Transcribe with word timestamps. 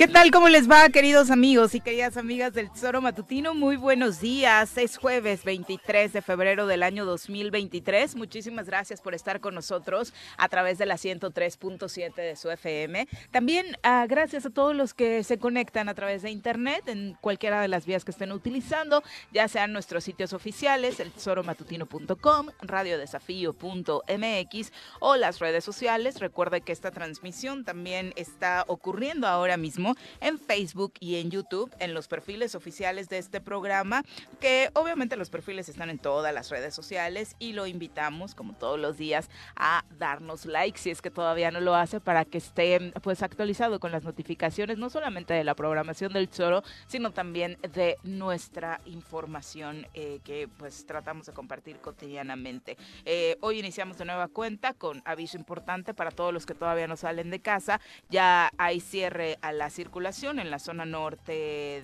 ¿Qué 0.00 0.08
tal? 0.08 0.30
¿Cómo 0.30 0.48
les 0.48 0.66
va, 0.66 0.88
queridos 0.88 1.30
amigos 1.30 1.74
y 1.74 1.80
queridas 1.82 2.16
amigas 2.16 2.54
del 2.54 2.72
Tesoro 2.72 3.02
Matutino? 3.02 3.54
Muy 3.54 3.76
buenos 3.76 4.18
días. 4.18 4.78
Es 4.78 4.96
jueves 4.96 5.44
23 5.44 6.14
de 6.14 6.22
febrero 6.22 6.66
del 6.66 6.82
año 6.82 7.04
2023. 7.04 8.16
Muchísimas 8.16 8.64
gracias 8.64 9.02
por 9.02 9.14
estar 9.14 9.40
con 9.40 9.54
nosotros 9.54 10.14
a 10.38 10.48
través 10.48 10.78
de 10.78 10.86
la 10.86 10.94
103.7 10.94 12.14
de 12.14 12.34
su 12.34 12.50
FM. 12.50 13.08
También 13.30 13.76
uh, 13.84 14.06
gracias 14.08 14.46
a 14.46 14.50
todos 14.50 14.74
los 14.74 14.94
que 14.94 15.22
se 15.22 15.36
conectan 15.36 15.90
a 15.90 15.94
través 15.94 16.22
de 16.22 16.30
Internet 16.30 16.88
en 16.88 17.18
cualquiera 17.20 17.60
de 17.60 17.68
las 17.68 17.84
vías 17.84 18.02
que 18.02 18.12
estén 18.12 18.32
utilizando, 18.32 19.02
ya 19.34 19.48
sean 19.48 19.74
nuestros 19.74 20.02
sitios 20.02 20.32
oficiales, 20.32 20.98
el 21.00 21.12
tesoromatutino.com, 21.12 22.46
radiodesafío.mx 22.62 24.72
o 25.00 25.16
las 25.16 25.40
redes 25.40 25.62
sociales. 25.62 26.20
Recuerde 26.20 26.62
que 26.62 26.72
esta 26.72 26.90
transmisión 26.90 27.66
también 27.66 28.14
está 28.16 28.64
ocurriendo 28.66 29.26
ahora 29.26 29.58
mismo 29.58 29.89
en 30.20 30.38
Facebook 30.38 30.94
y 31.00 31.16
en 31.16 31.30
YouTube, 31.30 31.74
en 31.78 31.94
los 31.94 32.08
perfiles 32.08 32.54
oficiales 32.54 33.08
de 33.08 33.18
este 33.18 33.40
programa, 33.40 34.02
que 34.40 34.70
obviamente 34.74 35.16
los 35.16 35.30
perfiles 35.30 35.68
están 35.68 35.90
en 35.90 35.98
todas 35.98 36.32
las 36.34 36.50
redes 36.50 36.74
sociales 36.74 37.36
y 37.38 37.52
lo 37.52 37.66
invitamos, 37.66 38.34
como 38.34 38.54
todos 38.54 38.78
los 38.78 38.96
días, 38.96 39.30
a 39.56 39.84
darnos 39.98 40.46
like 40.46 40.78
si 40.78 40.90
es 40.90 41.02
que 41.02 41.10
todavía 41.10 41.50
no 41.50 41.60
lo 41.60 41.74
hace 41.74 42.00
para 42.00 42.24
que 42.24 42.38
esté 42.38 42.92
pues 43.02 43.22
actualizado 43.22 43.80
con 43.80 43.92
las 43.92 44.04
notificaciones, 44.04 44.78
no 44.78 44.90
solamente 44.90 45.34
de 45.34 45.44
la 45.44 45.54
programación 45.54 46.12
del 46.12 46.30
Choro, 46.30 46.62
sino 46.86 47.12
también 47.12 47.58
de 47.74 47.96
nuestra 48.02 48.80
información 48.86 49.86
eh, 49.94 50.20
que 50.24 50.48
pues 50.58 50.86
tratamos 50.86 51.26
de 51.26 51.32
compartir 51.32 51.78
cotidianamente. 51.78 52.76
Eh, 53.04 53.36
hoy 53.40 53.58
iniciamos 53.58 53.98
de 53.98 54.04
nueva 54.04 54.28
cuenta 54.28 54.74
con 54.74 55.02
aviso 55.04 55.36
importante 55.36 55.94
para 55.94 56.10
todos 56.10 56.32
los 56.32 56.46
que 56.46 56.54
todavía 56.54 56.86
no 56.86 56.96
salen 56.96 57.30
de 57.30 57.40
casa. 57.40 57.80
Ya 58.08 58.50
hay 58.58 58.80
cierre 58.80 59.38
a 59.42 59.52
las 59.52 59.78
circulación 59.80 60.38
en 60.40 60.50
la 60.50 60.58
zona 60.58 60.84
norte 60.84 61.32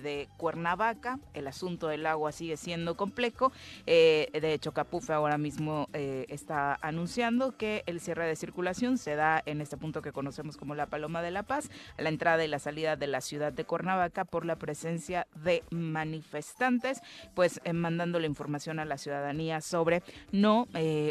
de 0.03 0.29
Cuernavaca. 0.37 1.17
El 1.33 1.47
asunto 1.47 1.87
del 1.87 2.05
agua 2.05 2.31
sigue 2.31 2.55
siendo 2.55 2.95
complejo. 2.95 3.51
Eh, 3.87 4.29
de 4.39 4.53
hecho, 4.53 4.71
Capufe 4.71 5.13
ahora 5.13 5.39
mismo 5.39 5.89
eh, 5.93 6.27
está 6.29 6.77
anunciando 6.81 7.57
que 7.57 7.81
el 7.87 7.99
cierre 7.99 8.27
de 8.27 8.35
circulación 8.35 8.99
se 8.99 9.15
da 9.15 9.41
en 9.47 9.61
este 9.61 9.77
punto 9.77 10.03
que 10.03 10.11
conocemos 10.11 10.57
como 10.57 10.75
la 10.75 10.85
Paloma 10.85 11.23
de 11.23 11.31
la 11.31 11.41
Paz, 11.41 11.71
la 11.97 12.09
entrada 12.09 12.45
y 12.45 12.47
la 12.47 12.59
salida 12.59 12.97
de 12.97 13.07
la 13.07 13.19
ciudad 13.19 13.51
de 13.51 13.65
Cuernavaca 13.65 14.25
por 14.25 14.45
la 14.45 14.57
presencia 14.57 15.25
de 15.33 15.63
manifestantes, 15.71 17.01
pues 17.33 17.59
eh, 17.63 17.73
mandando 17.73 18.19
la 18.19 18.27
información 18.27 18.77
a 18.77 18.85
la 18.85 18.99
ciudadanía 18.99 19.59
sobre 19.59 20.03
no 20.31 20.67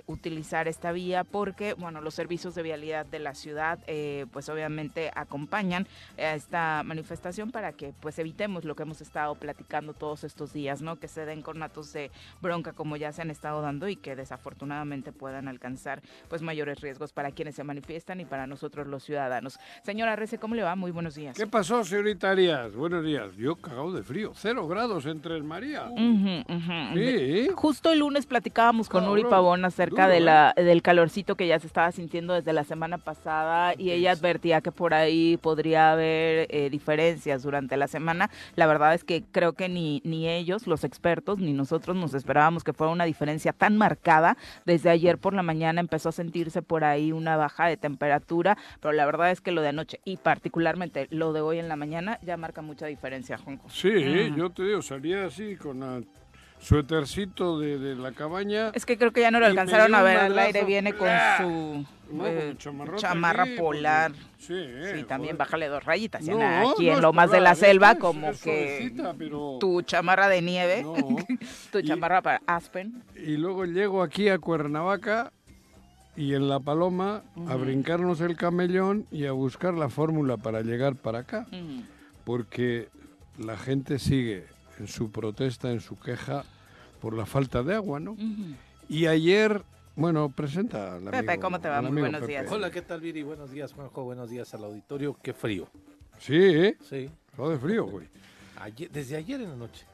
utilizar 0.06 0.68
esta 0.68 0.92
vía 0.92 1.24
porque, 1.24 1.74
bueno, 1.74 2.00
los 2.00 2.14
servicios 2.14 2.54
de 2.54 2.62
vialidad 2.62 3.06
de 3.06 3.18
la 3.18 3.34
ciudad, 3.34 3.80
pues 4.30 4.48
obviamente 4.48 5.10
acompañan 5.14 5.88
a 6.16 6.34
esta 6.34 6.75
manifestación 6.82 7.50
para 7.50 7.72
que 7.72 7.92
pues 8.00 8.18
evitemos 8.18 8.64
lo 8.64 8.74
que 8.74 8.82
hemos 8.82 9.00
estado 9.00 9.34
platicando 9.34 9.92
todos 9.94 10.24
estos 10.24 10.52
días, 10.52 10.82
¿no? 10.82 10.96
Que 10.96 11.08
se 11.08 11.24
den 11.24 11.42
conatos 11.42 11.92
de 11.92 12.10
bronca 12.40 12.72
como 12.72 12.96
ya 12.96 13.12
se 13.12 13.22
han 13.22 13.30
estado 13.30 13.62
dando 13.62 13.88
y 13.88 13.96
que 13.96 14.16
desafortunadamente 14.16 15.12
puedan 15.12 15.48
alcanzar 15.48 16.02
pues 16.28 16.42
mayores 16.42 16.80
riesgos 16.80 17.12
para 17.12 17.30
quienes 17.32 17.54
se 17.54 17.64
manifiestan 17.64 18.20
y 18.20 18.24
para 18.24 18.46
nosotros 18.46 18.86
los 18.86 19.04
ciudadanos. 19.04 19.58
Señora 19.82 20.16
Rece, 20.16 20.38
¿cómo 20.38 20.54
le 20.54 20.62
va? 20.62 20.76
Muy 20.76 20.90
buenos 20.90 21.14
días. 21.14 21.36
¿Qué 21.36 21.46
pasó, 21.46 21.84
señorita 21.84 22.30
Arias? 22.30 22.74
Buenos 22.74 23.04
días. 23.04 23.34
Yo 23.36 23.56
cagado 23.56 23.92
de 23.92 24.02
frío. 24.02 24.32
Cero 24.34 24.66
grados 24.68 25.06
en 25.06 25.20
Tres 25.20 25.42
María. 25.42 25.86
Uh 25.90 25.96
-huh, 25.96 26.44
uh 26.48 26.52
-huh. 26.52 26.94
Sí. 26.94 27.50
Justo 27.54 27.92
el 27.92 28.00
lunes 28.00 28.26
platicábamos 28.26 28.88
con 28.88 29.00
Cabrón, 29.00 29.18
Uri 29.20 29.28
Pavón 29.28 29.64
acerca 29.64 30.04
duro, 30.04 30.14
de 30.14 30.20
la, 30.20 30.54
del 30.56 30.82
calorcito 30.82 31.34
que 31.36 31.46
ya 31.46 31.58
se 31.58 31.66
estaba 31.66 31.92
sintiendo 31.92 32.34
desde 32.34 32.52
la 32.52 32.64
semana 32.64 32.98
pasada 32.98 33.74
y 33.76 33.90
ella 33.90 34.12
advertía 34.12 34.60
que 34.60 34.72
por 34.72 34.94
ahí 34.94 35.36
podría 35.36 35.92
haber 35.92 36.46
eh, 36.50 36.65
diferencias 36.70 37.42
durante 37.42 37.76
la 37.76 37.88
semana. 37.88 38.30
La 38.54 38.66
verdad 38.66 38.94
es 38.94 39.04
que 39.04 39.22
creo 39.32 39.52
que 39.54 39.68
ni, 39.68 40.00
ni 40.04 40.28
ellos, 40.28 40.66
los 40.66 40.84
expertos, 40.84 41.38
ni 41.38 41.52
nosotros 41.52 41.96
nos 41.96 42.14
esperábamos 42.14 42.64
que 42.64 42.72
fuera 42.72 42.92
una 42.92 43.04
diferencia 43.04 43.52
tan 43.52 43.76
marcada. 43.76 44.36
Desde 44.64 44.90
ayer 44.90 45.18
por 45.18 45.34
la 45.34 45.42
mañana 45.42 45.80
empezó 45.80 46.08
a 46.08 46.12
sentirse 46.12 46.62
por 46.62 46.84
ahí 46.84 47.12
una 47.12 47.36
baja 47.36 47.66
de 47.66 47.76
temperatura, 47.76 48.56
pero 48.80 48.92
la 48.92 49.06
verdad 49.06 49.30
es 49.30 49.40
que 49.40 49.52
lo 49.52 49.62
de 49.62 49.68
anoche 49.68 50.00
y 50.04 50.16
particularmente 50.16 51.06
lo 51.10 51.32
de 51.32 51.40
hoy 51.40 51.58
en 51.58 51.68
la 51.68 51.76
mañana 51.76 52.18
ya 52.22 52.36
marca 52.36 52.62
mucha 52.62 52.86
diferencia, 52.86 53.38
Juanjo. 53.38 53.68
Sí, 53.70 53.88
Mm. 53.90 54.36
yo 54.36 54.50
te 54.50 54.62
digo, 54.64 54.82
salía 54.82 55.26
así 55.26 55.56
con 55.56 55.82
el 55.82 56.06
suétercito 56.58 57.58
de, 57.58 57.78
de 57.78 57.94
la 57.94 58.12
cabaña. 58.12 58.70
Es 58.74 58.84
que 58.86 58.96
creo 58.98 59.12
que 59.12 59.20
ya 59.20 59.30
no 59.30 59.40
lo 59.40 59.46
alcanzaron 59.46 59.94
a 59.94 60.02
ver 60.02 60.16
al 60.18 60.38
aire, 60.38 60.64
viene 60.64 60.92
con 60.94 61.08
¡Ah! 61.10 61.36
su 61.40 61.86
eh, 62.24 62.54
chamarra 62.96 63.42
aquí, 63.44 63.56
polar. 63.56 64.12
Sí, 64.38 64.54
Sí, 64.94 65.02
también 65.04 65.36
bájale 65.36 65.66
dos 65.68 65.84
rayitas. 65.84 66.22
No, 66.24 66.36
aquí 66.70 66.86
no 66.86 66.92
en 66.92 66.96
es 66.96 67.00
lo 67.02 67.12
más 67.12 67.30
de 67.30 67.40
la 67.40 67.50
polar, 67.50 67.56
selva, 67.56 67.92
es- 67.92 67.98
como 67.98 68.28
es 68.30 68.42
que 68.42 68.78
suavecita, 68.78 69.14
pero- 69.18 69.56
tu 69.58 69.82
chamarra 69.82 70.28
de 70.28 70.42
nieve, 70.42 70.82
No. 70.82 70.94
tu 71.72 71.78
Y- 71.78 71.82
chamarra 71.84 72.22
para 72.22 72.40
Aspen. 72.46 73.02
Y 73.16 73.36
luego 73.36 73.64
llego 73.64 74.02
aquí 74.02 74.28
a 74.28 74.38
Cuernavaca 74.38 75.32
y 76.16 76.34
en 76.34 76.48
La 76.48 76.60
Paloma 76.60 77.22
a 77.48 77.56
brincarnos 77.56 78.20
el 78.20 78.36
camellón 78.36 79.06
y 79.10 79.26
a 79.26 79.32
buscar 79.32 79.74
la 79.74 79.88
fórmula 79.88 80.36
para 80.36 80.62
llegar 80.62 80.94
para 80.94 81.18
acá. 81.20 81.46
Porque 82.24 82.88
la 83.38 83.56
gente 83.56 83.98
sigue 83.98 84.46
en 84.78 84.88
su 84.88 85.10
protesta, 85.10 85.70
en 85.70 85.80
su 85.80 85.98
queja 85.98 86.44
por 87.00 87.14
la 87.14 87.26
falta 87.26 87.62
de 87.62 87.74
agua, 87.74 88.00
¿no? 88.00 88.16
Y 88.88 89.06
ayer, 89.06 89.62
bueno, 89.96 90.28
presenta 90.30 90.96
al 90.96 91.04
Pepe, 91.04 91.18
amigo- 91.18 91.42
¿cómo 91.42 91.60
te 91.60 91.68
va? 91.68 91.82
Muy 91.82 92.00
buenos 92.00 92.20
Pepe. 92.20 92.32
días. 92.32 92.52
Hola, 92.52 92.70
¿qué 92.70 92.82
tal, 92.82 93.00
Viri? 93.00 93.22
Buenos 93.22 93.50
días, 93.50 93.72
Juanjo. 93.72 94.04
Buenos 94.04 94.30
días 94.30 94.52
al 94.54 94.64
auditorio. 94.64 95.16
Qué 95.22 95.32
frío. 95.32 95.68
Sí, 96.18 96.34
¿eh? 96.36 96.76
Sí. 96.88 97.10
Está 97.30 97.48
de 97.48 97.58
frío, 97.58 97.86
güey. 97.86 98.08
Ayer- 98.60 98.90
desde 98.90 99.16
ayer 99.16 99.40
en 99.40 99.50
la 99.50 99.56
noche. 99.56 99.84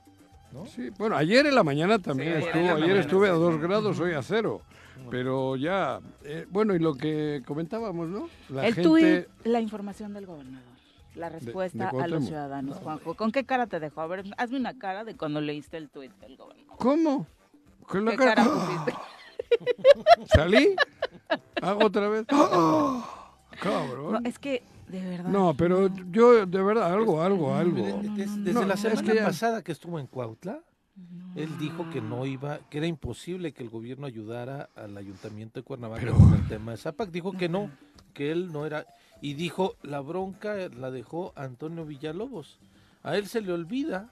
¿no? 0.53 0.67
Sí, 0.67 0.91
bueno, 0.99 1.17
ayer 1.17 1.47
en 1.47 1.55
la 1.55 1.63
mañana 1.65 1.99
también 1.99 2.43
Sí, 2.43 2.47
estuvo, 2.49 2.75
ayer 2.75 2.97
estuve 2.99 3.29
a 3.31 3.33
sí. 3.35 3.39
dos 3.41 3.59
grados, 3.61 3.99
hoy 4.01 4.13
a 4.13 4.23
cero. 4.23 4.61
Pero 5.11 5.57
ya, 5.57 5.99
eh, 6.25 6.47
bueno, 6.51 6.75
y 6.75 6.79
lo 6.79 6.95
que 6.95 7.43
comentábamos, 7.47 8.09
¿no? 8.09 8.29
La 8.51 8.67
El 8.67 8.75
gente... 8.75 8.89
tuit, 8.89 9.27
la 9.45 9.61
información 9.61 10.13
del 10.13 10.27
gobernador. 10.27 10.69
La 11.15 11.29
de 11.31 11.39
respuesta 11.41 11.89
a 11.91 12.07
los 12.07 12.25
ciudadanos, 12.27 12.77
Juanjo. 12.79 13.15
¿Con 13.15 13.33
qué 13.33 13.45
cara 13.45 13.67
te 13.67 13.81
dejó? 13.81 14.01
A 14.03 14.07
ver, 14.07 14.25
hazme 14.37 14.59
una 14.59 14.79
cara 14.79 15.05
de 15.05 15.17
cuando 15.17 15.41
leíste 15.41 15.77
el 15.79 15.89
tuit 15.89 16.13
del 16.21 16.37
gobernador. 16.37 16.77
¿Cómo? 16.79 17.27
¿Con 17.87 18.05
la 18.05 18.11
¿Qué 18.13 18.17
cara? 18.19 18.35
cara 18.35 18.51
pusiste? 18.53 18.93
Salí, 20.35 20.75
hago 21.61 21.87
otra 21.87 22.09
vez. 22.09 22.25
¡Ah! 22.31 23.29
No, 23.53 23.59
Cabrón. 23.61 24.27
es 24.27 24.39
que, 24.39 24.63
de 24.89 25.01
verdad. 25.05 25.31
No, 25.31 25.55
pero 25.57 25.89
yo, 26.11 26.47
de 26.47 26.63
verdad, 26.63 26.93
algo, 26.93 27.23
algo, 27.23 27.55
algo. 27.55 28.01
Des- 28.17 28.45
Desde 28.45 28.53
no, 28.61 28.67
la 28.67 28.75
es 28.75 28.81
semana 28.81 29.03
que 29.03 29.15
ya- 29.15 29.25
pasada 29.27 29.63
que 29.63 29.73
estuvo 29.73 29.99
en 29.99 30.07
Cuautla, 30.07 30.61
él 31.37 31.49
dijo 31.59 31.89
que 31.91 32.01
no 32.01 32.27
iba, 32.27 32.59
que 32.71 32.79
era 32.79 32.87
imposible 32.87 33.53
que 33.53 33.63
el 33.63 33.71
gobierno 33.71 34.07
ayudara 34.07 34.69
al 34.75 34.97
ayuntamiento 34.97 35.61
de 35.61 35.65
Cuernavaca 35.65 36.01
Pero- 36.01 36.17
con 36.19 36.35
el 36.35 36.47
tema 36.49 36.73
de 36.73 36.79
Zapac. 36.79 37.11
Dijo 37.11 37.33
que 37.33 37.49
no, 37.49 37.71
que 38.15 38.31
él 38.33 38.53
no 38.53 38.67
era. 38.67 38.87
Y 39.21 39.35
dijo, 39.35 39.77
la 39.83 40.01
bronca 40.01 40.55
la 40.77 40.91
dejó 40.91 41.33
Antonio 41.37 41.85
Villalobos. 41.85 42.59
A 43.05 43.17
él 43.17 43.27
se 43.29 43.41
le 43.41 43.53
olvida, 43.53 44.11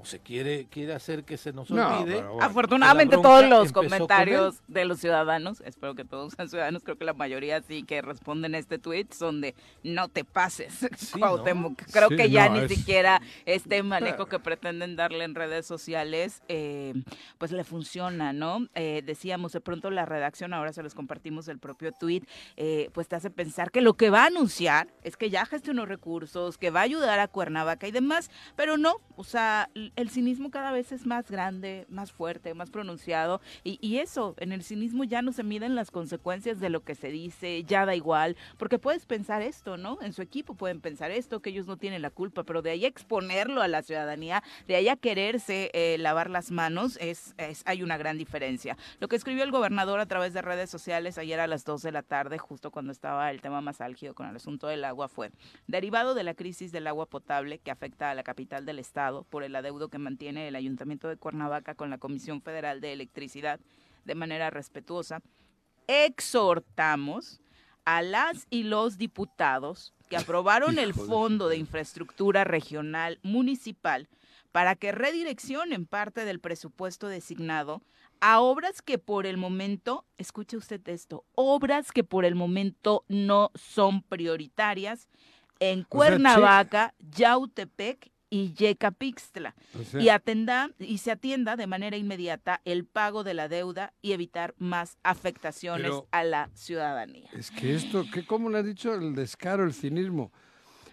o 0.00 0.04
se 0.04 0.20
quiere, 0.20 0.66
quiere 0.70 0.94
hacer 0.94 1.24
que 1.24 1.36
se 1.36 1.52
nos 1.52 1.70
No, 1.70 1.98
olvide. 2.00 2.22
bueno. 2.22 2.40
Afortunadamente 2.40 3.16
todos 3.16 3.44
los 3.48 3.72
con 3.72 3.86
comentarios 3.86 4.60
de 4.68 4.84
los 4.84 5.00
ciudadanos, 5.00 5.60
espero 5.64 5.94
que 5.96 6.04
todos 6.04 6.34
sean 6.34 6.48
ciudadanos, 6.48 6.84
creo 6.84 6.96
que 6.96 7.04
la 7.04 7.14
mayoría 7.14 7.60
sí 7.62 7.82
que 7.82 8.00
responden 8.00 8.54
a 8.54 8.58
este 8.58 8.78
tweet 8.78 9.06
son 9.12 9.40
de 9.40 9.54
no 9.82 10.08
te 10.08 10.24
pases, 10.24 10.86
Sí, 10.96 11.18
Cuauhtémoc. 11.18 11.82
Creo 11.92 12.08
Sí, 12.10 12.16
que 12.16 12.30
ya 12.30 12.48
no, 12.48 12.56
ni 12.58 12.64
es- 12.66 12.72
siquiera 12.72 13.20
este 13.44 13.82
manejo 13.82 14.26
que 14.26 14.38
pretenden 14.38 14.94
darle 14.94 15.24
en 15.24 15.34
redes 15.34 15.66
sociales, 15.66 16.42
eh, 16.48 16.94
pues 17.38 17.50
le 17.52 17.64
funciona, 17.64 18.32
¿no? 18.32 18.68
Eh, 18.74 19.02
decíamos, 19.04 19.52
de 19.52 19.60
pronto 19.60 19.90
la 19.90 20.06
redacción, 20.06 20.54
ahora 20.54 20.72
se 20.72 20.82
los 20.82 20.94
compartimos 20.94 21.48
el 21.48 21.58
propio 21.58 21.90
tweet, 21.92 22.22
eh, 22.56 22.90
pues 22.92 23.08
te 23.08 23.16
hace 23.16 23.30
pensar 23.30 23.70
que 23.72 23.80
lo 23.80 23.94
que 23.94 24.10
va 24.10 24.22
a 24.22 24.26
anunciar 24.26 24.88
es 25.02 25.16
que 25.16 25.30
ya 25.30 25.44
gestionó 25.44 25.86
recursos, 25.86 26.56
que 26.56 26.70
va 26.70 26.80
a 26.80 26.84
ayudar 26.84 27.18
a 27.18 27.26
Cuernavaca 27.28 27.88
y 27.88 27.90
demás, 27.90 28.30
pero 28.54 28.76
no, 28.76 28.96
o 29.16 29.24
sea, 29.24 29.70
el 29.96 30.10
cinismo 30.10 30.50
cada 30.50 30.72
vez 30.72 30.92
es 30.92 31.06
más 31.06 31.30
grande, 31.30 31.86
más 31.88 32.12
fuerte, 32.12 32.54
más 32.54 32.70
pronunciado, 32.70 33.40
y, 33.64 33.98
eso, 33.98 34.34
en 34.38 34.52
el 34.52 34.62
cinismo 34.62 35.04
ya 35.04 35.22
no 35.22 35.32
se 35.32 35.42
miden 35.42 35.74
las 35.74 35.90
consecuencias 35.90 36.60
de 36.60 36.70
lo 36.70 36.82
que 36.84 36.94
se 36.94 37.08
dice, 37.10 37.64
ya 37.64 37.84
da 37.86 37.94
igual, 37.94 38.36
porque 38.56 38.78
puedes 38.78 39.06
pensar 39.06 39.42
esto, 39.42 39.76
¿no? 39.76 39.98
En 40.02 40.12
su 40.12 40.22
equipo 40.22 40.54
pueden 40.54 40.80
pensar 40.80 41.10
esto, 41.10 41.40
que 41.40 41.50
ellos 41.50 41.66
no 41.66 41.76
tienen 41.76 42.02
la 42.02 42.10
culpa, 42.10 42.44
pero 42.44 42.62
de 42.62 42.70
ahí 42.70 42.84
a 42.84 42.88
exponerlo 42.88 43.62
a 43.62 43.68
la 43.68 43.82
ciudadanía, 43.82 44.42
de 44.66 44.76
ahí 44.76 44.88
a 44.88 44.96
quererse 44.96 45.70
eh, 45.74 45.96
lavar 45.98 46.30
las 46.30 46.50
manos, 46.50 46.96
es, 47.00 47.34
es- 47.38 47.62
hay 47.66 47.82
una 47.82 47.96
gran 47.96 48.18
diferencia. 48.18 48.76
Lo 49.00 49.08
que 49.08 49.16
escribió 49.16 49.44
el 49.44 49.50
gobernador 49.52 50.00
a 50.00 50.06
través 50.06 50.32
de 50.32 50.42
redes 50.42 50.70
sociales 50.70 51.18
ayer 51.18 51.38
a 51.40 51.46
las 51.46 51.64
2 51.64 51.82
de 51.82 51.92
la 51.92 52.02
tarde, 52.02 52.38
justo 52.38 52.70
cuando 52.70 52.92
estaba 52.92 53.30
el 53.30 53.40
tema 53.40 53.60
más 53.60 53.80
álgido 53.80 54.14
con 54.14 54.26
el 54.28 54.36
asunto 54.36 54.66
del 54.66 54.84
agua, 54.84 55.08
fue 55.08 55.30
derivado 55.66 56.14
de 56.14 56.24
la 56.24 56.34
crisis 56.34 56.72
del 56.72 56.86
agua 56.86 57.06
potable 57.06 57.58
que 57.58 57.70
afecta 57.70 58.10
a 58.10 58.14
la 58.14 58.22
capital 58.24 58.66
del 58.66 58.78
estado 58.78 59.24
por 59.24 59.44
el 59.44 59.54
adeudo 59.54 59.77
que 59.86 59.98
mantiene 59.98 60.48
el 60.48 60.56
ayuntamiento 60.56 61.06
de 61.06 61.16
Cuernavaca 61.16 61.76
con 61.76 61.90
la 61.90 61.98
Comisión 61.98 62.42
Federal 62.42 62.80
de 62.80 62.92
Electricidad 62.92 63.60
de 64.04 64.16
manera 64.16 64.50
respetuosa, 64.50 65.22
exhortamos 65.86 67.40
a 67.84 68.02
las 68.02 68.48
y 68.50 68.64
los 68.64 68.98
diputados 68.98 69.94
que 70.10 70.16
aprobaron 70.16 70.80
el 70.80 70.92
Fondo 70.92 71.48
de 71.48 71.56
Infraestructura 71.56 72.42
Regional 72.42 73.20
Municipal 73.22 74.08
para 74.50 74.74
que 74.74 74.92
redireccionen 74.92 75.86
parte 75.86 76.24
del 76.24 76.40
presupuesto 76.40 77.06
designado 77.06 77.80
a 78.20 78.40
obras 78.40 78.82
que 78.82 78.98
por 78.98 79.26
el 79.26 79.36
momento, 79.36 80.04
escuche 80.16 80.56
usted 80.56 80.86
esto, 80.88 81.24
obras 81.34 81.92
que 81.92 82.02
por 82.02 82.24
el 82.24 82.34
momento 82.34 83.04
no 83.08 83.50
son 83.54 84.02
prioritarias 84.02 85.08
en 85.60 85.84
Cuernavaca, 85.84 86.94
Yautepec 86.98 88.10
y 88.30 88.52
Yecapixtla 88.52 89.54
O 89.78 89.84
sea, 89.84 90.00
y 90.00 90.08
atenda 90.10 90.70
y 90.78 90.98
se 90.98 91.10
atienda 91.10 91.56
de 91.56 91.66
manera 91.66 91.96
inmediata 91.96 92.60
el 92.64 92.84
pago 92.84 93.24
de 93.24 93.34
la 93.34 93.48
deuda 93.48 93.94
y 94.02 94.12
evitar 94.12 94.54
más 94.58 94.98
afectaciones 95.02 95.82
Pero- 95.90 96.06
a 96.10 96.24
la 96.24 96.50
ciudadanía. 96.54 97.28
Es 97.32 97.50
que 97.50 97.74
esto, 97.74 98.04
¿qué, 98.12 98.24
¿cómo 98.26 98.50
le 98.50 98.58
has 98.58 98.64
dicho? 98.66 98.94
El 98.94 99.14
descaro, 99.14 99.64
el 99.64 99.72
cinismo. 99.72 100.32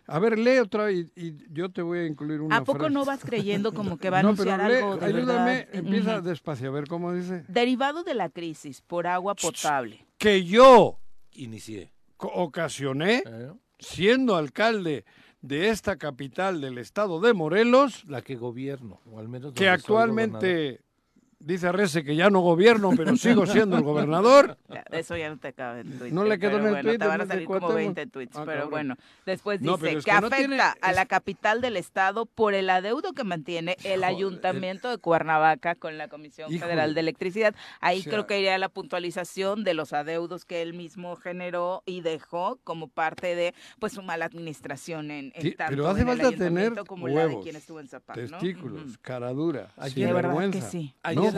A 0.08 0.20
ver, 0.20 0.38
lee 0.38 0.60
otra 0.60 0.92
y, 0.92 1.10
y 1.16 1.34
yo 1.52 1.70
te 1.72 1.82
voy 1.82 1.98
a 2.00 2.06
incluir 2.06 2.40
una 2.40 2.58
¿A 2.58 2.64
poco 2.64 2.78
frase. 2.80 2.94
no 2.94 3.06
vas 3.06 3.20
creyendo 3.26 3.74
como 3.74 3.98
que 3.98 4.10
va 4.12 4.20
a 4.20 4.22
no, 4.24 4.30
anunciar 4.30 4.60
pero 4.60 4.70
lee, 4.70 4.76
algo 4.84 4.98
de 4.98 5.06
ayúdame, 5.08 5.56
verdad? 5.66 5.76
empieza 5.76 6.18
Ujú. 6.20 6.28
despacio, 6.30 6.68
a 6.70 6.72
ver 6.72 6.88
cómo 6.88 7.12
dice. 7.12 7.44
Derivado 7.48 8.04
de 8.04 8.14
la 8.14 8.30
crisis 8.30 8.82
por 8.82 9.08
agua 9.08 9.34
potable. 9.36 10.06
Que 10.20 10.44
yo 10.46 11.00
Inicié. 11.32 11.92
ocasioné, 12.18 13.24
¿eh? 13.26 13.52
siendo 13.80 14.36
alcalde 14.36 15.06
de 15.48 15.70
esta 15.70 15.98
capital 15.98 16.62
del 16.62 16.78
estado 16.78 17.20
de 17.20 17.34
Morelos, 17.34 18.04
La 18.06 18.22
que 18.22 18.36
gobierno, 18.36 19.02
o 19.12 19.20
al 19.20 19.28
menos 19.28 19.54
que 19.54 19.70
actualmente 19.70 20.82
dice 21.46 21.72
Rece 21.72 22.04
que 22.04 22.16
ya 22.16 22.30
no 22.30 22.40
gobierno, 22.42 22.92
pero 22.98 23.16
sigo 23.18 23.46
siendo 23.46 23.78
el 23.78 23.84
gobernador. 23.84 24.58
Ya, 24.70 24.84
eso 24.92 25.16
ya 25.16 25.30
no 25.30 25.38
te 25.38 25.54
cabe 25.54 25.82
en 25.82 25.92
Twitter. 25.92 26.14
No 26.14 26.24
le 26.26 26.40
quedó 26.40 26.58
en 26.58 26.66
el 26.66 26.70
bueno, 26.72 26.82
Twitter, 26.82 27.00
Te 27.00 27.08
van 27.08 27.22
a 27.22 27.24
no 27.26 27.28
salir 27.30 27.46
como 27.46 27.60
Cuauhtémoc. 27.60 27.96
20 27.96 28.08
tweets. 28.08 28.36
Ah, 28.36 28.44
pero 28.46 28.52
cabrón. 28.64 28.70
bueno, 28.72 28.96
después 29.26 29.62
No, 29.62 29.78
dice 29.78 29.98
es 29.98 30.06
que, 30.06 30.12
que 30.12 30.22
no 30.22 30.28
afecta 30.28 30.38
tiene- 30.38 30.62
a 30.82 30.92
la 30.92 31.06
capital 31.06 31.62
del 31.62 31.78
estado 31.78 32.26
por 32.26 32.54
el 32.54 32.70
adeudo 32.70 33.14
que 33.14 33.24
mantiene 33.24 33.78
el 33.84 34.00
Joder. 34.02 34.04
ayuntamiento 34.06 34.90
de 34.90 34.98
Cuernavaca 34.98 35.76
con 35.76 35.98
la 35.98 36.08
Comisión 36.08 36.52
Híjole. 36.52 36.70
Federal 36.72 36.94
de 36.94 37.00
Electricidad. 37.02 37.56
Ahí 37.80 38.00
O 38.00 38.04
sea- 38.04 38.12
creo 38.12 38.28
que 38.28 38.40
iría 38.40 38.58
la 38.58 38.70
puntualización 38.70 39.64
de 39.64 39.74
los 39.74 39.94
adeudos 39.94 40.46
que 40.46 40.62
él 40.62 40.74
mismo 40.74 41.16
generó 41.16 41.84
y 41.86 42.02
dejó 42.02 42.60
como 42.64 42.88
parte 42.88 43.36
de 43.36 43.54
pues 43.80 43.94
su 43.94 44.02
mala 44.02 44.26
administración 44.26 45.12
en, 45.12 45.32
en 45.36 45.42
Sí, 45.42 45.52
tanto 45.52 45.72
pero 45.72 45.88
hace 45.88 46.02
en 46.02 46.10
el 46.10 46.18
falta 46.22 46.38
tener 46.38 46.74
como 46.88 47.08
la 47.08 47.14
de 47.22 47.28
huevos, 47.28 47.44
quien 47.44 47.56
estuvo 47.56 47.80
en 47.80 47.88
Zapac, 47.88 48.18
¿no? 48.18 48.24
Testículos, 48.40 48.82
Ujú. 48.86 48.94
cara 49.02 49.32
dura, 49.32 49.72
Ayer- 49.78 50.08
De 50.08 50.14
verdad 50.14 50.30
que 50.32 50.38
vergüenza. 50.40 50.70
sí. 50.70 50.96
No 51.16 51.32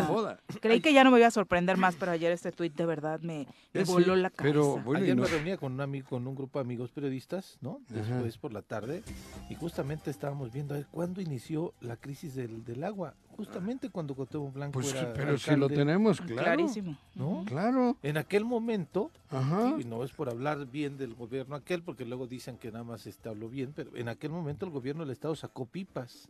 Creí 0.61 0.81
que 0.81 0.93
ya 0.93 1.03
no 1.03 1.11
me 1.11 1.17
iba 1.17 1.27
a 1.27 1.31
sorprender 1.31 1.77
más, 1.77 1.95
pero 1.95 2.11
ayer 2.11 2.31
este 2.31 2.51
tuit 2.51 2.75
de 2.75 2.85
verdad 2.85 3.19
me, 3.21 3.47
me 3.73 3.85
sí, 3.85 3.91
voló 3.91 4.15
la 4.15 4.29
cabeza. 4.29 4.43
pero 4.53 4.77
bueno, 4.83 4.99
y 5.01 5.03
Ayer 5.03 5.15
no- 5.15 5.23
me 5.23 5.27
reunía 5.29 5.57
con 5.57 5.73
un 5.73 5.81
amigo, 5.81 6.07
con 6.09 6.27
un 6.27 6.35
grupo 6.35 6.59
de 6.59 6.65
amigos 6.65 6.91
periodistas, 6.91 7.57
¿no? 7.61 7.79
Ajá. 7.91 8.01
Después 8.15 8.37
por 8.37 8.53
la 8.53 8.61
tarde 8.61 9.03
y 9.49 9.55
justamente 9.55 10.09
estábamos 10.11 10.51
viendo 10.51 10.73
a 10.73 10.77
ver 10.77 10.87
cuándo 10.91 11.21
inició 11.21 11.73
la 11.81 11.95
crisis 11.97 12.35
del, 12.35 12.63
del 12.65 12.83
agua. 12.83 13.13
Justamente 13.35 13.91
cuando 13.91 14.15
Cuauhtémoc 14.15 14.51
Blanco 14.53 14.73
Pues, 14.79 14.91
era 14.95 15.13
pero 15.13 15.37
si 15.37 15.55
lo 15.55 15.69
tenemos 15.69 16.19
claro. 16.21 16.41
Clarísimo. 16.43 16.97
¿no? 17.13 17.43
Claro. 17.45 17.95
En 18.01 18.17
aquel 18.17 18.43
momento, 18.45 19.11
Ajá. 19.29 19.75
y 19.79 19.83
no 19.83 20.03
es 20.03 20.11
por 20.11 20.27
hablar 20.27 20.65
bien 20.65 20.97
del 20.97 21.13
gobierno 21.13 21.55
aquel, 21.55 21.83
porque 21.83 22.03
luego 22.03 22.25
dicen 22.25 22.57
que 22.57 22.71
nada 22.71 22.83
más 22.83 23.05
este 23.05 23.29
habló 23.29 23.47
bien, 23.47 23.73
pero 23.75 23.95
en 23.95 24.09
aquel 24.09 24.31
momento 24.31 24.65
el 24.65 24.71
gobierno 24.71 25.03
del 25.03 25.11
estado 25.11 25.35
sacó 25.35 25.65
pipas. 25.67 26.29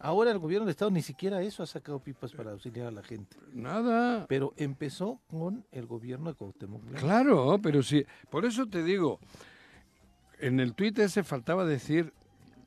Ahora 0.00 0.30
el 0.30 0.38
gobierno 0.38 0.64
del 0.66 0.70
estado 0.70 0.90
ni 0.90 1.02
siquiera 1.02 1.42
eso 1.42 1.62
ha 1.62 1.66
sacado 1.66 1.98
pipas 1.98 2.32
para 2.32 2.52
auxiliar 2.52 2.86
a 2.86 2.90
la 2.90 3.02
gente. 3.02 3.36
Nada. 3.52 4.26
Pero 4.28 4.54
empezó 4.56 5.18
con 5.28 5.64
el 5.72 5.86
gobierno 5.86 6.30
de 6.30 6.36
Cuauhtémoc. 6.36 6.82
Claro, 6.94 7.58
pero 7.62 7.82
sí. 7.82 8.04
Por 8.30 8.44
eso 8.44 8.66
te 8.66 8.82
digo, 8.84 9.18
en 10.40 10.60
el 10.60 10.74
tuit 10.74 10.98
ese 11.00 11.24
faltaba 11.24 11.64
decir 11.64 12.12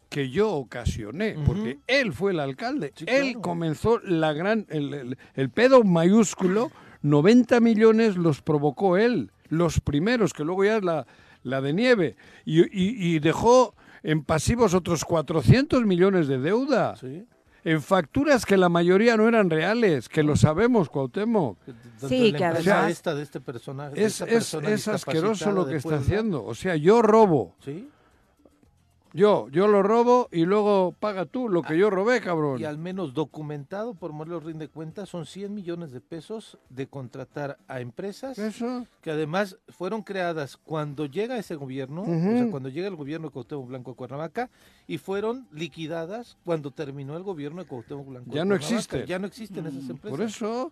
que 0.09 0.29
yo 0.29 0.51
ocasioné, 0.51 1.37
porque 1.45 1.79
él 1.87 2.11
fue 2.11 2.31
el 2.33 2.41
alcalde. 2.41 2.91
Sí, 2.97 3.05
él 3.07 3.27
claro. 3.27 3.41
comenzó 3.41 3.99
la 3.99 4.33
gran, 4.33 4.65
el, 4.69 4.93
el- 4.93 5.17
el 5.35 5.49
pedo 5.49 5.85
mayúsculo, 5.85 6.69
90 7.01 7.61
millones 7.61 8.17
los 8.17 8.41
provocó 8.41 8.97
él, 8.97 9.31
los 9.47 9.79
primeros, 9.79 10.33
que 10.33 10.43
luego 10.43 10.65
ya 10.65 10.75
es 10.77 10.83
la, 10.83 11.07
la 11.43 11.61
de 11.61 11.71
nieve, 11.71 12.17
y, 12.43 12.59
y- 12.61 13.15
y 13.15 13.19
dejó 13.19 13.73
en 14.03 14.23
pasivos 14.23 14.73
otros 14.73 15.05
400 15.05 15.85
millones 15.85 16.27
de 16.27 16.39
deuda, 16.39 16.95
Sí. 16.95 17.25
en 17.63 17.81
facturas 17.81 18.45
que 18.45 18.57
la 18.57 18.69
mayoría 18.69 19.15
no 19.17 19.27
eran 19.27 19.49
reales, 19.49 20.09
que 20.09 20.23
lo 20.23 20.35
sabemos, 20.35 20.89
Cuauhtémoc. 20.89 21.57
Sí, 22.07 22.33
que 22.33 22.43
además- 22.45 22.91
esta 22.91 23.13
de 23.13 23.21
este 23.23 23.39
personaje. 23.39 23.95
de 23.95 24.05
Es, 24.05 24.13
esta 24.13 24.25
es, 24.25 24.31
persona 24.31 24.69
es 24.69 24.87
asqueroso 24.87 25.51
lo 25.51 25.67
que 25.67 25.75
está 25.75 25.97
haciendo. 25.97 26.43
O 26.43 26.55
sea, 26.55 26.75
yo 26.75 27.01
robo, 27.03 27.55
Sí. 27.63 27.87
Yo, 29.13 29.49
yo 29.49 29.67
lo 29.67 29.83
robo 29.83 30.29
y 30.31 30.45
luego 30.45 30.95
paga 30.99 31.25
tú 31.25 31.49
lo 31.49 31.61
que 31.61 31.77
yo 31.77 31.89
robé, 31.89 32.21
cabrón. 32.21 32.59
Y 32.59 32.65
al 32.65 32.77
menos 32.77 33.13
documentado 33.13 33.93
por 33.93 34.13
Morelos 34.13 34.43
Rinde 34.43 34.69
Cuenta 34.69 35.05
son 35.05 35.25
100 35.25 35.53
millones 35.53 35.91
de 35.91 35.99
pesos 35.99 36.57
de 36.69 36.87
contratar 36.87 37.57
a 37.67 37.81
empresas 37.81 38.37
Eso, 38.39 38.87
que 39.01 39.11
además 39.11 39.57
fueron 39.69 40.01
creadas 40.03 40.57
cuando 40.57 41.05
llega 41.05 41.37
ese 41.37 41.55
gobierno, 41.55 42.03
o 42.03 42.05
sea, 42.05 42.49
cuando 42.49 42.69
llega 42.69 42.87
el 42.87 42.95
gobierno 42.95 43.27
de 43.27 43.33
Cuauhtémoc 43.33 43.67
Blanco 43.67 43.91
a 43.91 43.95
Cuernavaca 43.95 44.49
y 44.87 44.97
fueron 44.97 45.47
liquidadas 45.51 46.37
cuando 46.45 46.71
terminó 46.71 47.17
el 47.17 47.23
gobierno 47.23 47.61
de 47.61 47.67
Cuauhtémoc 47.67 48.07
Blanco. 48.07 48.31
Ya 48.31 48.45
no 48.45 48.55
existen. 48.55 49.05
Ya 49.05 49.19
no 49.19 49.27
existen 49.27 49.65
esas 49.67 49.89
empresas. 49.89 50.17
por 50.17 50.21
eso. 50.25 50.71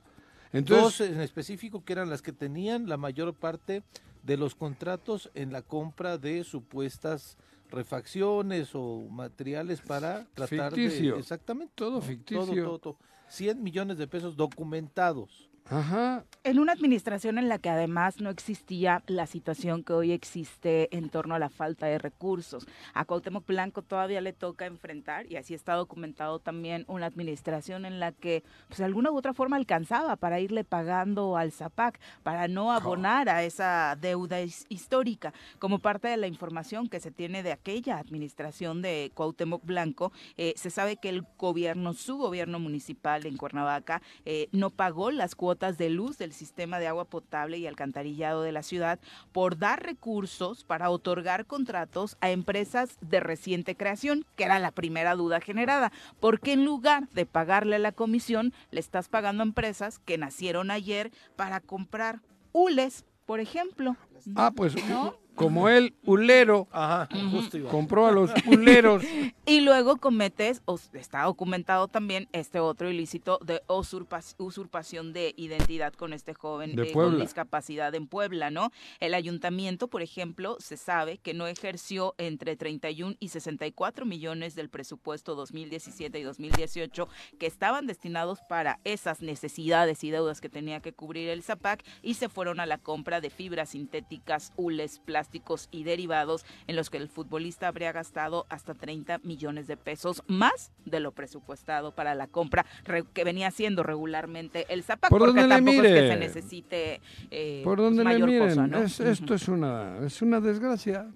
Dos 0.52 0.62
Entonces, 0.62 1.12
en 1.12 1.22
específico 1.22 1.84
que 1.84 1.94
eran 1.94 2.10
las 2.10 2.22
que 2.22 2.32
tenían 2.32 2.90
la 2.90 2.98
mayor 2.98 3.34
parte 3.34 3.84
de 4.24 4.38
los 4.38 4.56
contratos 4.56 5.30
en 5.36 5.52
la 5.52 5.62
compra 5.62 6.18
de 6.18 6.44
supuestas 6.44 7.38
refacciones 7.72 8.72
o 8.74 9.08
materiales 9.10 9.82
para 9.82 10.26
tratar 10.34 10.74
Ficticio. 10.74 11.16
de 11.16 11.20
exactamente 11.20 11.74
Todo 11.76 12.02
ficticio. 12.02 12.46
todo, 12.46 12.64
todo, 12.64 12.80
todo. 12.80 12.98
100 13.28 13.62
millones 13.62 13.98
de 13.98 14.08
pesos 14.08 14.36
documentados 14.36 15.49
Ajá. 15.70 16.24
En 16.44 16.58
una 16.58 16.72
administración 16.74 17.38
en 17.38 17.48
la 17.50 17.60
que 17.60 17.70
además 17.70 18.22
no 18.22 18.30
existía 18.30 19.04
la 19.08 19.28
situación 19.28 19.84
que 19.84 19.94
hoy 19.94 20.12
existe 20.14 20.96
en 20.96 21.10
torno 21.10 21.36
a 21.36 21.40
la 21.40 21.50
falta 21.50 21.86
de 21.86 21.98
recursos. 22.00 22.66
A 22.94 23.06
Cuauhtémoc 23.06 23.46
Blanco 23.46 23.82
todavía 23.82 24.22
le 24.22 24.34
toca 24.34 24.66
enfrentar, 24.66 25.30
y 25.32 25.36
así 25.36 25.54
está 25.54 25.74
documentado 25.74 26.40
también, 26.40 26.86
una 26.88 27.06
administración 27.06 27.86
en 27.86 28.00
la 28.00 28.14
que 28.14 28.44
pues, 28.68 28.80
de 28.80 28.86
alguna 28.86 29.12
u 29.12 29.18
otra 29.18 29.34
forma 29.34 29.58
alcanzaba 29.58 30.16
para 30.16 30.40
irle 30.40 30.64
pagando 30.64 31.38
al 31.38 31.52
ZAPAC, 31.52 32.00
para 32.24 32.48
no 32.48 32.72
abonar 32.72 33.30
a 33.30 33.44
esa 33.44 33.96
deuda 34.00 34.42
his- 34.42 34.66
histórica. 34.70 35.34
Como 35.60 35.80
parte 35.80 36.08
de 36.08 36.18
la 36.18 36.28
información 36.28 36.88
que 36.88 37.00
se 37.02 37.12
tiene 37.12 37.44
de 37.44 37.52
aquella 37.52 38.00
administración 38.00 38.82
de 38.82 39.12
Cuauhtémoc 39.14 39.64
Blanco, 39.66 40.14
eh, 40.38 40.54
se 40.56 40.70
sabe 40.72 40.96
que 40.98 41.10
el 41.10 41.26
gobierno, 41.38 41.94
su 41.94 42.18
gobierno 42.18 42.60
municipal 42.60 43.26
en 43.26 43.38
Cuernavaca, 43.38 44.02
eh, 44.26 44.48
no 44.52 44.70
pagó 44.72 45.12
las 45.12 45.36
cuotas 45.36 45.59
de 45.60 45.90
luz 45.90 46.18
del 46.18 46.32
sistema 46.32 46.80
de 46.80 46.88
agua 46.88 47.06
potable 47.06 47.58
y 47.58 47.68
alcantarillado 47.68 48.42
de 48.44 48.54
la 48.54 48.64
ciudad 48.64 49.00
por 49.34 49.58
dar 49.58 49.84
recursos 49.84 50.64
para 50.64 50.90
otorgar 50.90 51.46
contratos 51.46 52.18
a 52.22 52.32
empresas 52.32 52.98
de 53.02 53.20
reciente 53.20 53.76
creación, 53.76 54.26
que 54.38 54.46
era 54.46 54.58
la 54.60 54.72
primera 54.72 55.16
duda 55.16 55.42
generada. 55.42 55.92
Porque 56.22 56.54
en 56.54 56.64
lugar 56.64 57.10
de 57.10 57.26
pagarle 57.26 57.78
la 57.78 57.92
comisión, 57.92 58.54
le 58.72 58.80
estás 58.80 59.10
pagando 59.10 59.44
a 59.44 59.48
empresas 59.48 60.00
que 60.00 60.18
nacieron 60.18 60.72
ayer 60.72 61.12
para 61.36 61.60
comprar 61.60 62.22
hules, 62.54 63.06
por 63.26 63.42
ejemplo? 63.42 63.98
Ah, 64.36 64.52
pues 64.56 64.76
¿No? 64.88 65.16
como 65.36 65.70
el 65.70 65.96
ulero 66.04 66.68
Ajá, 66.72 67.08
justo 67.32 67.58
iba. 67.58 67.70
compró 67.72 68.08
a 68.08 68.12
los 68.12 68.30
uleros. 68.46 69.04
Y 69.50 69.62
luego 69.62 69.98
cometes, 69.98 70.62
o 70.66 70.78
está 70.94 71.24
documentado 71.24 71.88
también, 71.88 72.28
este 72.34 72.60
otro 72.60 72.88
ilícito 72.92 73.40
de 73.44 73.64
usurpa- 73.68 74.36
usurpación 74.38 75.12
de 75.12 75.34
identidad 75.38 75.92
con 75.94 76.14
este 76.14 76.36
joven 76.36 76.76
De 76.76 76.84
eh, 76.84 76.86
con 76.92 77.06
Puebla. 77.06 77.24
discapacidad 77.24 77.96
en 77.96 78.06
Puebla, 78.06 78.52
¿no? 78.52 78.70
El 79.00 79.16
ayuntamiento, 79.16 79.88
por 79.88 80.04
ejemplo, 80.04 80.58
se 80.60 80.78
sabe 80.78 81.18
que 81.18 81.34
no 81.34 81.48
ejerció 81.48 82.14
entre 82.20 82.58
31 82.58 83.16
y 83.20 83.30
64 83.30 84.06
millones 84.06 84.54
del 84.54 84.70
presupuesto 84.70 85.34
2017 85.34 86.20
y 86.20 86.22
2018 86.22 87.08
que 87.40 87.48
estaban 87.48 87.88
destinados 87.88 88.42
para 88.48 88.80
esas 88.84 89.22
necesidades 89.24 90.04
y 90.04 90.12
deudas 90.12 90.42
que 90.42 90.50
tenía 90.50 90.80
que 90.80 90.94
cubrir 90.94 91.28
el 91.30 91.42
ZAPAC 91.42 91.84
y 92.04 92.14
se 92.16 92.30
fueron 92.30 92.60
a 92.60 92.68
la 92.68 92.78
compra 92.78 93.20
de 93.20 93.32
fibras 93.32 93.74
sintéticas, 94.10 94.52
hules, 94.58 95.00
plásticos 95.00 95.68
y 95.72 95.84
derivados 95.84 96.44
en 96.68 96.76
los 96.76 96.90
que 96.90 96.98
el 96.98 97.08
futbolista 97.10 97.68
habría 97.68 97.92
gastado 97.92 98.46
hasta 98.50 98.74
30 98.74 99.20
millones 99.20 99.68
de 99.68 99.78
pesos 99.78 100.24
más 100.28 100.72
de 100.86 101.00
lo 101.00 101.12
presupuestado 101.12 101.92
para 101.94 102.16
la 102.16 102.28
compra 102.28 102.66
que 103.14 103.24
venía 103.24 103.48
haciendo 103.48 103.84
regularmente 103.84 104.66
el 104.70 104.84
ZAPAC, 104.84 105.10
Por 105.12 105.20
porque 105.20 105.44
tampoco 105.48 105.78
es 105.78 105.82
que 105.84 105.90
mire. 106.02 106.08
se 106.10 106.18
necesite 106.18 107.02
eh, 107.32 107.62
Por 107.64 107.78
pues, 107.78 107.86
donde 107.86 108.04
le 108.04 108.10
mayor 108.10 108.30
miren, 108.30 108.50
cosa, 108.50 108.68
¿no? 108.68 108.80
es- 108.80 109.00
esto 109.00 109.34
es 109.36 109.48
una, 109.48 110.00
es 110.06 110.22
una 110.22 110.40
desgracia. 110.40 111.08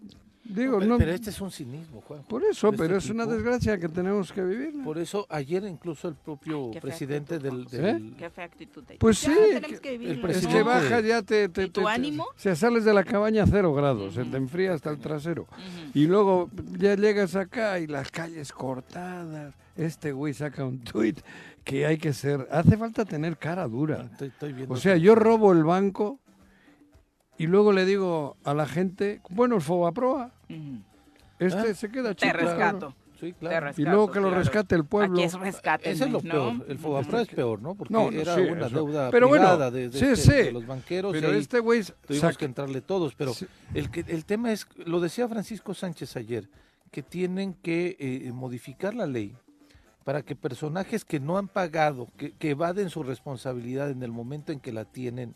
Digo, 0.45 0.77
pero, 0.79 0.89
no, 0.89 0.97
pero 0.97 1.11
este 1.13 1.29
es 1.29 1.39
un 1.39 1.49
cinismo, 1.51 2.01
Juan. 2.01 2.23
por 2.27 2.43
eso, 2.43 2.67
este 2.67 2.77
pero 2.77 2.97
es 2.97 3.09
una 3.09 3.23
tipo- 3.23 3.35
desgracia 3.35 3.77
que 3.77 3.87
tenemos 3.87 4.31
que 4.33 4.43
vivir. 4.43 4.73
Por 4.83 4.97
eso 4.97 5.25
ayer 5.29 5.63
incluso 5.63 6.09
el 6.09 6.15
propio 6.15 6.65
Qué 6.71 6.73
fea 6.73 6.81
presidente 6.81 7.39
del, 7.39 7.61
actitud, 7.61 7.77
del- 7.81 8.15
Qué 8.17 8.29
fea 8.29 8.43
actitud. 8.45 8.83
de- 8.83 8.95
Pues 8.95 9.21
Ya 9.21 9.29
sí, 9.33 9.61
que- 9.61 9.79
que 9.79 9.95
el 9.95 10.01
¿no? 10.03 10.11
Es 10.11 10.17
presidente- 10.19 10.57
que 10.57 10.63
baja 10.63 10.99
ya 10.99 11.21
te... 11.21 11.47
te 11.49 11.63
¿Y 11.63 11.69
tu 11.69 11.81
te- 11.81 11.85
te- 11.87 11.93
ánimo? 11.93 12.23
O 12.25 12.33
sea, 12.39 12.55
sales 12.57 12.83
de 12.83 12.93
la 12.93 13.05
cabaña 13.05 13.43
a 13.43 13.47
cero 13.47 13.73
grados, 13.73 14.15
se 14.15 14.21
Ujú. 14.23 14.31
te 14.31 14.37
enfría 14.37 14.73
hasta 14.73 14.89
el 14.89 14.99
trasero. 14.99 15.43
Ujú. 15.43 15.91
Y 15.93 16.07
luego 16.07 16.49
ya 16.77 16.95
llegas 16.95 17.35
acá 17.37 17.79
y 17.79 17.87
las 17.87 18.11
calles 18.11 18.51
cortadas. 18.51 19.53
Este 19.75 20.11
güey 20.11 20.33
saca 20.33 20.65
un 20.65 20.79
tuit 20.83 21.19
que 21.63 21.85
hay 21.85 21.97
que 21.97 22.13
ser... 22.13 22.47
Hace 22.51 22.77
falta 22.77 23.05
tener 23.05 23.37
cara 23.37 23.67
dura. 23.67 24.07
Estoy, 24.11 24.27
estoy 24.27 24.53
viendo 24.53 24.73
O 24.73 24.77
sea, 24.77 24.95
que- 24.95 25.01
yo 25.01 25.15
robo 25.15 25.51
el 25.53 25.63
banco 25.63 26.19
y 27.37 27.47
luego 27.47 27.71
le 27.71 27.85
digo 27.85 28.37
a 28.43 28.53
la 28.53 28.65
gente, 28.65 29.21
bueno, 29.29 29.55
el 29.55 29.61
Fobaproa, 29.61 30.31
este 31.39 31.57
Ah, 31.71 31.73
se 31.73 31.89
queda 31.89 32.13
Te 32.13 32.27
chico. 32.27 32.37
rescato. 32.37 32.95
Sí, 33.19 33.31
Te 33.31 33.39
claro. 33.39 33.67
rescato. 33.67 33.81
Y 33.81 33.85
luego 33.85 34.11
que 34.11 34.19
lo 34.19 34.27
claro. 34.27 34.43
rescate 34.43 34.75
el 34.75 34.85
pueblo. 34.85 35.13
Aquí 35.15 35.23
es 35.23 35.33
rescate. 35.33 35.91
Ese 35.91 36.03
es 36.05 36.11
lo 36.11 36.21
¿no? 36.21 36.29
peor. 36.29 36.65
El 36.67 36.77
Fogapro 36.77 37.19
es 37.19 37.27
peor, 37.29 37.61
¿no? 37.61 37.73
Porque 37.75 37.93
No, 37.93 38.11
no, 38.11 38.17
era 38.19 38.35
sí, 38.35 38.41
una 38.41 38.65
eso. 38.67 38.75
deuda 38.75 39.11
Pero 39.11 39.27
bueno, 39.29 39.45
privada 39.45 39.71
de, 39.71 39.89
de 39.89 39.97
sí, 39.99 40.05
este- 40.05 40.15
sí. 40.17 40.31
de 40.45 40.51
los 40.51 40.65
banqueros. 40.67 41.11
Pero 41.13 41.31
este 41.31 41.59
güey 41.59 41.83
tuvimos 42.05 42.21
saca- 42.21 42.37
que 42.37 42.45
entrarle 42.45 42.81
todos. 42.81 43.15
Pero 43.15 43.33
Sí. 43.33 43.45
el, 43.73 43.89
que, 43.91 44.01
el 44.07 44.25
tema 44.25 44.51
es, 44.51 44.67
lo 44.85 44.99
decía 44.99 45.27
Francisco 45.29 45.73
Sánchez 45.73 46.15
ayer, 46.17 46.49
que 46.91 47.01
tienen 47.01 47.53
que 47.53 47.95
eh, 47.99 48.31
modificar 48.33 48.93
la 48.93 49.05
ley 49.07 49.35
para 50.03 50.21
que 50.21 50.35
personajes 50.35 51.05
que 51.05 51.21
no 51.21 51.37
han 51.37 51.47
pagado, 51.47 52.09
que, 52.17 52.33
que 52.33 52.49
evaden 52.49 52.89
su 52.89 53.03
responsabilidad 53.03 53.89
en 53.89 54.03
el 54.03 54.11
momento 54.11 54.51
en 54.51 54.59
que 54.59 54.73
la 54.73 54.83
tienen 54.83 55.33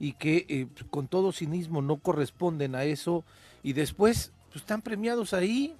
y 0.00 0.14
que 0.14 0.46
eh, 0.48 0.66
con 0.90 1.06
todo 1.06 1.30
cinismo 1.30 1.82
no 1.82 1.98
corresponden 1.98 2.74
a 2.74 2.82
eso 2.84 3.22
y 3.62 3.74
después 3.74 4.32
pues, 4.48 4.62
están 4.62 4.82
premiados 4.82 5.32
ahí, 5.34 5.76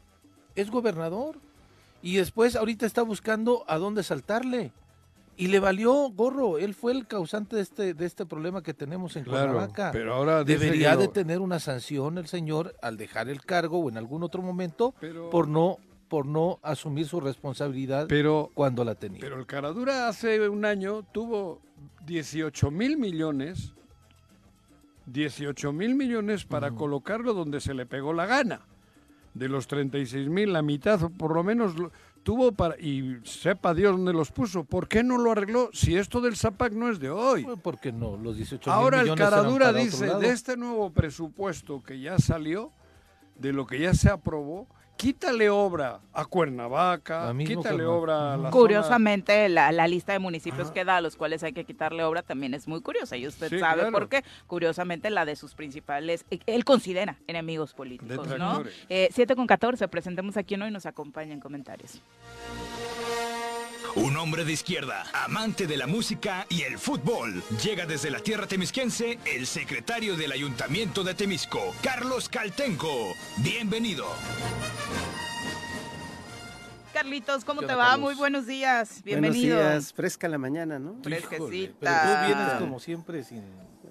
es 0.55 0.71
gobernador 0.71 1.39
y 2.03 2.17
después 2.17 2.55
ahorita 2.55 2.87
está 2.87 3.03
buscando 3.03 3.65
a 3.67 3.79
dónde 3.79 4.03
saltarle 4.05 4.73
y 5.37 5.47
le 5.47 5.59
valió 5.59 5.93
gorro, 6.11 6.59
él 6.59 6.75
fue 6.75 6.93
el 6.93 7.07
causante 7.07 7.57
de 7.57 7.63
este, 7.63 7.95
de 7.95 8.05
este 8.05 8.27
problema 8.27 8.63
que 8.63 8.75
tenemos 8.75 9.17
en 9.17 9.25
Claro, 9.25 9.53
Cuernavaca. 9.55 9.91
pero 9.91 10.15
ahora 10.15 10.45
Debería 10.45 10.97
de 10.99 11.09
tener 11.09 11.41
una 11.41 11.59
sanción 11.59 12.19
el 12.19 12.27
señor 12.29 12.77
al 12.83 12.99
dejar 12.99 13.31
el 13.31 13.41
cargo 13.43 13.79
o 13.79 13.89
en 13.89 13.97
algún 13.97 14.23
otro 14.23 14.43
momento 14.43 14.95
Pero- 15.01 15.31
por 15.31 15.49
no 15.49 15.79
por 16.09 16.27
no 16.27 16.59
asumir 16.63 17.07
su 17.07 17.21
responsabilidad 17.21 18.07
Pero, 18.09 18.51
cuando 18.53 18.85
la 18.85 18.97
tenía. 18.97 19.21
pero 19.21 19.39
el 19.39 19.47
Caradura 19.47 20.09
hace 20.09 20.49
un 20.49 20.65
año 20.65 21.05
tuvo 21.13 21.61
18 22.05 22.73
mil 22.73 22.97
millones, 22.99 23.73
18 25.07 25.73
mil 25.73 25.95
millones 25.95 26.45
para 26.45 26.71
colocarlo 26.73 27.35
donde 27.35 27.61
se 27.61 27.75
le 27.75 27.87
pegó 27.87 28.13
la 28.13 28.27
gana. 28.27 28.61
De 29.35 29.49
los 29.49 29.67
36 29.69 30.29
mil, 30.29 30.53
la 30.53 30.63
mitad 30.63 31.01
por 31.17 31.35
lo 31.35 31.45
menos 31.45 31.79
lo- 31.79 31.93
tuvo 32.25 32.53
para... 32.53 32.79
Y 32.81 33.19
sepa 33.25 33.75
Dios 33.75 33.93
dónde 33.97 34.13
los 34.13 34.33
puso. 34.33 34.65
¿Por 34.65 34.89
qué 34.89 35.03
no 35.05 35.19
lo 35.19 35.31
arregló 35.31 35.71
si 35.73 35.97
esto 35.97 36.21
del 36.21 36.37
ZAPAC 36.37 36.73
no 36.73 36.91
es 36.91 36.99
de 36.99 37.11
hoy? 37.11 37.45
Pues, 37.45 37.61
¿Por 37.61 37.79
qué 37.79 37.93
no? 37.93 38.17
Los 38.17 38.37
18 38.37 38.71
Ahora 38.71 38.99
el 38.99 39.05
millones 39.05 39.21
eran 39.29 39.31
Caradura 39.41 39.73
dice, 39.73 40.15
de 40.17 40.29
este 40.31 40.57
nuevo 40.57 40.91
presupuesto 40.93 41.81
que 41.83 42.01
ya 42.01 42.19
salió, 42.19 42.73
de 43.37 43.53
lo 43.53 43.67
que 43.67 43.79
ya 43.79 43.95
se 43.95 44.11
aprobó, 44.11 44.67
quítale 45.01 45.49
obra 45.49 46.01
a 46.13 46.25
Cuernavaca, 46.27 47.33
quítale 47.39 47.87
obra 47.87 48.35
a 48.35 48.37
la 48.37 48.37
zona- 48.37 48.51
Curiosamente, 48.51 49.49
la, 49.49 49.73
la 49.73 49.89
lista 49.89 50.13
de 50.13 50.19
municipios 50.19 50.67
Ajá. 50.67 50.75
que 50.75 50.85
da 50.85 50.97
a 50.97 51.01
los 51.01 51.17
cuales 51.17 51.43
hay 51.43 51.53
que 51.55 51.65
quitarle 51.65 52.05
obra 52.05 52.23
también 52.23 52.53
es 52.53 52.69
muy 52.69 52.83
curiosa. 52.83 53.17
Y 53.17 53.27
usted 53.27 53.49
Sí, 53.49 53.59
sabe 53.59 53.81
claro. 53.83 53.93
por 53.93 54.09
qué. 54.11 54.23
Curiosamente, 54.47 55.09
la 55.09 55.25
de 55.25 55.37
sus 55.37 55.55
principales, 55.55 56.27
eh, 56.31 56.41
él 56.47 56.65
considera 56.67 57.17
enemigos 57.27 57.73
políticos, 57.73 58.29
¿no? 58.39 58.63
Eh, 58.91 59.09
7 59.13 59.35
con 59.37 59.47
14, 59.47 59.89
presentemos 59.89 60.37
a 60.37 60.43
quien 60.43 60.61
hoy 60.61 60.71
nos 60.71 60.85
acompaña 60.85 61.33
en 61.33 61.41
comentarios. 61.41 62.03
Un 63.97 64.17
hombre 64.17 64.45
de 64.45 64.53
izquierda, 64.53 65.05
amante 65.13 65.67
de 65.67 65.77
la 65.77 65.87
música 65.89 66.47
y 66.49 66.63
el 66.63 66.79
fútbol. 66.79 67.43
Llega 67.63 67.87
desde 67.87 68.11
la 68.11 68.21
tierra 68.21 68.47
temisquense 68.47 69.19
el 69.25 69.47
secretario 69.47 70.17
del 70.17 70.31
Ayuntamiento 70.31 71.03
de 71.03 71.15
Temisco, 71.15 71.75
Carlos 71.83 72.29
Caltenco. 72.29 73.15
Bienvenido. 73.39 74.07
Carlitos, 76.93 77.45
¿cómo 77.45 77.63
¿Qué 77.63 77.67
te 77.67 77.75
va? 77.75 77.91
Carlos? 77.91 78.01
Muy 78.01 78.15
buenos 78.15 78.47
días. 78.47 79.03
Bienvenido. 79.03 79.57
Buenos 79.57 79.75
días, 79.75 79.93
fresca 79.93 80.29
la 80.29 80.39
mañana, 80.39 80.79
¿no? 80.79 80.97
Híjole, 81.01 81.21
Fresquecita. 81.21 81.75
Pero 81.81 81.93
tú 82.01 82.27
vienes 82.27 82.53
como 82.61 82.79
siempre 82.79 83.25
sin... 83.25 83.43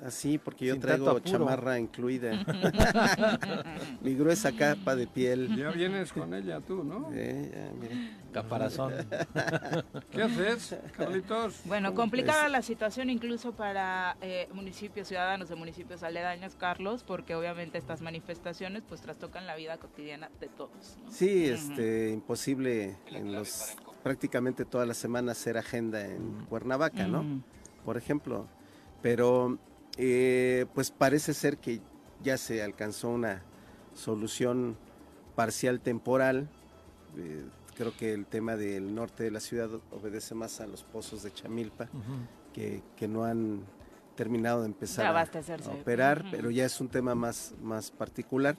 Así, 0.06 0.38
porque 0.38 0.66
yo 0.66 0.74
Sin 0.74 0.82
traigo 0.82 1.20
chamarra 1.20 1.78
incluida. 1.78 2.32
Mi 4.02 4.16
gruesa 4.16 4.52
capa 4.52 4.96
de 4.96 5.08
piel. 5.08 5.56
Ya 5.56 5.72
vienes 5.72 6.14
con 6.14 6.34
ella 6.34 6.62
tú, 6.62 6.84
¿no? 6.84 7.10
Eh, 7.14 7.52
ya, 7.54 7.72
mira. 7.80 8.20
Caparazón. 8.32 8.94
¿Qué 10.12 10.24
haces, 10.24 10.76
Carlitos? 10.96 11.62
Bueno, 11.66 11.94
complicada 11.94 12.48
la 12.48 12.62
situación 12.62 13.10
incluso 13.10 13.54
para 13.54 14.18
eh, 14.22 14.48
municipios, 14.54 15.08
ciudadanos 15.08 15.50
de 15.50 15.56
municipios 15.56 16.04
aledaños, 16.04 16.56
Carlos, 16.56 17.04
porque 17.04 17.36
obviamente 17.36 17.78
estas 17.78 18.02
manifestaciones 18.02 18.84
pues 18.88 19.02
trastocan 19.02 19.48
la 19.48 19.56
vida 19.56 19.78
cotidiana 19.78 20.30
de 20.40 20.48
todos. 20.48 20.98
¿no? 21.04 21.12
Sí, 21.12 21.46
este, 21.46 22.12
imposible 22.12 22.98
en 23.08 23.34
los 23.34 23.76
prácticamente 24.04 24.66
todas 24.66 24.88
las 24.88 24.98
semanas 24.98 25.38
hacer 25.38 25.58
agenda 25.58 26.06
en 26.06 26.46
Cuernavaca, 26.46 27.08
¿no? 27.08 27.44
Por 27.84 27.98
ejemplo. 27.98 28.48
Pero, 29.02 29.58
eh, 29.98 30.66
pues 30.74 30.92
parece 30.92 31.34
ser 31.34 31.58
que 31.58 31.82
ya 32.24 32.38
se 32.38 32.62
alcanzó 32.64 33.10
una 33.10 33.44
solución 33.94 34.78
parcial 35.36 35.80
temporal. 35.80 36.50
Eh, 37.18 37.46
creo 37.76 37.96
que 37.96 38.14
el 38.14 38.26
tema 38.26 38.56
del 38.56 38.94
norte 38.94 39.24
de 39.24 39.32
la 39.32 39.40
ciudad 39.40 39.70
obedece 39.92 40.36
más 40.36 40.60
a 40.62 40.68
los 40.68 40.84
pozos 40.84 41.24
de 41.24 41.34
Chamilpa. 41.34 41.90
que, 42.54 42.82
que 42.98 43.08
no 43.08 43.26
han 43.26 43.64
terminado 44.20 44.62
de 44.62 44.66
empezar 44.66 45.16
a, 45.16 45.72
operar, 45.72 46.26
pero 46.30 46.50
ya 46.50 46.66
es 46.66 46.82
un 46.82 46.90
tema 46.90 47.16
más, 47.16 47.54
más 47.62 47.90
particular. 47.90 48.58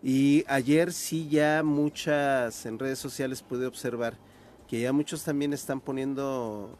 Y 0.00 0.44
ayer 0.46 0.92
sí 0.92 1.28
ya 1.28 1.62
muchas 1.64 2.66
en 2.66 2.78
redes 2.78 3.00
sociales 3.00 3.42
pude 3.42 3.66
observar 3.66 4.16
que 4.68 4.80
ya 4.80 4.92
muchos 4.92 5.24
también 5.24 5.52
están 5.52 5.80
poniendo 5.80 6.78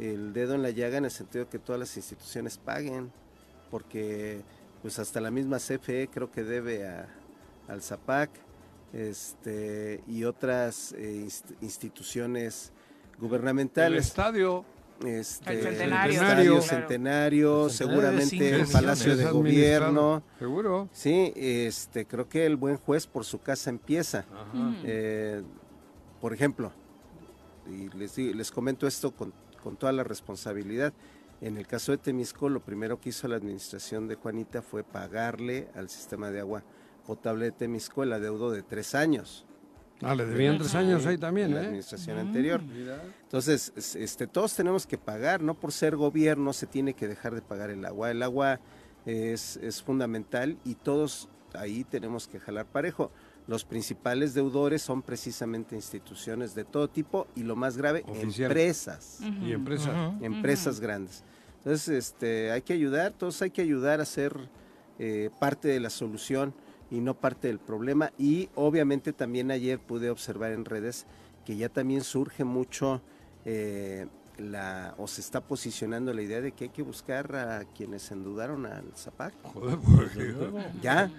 el 0.00 0.32
dedo 0.32 0.54
en 0.54 0.62
la 0.62 0.70
llaga 0.70 0.98
en 0.98 1.04
el 1.06 1.10
sentido 1.10 1.44
de 1.44 1.50
que 1.50 1.58
todas 1.58 1.78
las 1.78 1.96
instituciones 1.96 2.58
paguen, 2.58 3.10
porque 3.70 4.42
pues 4.82 4.98
hasta 4.98 5.20
la 5.20 5.30
misma 5.30 5.58
CFE 5.58 6.08
creo 6.12 6.30
que 6.30 6.44
debe 6.44 6.86
a, 6.86 7.08
al 7.68 7.82
ZAPAC 7.82 8.30
este, 8.92 10.02
y 10.06 10.24
otras 10.24 10.92
eh, 10.92 11.24
inst- 11.26 11.54
instituciones 11.60 12.72
El 13.14 13.20
gubernamentales. 13.20 14.06
estadio. 14.06 14.64
Este, 15.04 15.50
El 15.52 15.58
el 15.58 15.64
centenario. 15.64 16.12
Estadio 16.14 16.52
Claro. 16.52 16.62
Centenario, 16.62 16.62
El 16.62 16.62
centenario 16.62 17.64
de 17.66 17.70
seguramente 17.70 18.50
el. 18.54 18.66
Palacio 18.66 19.16
de. 19.16 19.24
Gobierno. 19.30 20.22
Seguro. 20.38 20.88
Sí, 20.92 21.32
este, 21.36 22.06
creo 22.06 22.28
que 22.28 22.46
el 22.46 22.56
buen 22.56 22.78
juez 22.78 23.06
por 23.06 23.24
su 23.26 23.38
casa 23.40 23.68
empieza. 23.70 24.20
Ajá. 24.32 24.74
Eh, 24.84 25.42
por 26.20 26.32
ejemplo, 26.32 26.72
y 27.70 27.90
les, 27.96 28.16
les 28.16 28.50
comento 28.50 28.86
esto 28.86 29.10
con, 29.14 29.34
con 29.66 29.76
toda 29.76 29.90
la 29.90 30.04
responsabilidad. 30.04 30.92
En 31.40 31.56
el 31.56 31.66
caso 31.66 31.90
de 31.90 31.98
Temisco, 31.98 32.48
lo 32.48 32.60
primero 32.60 33.00
que 33.00 33.08
hizo 33.08 33.26
la 33.26 33.34
administración 33.34 34.06
de 34.06 34.14
Juanita 34.14 34.62
fue 34.62 34.84
pagarle 34.84 35.66
al 35.74 35.88
sistema 35.88 36.30
de 36.30 36.38
agua 36.38 36.62
potable 37.04 37.46
de 37.46 37.50
Temisco 37.50 38.04
el 38.04 38.12
adeudo 38.12 38.52
de 38.52 38.62
tres 38.62 38.94
años. 38.94 39.44
Ah, 40.02 40.14
le 40.14 40.24
debían 40.24 40.56
tres 40.58 40.76
años 40.76 41.04
ahí 41.04 41.18
también, 41.18 41.52
la 41.52 41.62
¿eh? 41.62 41.66
administración 41.66 42.16
anterior. 42.18 42.62
Mira. 42.62 43.02
Entonces, 43.24 43.72
es- 43.74 43.96
este, 43.96 44.28
todos 44.28 44.54
tenemos 44.54 44.86
que 44.86 44.98
pagar, 44.98 45.42
no 45.42 45.54
por 45.54 45.72
ser 45.72 45.96
gobierno 45.96 46.52
se 46.52 46.68
tiene 46.68 46.94
que 46.94 47.08
dejar 47.08 47.34
de 47.34 47.42
pagar 47.42 47.70
el 47.70 47.84
agua. 47.84 48.12
El 48.12 48.22
agua 48.22 48.60
es, 49.04 49.56
es 49.56 49.82
fundamental 49.82 50.58
y 50.64 50.76
todos 50.76 51.28
ahí 51.54 51.82
tenemos 51.82 52.28
que 52.28 52.38
jalar 52.38 52.66
parejo. 52.66 53.10
Los 53.46 53.64
principales 53.64 54.34
deudores 54.34 54.82
son 54.82 55.02
precisamente 55.02 55.76
instituciones 55.76 56.54
de 56.54 56.64
todo 56.64 56.88
tipo 56.88 57.28
y 57.36 57.44
lo 57.44 57.54
más 57.54 57.76
grave, 57.76 58.04
empresas, 58.08 59.20
Y 59.42 59.52
empresas. 59.52 60.14
Empresas 60.20 60.80
grandes. 60.80 61.22
Entonces, 61.58 61.88
este, 61.88 62.50
hay 62.50 62.62
que 62.62 62.72
ayudar, 62.72 63.12
todos 63.12 63.40
hay 63.42 63.50
que 63.50 63.62
ayudar 63.62 64.00
a 64.00 64.04
ser 64.04 64.36
eh, 64.98 65.30
parte 65.38 65.68
de 65.68 65.80
la 65.80 65.90
solución 65.90 66.54
y 66.90 67.00
no 67.00 67.14
parte 67.14 67.48
del 67.48 67.58
problema. 67.58 68.12
Y 68.18 68.48
obviamente 68.54 69.12
también 69.12 69.50
ayer 69.50 69.78
pude 69.78 70.10
observar 70.10 70.52
en 70.52 70.64
redes 70.64 71.06
que 71.44 71.56
ya 71.56 71.68
también 71.68 72.02
surge 72.02 72.44
mucho 72.44 73.00
eh, 73.44 74.06
la, 74.38 74.94
o 74.98 75.06
se 75.06 75.20
está 75.20 75.40
posicionando 75.40 76.12
la 76.12 76.22
idea 76.22 76.40
de 76.40 76.52
que 76.52 76.64
hay 76.64 76.70
que 76.70 76.82
buscar 76.82 77.34
a 77.36 77.64
quienes 77.64 78.10
endeudaron 78.10 78.66
al 78.66 78.84
Zapac. 78.96 79.34
Joder, 79.42 79.78
porque, 79.78 80.34
Ya, 80.82 81.10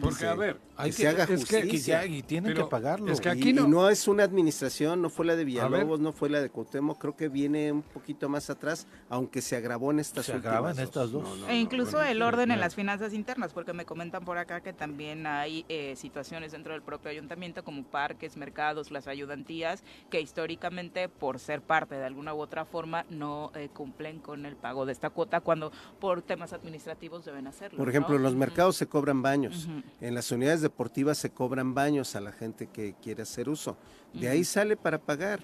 porque, 0.00 0.26
a 0.26 0.34
ver, 0.34 0.58
Hay 0.76 0.90
que 0.90 0.96
que, 0.96 1.02
se 1.02 1.08
haga 1.08 1.22
es 1.24 1.28
que- 1.28 1.36
justicia. 1.36 2.00
que 2.02 2.08
ya- 2.10 2.16
y 2.16 2.22
tienen 2.22 2.52
Pero 2.52 2.66
que 2.66 2.70
pagarlo. 2.70 3.12
es 3.12 3.20
que 3.20 3.28
y, 3.28 3.32
aquí 3.32 3.50
y 3.50 3.52
no- 3.52 3.66
no 3.68 3.88
es 3.90 4.06
una 4.08 4.24
administración, 4.24 5.00
no 5.02 5.10
fue 5.10 5.26
la 5.26 5.36
de. 5.36 5.44
Villalobos, 5.44 6.00
no 6.00 6.12
fue 6.12 6.28
la 6.30 6.40
de 6.40 6.50
Cuauhtémoc, 6.50 6.98
creo 7.00 7.16
que 7.16 7.28
viene 7.28 7.72
un 7.72 7.82
poquito 7.82 8.28
más 8.28 8.50
atrás, 8.50 8.86
aunque 9.08 9.40
se 9.40 9.56
agravó 9.56 9.90
en 9.90 9.98
estas 10.00 10.26
Se 10.26 10.32
últimas 10.34 10.76
dos. 10.76 10.78
estas 10.78 11.10
dos. 11.10 11.22
No, 11.22 11.36
no, 11.36 11.44
E 11.48 11.52
no, 11.54 11.54
incluso 11.54 11.92
bueno, 11.98 12.10
el 12.10 12.22
orden 12.22 12.50
en 12.50 12.60
las 12.60 12.74
finanzas 12.74 13.12
internas, 13.14 13.52
porque 13.52 13.72
me 13.72 13.84
comentan 13.84 14.24
por 14.24 14.36
acá 14.38 14.60
que 14.60 14.72
también 14.72 15.26
hay 15.26 15.64
eh, 15.68 15.94
situaciones 15.96 16.52
dentro 16.52 16.72
del 16.72 16.82
propio 16.82 17.10
ayuntamiento 17.10 17.64
como 17.64 17.82
parques, 17.84 18.36
mercados, 18.36 18.90
las 18.90 19.06
ayudantías, 19.08 19.82
que 20.10 20.20
históricamente 20.20 21.08
por 21.08 21.38
ser 21.38 21.62
parte 21.62 21.94
de 21.94 22.04
alguna 22.04 22.34
u 22.34 22.40
otra 22.40 22.64
forma 22.64 23.04
no 23.10 23.50
eh, 23.54 23.68
cumplen 23.72 24.18
con 24.20 24.44
el 24.46 24.56
pago 24.56 24.84
de 24.86 24.92
esta 24.92 25.10
cuota 25.10 25.40
cuando 25.40 25.72
por 26.00 26.22
temas 26.22 26.52
administrativos 26.52 27.24
deben 27.24 27.46
hacerlo. 27.46 27.78
Por 27.78 27.86
¿no? 27.86 27.90
ejemplo, 27.90 28.16
en 28.16 28.22
los 28.22 28.34
mercados 28.34 28.76
se 28.76 28.86
cobran 28.86 29.22
baños, 29.22 29.57
Ujú. 29.66 29.82
en 30.00 30.14
las 30.14 30.30
unidades 30.30 30.60
deportivas 30.60 31.18
se 31.18 31.30
cobran 31.30 31.74
baños 31.74 32.14
a 32.16 32.20
la 32.20 32.32
gente 32.32 32.66
que 32.66 32.94
quiere 33.02 33.22
hacer 33.22 33.48
uso. 33.48 33.76
De 34.14 34.28
ahí 34.28 34.44
sale 34.44 34.76
para 34.76 34.98
pagar. 34.98 35.40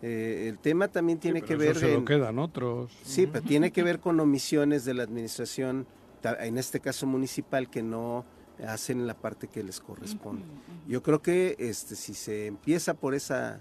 Eh, 0.00 0.46
el 0.48 0.58
tema 0.58 0.88
también 0.88 1.18
tiene 1.18 1.40
Sí, 1.40 1.46
que 1.46 1.56
ver 1.56 1.70
eso 1.76 1.80
se 1.80 1.92
lo 1.94 2.04
quedan 2.04 2.38
otros. 2.38 2.90
Sí, 3.02 3.26
pero 3.26 3.44
tiene 3.44 3.70
que 3.70 3.82
ver 3.82 4.00
con 4.00 4.18
omisiones 4.20 4.84
de 4.84 4.94
la 4.94 5.02
administración, 5.02 5.86
en 6.22 6.56
este 6.58 6.80
caso 6.80 7.06
municipal, 7.06 7.68
que 7.68 7.82
no 7.82 8.24
hacen 8.66 9.06
la 9.06 9.14
parte 9.14 9.48
que 9.48 9.62
les 9.62 9.80
corresponde. 9.80 10.44
Yo 10.88 11.02
creo 11.02 11.20
que 11.20 11.56
este, 11.58 11.96
si 11.96 12.14
se 12.14 12.46
empieza 12.46 12.94
por 12.94 13.14
esa 13.14 13.60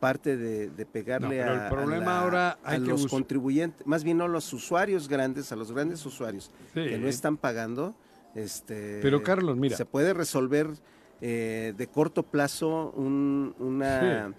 parte 0.00 0.36
de, 0.36 0.70
de 0.70 0.86
pegarle 0.86 1.44
No, 1.44 1.52
el 1.52 1.58
a, 1.60 1.66
a 1.66 1.70
problema 1.70 2.04
la- 2.06 2.20
ahora 2.22 2.58
a 2.64 2.70
hay 2.70 2.80
que 2.80 2.88
los 2.88 3.06
contribuyentes, 3.06 3.86
más 3.86 4.02
bien 4.02 4.16
no 4.16 4.24
a 4.24 4.28
los 4.28 4.50
usuarios 4.54 5.08
grandes, 5.08 5.52
a 5.52 5.56
los 5.56 5.70
grandes 5.72 6.04
usuarios 6.06 6.50
Sí. 6.72 6.80
que 6.88 6.98
no 6.98 7.06
están 7.06 7.36
pagando, 7.36 7.94
este, 8.34 9.00
Pero, 9.02 9.22
Carlos, 9.22 9.56
mira. 9.56 9.76
se 9.76 9.84
puede 9.84 10.12
resolver 10.14 10.68
eh, 11.20 11.74
de 11.76 11.86
corto 11.88 12.22
plazo 12.22 12.92
un, 12.96 13.54
una, 13.58 14.32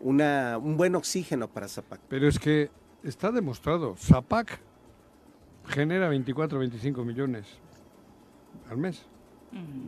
una, 0.00 0.58
un 0.58 0.76
buen 0.76 0.94
oxígeno 0.94 1.48
para 1.48 1.68
Zapac. 1.68 2.00
Pero 2.08 2.28
es 2.28 2.38
que 2.38 2.70
está 3.02 3.30
demostrado, 3.32 3.94
Zapac 3.96 4.60
genera 5.66 6.08
24 6.08 6.58
25 6.58 7.04
millones 7.04 7.46
al 8.70 8.76
mes. 8.78 9.06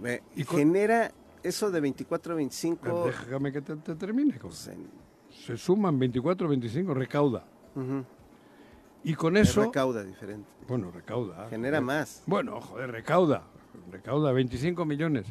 Ve, 0.01 0.23
Y 0.37 0.45
con- 0.45 0.59
genera 0.59 1.11
eso 1.43 1.71
de 1.71 1.81
24 1.81 2.35
25 2.37 3.05
Déjame 3.07 3.53
que 3.53 3.61
te, 3.61 3.77
te 3.77 3.95
termine. 3.95 4.33
cabrón. 4.33 4.51
pues, 4.51 4.69
en- 4.69 4.89
Se 5.47 5.57
suman 5.57 5.99
24 5.99 6.49
25, 6.49 6.95
recauda. 6.95 7.45
ujú, 7.75 8.05
Y 9.05 9.15
con 9.15 9.37
es 9.37 9.51
eso, 9.51 9.65
recauda 9.65 10.03
diferente. 10.03 10.49
bueno, 10.67 10.91
recauda. 10.91 11.49
Genera 11.49 11.81
más. 11.81 12.23
Bueno, 12.27 12.61
joder, 12.61 12.91
recauda. 12.91 13.45
Recauda 13.91 14.33
25 14.33 14.85
millones. 14.85 15.27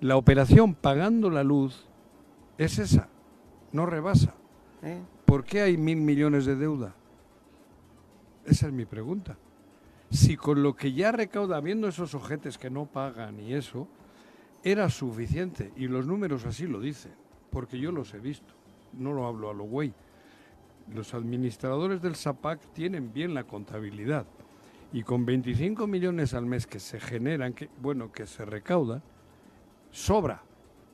La 0.00 0.16
operación 0.16 0.74
pagando 0.74 1.30
la 1.30 1.42
luz 1.42 1.86
es 2.58 2.78
esa, 2.78 3.08
no 3.72 3.86
rebasa. 3.86 4.34
¿eh? 4.82 5.00
¿Por 5.24 5.44
qué 5.44 5.62
hay 5.62 5.76
mil 5.76 5.98
millones 5.98 6.44
de 6.44 6.56
deuda? 6.56 6.94
Esa 8.44 8.66
es 8.66 8.72
mi 8.72 8.84
pregunta. 8.84 9.36
Si 10.10 10.36
con 10.36 10.62
lo 10.62 10.76
que 10.76 10.92
ya 10.92 11.12
recauda, 11.12 11.60
viendo 11.60 11.88
esos 11.88 12.14
ojetes 12.14 12.58
que 12.58 12.70
no 12.70 12.86
pagan 12.86 13.40
y 13.40 13.54
eso, 13.54 13.88
era 14.62 14.88
suficiente, 14.90 15.72
y 15.76 15.88
los 15.88 16.06
números 16.06 16.44
así 16.44 16.66
lo 16.66 16.80
dicen, 16.80 17.12
porque 17.50 17.78
yo 17.78 17.92
los 17.92 18.12
he 18.14 18.18
visto, 18.18 18.54
no 18.92 19.12
lo 19.12 19.26
hablo 19.26 19.50
a 19.50 19.54
lo 19.54 19.64
güey. 19.64 19.92
Los 20.94 21.14
administradores 21.14 22.00
del 22.00 22.14
SAPAC 22.14 22.60
tienen 22.72 23.12
bien 23.12 23.34
la 23.34 23.44
contabilidad, 23.44 24.26
y 24.92 25.02
con 25.02 25.26
25 25.26 25.86
millones 25.86 26.32
al 26.32 26.46
mes 26.46 26.66
que 26.66 26.80
se 26.80 27.00
generan, 27.00 27.52
que, 27.52 27.68
bueno, 27.80 28.12
que 28.12 28.26
se 28.26 28.44
recaudan, 28.44 29.02
sobra, 29.90 30.42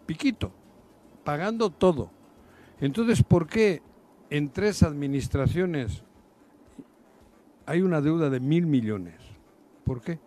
piquito, 0.07 0.53
pagando 1.25 1.71
todo. 1.71 2.11
Entonces, 2.81 3.23
¿por 3.23 3.47
qué 3.47 3.83
en 4.31 4.51
tres 4.51 4.83
administraciones 4.83 6.03
hay 7.67 7.83
una 7.83 8.01
deuda 8.01 8.31
de 8.31 8.41
mil 8.41 8.67
millones? 8.67 9.21
¿Por 9.85 10.01
qué? 10.01 10.19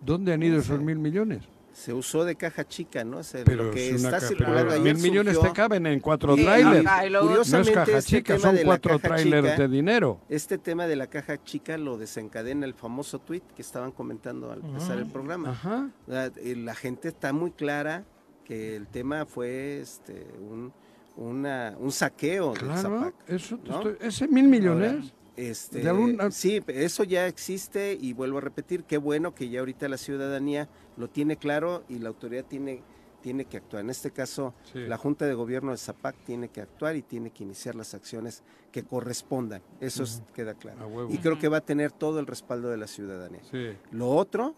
¿Dónde 0.00 0.32
han 0.32 0.42
ido 0.42 0.58
esos 0.58 0.80
mil 0.80 0.98
millones? 0.98 1.48
Se 1.72 1.92
usó 1.92 2.24
de 2.24 2.36
caja 2.36 2.66
chica, 2.68 3.02
¿no? 3.02 3.22
Se- 3.22 3.44
Pero 3.44 3.64
lo 3.64 3.70
que 3.70 3.88
es 3.90 4.00
una 4.00 4.08
está 4.10 4.20
ca- 4.20 4.26
circulando 4.28 4.58
pero 4.68 4.72
ayer 4.82 4.94
mil 4.94 5.02
millones 5.02 5.34
surgió- 5.36 5.50
te 5.50 5.56
caben 5.56 5.86
en 5.86 6.00
cuatro 6.00 6.36
Y- 6.36 6.44
trailers. 6.44 6.84
Y 7.06 7.10
luego- 7.10 7.26
No 7.26 7.32
es 7.32 7.48
Curiosamente, 7.48 7.72
caja 7.72 7.98
este 7.98 8.10
chica, 8.10 8.38
son 8.38 8.56
cuatro 8.64 8.98
trailers 8.98 9.50
chica- 9.52 9.62
de 9.62 9.68
dinero. 9.68 10.20
Este 10.28 10.58
tema 10.58 10.86
de 10.86 10.96
la 10.96 11.06
caja 11.06 11.42
chica 11.42 11.78
lo 11.78 11.96
desencadena 11.96 12.66
el 12.66 12.74
famoso 12.74 13.18
tweet 13.20 13.42
que 13.56 13.62
estaban 13.62 13.90
comentando 13.92 14.52
al 14.52 14.60
empezar 14.60 14.98
el 14.98 15.06
programa. 15.06 15.50
Ajá. 15.50 15.88
La, 16.06 16.26
eh, 16.26 16.56
la 16.56 16.74
gente 16.74 17.08
está 17.08 17.32
muy 17.32 17.52
clara 17.52 18.04
que 18.44 18.76
el 18.76 18.86
tema 18.88 19.24
fue 19.24 19.80
este 19.80 20.26
un, 20.40 20.72
una- 21.16 21.74
un 21.78 21.90
saqueo 21.92 22.52
del 22.52 22.64
Claro, 22.64 22.82
Zapac. 22.82 23.14
eso 23.28 23.56
te 23.58 23.70
¿no? 23.70 23.76
estoy- 23.78 23.96
ese 24.06 24.28
mil 24.28 24.48
millones. 24.48 25.12
Este, 25.36 25.88
algún- 25.88 26.18
Sí, 26.32 26.62
eso 26.68 27.04
ya 27.04 27.26
existe 27.26 27.96
y 27.98 28.12
vuelvo 28.12 28.38
a 28.38 28.40
repetir, 28.42 28.84
qué 28.84 28.98
bueno 28.98 29.34
que 29.34 29.48
ya 29.48 29.60
ahorita 29.60 29.88
la 29.88 29.96
ciudadanía 29.98 30.68
lo 30.96 31.08
tiene 31.08 31.36
claro 31.36 31.84
y 31.88 31.98
la 31.98 32.08
autoridad 32.08 32.44
tiene, 32.44 32.82
tiene 33.22 33.44
que 33.46 33.56
actuar. 33.56 33.82
En 33.84 33.90
este 33.90 34.10
caso, 34.10 34.52
Sí. 34.72 34.80
la 34.80 34.98
Junta 34.98 35.26
de 35.26 35.34
Gobierno 35.34 35.70
de 35.70 35.78
Zapac 35.78 36.16
tiene 36.24 36.48
que 36.48 36.60
actuar 36.60 36.96
y 36.96 37.02
tiene 37.02 37.30
que 37.30 37.44
iniciar 37.44 37.74
las 37.76 37.94
acciones 37.94 38.42
que 38.72 38.82
correspondan. 38.82 39.62
Eso 39.80 40.02
es- 40.02 40.22
queda 40.34 40.54
claro. 40.54 41.08
Y 41.10 41.18
creo 41.18 41.38
que 41.38 41.48
va 41.48 41.58
a 41.58 41.64
tener 41.64 41.92
todo 41.92 42.18
el 42.20 42.26
respaldo 42.26 42.68
de 42.68 42.76
la 42.76 42.86
ciudadanía. 42.86 43.40
Sí. 43.50 43.68
Lo 43.90 44.10
otro 44.10 44.54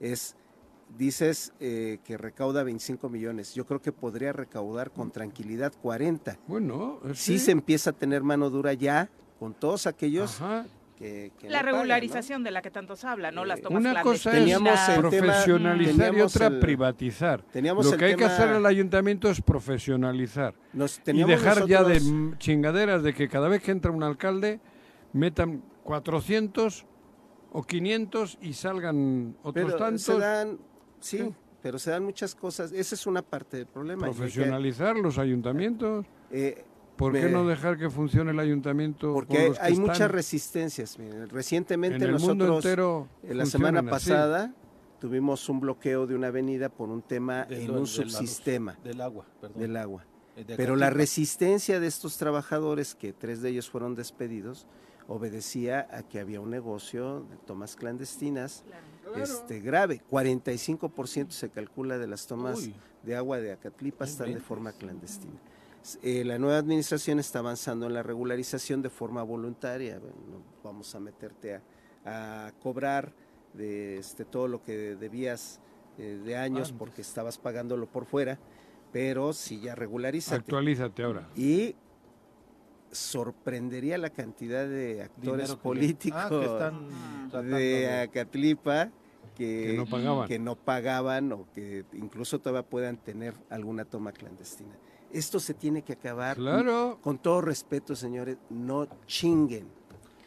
es, 0.00 0.36
dices 0.98 1.52
eh, 1.60 1.98
que 2.04 2.16
recauda 2.18 2.62
25 2.64 3.08
millones. 3.08 3.54
Yo 3.54 3.64
creo 3.64 3.80
que 3.80 3.92
podría 3.92 4.32
recaudar 4.32 4.90
con 4.90 5.12
tranquilidad 5.12 5.72
40. 5.80 6.36
Bueno, 6.48 7.00
eh, 7.04 7.14
Si 7.14 7.38
se 7.38 7.52
empieza 7.52 7.90
a 7.90 7.92
tener 7.92 8.22
mano 8.24 8.50
dura 8.50 8.72
ya 8.72 9.08
con 9.40 9.54
todos 9.54 9.86
aquellos 9.88 10.40
Ajá. 10.40 10.66
que, 10.96 11.32
que 11.40 11.48
La 11.48 11.58
no 11.58 11.62
pagan, 11.62 11.64
¿no? 11.64 11.78
regularización 11.82 12.44
de 12.44 12.50
la 12.50 12.60
que 12.60 12.70
tanto 12.70 12.94
se 12.94 13.06
habla, 13.08 13.30
¿no? 13.32 13.46
Las 13.46 13.58
Eh, 13.60 13.62
tomas 13.62 13.80
Una 13.80 14.02
cosa 14.02 14.36
es 14.36 14.58
profesionalizar 14.98 16.14
y 16.14 16.20
otra 16.20 16.46
el- 16.48 16.60
privatizar. 16.60 17.42
teníamos 17.50 17.86
Lo 17.90 17.96
que 17.96 18.04
hay 18.04 18.10
que 18.12 18.18
tema- 18.18 18.34
hacer 18.34 18.48
al 18.50 18.66
ayuntamiento 18.66 19.30
es 19.30 19.40
profesionalizar 19.40 20.54
Nos, 20.74 21.00
y 21.06 21.24
dejar 21.24 21.66
ya 21.66 21.82
de 21.84 21.94
nosotros- 22.00 22.38
chingaderas 22.38 23.02
de 23.02 23.14
que 23.14 23.28
cada 23.30 23.48
vez 23.48 23.62
que 23.62 23.70
entra 23.70 23.90
un 23.90 24.02
alcalde 24.02 24.60
metan 25.14 25.62
400 25.84 26.84
o 27.52 27.62
500 27.62 28.38
y 28.42 28.52
salgan 28.52 29.36
otros 29.42 29.64
pero 29.66 29.76
tantos. 29.78 30.02
se 30.02 30.18
dan, 30.18 30.58
sí, 31.00 31.16
Sí. 31.18 31.34
pero 31.62 31.78
se 31.78 31.90
dan 31.92 32.04
muchas 32.04 32.34
cosas. 32.34 32.72
Esa 32.72 32.94
es 32.94 33.06
una 33.06 33.22
parte 33.22 33.56
del 33.56 33.66
problema. 33.66 34.06
hay 34.06 34.12
que- 34.12 34.18
Profesionalizar 34.18 34.96
los 34.96 35.18
ayuntamientos. 35.18 36.04
eh, 36.30 36.62
¿Por 37.00 37.12
qué 37.14 37.22
Me- 37.24 37.30
no 37.30 37.46
dejar 37.46 37.76
que 37.78 37.90
funcione 37.90 38.30
el 38.30 38.38
ayuntamiento? 38.38 39.12
Porque 39.12 39.34
con 39.34 39.40
hay, 39.42 39.48
los 39.48 39.58
que 39.58 39.64
hay 39.64 39.72
están? 39.72 39.86
muchas 39.86 40.10
resistencias. 40.10 40.98
Miren, 40.98 41.28
Recientemente 41.30 41.96
En 41.96 42.02
el 42.02 42.18
mundo 42.18 42.46
nosotros, 42.46 42.64
entero 42.64 43.08
eh, 43.24 43.34
la 43.34 43.46
semana 43.46 43.80
así. 43.80 43.88
pasada, 43.88 44.54
tuvimos 45.00 45.48
un 45.48 45.60
bloqueo 45.60 46.06
de 46.06 46.14
una 46.14 46.26
avenida 46.28 46.68
por 46.68 46.88
un 46.90 47.02
tema 47.02 47.44
De 47.46 47.62
en 47.64 47.68
lo- 47.68 47.80
un 47.80 47.84
de 47.84 47.90
la 47.90 48.04
luz, 48.04 48.12
subsistema 48.12 48.78
Del 48.84 49.00
agua, 49.00 49.24
perdón. 49.40 49.58
del 49.60 49.76
agua. 49.76 50.04
Eh, 50.36 50.44
de 50.44 50.56
Pero 50.56 50.76
la 50.76 50.90
resistencia 50.90 51.80
de 51.80 51.86
estos 51.86 52.16
trabajadores, 52.18 52.94
que 52.94 53.12
tres 53.12 53.40
de 53.42 53.48
ellos 53.48 53.68
fueron 53.70 53.94
despedidos, 53.94 54.66
obedecía 55.08 55.88
a 55.90 56.02
que 56.04 56.20
había 56.20 56.40
un 56.40 56.50
negocio 56.50 57.20
de 57.30 57.36
tomas 57.38 57.74
clandestinas 57.76 58.62
este, 59.16 59.58
grave. 59.60 60.02
45% 60.08 61.30
se 61.30 61.48
calcula 61.50 61.98
de 61.98 62.06
las 62.06 62.26
tomas 62.28 62.58
Uy. 62.60 62.74
de 63.02 63.16
agua 63.16 63.38
de 63.38 63.52
Acatlipa 63.52 64.04
están 64.04 64.32
de 64.32 64.38
forma 64.40 64.70
clandestina. 64.72 65.32
Eh, 66.02 66.24
la 66.24 66.38
nueva 66.38 66.58
administración 66.58 67.18
está 67.18 67.38
avanzando 67.38 67.86
en 67.86 67.94
la 67.94 68.02
regularización 68.02 68.82
de 68.82 68.90
forma 68.90 69.22
voluntaria. 69.22 69.98
Bueno, 69.98 70.16
no 70.30 70.42
vamos 70.62 70.94
a 70.94 71.00
meterte 71.00 71.60
a, 72.04 72.46
a 72.46 72.52
cobrar 72.62 73.12
de 73.54 73.98
este, 73.98 74.24
todo 74.24 74.46
lo 74.46 74.62
que 74.62 74.94
debías 74.96 75.60
eh, 75.98 76.20
de 76.24 76.36
años 76.36 76.68
Antes. 76.68 76.78
porque 76.78 77.00
estabas 77.02 77.38
pagándolo 77.38 77.86
por 77.86 78.04
fuera, 78.04 78.38
pero 78.92 79.32
si 79.32 79.60
ya 79.60 79.74
regularízate. 79.74 80.36
Actualízate 80.36 81.02
ahora. 81.02 81.28
Y 81.34 81.74
sorprendería 82.92 83.98
la 83.98 84.10
cantidad 84.10 84.66
de 84.68 85.02
actores 85.02 85.50
que 85.50 85.56
políticos 85.56 86.20
Ah, 86.22 86.28
que 86.28 86.44
están 86.44 86.88
tratando 87.30 87.56
de 87.56 87.62
de- 87.64 88.00
Acatlipa 88.00 88.90
que, 89.36 89.68
Que 89.70 89.76
no 89.76 89.86
pagaban. 89.86 90.28
que 90.28 90.38
no 90.38 90.56
pagaban 90.56 91.32
o 91.32 91.46
que 91.54 91.84
incluso 91.92 92.40
todavía 92.40 92.68
puedan 92.68 92.96
tener 92.96 93.34
alguna 93.48 93.84
toma 93.84 94.12
clandestina. 94.12 94.74
Esto 95.12 95.40
se 95.40 95.54
tiene 95.54 95.82
que 95.82 95.94
acabar. 95.94 96.36
Claro. 96.36 96.98
Con 97.02 97.18
todo 97.18 97.40
respeto, 97.40 97.96
señores, 97.96 98.36
no 98.48 98.86
chinguen. 99.06 99.66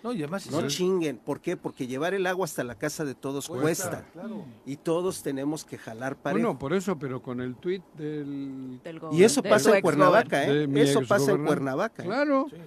No, 0.03 0.11
y 0.11 0.17
además 0.17 0.51
No 0.51 0.59
sí, 0.61 0.67
chinguen. 0.67 1.17
¿Por 1.17 1.39
qué? 1.39 1.55
Porque 1.55 1.87
llevar 1.87 2.13
el 2.13 2.27
agua 2.27 2.43
hasta 2.43 2.63
la 2.65 2.75
casa 2.75 3.05
de 3.05 3.15
todos 3.15 3.47
cuesta. 3.47 4.05
Claro. 4.11 4.43
Y 4.65 4.75
todos 4.75 5.23
tenemos 5.23 5.63
que 5.63 5.77
jalar 5.77 6.17
parejo. 6.17 6.45
Bueno, 6.47 6.59
por 6.59 6.73
eso, 6.73 6.99
pero 6.99 7.21
con 7.21 7.39
el 7.39 7.55
tuit 7.55 7.81
del... 7.97 8.81
Del 8.83 8.99
y 9.13 9.23
eso 9.23 9.41
de 9.41 9.49
pasa 9.49 9.77
en 9.77 9.81
Cuernavaca, 9.81 10.45
¿eh? 10.45 10.67
Eso 10.75 11.01
pasa 11.07 11.31
en. 11.31 11.45
Cuernavaca. 11.45 12.03
¿eh? 12.03 12.05
Claro. 12.05 12.47
Sí. 12.49 12.57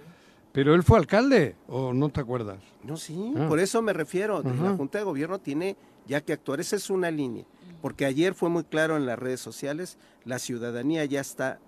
Pero 0.53 0.75
él 0.75 0.83
fue 0.83 0.99
alcalde, 0.99 1.55
¿o 1.69 1.93
no 1.93 2.09
te 2.09 2.23
acuerdas? 2.23 2.57
No, 2.83 2.97
sí, 2.97 3.35
Ah. 3.37 3.45
por 3.47 3.61
eso 3.61 3.83
me 3.83 3.93
refiero. 3.93 4.43
La. 4.43 4.75
Junta 4.75 4.97
de 4.97 5.05
Gobierno 5.05 5.39
tiene 5.39 5.77
ya 6.07 6.23
que 6.23 6.33
actuar. 6.33 6.61
Esa 6.61 6.77
es 6.77 6.89
una 6.89 7.11
línea. 7.11 7.45
Porque 7.83 8.07
ayer 8.07 8.33
fue 8.33 8.49
muy 8.49 8.65
claro 8.65 8.97
en 8.97 9.05
las 9.05 9.19
redes 9.19 9.41
sociales, 9.41 9.99
la 10.25 10.39
ciudadanía 10.39 11.05
ya 11.05 11.21
está 11.21 11.59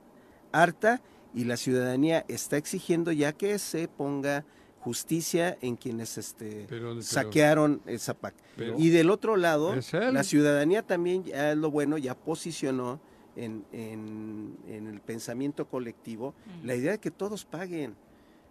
harta 0.53 1.01
y 1.35 1.45
la 1.45 1.57
ciudadanía 1.57 2.25
está 2.29 2.57
exigiendo 2.57 3.13
ya 3.13 3.33
que 3.33 3.59
se 3.59 3.89
ponga 3.89 4.45
justicia 4.81 5.59
en 5.61 5.77
quienes 5.77 6.17
este, 6.19 6.67
Pero- 6.69 6.91
pero- 6.91 7.03
saquearon 7.03 7.83
el 7.87 7.99
Zapac. 8.01 8.35
Pero- 8.57 8.77
y 8.79 8.91
del 8.91 9.11
otro 9.11 9.37
lado, 9.37 9.75
la 9.93 10.23
ciudadanía 10.25 10.83
también, 10.83 11.25
ya 11.25 11.53
es 11.53 11.59
lo 11.59 11.71
bueno, 11.71 11.99
ya 11.99 12.15
posicionó 12.15 13.01
en, 13.37 13.65
en- 13.73 14.57
en 14.69 14.87
el 14.87 15.01
pensamiento 15.01 15.67
colectivo 15.69 16.35
la 16.65 16.75
idea 16.75 16.93
de 16.93 16.99
que 16.99 17.11
todos 17.11 17.45
paguen. 17.45 17.95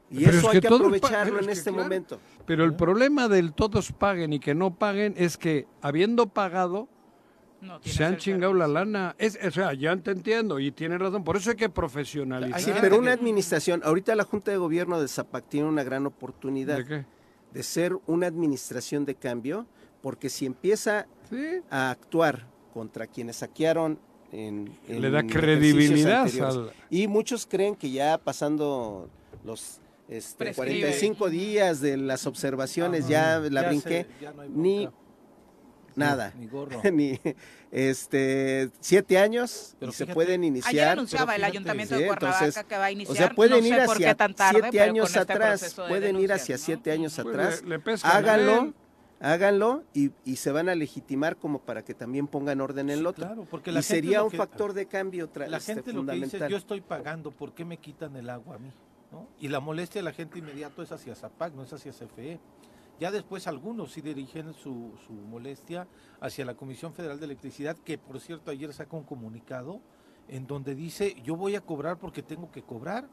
Y 0.10 0.24
Pero 0.24 0.38
eso 0.38 0.48
es 0.50 0.56
hay 0.56 0.62
que 0.62 0.68
aprovecharlo 0.68 1.34
en 1.40 1.40
es 1.42 1.46
que 1.48 1.52
este 1.54 1.70
claro. 1.72 1.84
momento. 1.84 2.20
Pero 2.46 2.64
el 2.64 2.74
problema 2.76 3.28
del 3.28 3.54
todos 3.54 3.92
paguen 3.92 4.32
y 4.32 4.40
que 4.40 4.56
no 4.56 4.74
paguen 4.78 5.14
es 5.18 5.38
que, 5.38 5.66
habiendo 5.82 6.28
pagado, 6.28 6.88
No 7.62 7.80
se 7.84 8.04
han 8.06 8.18
chingado 8.18 8.54
la 8.54 8.68
lana. 8.68 9.16
Es, 9.18 9.38
o 9.44 9.52
sea, 9.52 9.74
ya 9.74 9.96
te 9.98 10.12
entiendo 10.12 10.60
y 10.60 10.72
tienes 10.72 11.00
razón. 11.00 11.24
Por 11.24 11.38
eso 11.38 11.50
hay 11.50 11.56
que 11.56 11.70
profesionalizar. 11.70 12.62
Sí, 12.62 12.72
pero 12.80 12.98
una 13.00 13.12
administración, 13.14 13.82
ahorita 13.84 14.16
la 14.16 14.24
Junta 14.24 14.52
de 14.52 14.58
Gobierno 14.58 15.02
de 15.02 15.08
Zapac 15.08 15.48
tiene 15.50 15.68
una 15.68 15.84
gran 15.84 16.06
oportunidad 16.06 16.78
¿De 16.78 16.86
qué? 16.86 17.06
de 17.54 17.64
ser 17.64 17.98
una 18.06 18.28
administración 18.28 19.06
de 19.06 19.16
cambio, 19.16 19.66
porque 20.02 20.30
si 20.30 20.46
empieza 20.46 21.08
Sí. 21.30 21.60
a 21.70 21.90
actuar 21.90 22.48
contra 22.74 23.08
quienes 23.08 23.38
saquearon 23.38 24.00
en, 24.32 24.78
en 24.88 25.02
Le 25.02 25.10
da 25.10 25.24
credibilidad 25.24 26.28
al... 26.42 26.72
y 26.90 27.08
muchos 27.08 27.46
creen 27.46 27.76
que 27.76 27.90
ya 27.92 28.18
pasando 28.18 29.10
los 29.44 29.80
este, 30.10 30.46
Prescribe. 30.46 30.80
45 30.82 31.30
días 31.30 31.82
de 31.82 31.98
las 31.98 32.26
observaciones 32.28 33.08
ya 33.10 33.40
la 33.40 33.64
Ya 33.64 33.68
brinqué, 33.68 34.04
se- 34.04 34.24
ya 34.24 34.32
no 34.32 34.42
hay 34.44 34.50
ni. 34.50 34.90
Nada. 35.98 36.34
Ni 36.38 36.48
gorro. 36.48 36.82
ni 36.92 37.20
este 37.72 38.70
siete 38.80 39.18
años 39.18 39.76
Pero 39.80 39.92
y 39.92 39.96
se 39.96 40.06
pueden 40.08 40.42
Ayer 40.42 40.48
iniciar 40.48 40.90
anunciaba 40.90 41.26
pero 41.26 41.36
el 41.36 41.42
fíjate, 41.42 41.52
ayuntamiento 41.58 41.96
sí, 41.96 42.02
de 42.02 42.08
Cuernavaca 42.08 42.40
entonces, 42.46 42.66
que 42.66 42.78
va 42.78 42.86
a 42.86 42.92
iniciar. 42.92 43.14
O 43.14 43.18
sea, 43.18 43.30
pueden 43.36 43.60
no 43.62 43.66
ir 43.68 43.74
hacia 43.80 44.16
tarde, 44.16 44.60
siete 44.62 44.82
años 44.82 45.08
este 45.08 45.20
atrás, 45.20 45.76
pueden 45.88 46.20
ir 46.20 46.32
hacia 46.34 46.56
¿no? 46.56 46.62
siete 46.64 46.92
años 46.92 47.14
Pues 47.22 47.28
atrás, 47.28 47.62
le- 47.64 47.70
le 47.70 47.80
pescan 47.80 48.12
a 48.12 48.16
háganlo, 48.16 48.74
háganlo 49.20 49.84
y, 49.94 50.12
y 50.26 50.36
se 50.38 50.52
van 50.52 50.70
a 50.70 50.76
legitimar 50.76 51.36
como 51.38 51.60
para 51.60 51.84
que 51.84 51.94
también 51.94 52.28
pongan 52.28 52.62
orden 52.62 52.90
en 52.90 53.00
el 53.00 53.06
otro. 53.08 53.26
Claro, 53.26 53.48
porque 53.50 53.72
y 53.72 53.84
gente 53.84 53.96
sería 53.96 54.20
lo 54.20 54.26
un 54.26 54.32
que- 54.32 54.38
factor 54.38 54.74
de 54.74 54.86
cambio 54.86 55.30
tra- 55.32 55.48
La 55.48 55.58
este, 55.58 55.74
gente 55.76 55.94
lo 55.94 56.06
que 56.06 56.12
dice 56.14 56.38
yo 56.50 56.58
estoy 56.58 56.82
pagando, 56.82 57.32
¿por 57.32 57.54
qué 57.54 57.66
me 57.66 57.78
quitan 57.78 58.16
el 58.16 58.30
agua 58.30 58.56
a 58.56 58.60
mí? 58.60 58.72
¿No? 59.12 59.28
Y 59.40 59.48
la 59.48 59.60
molestia 59.62 60.00
de 60.00 60.04
la 60.04 60.12
gente 60.14 60.40
inmediato 60.40 60.82
es 60.84 60.92
hacia 60.92 61.16
Zapac, 61.16 61.54
no 61.54 61.64
es 61.64 61.72
hacia 61.74 61.92
CFE. 61.94 62.40
Ya 63.00 63.12
después 63.12 63.48
algunos 63.48 63.92
sí 63.92 64.02
dirigen 64.02 64.54
su, 64.54 64.94
su 65.06 65.14
molestia 65.14 65.88
hacia 66.20 66.46
la 66.46 66.56
Comisión 66.56 66.94
Federal 66.94 67.20
de 67.20 67.26
Electricidad, 67.26 67.78
que 67.78 67.98
por 67.98 68.20
cierto 68.20 68.50
ayer 68.50 68.74
saca 68.74 68.98
un 68.98 69.04
comunicado 69.04 69.82
en 70.28 70.48
donde 70.48 70.76
dice, 70.76 71.16
yo 71.24 71.36
voy 71.36 71.56
a 71.56 71.62
cobrar 71.62 72.00
porque 72.00 72.24
tengo 72.24 72.52
que 72.52 72.64
cobrar. 72.64 73.08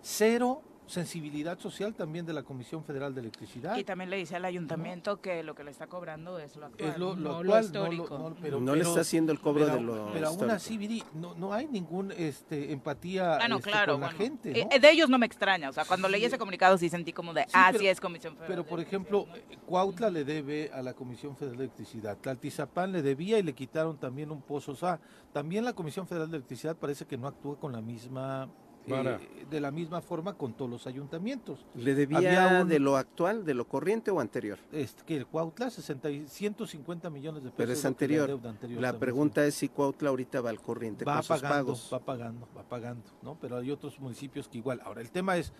Cero 0.00 0.62
sensibilidad 0.86 1.58
social 1.58 1.94
también 1.94 2.26
de 2.26 2.32
la 2.32 2.42
Comisión 2.42 2.84
Federal 2.84 3.14
de 3.14 3.20
Electricidad. 3.22 3.76
Y 3.76 3.84
también 3.84 4.10
le 4.10 4.16
dice 4.16 4.36
al 4.36 4.44
ayuntamiento 4.44 5.20
que 5.20 5.42
lo 5.42 5.54
que 5.54 5.64
le 5.64 5.70
está 5.70 5.86
cobrando 5.86 6.38
es 6.38 6.56
lo 6.56 6.66
actual, 6.66 6.90
es 6.90 6.98
lo, 6.98 7.14
lo 7.16 7.16
no 7.16 7.30
actual, 7.30 7.44
lo 7.44 7.52
no 7.52 7.60
histórico. 7.92 8.18
no- 8.18 8.34
pero- 8.40 8.60
no 8.60 8.74
le 8.74 8.82
está 8.82 9.00
haciendo 9.00 9.32
el 9.32 9.40
cobro 9.40 9.64
pero, 9.64 9.76
de 9.76 9.80
lo 9.82 10.12
pero 10.12 10.28
aún 10.28 10.50
así, 10.50 10.76
Viri, 10.78 11.02
no, 11.14 11.34
no 11.34 11.52
hay 11.52 11.66
ningún 11.66 12.12
este, 12.12 12.72
empatía 12.72 13.36
Ah, 13.36 13.46
este, 13.48 13.70
claro. 13.70 13.92
con 13.94 14.00
la 14.02 14.06
bueno. 14.08 14.18
gente. 14.18 14.60
Eh, 14.60 14.68
¿no? 14.70 14.78
de 14.78 14.90
ellos 14.90 15.08
no 15.08 15.18
me 15.18 15.26
extraña. 15.26 15.68
O 15.68 15.72
sea, 15.72 15.84
cuando 15.84 16.08
leí 16.08 16.24
ese 16.24 16.38
comunicado 16.38 16.76
sí 16.78 16.88
sentí 16.88 17.12
como 17.12 17.32
de, 17.32 17.42
Sí, 17.44 17.48
ah, 17.54 17.68
pero- 17.68 17.78
sí 17.80 17.86
es 17.88 18.00
Comisión 18.00 18.34
Federal. 18.34 18.48
Pero, 18.48 18.64
por 18.66 18.80
ejemplo, 18.80 19.26
eh, 19.34 19.56
Cuautla 19.66 20.10
le 20.10 20.24
debe 20.24 20.70
a 20.72 20.82
la 20.82 20.94
Comisión 20.94 21.36
Federal 21.36 21.56
de 21.58 21.64
Electricidad, 21.64 22.18
Tlaltizapán 22.18 22.92
le 22.92 23.02
debía 23.02 23.38
y 23.38 23.42
le 23.42 23.54
quitaron 23.54 23.96
también 23.98 24.30
un 24.30 24.42
pozo. 24.42 24.72
O 24.72 24.76
sea, 24.76 25.00
también 25.32 25.64
la 25.64 25.72
Comisión 25.72 26.06
Federal 26.06 26.30
de 26.30 26.36
Electricidad 26.36 26.76
parece 26.76 27.06
que 27.06 27.16
no 27.16 27.26
actúa 27.26 27.58
con 27.58 27.72
la 27.72 27.80
misma, 27.80 28.48
eh, 28.86 28.90
Vara. 28.90 29.20
de 29.50 29.60
la 29.60 29.70
misma 29.70 30.00
forma 30.00 30.34
con 30.34 30.52
todos 30.54 30.70
los 30.70 30.86
ayuntamientos. 30.86 31.64
¿Le 31.74 31.94
debía 31.94 32.18
Había 32.18 32.62
un- 32.62 32.68
de 32.68 32.78
lo 32.78 32.96
actual, 32.96 33.44
de 33.44 33.54
lo 33.54 33.66
corriente 33.66 34.10
o 34.10 34.20
anterior? 34.20 34.58
Este, 34.72 35.02
que 35.04 35.16
el 35.16 35.26
Cuautla, 35.26 35.70
60 35.70 36.10
y 36.10 36.26
150 36.28 37.08
millones 37.10 37.42
de 37.42 37.50
pesos. 37.50 37.56
Pero 37.56 37.72
es 37.72 37.84
anterior. 37.84 38.26
deuda 38.28 38.50
anterior 38.50 38.80
La 38.82 38.98
pregunta 38.98 39.44
es 39.46 39.54
si 39.54 39.68
Cuautla 39.68 40.10
ahorita 40.10 40.40
va 40.40 40.50
al 40.50 40.60
corriente 40.60 41.04
va 41.04 41.14
con 41.14 41.22
sus 41.22 41.28
pagando, 41.28 41.54
pagos. 41.56 41.90
va 41.92 41.98
pagando, 42.00 42.48
va 42.56 42.62
pagando, 42.62 43.04
¿no? 43.22 43.38
Pero 43.40 43.56
hay 43.56 43.70
otros 43.70 43.98
municipios 44.00 44.48
que 44.48 44.58
igual. 44.58 44.80
Ahora, 44.84 45.00
el 45.00 45.10
tema 45.10 45.36
es, 45.36 45.52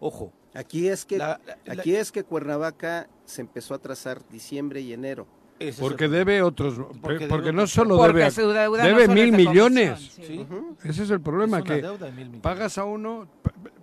ojo, 0.00 0.32
Aquí 0.54 0.88
es 0.88 1.04
que 1.04 1.18
la- 1.18 1.40
la- 1.64 1.72
aquí 1.72 1.94
es 1.94 2.10
que 2.12 2.24
Cuernavaca 2.24 3.08
se 3.24 3.40
empezó 3.40 3.74
a 3.74 3.78
trazar 3.78 4.26
diciembre 4.28 4.80
y 4.80 4.92
enero. 4.92 5.26
Ese 5.68 5.80
Porque 5.80 6.08
debe 6.08 6.42
otros... 6.42 6.74
Porque 7.00 7.26
Porque, 7.26 7.46
debe 7.46 7.52
no 7.52 7.66
solo 7.66 7.96
Porque 7.96 8.18
debe... 8.18 8.30
su 8.30 8.48
deuda 8.48 8.82
debe 8.84 9.06
no 9.06 9.06
solo 9.06 9.14
mil 9.14 9.32
millones. 9.32 10.18
Ese 10.84 11.02
es 11.04 11.10
el 11.10 11.20
problema, 11.20 11.58
es 11.58 11.64
que 11.64 11.74
deuda 11.82 12.06
de 12.06 12.12
mil 12.12 12.24
millones. 12.26 12.40
pagas 12.42 12.78
a 12.78 12.84
uno, 12.84 13.28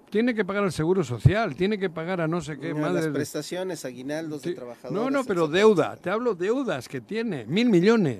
tiene 0.10 0.34
que 0.34 0.44
pagar 0.46 0.64
al 0.64 0.72
Seguro 0.72 1.04
Social, 1.04 1.56
tiene 1.56 1.78
que 1.78 1.90
pagar 1.90 2.22
a 2.22 2.28
no 2.28 2.42
sé 2.42 2.58
qué, 2.60 2.72
A 2.72 2.76
madre 2.76 2.94
las 2.96 3.06
de- 3.06 3.12
prestaciones, 3.12 3.86
aguinaldos 3.86 4.42
Sí. 4.42 4.50
de 4.50 4.56
trabajadores. 4.56 4.92
No, 4.94 5.10
no, 5.10 5.24
pero 5.24 5.44
etcétera, 5.44 5.60
deuda, 5.66 5.96
te 5.98 6.10
hablo 6.10 6.34
deudas 6.36 6.88
que 6.88 7.02
tiene, 7.02 7.46
mil 7.46 7.70
millones. 7.70 8.20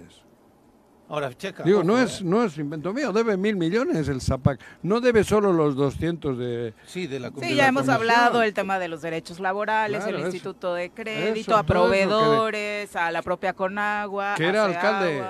Ahora, 1.10 1.34
checa. 1.36 1.64
Digo, 1.64 1.80
ojo, 1.80 1.88
no 1.88 1.98
eh. 1.98 2.04
es, 2.04 2.22
no 2.24 2.44
es 2.44 2.56
invento 2.60 2.94
mío, 2.94 3.12
debe 3.12 3.36
mil 3.36 3.56
millones 3.56 4.08
el 4.08 4.22
Zapac. 4.22 4.60
No 4.84 5.02
debe 5.02 5.24
solo 5.24 5.52
los 5.52 5.76
200 5.76 6.38
de... 6.38 6.76
Sí, 6.86 7.08
de 7.08 7.20
la 7.20 7.30
Sí, 7.32 7.56
ya 7.56 7.68
hemos 7.68 7.86
Comisión. 7.86 7.96
hablado 7.96 8.44
el 8.44 8.54
tema 8.54 8.78
de 8.78 8.90
los 8.90 9.02
derechos 9.02 9.40
laborales, 9.40 9.98
Claro, 10.04 10.18
el 10.18 10.22
eso- 10.24 10.28
Instituto 10.28 10.74
de 10.76 10.92
Crédito, 10.92 11.52
eso, 11.52 11.56
a 11.58 11.64
de- 11.64 11.68
proveedores, 11.68 12.96
a 12.96 13.10
la 13.12 13.24
propia 13.24 13.54
Conagua, 13.54 14.36
Que 14.38 14.46
era 14.46 14.66
alcalde. 14.66 15.24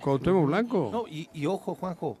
Cuauhtémoc 0.00 0.46
Blanco. 0.46 0.88
No, 0.92 1.04
y, 1.08 1.28
y 1.32 1.46
ojo, 1.46 1.76
Juanjo, 1.76 2.18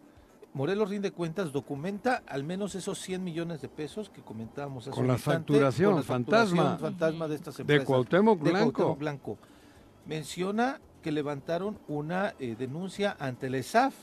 Morelos 0.54 0.90
rinde 0.90 1.10
cuentas, 1.10 1.50
documenta 1.50 2.22
al 2.28 2.44
menos 2.44 2.74
esos 2.76 3.00
100 3.00 3.24
millones 3.24 3.62
de 3.62 3.68
pesos 3.68 4.10
que 4.10 4.20
comentábamos 4.22 4.84
hace 4.84 4.90
Con 4.92 5.04
un 5.04 5.08
la 5.08 5.14
instante, 5.14 5.38
facturación 5.54 5.90
con 5.92 5.96
la 5.96 6.02
facturación 6.04 6.78
fantasma 6.78 7.26
de 7.26 7.34
estas 7.34 7.56
de 7.56 7.62
empresas. 7.62 7.86
Cuauhtémoc 7.86 8.40
de 8.42 8.50
Blanco. 8.50 8.72
Cuauhtémoc 8.72 8.98
Blanco. 8.98 9.38
Menciona 10.06 10.80
que 11.02 11.12
levantaron 11.12 11.78
una 11.88 12.34
eh, 12.38 12.54
denuncia 12.58 13.16
ante 13.18 13.48
el 13.48 13.56
ESAF, 13.56 13.94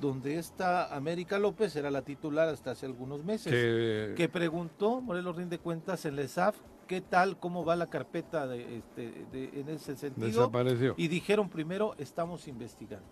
donde 0.00 0.38
esta 0.38 0.94
América 0.96 1.38
López 1.38 1.76
era 1.76 1.90
la 1.90 2.02
titular 2.02 2.48
hasta 2.48 2.70
hace 2.70 2.86
algunos 2.86 3.22
meses. 3.24 3.52
que- 3.52 4.14
que 4.16 4.28
preguntó 4.28 5.00
Morelos 5.02 5.36
rinde 5.36 5.58
cuentas 5.58 6.04
en 6.06 6.14
el 6.14 6.20
ESAF 6.20 6.56
qué 6.86 7.00
tal, 7.02 7.38
cómo 7.38 7.64
va 7.64 7.76
la 7.76 7.88
carpeta 7.90 8.46
de, 8.46 8.78
este, 8.78 9.26
de- 9.30 9.60
en 9.60 9.68
ese 9.68 9.94
sentido. 9.96 10.26
desapareció. 10.26 10.94
Y 10.96 11.08
dijeron 11.08 11.48
primero, 11.50 11.94
estamos 11.98 12.48
investigando. 12.48 13.06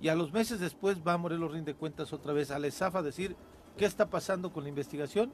Y 0.00 0.08
a 0.08 0.14
los 0.14 0.32
meses 0.32 0.60
después 0.60 0.98
va 1.06 1.16
Morelos 1.18 1.52
rinde 1.52 1.74
cuentas 1.74 2.12
otra 2.12 2.32
vez 2.32 2.50
al 2.50 2.64
ESAF 2.64 2.96
a 2.96 3.02
decir, 3.02 3.36
¿qué 3.76 3.84
está 3.84 4.08
pasando 4.08 4.52
con 4.52 4.62
la 4.62 4.68
investigación? 4.68 5.32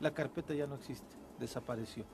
la 0.00 0.12
carpeta 0.12 0.54
ya 0.54 0.66
no 0.66 0.76
existe, 0.76 1.14
desapareció. 1.38 2.06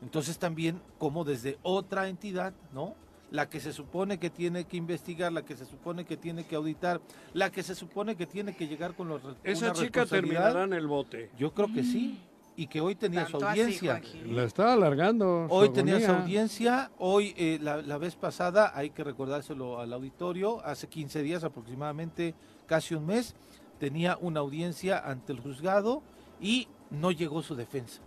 Entonces 0.00 0.38
también 0.38 0.80
como 0.98 1.24
desde 1.24 1.58
otra 1.62 2.06
entidad, 2.08 2.52
¿no? 2.72 2.94
La 3.30 3.48
que 3.48 3.60
se 3.60 3.72
supone 3.72 4.18
que 4.18 4.30
tiene 4.30 4.64
que 4.64 4.76
investigar, 4.76 5.32
la 5.32 5.44
que 5.44 5.56
se 5.56 5.66
supone 5.66 6.04
que 6.04 6.16
tiene 6.16 6.44
que 6.46 6.56
auditar, 6.56 7.00
la 7.34 7.50
que 7.50 7.62
se 7.62 7.74
supone 7.74 8.16
que 8.16 8.26
tiene 8.26 8.56
que 8.56 8.66
llegar 8.66 8.94
con 8.94 9.08
los 9.08 9.20
Esa 9.44 9.72
chica 9.72 10.06
terminará 10.06 10.64
en 10.64 10.72
el 10.72 10.86
bote. 10.86 11.30
Yo 11.38 11.52
creo 11.52 11.72
que 11.72 11.82
sí. 11.82 12.18
Y 12.56 12.66
que 12.66 12.80
hoy 12.80 12.96
tenía 12.96 13.24
su 13.26 13.32
Tanto 13.32 13.48
audiencia. 13.48 14.02
La 14.26 14.42
está 14.42 14.72
alargando. 14.72 15.46
su 15.48 15.54
Hoy 15.54 15.68
tenía 15.68 16.00
su 16.00 16.10
audiencia, 16.10 16.90
hoy 16.98 17.32
eh, 17.36 17.58
la, 17.62 17.82
la 17.82 17.98
vez 17.98 18.16
pasada, 18.16 18.72
hay 18.74 18.90
que 18.90 19.04
recordárselo 19.04 19.78
al 19.78 19.92
auditorio, 19.92 20.64
hace 20.64 20.88
15 20.88 21.22
días 21.22 21.44
aproximadamente, 21.44 22.34
casi 22.66 22.96
un 22.96 23.06
mes, 23.06 23.36
tenía 23.78 24.18
una 24.20 24.40
audiencia 24.40 24.98
ante 24.98 25.32
el 25.32 25.38
juzgado 25.38 26.02
y 26.40 26.66
no 26.90 27.10
llegó 27.10 27.42
su 27.42 27.54
defensa. 27.54 28.00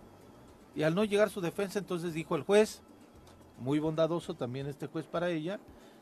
Y 0.74 0.82
al 0.82 0.94
no 0.94 1.04
llegar 1.04 1.30
su 1.30 1.40
defensa, 1.40 1.78
entonces 1.78 2.14
dijo 2.14 2.36
el 2.36 2.42
juez, 2.42 2.82
muy 3.62 3.78
bondadoso 3.78 4.34
también 4.34 4.66
este 4.66 4.88
juez 4.88 5.06
para 5.06 5.30
ella, 5.30 5.60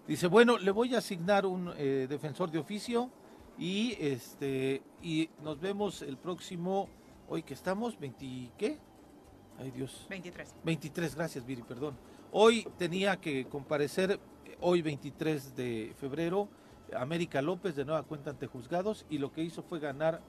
dice, 0.08 0.26
bueno, 0.26 0.58
le 0.58 0.70
voy 0.70 0.94
a 0.94 0.98
asignar 0.98 1.46
un 1.46 1.72
eh, 1.76 2.06
defensor 2.08 2.50
de 2.50 2.58
oficio 2.58 3.10
y 3.58 3.96
este 4.00 4.82
y 5.02 5.28
nos 5.42 5.60
vemos 5.60 6.02
el 6.02 6.16
próximo, 6.16 6.88
hoy 7.28 7.42
que 7.42 7.54
estamos, 7.54 7.98
20, 8.00 8.52
¿qué? 8.56 8.78
Ay 9.58 9.70
Dios. 9.70 10.06
23. 10.08 10.54
23, 10.64 11.14
gracias 11.14 11.46
Viri, 11.46 11.62
perdón. 11.62 11.96
Hoy 12.32 12.66
tenía 12.78 13.20
que 13.20 13.46
comparecer, 13.46 14.18
hoy 14.60 14.80
23 14.80 15.54
de 15.54 15.94
febrero, 15.98 16.48
América 16.96 17.42
López 17.42 17.76
de 17.76 17.84
nueva 17.84 18.02
cuenta 18.04 18.30
ante 18.30 18.46
juzgados 18.46 19.04
y 19.10 19.18
lo 19.18 19.32
que 19.32 19.42
hizo 19.42 19.62
fue 19.62 19.80
ganar 19.80 20.22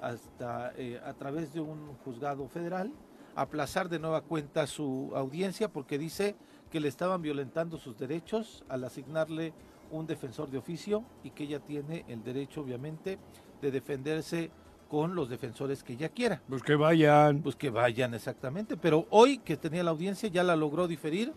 hasta 0.00 0.72
eh, 0.76 1.00
a 1.04 1.12
través 1.14 1.52
de 1.52 1.60
un 1.60 1.94
juzgado 2.04 2.48
federal, 2.48 2.92
aplazar 3.34 3.88
de 3.88 3.98
nueva 3.98 4.22
cuenta 4.22 4.66
su 4.66 5.12
audiencia 5.14 5.68
porque 5.70 5.98
dice 5.98 6.36
que 6.68 6.80
le 6.80 6.88
estaban 6.88 7.22
violentando 7.22 7.78
sus 7.78 7.96
derechos 7.96 8.64
al 8.68 8.84
asignarle 8.84 9.52
un 9.90 10.06
defensor 10.06 10.50
de 10.50 10.58
oficio 10.58 11.04
y 11.22 11.30
que 11.30 11.44
ella 11.44 11.60
tiene 11.60 12.04
el 12.08 12.22
derecho 12.22 12.60
obviamente 12.60 13.18
de 13.62 13.70
defenderse 13.70 14.50
con 14.88 15.14
los 15.14 15.28
defensores 15.28 15.82
que 15.82 15.94
ella 15.94 16.08
quiera. 16.10 16.42
Pues 16.48 16.62
que 16.62 16.74
vayan. 16.74 17.42
Pues 17.42 17.56
que 17.56 17.70
vayan 17.70 18.14
exactamente, 18.14 18.76
pero 18.76 19.06
hoy 19.10 19.38
que 19.38 19.56
tenía 19.56 19.82
la 19.82 19.90
audiencia 19.90 20.28
ya 20.28 20.42
la 20.42 20.56
logró 20.56 20.86
diferir 20.88 21.32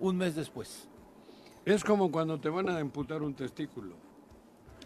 un 0.00 0.16
mes 0.16 0.34
después. 0.36 0.88
Es 1.64 1.82
como 1.84 2.10
cuando 2.12 2.38
te 2.40 2.48
van 2.48 2.68
a 2.68 2.78
amputar 2.78 3.22
un 3.22 3.34
testículo. 3.34 3.96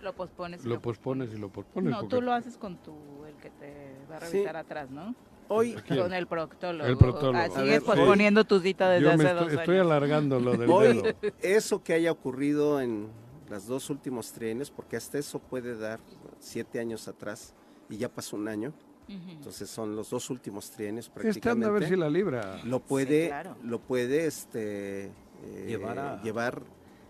Lo 0.02 0.14
pospones. 0.14 0.64
y 0.64 0.68
Lo 0.68 0.80
pospones 0.80 1.30
y 1.34 1.36
lo 1.36 1.50
pospones. 1.50 1.90
No, 1.90 2.00
porque- 2.00 2.16
tú 2.16 2.22
lo 2.22 2.32
haces 2.32 2.56
con 2.56 2.78
tu, 2.78 3.24
el 3.26 3.34
que 3.36 3.50
te 3.50 3.96
va 4.10 4.16
a 4.16 4.20
Sí. 4.20 4.32
revisar 4.32 4.56
atrás, 4.56 4.90
¿no? 4.90 5.14
Hoy, 5.52 5.74
¿Quién? 5.86 6.00
Con 6.00 6.12
el 6.14 6.26
proctólogo. 6.28 6.88
El 6.88 6.96
proctólogo. 6.96 7.38
Ah, 7.38 7.44
A 7.46 7.50
sigues 7.50 7.66
ver, 7.66 7.82
posponiendo 7.82 8.44
tu 8.44 8.60
cita 8.60 8.88
desde 8.88 9.02
Yo 9.04 9.08
hace 9.10 9.18
me 9.24 9.32
dos 9.32 9.42
estoy, 9.42 9.56
estoy 9.58 9.74
años. 9.78 9.86
alargando 9.86 10.38
lo 10.40 10.56
del 10.56 10.70
hoy 10.70 11.02
dedo. 11.02 11.14
eso 11.42 11.82
que 11.82 11.92
haya 11.94 12.12
ocurrido 12.12 12.80
en 12.80 13.08
los 13.48 13.66
dos 13.66 13.90
últimos 13.90 14.30
trienios, 14.32 14.70
porque 14.70 14.96
hasta 14.96 15.18
eso 15.18 15.40
puede 15.40 15.76
dar 15.76 15.98
siete 16.38 16.78
años 16.78 17.08
atrás 17.08 17.52
y 17.88 17.96
ya 17.96 18.08
pasó 18.08 18.36
un 18.36 18.46
año, 18.46 18.72
entonces 19.08 19.68
son 19.68 19.96
los 19.96 20.10
dos 20.10 20.30
últimos 20.30 20.70
trienios 20.70 21.06
Estando 21.06 21.20
a 21.20 21.32
prácticamente. 21.32 21.70
ver 21.80 21.88
si 21.88 21.96
la 21.96 22.08
libra. 22.08 22.60
lo 22.64 22.78
puede, 22.78 23.26
claro. 23.26 23.56
lo 23.64 23.80
puede 23.80 24.26
este, 24.26 25.06
eh, 25.06 25.64
Llevar 25.66 25.98
a- 25.98 26.22
llevar 26.22 26.62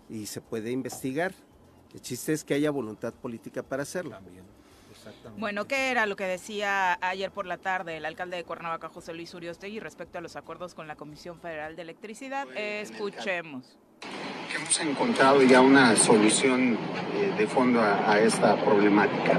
y 0.09 0.25
se 0.25 0.41
puede 0.41 0.71
investigar. 0.71 1.35
El 1.93 2.01
chiste 2.01 2.33
es 2.33 2.43
que 2.43 2.55
haya 2.55 2.71
voluntad 2.71 3.13
política 3.13 3.63
para 3.63 3.83
hacerlo. 3.83 4.13
También, 4.13 4.45
exactamente. 5.11 5.41
Bueno, 5.41 5.67
¿qué 5.67 5.91
era 5.91 6.07
lo 6.07 6.17
que 6.17 6.25
decía 6.25 6.99
ayer 7.01 7.31
por 7.31 7.47
la 7.47 7.59
tarde 7.59 7.99
el 7.99 8.05
alcalde 8.05 8.37
de 8.37 8.45
Cuernavaca, 8.45 8.89
José 8.89 9.15
Luis 9.15 9.33
Uriostegui, 9.35 9.81
respecto 9.81 10.19
a 10.19 10.21
los 10.21 10.37
acuerdos 10.37 10.75
con 10.75 10.89
la 10.89 10.97
Comisión 10.97 11.39
Federal 11.39 11.77
de 11.77 11.83
Electricidad? 11.83 12.47
Escuchemos. 12.57 13.77
Hemos 14.57 14.81
encontrado 14.81 15.43
ya 15.43 15.61
una 15.61 15.95
solución 15.95 16.77
eh, 17.15 17.33
de 17.39 17.47
fondo 17.47 17.81
a, 17.81 18.11
a 18.11 18.19
esta 18.19 18.57
problemática. 18.57 19.39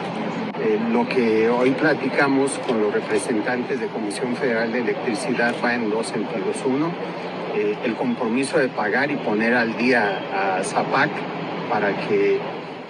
Eh, 0.62 0.80
lo 0.90 1.08
que 1.10 1.50
hoy 1.50 1.72
platicamos 1.72 2.52
con 2.60 2.80
los 2.82 2.94
representantes 2.94 3.80
de 3.80 3.88
Comisión 3.88 4.36
Federal 4.36 4.72
de 4.72 4.80
Electricidad 4.80 5.56
va 5.64 5.74
en 5.74 5.90
dos 5.90 6.08
sentidos. 6.08 6.58
Uno, 6.64 6.94
eh, 7.56 7.76
el 7.84 7.96
compromiso 7.96 8.60
de 8.60 8.70
pagar 8.70 9.12
y 9.12 9.18
poner 9.18 9.54
al 9.54 9.76
día 9.76 10.22
a 10.60 10.64
ZAPAC 10.64 11.10
para 11.70 12.08
que 12.08 12.40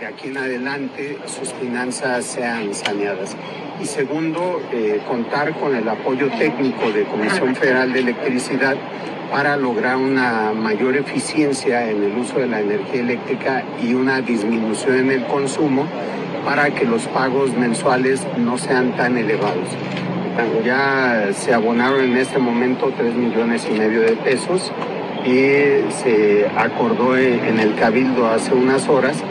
de 0.02 0.08
aquí 0.08 0.30
en 0.30 0.38
adelante 0.38 1.20
sus 1.28 1.54
finanzas 1.54 2.26
sean 2.26 2.74
saneadas. 2.74 3.38
Y 3.80 3.86
segundo, 3.86 4.60
eh, 4.72 5.00
contar 5.08 5.54
con 5.54 5.76
el 5.76 5.88
apoyo 5.88 6.28
técnico 6.40 6.92
de 6.92 7.04
Comisión 7.04 7.56
Federal 7.56 7.94
de 7.94 8.00
Electricidad 8.00 8.76
para 9.32 9.56
lograr 9.58 9.98
una 9.98 10.54
mayor 10.54 10.98
eficiencia 10.98 11.88
en 11.88 12.04
el 12.04 12.18
uso 12.18 12.40
de 12.40 12.48
la 12.48 12.62
energía 12.62 13.02
eléctrica 13.02 13.64
y 13.80 13.94
una 13.94 14.22
disminución 14.22 14.98
en 14.98 15.12
el 15.12 15.24
consumo 15.26 15.86
para 16.46 16.72
que 16.72 16.86
los 16.86 17.04
pagos 17.08 17.56
mensuales 17.56 18.26
no 18.38 18.58
sean 18.58 18.96
tan 18.98 19.18
elevados. 19.18 19.70
Ya 20.66 21.30
se 21.34 21.54
abonaron 21.54 22.04
en 22.06 22.18
este 22.18 22.40
momento 22.40 22.92
3 22.98 23.14
millones 23.14 23.68
y 23.70 23.78
medio 23.78 24.02
de 24.02 24.14
pesos 24.14 24.72
y 25.24 25.92
se 25.92 26.48
acordó 26.58 27.16
en 27.16 27.60
el 27.60 27.76
Cabildo 27.76 28.26
hace 28.26 28.56
unas 28.56 28.90
horas 28.90 29.24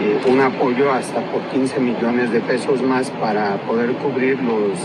eh, 0.00 0.20
un 0.28 0.40
apoyo 0.40 0.90
hasta 0.92 1.20
por 1.32 1.42
15 1.50 1.80
millones 1.80 2.30
de 2.32 2.40
pesos 2.40 2.82
más 2.82 3.10
para 3.12 3.56
poder 3.66 3.92
cubrir 3.94 4.40
los 4.42 4.78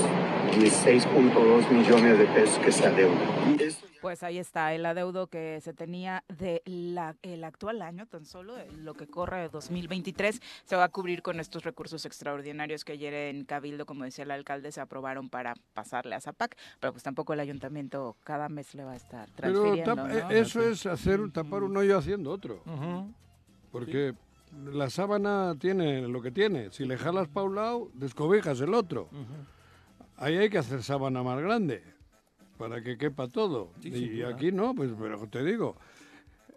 16.2 0.58 1.70
millones 1.72 2.18
de 2.20 2.26
pesos 2.26 2.60
que 2.60 2.72
se 2.72 2.86
adeudan. 2.88 3.58
Pues 4.02 4.22
ahí 4.22 4.38
está 4.38 4.74
el 4.74 4.86
adeudo 4.86 5.28
que 5.28 5.62
se 5.62 5.74
tenía 5.74 6.26
de 6.28 6.62
la, 6.66 7.16
el 7.22 7.44
actual 7.46 7.82
año, 7.82 8.06
tan 8.06 8.26
solo 8.26 8.54
lo 8.78 8.96
que 8.96 9.08
corre 9.08 9.42
de 9.44 9.50
2023, 9.50 10.42
se 10.66 10.76
va 10.76 10.84
a 10.84 10.90
cubrir 10.90 11.22
con 11.22 11.40
estos 11.40 11.64
recursos 11.64 12.06
extraordinarios 12.06 12.84
que 12.84 12.92
ayer 12.94 13.14
en 13.14 13.46
Cabildo, 13.46 13.86
como 13.86 14.04
decía 14.04 14.26
el 14.26 14.32
alcalde, 14.32 14.74
se 14.74 14.82
aprobaron 14.82 15.30
para 15.30 15.54
pasarle 15.74 16.16
a 16.16 16.20
Zapac, 16.20 16.58
pero 16.82 16.92
pues 16.92 17.02
tampoco 17.02 17.32
el 17.32 17.40
ayuntamiento 17.40 18.18
cada 18.26 18.50
mes 18.50 18.76
le 18.76 18.84
va 18.84 18.92
a 18.92 18.98
estar 18.98 19.30
Pero 19.38 19.54
transfiriendo. 19.54 19.96
tap- 19.96 20.08
¿no? 20.10 20.32
eh, 20.32 20.40
eso 20.42 20.62
es 20.62 20.86
hacer 20.86 21.22
tapar 21.32 21.64
un 21.64 21.78
hoyo 21.78 21.98
haciendo 21.98 22.30
otro. 22.32 22.60
Porque 23.72 24.14
la 24.72 24.90
sábana 24.90 25.56
tiene 25.60 26.08
lo 26.08 26.22
que 26.22 26.32
tiene. 26.32 26.72
Si 26.72 26.86
le 26.86 26.98
jalas 26.98 27.28
para 27.28 27.46
un 27.48 27.56
lado, 27.56 27.92
descobijas 27.94 28.60
el 28.62 28.74
otro. 28.74 29.10
Ahí 30.18 30.38
hay 30.38 30.50
que 30.50 30.58
hacer 30.58 30.84
sábana 30.84 31.24
más 31.24 31.40
grande 31.42 31.84
para 32.58 32.82
que 32.82 32.98
quepa 32.98 33.28
todo. 33.28 33.72
Sí, 33.82 33.90
y 33.90 34.22
aquí 34.22 34.52
no, 34.52 34.74
pues 34.76 34.92
pero 35.00 35.28
te 35.28 35.44
digo. 35.44 35.76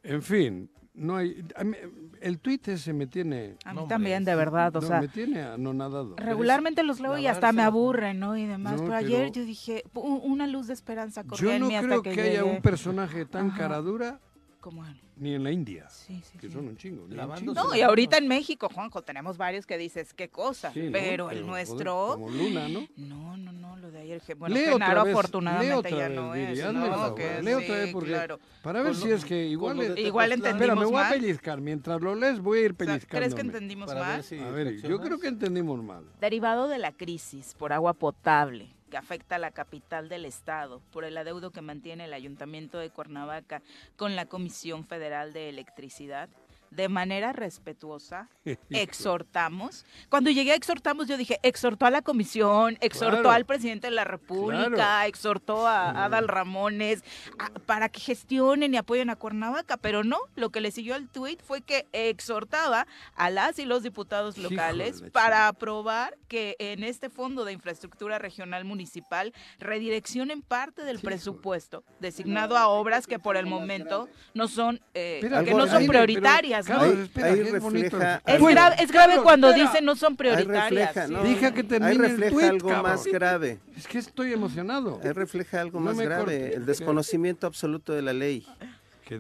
En 0.03 0.23
fin, 0.23 0.71
no 0.95 1.17
hay. 1.17 1.43
mí- 1.65 1.77
el 2.21 2.39
tuit 2.39 2.69
ese 2.69 2.93
me 2.93 3.07
tiene. 3.07 3.57
A 3.65 3.73
mí 3.75 3.81
No, 3.81 3.87
también, 3.87 4.25
de 4.25 4.35
verdad, 4.35 4.75
o 4.77 4.81
no, 4.81 4.87
sea, 4.87 5.01
me 5.01 5.09
tiene 5.09 5.43
anonadado. 5.43 6.15
regularmente 6.17 6.83
los 6.83 7.01
leo 7.01 7.19
y 7.19 7.27
hasta 7.27 7.53
me 7.53 7.63
aburren, 7.63 8.19
¿no? 8.21 8.37
Y 8.37 8.47
demás, 8.47 8.77
No, 8.81 8.85
pero 8.85 8.95
ayer 8.97 9.33
yo 9.33 9.45
dije, 9.45 9.85
"U- 9.95 10.01
una 10.25 10.47
luz 10.47 10.69
de 10.69 10.75
esperanza 10.75 11.25
corría 11.25 11.45
Yo 11.51 11.53
en 11.57 11.61
no 11.63 11.69
mí 11.69 11.77
hasta 11.77 11.89
creo 11.89 12.03
que, 12.03 12.11
que, 12.13 12.21
haya 12.23 12.41
llegué". 12.43 12.57
un 12.57 12.63
personaje 12.63 13.25
tan 13.27 13.49
Ajá. 13.49 13.59
cara 13.59 13.81
dura 13.81 14.21
Como- 14.67 14.85
ni 15.19 15.33
en 15.35 15.45
la 15.45 15.53
India, 15.53 15.89
sí, 15.89 16.21
sí, 16.25 16.37
que 16.39 16.49
sí. 16.49 16.53
son 16.53 16.67
un 16.67 16.77
chingo. 16.77 17.07
Lavándose. 17.09 17.59
No, 17.59 17.73
y 17.75 17.83
ahorita 17.83 18.19
en 18.19 18.27
México, 18.27 18.69
Juanjo, 18.69 19.01
tenemos 19.03 19.39
varios 19.39 19.65
que 19.65 19.79
dices, 19.79 20.13
qué 20.13 20.29
cosa, 20.29 20.73
Sí, 20.73 20.81
¿no? 20.83 20.93
pero 20.93 21.31
el 21.31 21.47
nuestro... 21.47 22.09
como 22.15 22.29
Luna, 22.29 22.69
¿no? 22.69 22.87
No, 22.97 23.37
no, 23.37 23.53
no, 23.53 23.77
lo 23.77 23.91
de 23.93 24.01
ayer, 24.01 24.21
bueno, 24.37 24.55
Lee 24.57 24.63
Genaro 24.65 24.77
otra 25.03 25.05
vez, 25.05 25.13
afortunadamente 25.15 25.75
otra 25.75 25.91
ya 25.91 26.09
vez, 26.09 26.17
no 26.17 26.35
es, 26.35 26.65
¿no? 26.75 27.15
Que 27.15 27.43
lee 27.43 27.53
otra 27.55 27.75
vez 27.77 27.93
porque 27.93 28.11
claro. 28.11 28.41
para 28.63 28.83
ver 28.83 28.93
Con 28.93 29.01
si 29.03 29.09
lo- 29.09 29.15
es 29.17 29.25
que 29.25 29.47
igual 29.47 29.77
lo 29.77 29.83
Igual 29.85 29.95
Tepoztlán. 30.31 30.33
entendimos 30.33 30.61
Espera, 30.61 30.75
me 30.75 30.85
voy 30.85 30.95
a 31.01 31.03
mal. 31.05 31.13
pellizcar. 31.13 31.61
Mientras 31.61 32.01
lo 32.03 32.15
lees, 32.15 32.41
voy 32.41 32.59
a 32.59 32.63
ir 32.63 32.73
O 32.73 32.75
sea, 32.75 32.87
pellizcándome. 32.87 33.19
¿Crees 33.21 33.35
que 33.35 33.41
entendimos 33.41 33.95
mal? 33.95 34.23
A 34.47 34.51
ver, 34.51 34.83
yo 34.83 35.01
creo 35.01 35.19
que 35.21 35.29
entendimos 35.29 35.83
mal. 35.83 36.05
Derivado 36.21 36.69
de 36.69 36.79
la 36.79 36.93
crisis 36.93 37.55
por 37.55 37.73
agua 37.73 37.95
potable 37.95 38.76
que 38.91 38.97
afecta 38.97 39.37
a 39.37 39.39
la 39.39 39.51
capital 39.51 40.09
del 40.09 40.25
estado, 40.25 40.81
por 40.93 41.05
el 41.05 41.17
adeudo 41.17 41.51
que 41.51 41.61
mantiene 41.61 42.05
el 42.05 42.15
Ayuntamiento 42.15 42.79
de 42.79 42.91
Cuernavaca 42.91 43.63
con 43.97 44.17
la 44.17 44.27
Comisión 44.27 44.85
Federal 44.85 45.33
de 45.33 45.49
Electricidad, 45.49 46.29
de 46.71 46.89
manera 46.89 47.33
respetuosa, 47.33 48.29
exhortamos. 48.71 49.85
Cuando 50.09 50.31
llegué 50.31 50.53
a 50.53 50.55
exhortamos, 50.55 51.09
yo 51.09 51.17
dije, 51.17 51.39
exhortó 51.43 51.87
a 51.87 51.91
la 51.91 52.03
comisión, 52.03 52.79
exhortó 52.81 53.17
Claro. 53.23 53.31
al 53.31 53.45
presidente 53.47 53.87
de 53.89 53.91
la 53.93 54.05
República, 54.05 54.71
Claro. 54.71 55.09
exhortó 55.09 55.67
a 55.67 56.05
Adal 56.05 56.29
Ramones 56.29 57.03
a- 57.39 57.51
para 57.61 57.89
que 57.89 58.01
gestionen 58.01 58.75
y 58.75 58.77
apoyen 58.77 59.11
a 59.11 59.17
Cuernavaca, 59.17 59.77
pero 59.77 60.05
no, 60.05 60.19
lo 60.35 60.51
que 60.51 60.61
le 60.61 60.71
siguió 60.71 60.95
al 60.95 61.09
tuit 61.09 61.41
fue 61.43 61.61
que 61.63 61.87
exhortaba 61.93 62.87
a 63.15 63.31
las 63.31 63.59
y 63.59 63.65
los 63.65 63.83
diputados 63.83 64.39
locales 64.39 65.03
para 65.13 65.49
aprobar 65.49 66.17
que 66.29 66.57
en 66.59 66.85
este 66.85 67.11
Fondo 67.11 67.45
de 67.45 67.53
Infraestructura 67.53 68.19
Regional 68.19 68.65
Municipal 68.65 69.33
redireccionen 69.59 70.43
parte 70.43 70.83
del 70.83 70.97
Híjole. 70.97 71.11
presupuesto 71.13 71.85
designado 72.01 72.57
a 72.57 72.69
obras 72.69 73.07
que 73.07 73.19
por 73.19 73.37
el 73.37 73.47
momento 73.47 74.09
no 74.35 74.49
son, 74.49 74.81
eh, 74.95 75.21
que 75.23 75.55
no 75.55 75.67
son 75.67 75.87
prioritarias. 75.87 76.56
Prioritarias, 76.65 76.69
¿no? 76.69 76.81
Ahí- 76.81 77.03
espera, 77.05 77.27
ahí 77.27 77.41
es 77.41 77.63
bonito. 77.63 77.99
refleja- 77.99 78.23
Es, 78.27 78.41
Bueno, 78.41 78.55
grave, 78.61 78.77
es 78.83 78.93
grave 78.93 79.07
Carlos, 79.09 79.25
cuando 79.25 79.49
espera. 79.51 79.69
dicen 79.71 79.85
no 79.85 79.97
son 79.97 80.13
Ahí 80.13 80.17
prioritarias. 80.17 80.71
refleja, 80.95 81.07
sí. 81.07 81.13
¿no? 81.13 81.23
Deja 81.23 81.55
que 81.55 81.61
Ahí 81.61 81.67
termine 81.67 81.93
el 81.93 81.99
refleja 82.19 82.49
algo 82.51 82.69
cabrón. 82.69 82.91
más 82.93 83.05
grave. 83.07 83.61
Es 83.77 83.87
que 83.87 83.99
estoy 83.99 84.33
emocionado. 84.33 85.01
Ahí 85.03 85.13
refleja 85.13 85.61
algo 85.61 85.79
No 85.81 85.87
más 85.87 85.99
grave, 85.99 86.19
corte. 86.25 86.55
el 86.55 86.67
desconocimiento 86.67 87.47
absoluto 87.47 87.93
de 87.93 88.03
la 88.03 88.13
ley. 88.13 88.47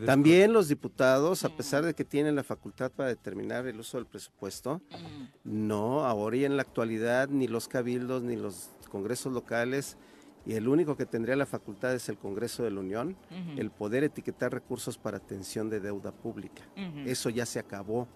También 0.04 0.52
los 0.52 0.66
diputados, 0.66 1.44
a 1.44 1.48
pesar 1.48 1.84
de 1.84 1.94
que 1.94 2.04
tienen 2.04 2.34
la 2.34 2.42
facultad 2.42 2.90
para 2.90 3.08
determinar 3.08 3.68
el 3.68 3.78
uso 3.78 3.98
del 3.98 4.06
presupuesto, 4.06 4.80
no, 5.44 6.04
ahora 6.04 6.36
y 6.36 6.44
en 6.44 6.56
la 6.56 6.62
actualidad 6.62 7.28
ni 7.28 7.46
los 7.46 7.68
cabildos 7.68 8.22
ni 8.22 8.34
los 8.34 8.70
congresos 8.90 9.32
locales, 9.32 9.96
y 10.46 10.54
el 10.54 10.68
único 10.68 10.96
que 10.96 11.04
tendría 11.06 11.34
la 11.36 11.44
facultad 11.46 11.92
es 11.94 12.08
el 12.08 12.16
Congreso 12.18 12.62
de 12.62 12.70
la 12.70 12.80
Unión, 12.80 13.16
el 13.58 13.70
poder 13.70 14.04
etiquetar 14.04 14.52
recursos 14.52 14.96
para 14.96 15.16
atención 15.16 15.68
de 15.68 15.80
deuda 15.80 16.12
pública. 16.12 16.62
Eso 17.06 17.30
ya 17.30 17.44
se 17.44 17.58
acabó. 17.58 18.06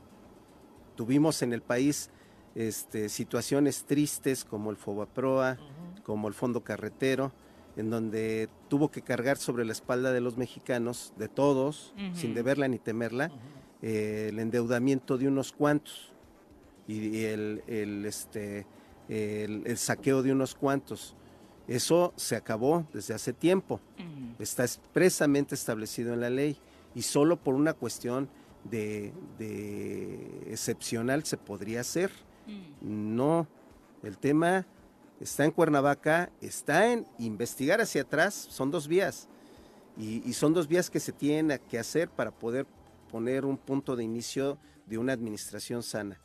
Tuvimos 0.97 1.43
en 1.43 1.53
el 1.53 1.63
país 1.63 2.11
este, 2.55 3.09
situaciones 3.09 3.85
tristes 3.85 4.45
como 4.45 4.71
el 4.71 4.77
Fobaproa, 4.77 5.59
como 6.05 6.29
el 6.29 6.35
Fondo 6.35 6.63
Carretero, 6.63 7.33
en 7.77 7.89
donde 7.91 8.49
tuvo 8.69 8.91
que 8.91 9.01
cargar 9.03 9.37
sobre 9.39 9.65
la 9.65 9.73
espalda 9.73 10.13
de 10.13 10.21
los 10.21 10.37
mexicanos, 10.37 11.13
de 11.17 11.29
todos, 11.29 11.95
sin 12.15 12.35
deberla 12.35 12.69
ni 12.69 12.79
temerla, 12.79 13.31
eh, 13.83 14.27
el 14.31 14.39
endeudamiento 14.41 15.17
de 15.17 15.29
unos 15.29 15.53
cuantos 15.53 16.13
y, 16.87 17.17
y 17.19 17.25
el, 17.25 17.63
el, 17.67 18.05
este, 18.05 18.67
el- 19.09 19.63
el 19.67 19.79
saqueo 19.79 20.23
de 20.23 20.33
unos 20.33 20.55
cuantos. 20.55 21.17
Eso 21.71 22.13
se 22.17 22.37
acabó 22.37 22.85
desde 22.93 23.15
hace 23.15 23.33
tiempo 23.33 23.81
está 24.43 24.65
expresamente 24.65 25.55
establecido 25.55 26.15
en 26.15 26.21
la 26.21 26.31
ley 26.31 26.57
y 26.95 27.03
solo 27.03 27.37
por 27.37 27.55
una 27.55 27.75
cuestión 27.75 28.29
de, 28.65 29.13
de 29.39 30.45
excepcional 30.49 31.25
se 31.25 31.37
podría 31.37 31.81
hacer. 31.81 32.11
Mm. 32.47 33.17
No, 33.17 33.47
el 34.03 34.19
tema 34.19 34.67
está 35.21 35.45
en 35.45 35.51
Cuernavaca, 35.51 36.31
está 36.41 36.93
en 36.93 37.07
investigar 37.19 37.81
hacia 37.81 38.03
atrás, 38.03 38.35
son 38.35 38.71
dos 38.71 38.89
vías 38.89 39.29
y, 39.97 40.29
y 40.29 40.33
son 40.33 40.55
dos 40.55 40.67
vías 40.67 40.91
que 40.91 41.01
se 41.01 41.13
tienen 41.13 41.61
que 41.69 41.79
hacer 41.79 42.09
para 42.09 42.31
poder 42.31 42.67
poner 43.11 43.45
un 43.45 43.57
punto 43.57 43.97
de 43.97 44.05
inicio 44.05 44.59
de 44.87 44.99
una 44.99 45.13
administración 45.13 45.83
sana. 45.83 46.19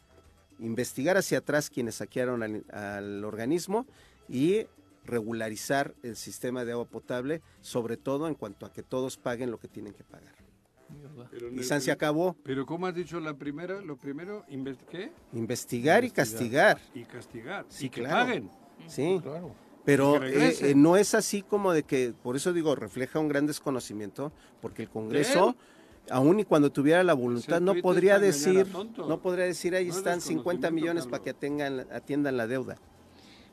Investigar 0.59 1.17
hacia 1.17 1.39
atrás 1.39 1.69
quienes 1.69 1.95
saquearon 1.95 2.41
al, 2.41 2.65
al 2.71 3.25
organismo 3.25 3.85
y 4.29 4.65
regularizar 5.05 5.95
el 6.03 6.15
sistema 6.15 6.65
de 6.65 6.73
agua 6.73 6.85
potable, 6.85 7.41
sobre 7.61 7.97
todo 7.97 8.27
en 8.27 8.35
cuanto 8.35 8.65
a 8.65 8.73
que 8.73 8.83
todos 8.83 9.17
paguen 9.17 9.51
lo 9.51 9.59
que 9.59 9.67
tienen 9.67 9.93
que 9.93 10.03
pagar. 10.03 10.35
Pero 11.31 11.49
Y 11.51 11.57
el- 11.59 11.63
San 11.63 11.81
se 11.81 11.91
acabó, 11.91 12.35
Pero 12.43 12.65
¿cómo 12.65 12.85
has 12.87 12.95
dicho 12.95 13.19
la 13.19 13.33
primera? 13.35 13.81
Lo 13.81 13.97
primero, 13.97 14.45
¿qué? 14.89 15.11
investigar 15.33 16.03
y 16.03 16.11
castigar, 16.11 16.79
Y 16.93 17.03
castigar. 17.03 17.65
Sí, 17.69 17.87
y 17.87 17.89
que 17.89 18.01
claro. 18.01 18.25
paguen. 18.25 18.49
¿sí? 18.87 19.19
Claro. 19.21 19.55
Pero 19.83 20.23
eh, 20.23 20.55
eh, 20.61 20.73
no 20.75 20.97
es 20.97 21.13
así 21.13 21.41
como 21.43 21.71
de 21.71 21.83
que, 21.83 22.13
por 22.23 22.35
eso 22.35 22.53
digo, 22.53 22.75
refleja 22.75 23.19
un 23.19 23.27
gran 23.27 23.45
desconocimiento, 23.45 24.31
porque 24.61 24.81
el 24.83 24.89
Congreso, 24.89 25.55
aún 26.09 26.39
y 26.39 26.43
cuando 26.43 26.71
tuviera 26.71 27.03
la 27.03 27.13
voluntad, 27.13 27.61
no 27.61 27.75
podría 27.75 28.17
decir, 28.19 28.65
no 28.97 29.21
podría 29.21 29.45
decir, 29.45 29.75
ahí 29.75 29.87
No 29.89 29.95
están 29.95 30.21
50 30.21 30.69
desconocimiento, 30.69 30.71
millones 30.71 31.07
para 31.07 31.23
que 31.23 31.29
atengan, 31.31 31.85
atiendan 31.91 32.35
la 32.37 32.47
deuda. 32.47 32.77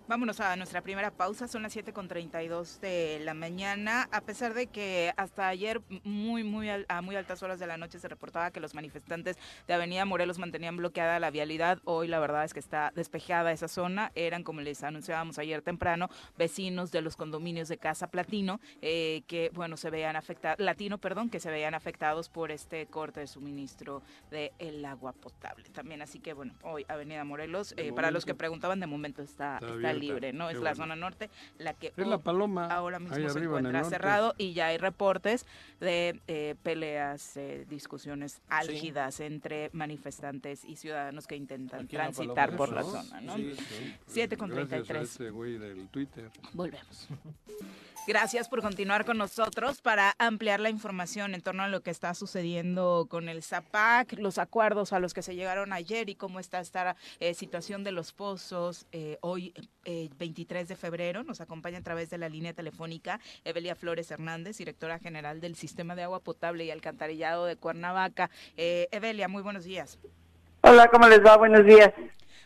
Vámonos 0.08 0.40
a 0.40 0.56
nuestra 0.56 0.82
primera 0.82 1.10
pausa, 1.10 1.46
son 1.48 1.62
las 1.62 1.74
7.32 1.74 2.80
de 2.80 3.20
la 3.22 3.32
mañana, 3.34 4.08
a 4.12 4.20
pesar 4.20 4.52
de 4.52 4.66
que 4.66 5.12
hasta 5.16 5.46
ayer 5.48 5.80
muy, 6.02 6.42
muy 6.44 6.68
al- 6.68 6.84
a 6.88 7.00
muy 7.00 7.16
altas 7.16 7.42
horas 7.42 7.58
de 7.60 7.66
la 7.66 7.78
noche 7.78 7.98
se 7.98 8.08
reportaba 8.08 8.50
que 8.50 8.60
los 8.60 8.74
manifestantes 8.74 9.38
de 9.66 9.72
Avenida 9.74 10.04
Morelos 10.04 10.38
mantenían 10.38 10.76
bloqueada 10.76 11.18
la 11.20 11.30
vialidad, 11.30 11.78
hoy 11.84 12.08
la 12.08 12.18
verdad 12.18 12.44
es 12.44 12.52
que 12.52 12.58
está 12.60 12.92
despejada 12.94 13.52
esa 13.52 13.68
zona, 13.68 14.10
eran 14.14 14.42
como 14.42 14.60
les 14.60 14.82
anunciábamos 14.82 15.38
ayer 15.38 15.62
temprano, 15.62 16.10
vecinos 16.36 16.90
de 16.90 17.00
los 17.00 17.16
condominios 17.16 17.68
de 17.68 17.78
Casa 17.78 18.08
Platino, 18.08 18.60
eh, 18.82 19.22
que 19.28 19.50
bueno, 19.54 19.76
se 19.78 19.88
veían 19.88 20.16
afectados, 20.16 20.58
latino, 20.58 20.98
perdón, 20.98 21.30
que 21.30 21.40
se 21.40 21.50
veían 21.50 21.74
afectados 21.74 22.28
por 22.28 22.50
este 22.50 22.86
corte 22.86 23.20
de 23.20 23.28
suministro 23.28 24.02
del 24.30 24.84
agua 24.84 25.12
potable 25.12 25.70
también, 25.70 26.02
así 26.02 26.18
que 26.18 26.34
bueno, 26.34 26.54
hoy 26.64 26.84
Avenida 26.88 27.24
Morelos, 27.24 27.70
De 27.76 27.88
eh, 27.88 27.92
para 27.94 28.10
los 28.10 28.26
que 28.26 28.34
preguntaban, 28.34 28.80
de 28.80 28.86
momento 28.88 29.22
está, 29.22 29.58
Está. 29.92 29.92
Libre, 30.02 30.32
¿no? 30.32 30.48
Qué 30.48 30.54
Es 30.54 30.60
la 30.60 30.74
zona 30.74 30.96
norte 30.96 31.30
la 31.58 31.74
que 31.74 31.92
Es 31.96 32.06
la 32.06 32.16
hoy- 32.16 32.22
paloma. 32.22 32.66
ahora 32.66 32.98
mismo 32.98 33.14
se 33.16 33.38
en 33.38 33.44
encuentra 33.44 33.84
cerrado 33.84 34.34
y 34.38 34.52
ya 34.52 34.66
hay 34.68 34.78
reportes 34.78 35.46
de 35.80 36.20
eh, 36.28 36.54
peleas, 36.62 37.36
eh, 37.36 37.66
discusiones 37.68 38.40
álgidas 38.48 39.20
entre 39.20 39.70
manifestantes 39.72 40.64
y 40.64 40.76
ciudadanos 40.76 41.26
que 41.26 41.36
intentan 41.36 41.80
Aquí 41.84 41.96
transitar 41.96 42.56
por 42.56 42.72
la 42.72 42.82
zona, 42.82 43.20
¿no? 43.20 43.36
Sí. 43.36 43.54
Siete 44.06 44.36
con 44.36 44.50
Gracias 44.50 44.66
a 44.80 44.84
33. 44.84 45.10
ese 45.10 45.30
güey 45.30 45.58
del 45.58 45.88
Twitter. 45.88 46.30
Volvemos. 46.52 47.08
Gracias 48.04 48.48
por 48.48 48.62
continuar 48.62 49.04
con 49.04 49.16
nosotros 49.16 49.80
para 49.80 50.14
ampliar 50.18 50.58
la 50.58 50.70
información 50.70 51.36
en 51.36 51.40
torno 51.40 51.62
a 51.62 51.68
lo 51.68 51.82
que 51.82 51.92
está 51.92 52.14
sucediendo 52.14 53.06
con 53.08 53.28
el 53.28 53.44
ZAPAC, 53.44 54.14
los 54.18 54.38
acuerdos 54.38 54.92
a 54.92 54.98
los 54.98 55.14
que 55.14 55.22
se 55.22 55.36
llegaron 55.36 55.72
ayer 55.72 56.10
y 56.10 56.16
cómo 56.16 56.40
está 56.40 56.58
esta 56.58 56.96
eh, 57.20 57.34
situación 57.34 57.84
de 57.84 57.92
los 57.92 58.12
pozos. 58.12 58.86
Eh, 58.90 59.18
hoy, 59.20 59.54
eh, 59.84 60.10
23 60.18 60.66
de 60.66 60.74
febrero, 60.74 61.22
nos 61.22 61.40
acompaña 61.40 61.78
a 61.78 61.82
través 61.82 62.10
de 62.10 62.18
la 62.18 62.28
línea 62.28 62.52
telefónica 62.54 63.20
Evelia 63.44 63.76
Flores 63.76 64.10
Hernández, 64.10 64.58
directora 64.58 64.98
general 64.98 65.40
del 65.40 65.54
Sistema 65.54 65.94
de 65.94 66.02
Agua 66.02 66.18
Potable 66.18 66.64
y 66.64 66.72
Alcantarillado 66.72 67.46
de 67.46 67.54
Cuernavaca. 67.54 68.30
Eh, 68.56 68.88
Evelia, 68.90 69.28
muy 69.28 69.44
buenos 69.44 69.62
días. 69.62 70.00
Hola, 70.62 70.88
¿cómo 70.88 71.06
les 71.06 71.24
va? 71.24 71.36
Buenos 71.36 71.64
días. 71.64 71.92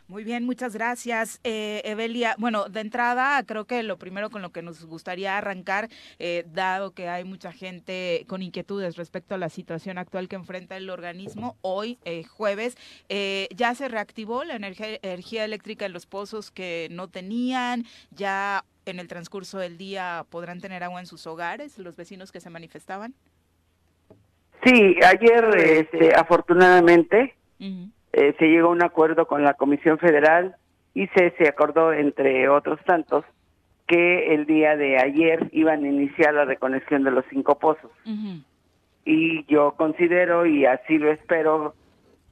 Muy 0.08 0.22
bien, 0.22 0.44
muchas 0.44 0.72
gracias, 0.72 1.40
eh, 1.42 1.82
Evelia. 1.84 2.36
Bueno, 2.38 2.68
de 2.68 2.78
entrada, 2.78 3.42
creo 3.42 3.64
que 3.64 3.82
lo 3.82 3.98
primero 3.98 4.30
con 4.30 4.40
lo 4.40 4.50
que 4.50 4.62
nos 4.62 4.84
gustaría 4.84 5.36
arrancar, 5.36 5.88
eh, 6.20 6.44
dado 6.52 6.92
que 6.92 7.08
hay 7.08 7.24
mucha 7.24 7.50
gente 7.50 8.24
con 8.28 8.40
inquietudes 8.40 8.94
respecto 8.96 9.34
a 9.34 9.38
la 9.38 9.48
situación 9.48 9.98
actual 9.98 10.28
que 10.28 10.36
enfrenta 10.36 10.76
el 10.76 10.90
organismo, 10.90 11.56
hoy, 11.60 11.98
eh, 12.04 12.22
jueves, 12.22 12.76
eh, 13.08 13.48
ya 13.52 13.74
se 13.74 13.88
reactivó 13.88 14.44
la 14.44 14.54
energía, 14.54 15.00
energía 15.02 15.44
eléctrica 15.44 15.86
en 15.86 15.92
los 15.92 16.06
pozos 16.06 16.52
que 16.52 16.86
no 16.92 17.08
tenían, 17.08 17.84
ya 18.12 18.64
en 18.84 19.00
el 19.00 19.08
transcurso 19.08 19.58
del 19.58 19.76
día 19.76 20.24
podrán 20.30 20.60
tener 20.60 20.84
agua 20.84 21.00
en 21.00 21.06
sus 21.06 21.26
hogares, 21.26 21.78
los 21.78 21.96
vecinos 21.96 22.30
que 22.30 22.40
se 22.40 22.48
manifestaban. 22.48 23.12
Sí, 24.64 24.96
ayer, 25.04 25.44
este, 25.56 26.14
afortunadamente. 26.14 27.34
Eh, 28.16 28.34
se 28.38 28.46
llegó 28.46 28.68
a 28.68 28.72
un 28.72 28.82
acuerdo 28.82 29.26
con 29.26 29.44
la 29.44 29.52
Comisión 29.52 29.98
Federal 29.98 30.56
y 30.94 31.06
se, 31.08 31.32
se 31.32 31.46
acordó, 31.46 31.92
entre 31.92 32.48
otros 32.48 32.80
tantos, 32.86 33.26
que 33.86 34.32
el 34.34 34.46
día 34.46 34.74
de 34.74 34.96
ayer 34.96 35.50
iban 35.52 35.84
a 35.84 35.88
iniciar 35.88 36.32
la 36.32 36.46
reconexión 36.46 37.04
de 37.04 37.10
los 37.10 37.26
cinco 37.28 37.58
pozos. 37.58 37.90
Y 39.04 39.44
yo 39.52 39.72
considero, 39.72 40.46
y 40.46 40.64
así 40.64 40.96
lo 40.96 41.12
espero, 41.12 41.74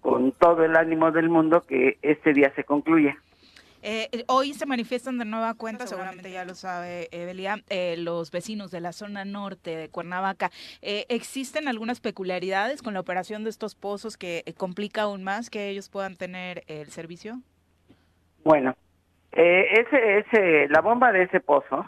con 0.01 0.33
todo 0.33 0.65
el 0.65 0.75
ánimo 0.75 1.13
del 1.13 1.29
mundo, 1.29 1.61
que 1.61 1.99
este 2.01 2.33
día 2.33 2.51
se 2.57 2.65
concluya. 2.65 3.19
Eh, 3.87 4.09
eh, 4.13 4.25
hoy 4.29 4.55
se 4.55 4.65
manifiestan 4.65 5.19
de 5.19 5.27
nueva 5.27 5.53
cuenta, 5.53 5.87
seguramente 5.87 6.31
ya 6.31 6.47
lo 6.47 6.55
sabe 6.55 7.09
Evelia, 7.13 7.59
eh, 7.69 7.97
los 7.99 8.31
vecinos 8.31 8.71
de 8.71 8.81
la 8.81 8.93
zona 8.93 9.27
norte 9.27 9.77
de 9.77 9.91
Cuernavaca. 9.91 10.51
Eh, 10.81 11.05
¿Existen 11.11 11.69
algunas 11.69 12.01
peculiaridades 12.01 12.81
con 12.81 12.95
la 12.95 13.01
operación 13.01 13.45
de 13.45 13.51
estos 13.51 13.75
pozos 13.75 14.17
que 14.17 14.43
eh, 14.47 14.55
complica 14.55 15.03
aún 15.03 15.23
más 15.23 15.51
que 15.51 15.69
ellos 15.69 15.91
puedan 15.91 16.17
tener 16.17 16.65
el 16.67 16.87
servicio? 16.87 17.41
Bueno, 18.43 18.75
eh, 19.33 19.67
ese, 19.73 20.19
ese, 20.19 20.69
la 20.71 20.81
bomba 20.81 21.13
de 21.13 21.25
ese 21.25 21.41
pozo, 21.41 21.87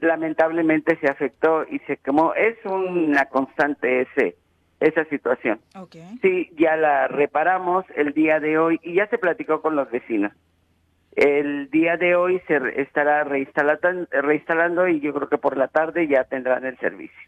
lamentablemente 0.00 0.98
se 0.98 1.08
afectó 1.08 1.64
y 1.64 1.78
se 1.80 1.98
quemó. 1.98 2.32
Es 2.32 2.56
una 2.64 3.26
constante 3.26 4.00
ese 4.00 4.34
esa 4.80 5.04
situación. 5.06 5.60
Ok. 5.74 5.96
Sí, 6.22 6.50
ya 6.56 6.76
la 6.76 7.08
reparamos 7.08 7.84
el 7.96 8.14
día 8.14 8.40
de 8.40 8.58
hoy 8.58 8.80
y 8.82 8.94
ya 8.94 9.08
se 9.08 9.18
platicó 9.18 9.60
con 9.60 9.76
los 9.76 9.90
vecinos. 9.90 10.32
El 11.20 11.68
día 11.70 11.96
de 11.96 12.14
hoy 12.14 12.40
se 12.46 12.60
re- 12.60 12.80
estará 12.80 13.24
reinstalando, 13.24 14.06
reinstalando 14.12 14.86
y 14.86 15.00
yo 15.00 15.12
creo 15.12 15.28
que 15.28 15.36
por 15.36 15.56
la 15.56 15.66
tarde 15.66 16.06
ya 16.06 16.22
tendrán 16.22 16.64
el 16.64 16.78
servicio. 16.78 17.18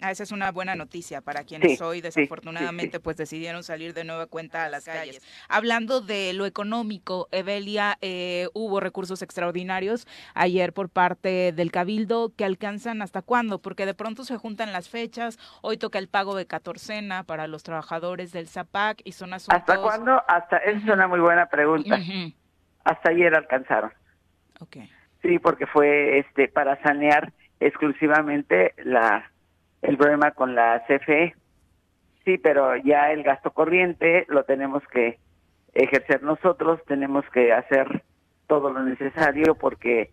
Ah, 0.00 0.10
esa 0.10 0.24
es 0.24 0.32
una 0.32 0.50
buena 0.50 0.74
noticia 0.74 1.20
para 1.20 1.44
quienes 1.44 1.78
Sí, 1.78 1.82
hoy 1.84 2.00
desafortunadamente 2.00 2.96
sí, 2.96 2.98
sí. 2.98 3.02
pues 3.02 3.16
decidieron 3.16 3.62
salir 3.62 3.94
de 3.94 4.02
nueva 4.02 4.26
cuenta 4.26 4.64
a 4.64 4.68
las 4.68 4.84
calles. 4.84 5.22
Hablando 5.48 6.00
de 6.00 6.32
lo 6.34 6.44
económico, 6.44 7.28
Evelia, 7.30 7.96
eh, 8.00 8.48
hubo 8.52 8.80
recursos 8.80 9.22
extraordinarios 9.22 10.08
ayer 10.34 10.72
por 10.72 10.90
parte 10.90 11.52
del 11.52 11.70
Cabildo 11.70 12.32
que 12.36 12.44
alcanzan 12.44 13.00
hasta 13.00 13.22
cuándo, 13.22 13.60
porque 13.62 13.86
de 13.86 13.94
pronto 13.94 14.24
se 14.24 14.36
juntan 14.36 14.72
las 14.72 14.88
fechas, 14.88 15.38
hoy 15.62 15.76
toca 15.78 16.00
el 16.00 16.08
pago 16.08 16.34
de 16.34 16.46
catorcena 16.46 17.22
para 17.22 17.46
los 17.46 17.62
trabajadores 17.62 18.32
del 18.32 18.48
ZAPAC 18.48 19.02
y 19.04 19.12
son 19.12 19.32
asuntos... 19.34 19.60
¿Hasta 19.60 19.80
cuándo? 19.80 20.20
Hasta, 20.26 20.58
esa 20.58 20.78
es 20.78 20.84
una 20.92 21.06
muy 21.06 21.20
buena 21.20 21.46
pregunta. 21.46 21.94
Ujú, 21.94 22.34
Hasta 22.86 23.10
ayer 23.10 23.34
alcanzaron. 23.34 23.90
ok. 24.60 24.76
Sí, 25.22 25.40
porque 25.40 25.66
fue 25.66 26.20
este 26.20 26.46
para 26.46 26.80
sanear 26.82 27.32
exclusivamente 27.58 28.74
la 28.84 29.28
el 29.82 29.96
problema 29.96 30.30
con 30.30 30.54
la 30.54 30.84
CFE. 30.86 31.34
Sí, 32.24 32.38
pero 32.38 32.76
ya 32.76 33.10
el 33.10 33.24
gasto 33.24 33.50
corriente 33.50 34.24
lo 34.28 34.44
tenemos 34.44 34.84
que 34.92 35.18
ejercer 35.74 36.22
nosotros, 36.22 36.80
tenemos 36.86 37.24
que 37.32 37.52
hacer 37.52 38.04
todo 38.46 38.70
lo 38.70 38.84
necesario 38.84 39.56
porque 39.56 40.10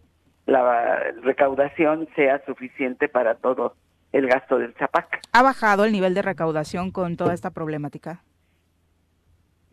la 0.47 1.11
recaudación 1.21 2.07
sea 2.15 2.43
suficiente 2.45 3.07
para 3.07 3.35
todo 3.35 3.75
el 4.11 4.27
gasto 4.27 4.57
del 4.57 4.73
Zapac. 4.73 5.21
¿Ha 5.31 5.43
bajado 5.43 5.85
el 5.85 5.91
nivel 5.91 6.15
de 6.15 6.23
recaudación 6.23 6.91
con 6.91 7.17
toda 7.17 7.35
esta 7.35 7.51
problemática? 7.51 8.23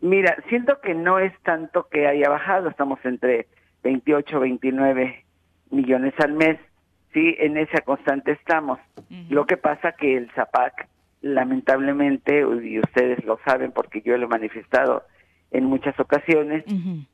Mira, 0.01 0.35
siento 0.49 0.81
que 0.81 0.95
no 0.95 1.19
es 1.19 1.31
tanto 1.43 1.87
que 1.89 2.07
haya 2.07 2.27
bajado, 2.27 2.69
estamos 2.69 2.99
entre 3.05 3.47
28, 3.83 4.39
29 4.39 5.25
millones 5.69 6.13
al 6.19 6.33
mes, 6.33 6.59
sí, 7.13 7.35
en 7.39 7.57
esa 7.57 7.81
constante 7.81 8.31
estamos. 8.31 8.79
Lo 9.29 9.45
que 9.45 9.57
pasa 9.57 9.93
que 9.93 10.17
el 10.17 10.31
Zapac, 10.31 10.87
lamentablemente, 11.21 12.39
y 12.63 12.79
ustedes 12.79 13.23
lo 13.25 13.39
saben 13.45 13.71
porque 13.71 14.01
yo 14.01 14.17
lo 14.17 14.25
he 14.25 14.29
manifestado 14.29 15.03
en 15.51 15.65
muchas 15.65 15.99
ocasiones, 15.99 16.63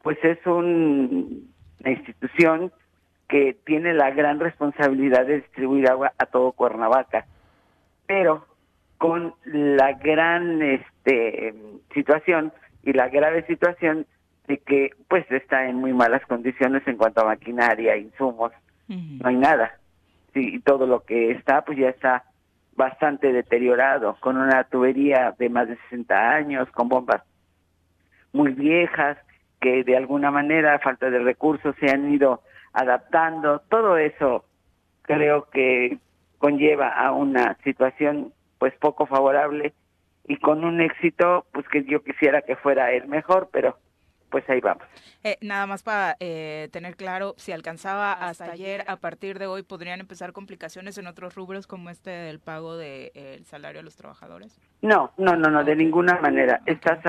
pues 0.01 0.17
es 0.23 0.38
un, 0.45 1.51
una 1.81 1.91
institución 1.91 2.71
que 3.27 3.57
tiene 3.65 3.93
la 3.93 4.11
gran 4.11 4.39
responsabilidad 4.39 5.25
de 5.25 5.41
distribuir 5.41 5.89
agua 5.89 6.13
a 6.17 6.25
todo 6.27 6.53
Cuernavaca, 6.53 7.25
pero 8.05 8.45
con 8.97 9.33
la 9.45 9.93
gran 9.93 10.61
este, 10.61 11.53
situación 11.93 12.53
y 12.88 12.93
la 12.93 13.09
grave 13.09 13.45
situación 13.47 14.05
de 14.47 14.59
que 14.59 14.91
pues 15.09 15.29
está 15.29 15.67
en 15.67 15.75
muy 15.75 15.91
malas 15.91 16.25
condiciones 16.25 16.88
en 16.88 16.95
cuanto 16.95 17.19
a 17.19 17.25
maquinaria, 17.25 17.97
insumos, 17.97 18.53
no 18.88 19.27
hay 19.27 19.35
nada. 19.35 19.77
Sí, 20.33 20.55
y 20.55 20.59
todo 20.61 20.88
lo 20.88 21.01
que 21.01 21.31
está 21.31 21.65
pues 21.65 21.77
ya 21.77 21.89
está 21.89 22.23
bastante 22.77 23.33
deteriorado, 23.33 24.15
con 24.21 24.38
una 24.38 24.63
tubería 24.63 25.35
de 25.38 25.49
más 25.49 25.67
de 25.67 25.75
60 25.89 26.29
años, 26.29 26.69
con 26.71 26.88
bombas 26.88 27.23
muy 28.31 28.53
viejas, 28.53 29.17
que 29.59 29.83
de 29.83 29.97
alguna 29.97 30.31
manera, 30.31 30.75
a 30.75 30.79
falta 30.79 31.09
de 31.09 31.19
recursos, 31.19 31.75
se 31.81 31.91
han 31.91 32.13
ido 32.13 32.41
adaptando. 32.71 33.63
Todo 33.67 33.97
eso 33.97 34.45
creo 35.01 35.49
que 35.49 35.97
conlleva 36.38 36.88
a 36.88 37.11
una 37.11 37.57
situación 37.65 38.31
pues 38.59 38.73
poco 38.75 39.07
favorable 39.07 39.73
y 40.28 40.38
con 40.38 40.63
un 40.63 40.82
éxito 40.82 41.45
pues 41.51 41.67
que 41.69 41.84
yo 41.86 42.03
quisiera 42.03 42.41
que 42.41 42.55
fuera 42.55 42.91
el 42.91 43.07
mejor, 43.07 43.49
pero 43.51 43.78
pues 44.30 44.47
ahí 44.49 44.59
vamos. 44.59 44.84
Eh, 45.23 45.38
nada 45.41 45.65
más 45.67 45.84
para 45.84 46.17
eh, 46.19 46.69
tener 46.71 46.95
claro, 46.95 47.34
si 47.38 47.51
alcanzaba 47.53 48.11
hasta, 48.11 48.51
ayer, 48.51 48.84
a 48.88 48.97
partir 48.97 49.39
de 49.39 49.47
hoy 49.47 49.63
podrían 49.63 49.99
empezar 49.99 50.34
complicaciones 50.34 50.97
en 50.97 51.07
otros 51.07 51.36
rubros 51.36 51.65
como 51.65 51.89
este 51.89 52.09
del 52.09 52.39
pago 52.39 52.75
del 52.75 53.11
de, 53.13 53.41
salario 53.45 53.80
a 53.80 53.84
los 53.84 53.95
trabajadores. 53.95 54.59
No, 54.82 55.11
no, 55.17 55.36
no, 55.36 55.49
no, 55.49 55.63
de 55.63 55.75
ninguna 55.75 56.19
manera. 56.19 56.61
Estás, 56.65 56.99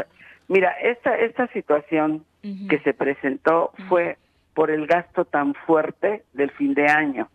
mira, 0.47 0.71
esta 0.81 1.17
esta 1.17 1.49
situación 1.49 2.25
que 2.43 2.79
se 2.85 2.95
presentó 2.95 3.73
fue 3.89 4.17
por 4.55 4.71
el 4.71 4.87
gasto 4.87 5.25
tan 5.25 5.55
fuerte 5.55 6.25
del 6.33 6.51
fin 6.53 6.73
de 6.75 6.87
año. 6.87 7.29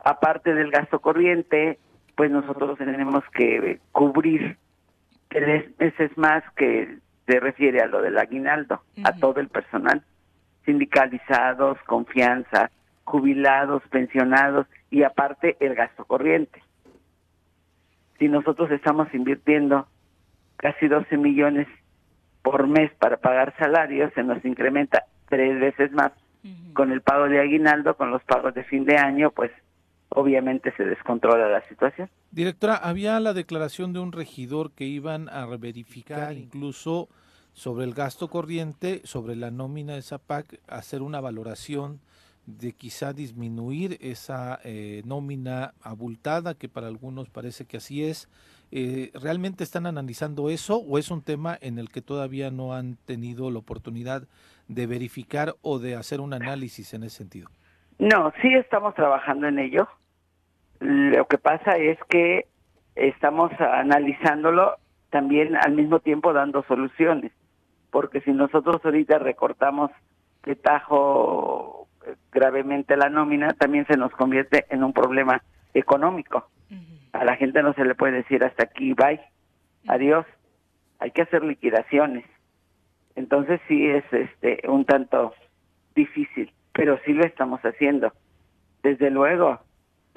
Aparte 0.00 0.54
del 0.54 0.70
gasto 0.70 1.00
corriente, 1.00 1.78
pues 2.14 2.30
nosotros 2.30 2.76
tenemos 2.76 3.24
que 3.32 3.78
cubrir 3.92 4.58
tres 5.34 5.68
meses 5.80 6.16
más 6.16 6.44
que 6.56 6.98
se 7.26 7.40
refiere 7.40 7.80
a 7.80 7.86
lo 7.86 8.00
del 8.00 8.16
aguinaldo, 8.18 8.82
a 9.02 9.12
todo 9.14 9.40
el 9.40 9.48
personal, 9.48 10.04
sindicalizados, 10.64 11.76
confianza, 11.86 12.70
jubilados, 13.02 13.82
pensionados 13.90 14.68
y 14.90 15.02
aparte 15.02 15.56
el 15.58 15.74
gasto 15.74 16.04
corriente. 16.04 16.62
Si 18.20 18.28
nosotros 18.28 18.70
estamos 18.70 19.12
invirtiendo 19.12 19.88
casi 20.56 20.86
12 20.86 21.16
millones 21.16 21.66
por 22.42 22.68
mes 22.68 22.92
para 23.00 23.16
pagar 23.16 23.56
salarios, 23.58 24.12
se 24.14 24.22
nos 24.22 24.44
incrementa 24.44 25.02
tres 25.28 25.58
veces 25.58 25.90
más 25.90 26.12
con 26.74 26.92
el 26.92 27.00
pago 27.00 27.28
de 27.28 27.40
aguinaldo, 27.40 27.96
con 27.96 28.12
los 28.12 28.22
pagos 28.22 28.54
de 28.54 28.62
fin 28.62 28.84
de 28.84 28.98
año, 28.98 29.32
pues 29.32 29.50
obviamente 30.14 30.72
se 30.76 30.84
descontrola 30.84 31.48
la 31.48 31.66
situación. 31.68 32.08
Directora, 32.30 32.76
había 32.76 33.20
la 33.20 33.34
declaración 33.34 33.92
de 33.92 34.00
un 34.00 34.12
regidor 34.12 34.72
que 34.72 34.84
iban 34.84 35.28
a 35.28 35.44
verificar 35.46 36.32
incluso 36.32 37.08
sobre 37.52 37.84
el 37.84 37.94
gasto 37.94 38.28
corriente, 38.28 39.00
sobre 39.04 39.36
la 39.36 39.50
nómina 39.50 39.94
de 39.94 40.02
Zapac, 40.02 40.60
hacer 40.68 41.02
una 41.02 41.20
valoración 41.20 42.00
de 42.46 42.72
quizá 42.72 43.12
disminuir 43.12 43.96
esa 44.00 44.60
eh, 44.64 45.02
nómina 45.06 45.72
abultada, 45.82 46.54
que 46.54 46.68
para 46.68 46.88
algunos 46.88 47.30
parece 47.30 47.64
que 47.64 47.78
así 47.78 48.04
es. 48.04 48.28
Eh, 48.70 49.10
¿Realmente 49.14 49.64
están 49.64 49.86
analizando 49.86 50.50
eso 50.50 50.76
o 50.78 50.98
es 50.98 51.10
un 51.10 51.22
tema 51.22 51.56
en 51.60 51.78
el 51.78 51.88
que 51.88 52.02
todavía 52.02 52.50
no 52.50 52.74
han 52.74 52.96
tenido 53.06 53.50
la 53.50 53.60
oportunidad 53.60 54.24
de 54.68 54.86
verificar 54.86 55.54
o 55.62 55.78
de 55.78 55.94
hacer 55.94 56.20
un 56.20 56.34
análisis 56.34 56.92
en 56.92 57.04
ese 57.04 57.18
sentido? 57.18 57.48
No, 57.98 58.32
sí 58.42 58.52
estamos 58.52 58.94
trabajando 58.94 59.46
en 59.46 59.58
ello. 59.58 59.88
Lo 60.84 61.26
que 61.26 61.38
pasa 61.38 61.78
es 61.78 61.98
que 62.10 62.44
estamos 62.94 63.50
analizándolo 63.58 64.76
también 65.08 65.56
al 65.56 65.72
mismo 65.72 66.00
tiempo 66.00 66.34
dando 66.34 66.62
soluciones, 66.64 67.32
porque 67.90 68.20
si 68.20 68.32
nosotros 68.32 68.84
ahorita 68.84 69.18
recortamos 69.18 69.90
de 70.44 70.56
tajo 70.56 71.88
eh, 72.06 72.16
gravemente 72.30 72.98
la 72.98 73.08
nómina, 73.08 73.54
también 73.54 73.86
se 73.86 73.96
nos 73.96 74.12
convierte 74.12 74.66
en 74.68 74.84
un 74.84 74.92
problema 74.92 75.42
económico. 75.72 76.50
A 77.12 77.24
la 77.24 77.36
gente 77.36 77.62
no 77.62 77.72
se 77.72 77.84
le 77.84 77.94
puede 77.94 78.16
decir 78.16 78.44
hasta 78.44 78.64
aquí, 78.64 78.92
bye, 78.92 79.22
adiós. 79.86 80.26
Hay 80.98 81.12
que 81.12 81.22
hacer 81.22 81.42
liquidaciones. 81.44 82.26
Entonces 83.16 83.58
sí 83.68 83.88
es 83.88 84.04
este 84.12 84.68
un 84.68 84.84
tanto 84.84 85.32
difícil, 85.94 86.52
pero 86.74 86.98
sí 87.06 87.14
lo 87.14 87.24
estamos 87.24 87.62
haciendo. 87.62 88.12
Desde 88.82 89.10
luego, 89.10 89.60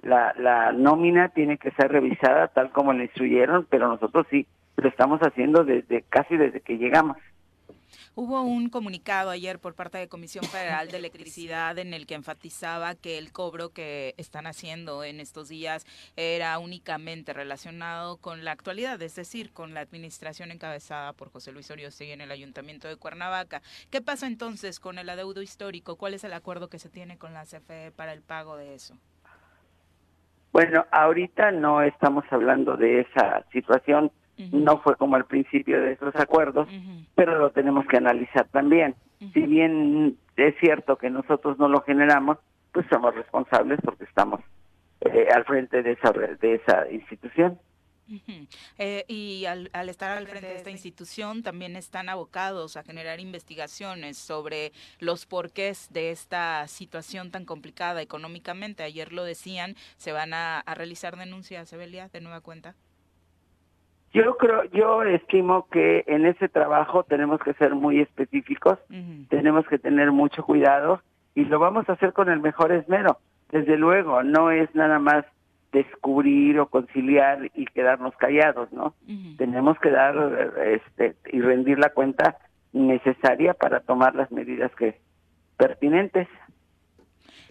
la, 0.02 0.34
la 0.38 0.72
nómina 0.72 1.30
tiene 1.30 1.58
que 1.58 1.72
ser 1.72 1.92
revisada 1.92 2.48
tal 2.50 2.72
como 2.72 2.94
le 2.94 3.06
instruyeron, 3.06 3.66
pero 3.70 3.88
nosotros 3.88 4.26
sí 4.30 4.48
lo 4.78 4.90
estamos 4.90 5.20
haciendo 5.22 5.64
desde 5.64 6.04
casi 6.04 6.38
desde 6.38 6.62
que 6.62 6.78
llegamos. 6.78 7.18
Hubo 8.16 8.42
un 8.42 8.70
comunicado 8.70 9.30
ayer 9.30 9.60
por 9.60 9.76
parte 9.76 10.00
de 10.00 10.08
Comisión 10.08 10.44
Federal 10.44 10.90
de 10.90 10.98
Electricidad 10.98 11.78
en 11.78 11.94
el 11.94 12.08
que 12.08 12.16
enfatizaba 12.16 12.96
que 12.96 13.18
el 13.18 13.32
cobro 13.32 13.70
que 13.70 14.16
están 14.18 14.48
haciendo 14.48 15.04
en 15.04 15.20
estos 15.20 15.50
días 15.50 15.86
era 16.16 16.58
únicamente 16.58 17.34
relacionado 17.34 18.18
con 18.18 18.44
la 18.44 18.54
actualidad, 18.54 19.00
es 19.04 19.16
decir, 19.16 19.52
con 19.52 19.76
la 19.76 19.82
administración 19.82 20.52
encabezada 20.52 21.14
por 21.14 21.32
José 21.32 21.52
Luis 21.52 21.70
Oriostegui 21.70 22.12
en 22.12 22.22
el 22.22 22.32
Ayuntamiento 22.32 22.88
de 22.88 22.96
Cuernavaca. 22.96 23.62
¿Qué 23.92 24.02
pasa 24.02 24.26
entonces 24.26 24.80
con 24.80 24.98
el 24.98 25.10
adeudo 25.10 25.44
histórico? 25.44 25.96
¿Cuál 25.96 26.16
es 26.16 26.24
el 26.24 26.34
acuerdo 26.34 26.70
que 26.70 26.80
se 26.80 26.90
tiene 26.90 27.18
con 27.18 27.34
la 27.34 27.46
CFE 27.46 27.92
para 27.92 28.14
el 28.14 28.24
pago 28.24 28.58
de 28.58 28.74
eso? 28.74 28.96
Bueno, 30.58 30.88
ahorita 30.90 31.52
no 31.52 31.84
estamos 31.84 32.26
hablando 32.32 32.78
de 32.78 33.02
esa 33.02 33.46
situación, 33.52 34.12
no 34.52 34.80
fue 34.80 34.96
como 34.96 35.16
al 35.16 35.26
principio 35.26 35.80
de 35.80 35.92
esos 35.92 36.16
acuerdos, 36.16 36.68
pero 37.14 37.38
lo 37.38 37.52
tenemos 37.52 37.86
que 37.86 37.98
analizar 37.98 38.48
también. 38.48 38.96
Si 39.36 39.42
bien 39.42 40.18
es 40.36 40.56
cierto 40.60 40.96
que 40.96 41.12
nosotros 41.12 41.60
no 41.60 41.68
lo 41.68 41.82
generamos, 41.82 42.40
pues 42.72 42.88
somos 42.90 43.14
responsables 43.14 43.80
porque 43.84 44.06
estamos 44.06 44.40
eh, 45.02 45.28
al 45.32 45.46
frente 45.46 45.84
de 45.84 45.92
esa, 45.92 46.12
de 46.12 46.56
esa 46.56 46.92
institución. 46.92 47.60
Eh, 48.78 49.06
y 49.08 49.46
al, 49.46 49.70
al, 49.74 49.90
estar 49.90 50.18
al 50.18 50.28
frente 50.28 50.48
de 50.48 50.56
esta 50.56 50.70
institución 50.70 51.44
también 51.44 51.76
están 51.76 52.10
abocados 52.10 52.78
a 52.78 52.84
generar 52.84 53.20
investigaciones 53.20 54.18
sobre 54.18 54.72
los 55.00 55.26
porqués 55.26 55.92
de 55.92 56.12
esta 56.12 56.68
situación 56.68 57.32
tan 57.32 57.46
complicada 57.46 58.02
económicamente. 58.02 58.84
Ayer 58.84 59.14
lo 59.14 59.24
decían, 59.24 59.76
se 59.98 60.12
van 60.12 60.34
a, 60.34 60.60
a 60.60 60.74
realizar 60.76 61.18
denuncias, 61.18 61.72
Evelia, 61.74 62.10
de 62.10 62.22
nueva 62.22 62.42
cuenta. 62.42 62.76
Yo 64.14 64.38
creo, 64.38 64.64
yo 64.72 65.04
estimo 65.04 65.68
que 65.70 66.04
en 66.08 66.26
ese 66.26 66.48
trabajo 66.50 67.04
tenemos 67.04 67.40
que 67.42 67.54
ser 67.54 67.76
muy 67.76 68.00
específicos, 68.00 68.80
uh 68.90 68.94
-huh. 68.94 69.28
tenemos 69.28 69.68
que 69.68 69.78
tener 69.78 70.12
mucho 70.12 70.44
cuidado 70.44 71.02
y 71.36 71.46
lo 71.46 71.60
vamos 71.60 71.88
a 71.90 71.94
hacer 71.94 72.14
con 72.14 72.30
el 72.30 72.40
mejor 72.40 72.72
esmero. 72.72 73.20
Desde 73.52 73.78
luego, 73.78 74.24
no 74.24 74.50
es 74.50 74.74
nada 74.74 74.98
más 75.00 75.26
descubrir 75.72 76.60
o 76.60 76.68
conciliar 76.68 77.52
y 77.54 77.66
quedarnos 77.66 78.16
callados, 78.18 78.72
¿no? 78.72 78.96
Uh 79.08 79.12
-huh. 79.12 79.38
Tenemos 79.38 79.78
que 79.80 79.90
dar 79.90 80.16
este 80.66 81.16
y 81.32 81.42
rendir 81.42 81.78
la 81.80 81.90
cuenta 81.90 82.38
necesaria 82.74 83.54
para 83.54 83.82
tomar 83.82 84.16
las 84.16 84.32
medidas 84.32 84.74
que 84.76 85.00
pertinentes. 85.58 86.28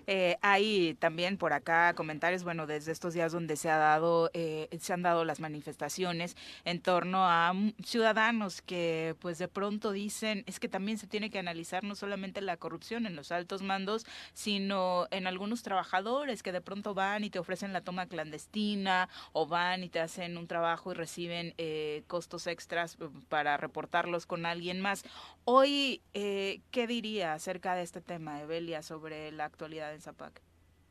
Eh, 0.06 0.36
hay 0.40 0.94
también 0.94 1.36
por 1.36 1.52
acá 1.52 1.92
comentarios, 1.94 2.44
bueno, 2.44 2.66
desde 2.66 2.92
estos 2.92 3.14
días 3.14 3.32
donde 3.32 3.56
se 3.56 3.70
ha 3.70 3.76
dado, 3.76 4.30
eh, 4.34 4.68
se 4.80 4.92
han 4.92 5.02
dado 5.02 5.24
las 5.24 5.40
manifestaciones 5.40 6.36
en 6.64 6.80
torno 6.80 7.26
a 7.26 7.52
ciudadanos 7.84 8.62
que 8.62 9.16
pues 9.20 9.38
de 9.38 9.48
pronto 9.48 9.90
dicen 9.90 10.44
es 10.46 10.60
que 10.60 10.68
también 10.68 10.98
se 10.98 11.08
tiene 11.08 11.30
que 11.30 11.38
analizar 11.38 11.82
no 11.82 11.94
solamente 11.96 12.40
la 12.40 12.56
corrupción 12.56 13.06
en 13.06 13.16
los 13.16 13.32
altos 13.32 13.62
mandos, 13.62 14.06
sino 14.32 15.08
en 15.10 15.26
algunos 15.26 15.62
trabajadores 15.62 16.42
que 16.42 16.52
de 16.52 16.60
pronto 16.60 16.94
van 16.94 17.24
y 17.24 17.30
te 17.30 17.40
ofrecen 17.40 17.72
la 17.72 17.80
toma 17.80 18.06
clandestina 18.06 19.08
o 19.32 19.46
van 19.46 19.82
y 19.82 19.88
te 19.88 20.00
hacen 20.00 20.38
un 20.38 20.46
trabajo 20.46 20.92
y 20.92 20.94
reciben 20.94 21.54
eh, 21.58 22.04
costos 22.06 22.46
extras 22.46 22.96
para 23.28 23.56
reportarlos 23.56 24.26
con 24.26 24.46
alguien 24.46 24.80
más. 24.80 25.04
Hoy, 25.44 26.02
¿qué 26.12 26.86
diría 26.88 27.34
acerca 27.34 27.74
de 27.74 27.82
este 27.82 28.00
tema, 28.00 28.40
Evelia, 28.40 28.82
sobre 28.82 29.32
la 29.32 29.44
actualidad 29.44 29.95
Zapac? 30.00 30.40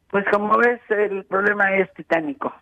Pues 0.10 0.26
como 0.32 0.58
ves, 0.58 0.80
el 0.89 1.26
problema 1.26 1.76
es 1.76 1.91
titánico. 1.93 2.53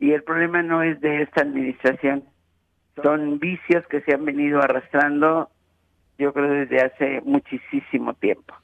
Y 0.00 0.12
el 0.12 0.22
problema 0.24 0.62
no 0.62 0.82
es 0.82 1.00
de 1.00 1.22
esta 1.22 1.42
administración. 1.42 2.24
Son 3.02 3.38
vicios 3.38 3.86
que 3.86 4.00
se 4.02 4.14
han 4.14 4.24
venido 4.24 4.60
arrastrando, 4.60 5.50
yo 6.18 6.32
creo, 6.32 6.50
desde 6.50 6.82
hace 6.82 7.20
muchísimo 7.20 8.14
tiempo. 8.14 8.54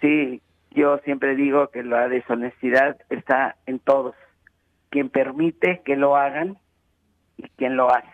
Sí, 0.00 0.42
yo 0.72 0.98
siempre 1.04 1.36
digo 1.36 1.68
que 1.68 1.82
la 1.82 2.08
deshonestidad 2.08 2.96
está 3.08 3.56
en 3.66 3.78
todos. 3.78 4.14
Quien 4.88 5.08
permite 5.08 5.82
que 5.84 5.96
lo 5.96 6.16
hagan 6.16 6.58
y 7.36 7.48
quien 7.50 7.76
lo 7.76 7.90
hace. 7.94 8.08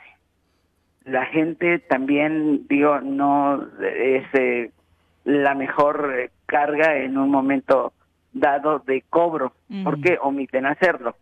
La 1.04 1.24
gente 1.26 1.78
también, 1.78 2.66
digo, 2.68 3.00
no 3.00 3.66
es 3.80 4.26
eh, 4.34 4.70
la 5.24 5.54
mejor 5.54 6.14
eh, 6.18 6.30
carga 6.46 6.96
en 6.96 7.16
un 7.16 7.30
momento 7.30 7.92
dado 8.40 8.80
de 8.80 9.02
cobro, 9.08 9.52
porque 9.82 10.18
omiten 10.20 10.66
hacerlo, 10.66 11.16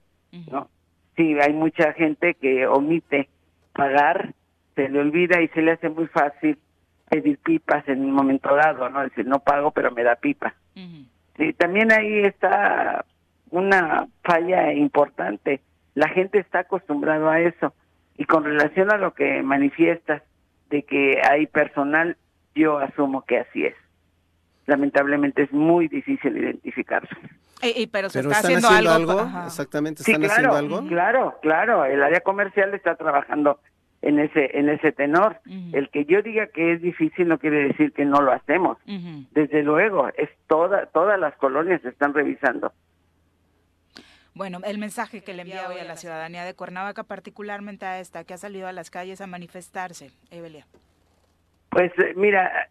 ¿no? 0.50 0.68
Sí, 1.16 1.36
hay 1.40 1.52
mucha 1.52 1.92
gente 1.92 2.34
que 2.34 2.66
omite 2.66 3.28
pagar, 3.72 4.34
se 4.74 4.88
le 4.88 4.98
olvida 4.98 5.40
y 5.40 5.48
se 5.48 5.62
le 5.62 5.72
hace 5.72 5.88
muy 5.88 6.06
fácil 6.08 6.58
pedir 7.08 7.38
pipas 7.38 7.86
en 7.88 8.04
un 8.04 8.12
momento 8.12 8.54
dado, 8.54 8.88
¿no? 8.90 9.02
Decir, 9.02 9.26
no 9.26 9.38
pago, 9.38 9.70
pero 9.70 9.92
me 9.92 10.02
da 10.02 10.16
pipa. 10.16 10.54
Sí, 11.36 11.52
también 11.52 11.92
ahí 11.92 12.20
está 12.20 13.04
una 13.50 14.08
falla 14.24 14.72
importante. 14.72 15.60
La 15.94 16.08
gente 16.08 16.38
está 16.38 16.60
acostumbrado 16.60 17.28
a 17.30 17.40
eso. 17.40 17.72
Y 18.16 18.24
con 18.24 18.44
relación 18.44 18.92
a 18.92 18.96
lo 18.96 19.14
que 19.14 19.42
manifiestas 19.42 20.22
de 20.70 20.82
que 20.82 21.20
hay 21.28 21.46
personal, 21.46 22.16
yo 22.54 22.78
asumo 22.78 23.22
que 23.22 23.38
así 23.38 23.64
es 23.64 23.74
lamentablemente 24.66 25.42
es 25.42 25.52
muy 25.52 25.88
difícil 25.88 26.36
identificarlos. 26.36 27.10
pero 27.90 28.08
se 28.10 28.20
está 28.20 28.38
haciendo, 28.38 28.68
algo. 28.68 29.28
Exactamente, 29.46 30.02
¿están 30.02 30.24
haciendo 30.24 30.54
algo? 30.54 30.86
Claro, 30.86 31.38
claro, 31.42 31.84
el 31.84 32.02
área 32.02 32.20
comercial 32.20 32.74
está 32.74 32.96
trabajando 32.96 33.60
en 34.02 34.18
ese 34.18 34.58
en 34.58 34.68
ese 34.68 34.92
tenor. 34.92 35.40
El 35.72 35.88
que 35.90 36.04
yo 36.04 36.22
diga 36.22 36.46
que 36.48 36.72
es 36.72 36.82
difícil 36.82 37.28
no 37.28 37.38
quiere 37.38 37.68
decir 37.68 37.92
que 37.92 38.04
no 38.04 38.20
lo 38.20 38.32
hacemos. 38.32 38.78
Desde 39.32 39.62
luego, 39.62 40.08
es 40.16 40.30
toda 40.46 40.86
todas 40.86 41.18
las 41.18 41.34
colonias 41.36 41.80
se 41.82 41.88
están 41.88 42.14
revisando. 42.14 42.72
Bueno, 44.34 44.58
el 44.64 44.78
mensaje 44.78 45.22
que 45.22 45.32
le 45.32 45.42
envía 45.42 45.68
hoy 45.68 45.78
a 45.78 45.84
la 45.84 45.96
ciudadanía 45.96 46.44
de 46.44 46.54
Cuernavaca, 46.54 47.04
particularmente 47.04 47.86
a 47.86 48.00
esta 48.00 48.24
que 48.24 48.34
ha 48.34 48.38
salido 48.38 48.66
a 48.66 48.72
las 48.72 48.90
calles 48.90 49.20
a 49.20 49.28
manifestarse, 49.28 50.10
Evelia. 50.32 50.66
Pues 51.70 51.92
eh, 51.98 52.14
mira, 52.16 52.68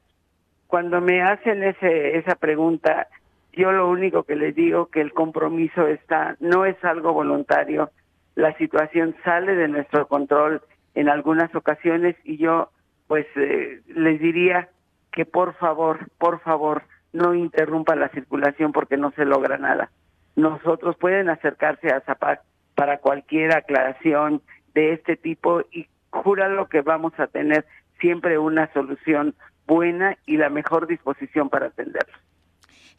cuando 0.74 1.02
me 1.02 1.22
hacen 1.22 1.62
ese, 1.62 2.18
esa 2.18 2.34
pregunta, 2.34 3.08
yo 3.52 3.72
lo 3.72 3.88
único 3.92 4.24
que 4.24 4.36
les 4.36 4.56
digo 4.56 4.88
que 4.88 5.02
el 5.02 5.14
compromiso 5.14 5.86
está, 5.86 6.36
no 6.40 6.66
es 6.66 6.84
algo 6.84 7.14
voluntario, 7.14 7.92
la 8.34 8.58
situación 8.58 9.16
sale 9.24 9.54
de 9.54 9.68
nuestro 9.68 10.08
control 10.08 10.64
en 10.96 11.10
algunas 11.10 11.54
ocasiones 11.54 12.16
y 12.24 12.38
yo 12.38 12.72
pues 13.06 13.28
eh, 13.36 13.82
les 13.86 14.20
diría 14.20 14.70
que 15.12 15.26
por 15.28 15.54
favor, 15.58 16.08
por 16.18 16.40
favor, 16.40 16.82
no 17.12 17.36
interrumpa 17.36 17.96
la 17.96 18.10
circulación 18.10 18.72
porque 18.72 18.98
no 18.98 19.12
se 19.12 19.26
logra 19.26 19.60
nada. 19.60 19.92
Nosotros 20.36 20.96
pueden 20.98 21.30
acercarse 21.30 21.90
a 21.90 22.02
Zapac 22.02 22.42
para 22.74 22.98
cualquier 22.98 23.56
aclaración 23.56 24.42
de 24.74 24.94
este 24.94 25.18
tipo 25.18 25.62
y 25.72 25.86
júralo 26.10 26.68
que 26.68 26.82
vamos 26.82 27.14
a 27.20 27.28
tener 27.28 27.64
siempre 28.00 28.40
una 28.40 28.74
solución 28.74 29.36
buena 29.68 30.18
y 30.26 30.38
la 30.38 30.50
mejor 30.50 30.88
disposición 30.88 31.50
para 31.50 31.68
atenderlos. 31.68 32.20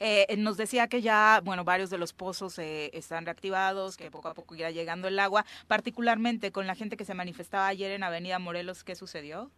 Eh, 0.00 0.26
nos 0.38 0.56
decía 0.56 0.88
que 0.88 1.02
ya, 1.02 1.40
bueno, 1.44 1.64
varios 1.64 1.90
de 1.90 1.98
los 1.98 2.12
pozos 2.12 2.58
eh, 2.58 2.90
están 2.94 3.24
reactivados, 3.24 3.96
que 3.96 4.10
poco 4.10 4.28
a 4.28 4.34
poco 4.34 4.54
irá 4.54 4.70
llegando 4.70 5.08
el 5.08 5.18
agua, 5.18 5.44
particularmente 5.68 6.52
con 6.52 6.66
la 6.66 6.74
gente 6.74 6.96
que 6.96 7.04
se 7.04 7.14
manifestaba 7.14 7.68
ayer 7.68 7.92
en 7.92 8.02
Avenida 8.02 8.38
Morelos, 8.38 8.84
¿qué 8.84 8.94
sucedió? 8.94 9.50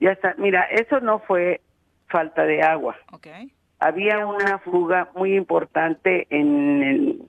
Ya 0.00 0.12
está, 0.12 0.34
mira, 0.38 0.62
eso 0.70 1.00
no 1.00 1.20
fue 1.20 1.60
falta 2.08 2.44
de 2.44 2.62
agua. 2.62 2.96
Okay. 3.12 3.52
Había 3.78 4.26
una 4.26 4.58
fuga 4.58 5.10
muy 5.14 5.36
importante 5.36 6.26
en 6.30 6.82
el, 6.82 7.22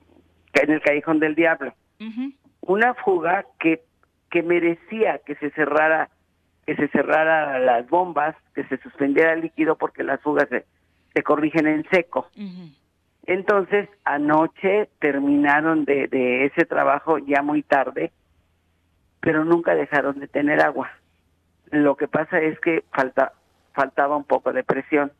en 0.54 0.70
el 0.70 0.80
Callejón 0.80 1.20
del 1.20 1.34
Diablo. 1.34 1.74
Una 2.60 2.94
fuga 2.94 3.46
que, 3.58 3.82
que 4.30 4.42
merecía 4.42 5.18
que 5.18 5.34
se 5.36 5.50
cerrara 5.50 6.10
que 6.68 6.76
se 6.76 6.88
cerrara 6.88 7.58
las 7.60 7.88
bombas, 7.88 8.36
que 8.54 8.62
se 8.64 8.76
suspendiera 8.76 9.32
el 9.32 9.40
líquido 9.40 9.78
porque 9.78 10.02
las 10.02 10.20
fugas 10.20 10.50
se, 10.50 10.66
se 11.14 11.22
corrigen 11.22 11.66
en 11.66 11.88
seco. 11.88 12.28
Entonces, 13.24 13.88
anoche 14.04 14.90
terminaron 14.98 15.86
de, 15.86 16.08
de 16.08 16.44
ese 16.44 16.66
trabajo 16.66 17.16
ya 17.16 17.40
muy 17.40 17.62
tarde, 17.62 18.12
pero 19.20 19.46
nunca 19.46 19.74
dejaron 19.74 20.20
de 20.20 20.28
tener 20.28 20.60
agua. 20.60 20.90
Lo 21.70 21.96
que 21.96 22.06
pasa 22.06 22.38
es 22.38 22.60
que 22.60 22.84
falta, 22.92 23.32
faltaba 23.72 24.18
un 24.18 24.24
poco 24.24 24.52
de 24.52 24.62
presión. 24.62 25.10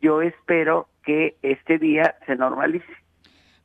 Yo 0.00 0.22
espero 0.22 0.88
que 1.04 1.36
este 1.42 1.76
día 1.76 2.14
se 2.24 2.34
normalice. 2.34 2.96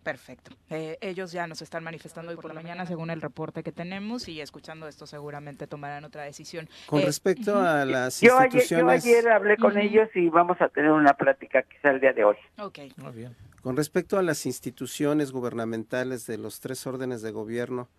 Perfecto. 0.07 0.51
Eh, 0.69 0.97
ellos 1.01 1.33
ya 1.33 1.47
nos 1.47 1.61
están 1.61 1.83
manifestando 1.83 2.31
hoy 2.31 2.37
por 2.37 2.45
la 2.45 2.53
mañana, 2.53 2.85
según 2.85 3.09
el 3.09 3.19
reporte 3.19 3.61
que 3.61 3.73
tenemos, 3.73 4.29
y 4.29 4.39
escuchando 4.39 4.87
esto 4.87 5.05
seguramente 5.05 5.67
tomarán 5.67 6.05
otra 6.05 6.23
decisión. 6.23 6.69
Con 6.85 7.01
eh, 7.01 7.05
respecto 7.05 7.59
a 7.59 7.83
las 7.83 8.21
yo 8.21 8.41
instituciones... 8.41 9.03
Ayer, 9.03 9.15
yo 9.15 9.19
ayer 9.19 9.29
hablé 9.33 9.57
con 9.57 9.77
ellos 9.77 10.07
y 10.15 10.29
vamos 10.29 10.61
a 10.61 10.69
tener 10.69 10.91
una 10.91 11.13
plática 11.13 11.61
quizá 11.63 11.89
el 11.89 11.99
día 11.99 12.13
de 12.13 12.23
hoy. 12.23 12.37
Ok. 12.57 12.79
Muy 12.95 13.11
bien. 13.11 13.35
Con 13.61 13.75
respecto 13.75 14.17
a 14.17 14.23
las 14.23 14.45
instituciones 14.45 15.33
gubernamentales 15.33 16.25
de 16.25 16.37
los 16.37 16.61
tres 16.61 16.87
órdenes 16.87 17.21
de 17.21 17.31
gobierno, 17.31 17.89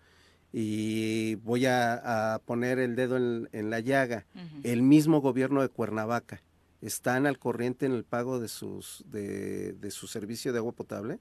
y 0.50 1.34
voy 1.34 1.66
a, 1.66 2.40
poner 2.46 2.78
el 2.78 2.96
dedo 2.96 3.18
en, 3.18 3.68
la 3.68 3.80
llaga, 3.80 4.24
el 4.62 4.80
mismo 4.80 5.20
gobierno 5.20 5.60
de 5.60 5.68
Cuernavaca, 5.68 6.40
¿están 6.80 7.26
al 7.26 7.38
corriente 7.38 7.84
en 7.84 7.92
el 7.92 8.04
pago 8.04 8.40
de, 8.40 8.48
sus, 8.48 9.04
de, 9.08 9.74
de 9.74 9.90
su 9.90 10.06
servicio 10.06 10.54
de 10.54 10.58
agua 10.60 10.72
potable? 10.72 11.18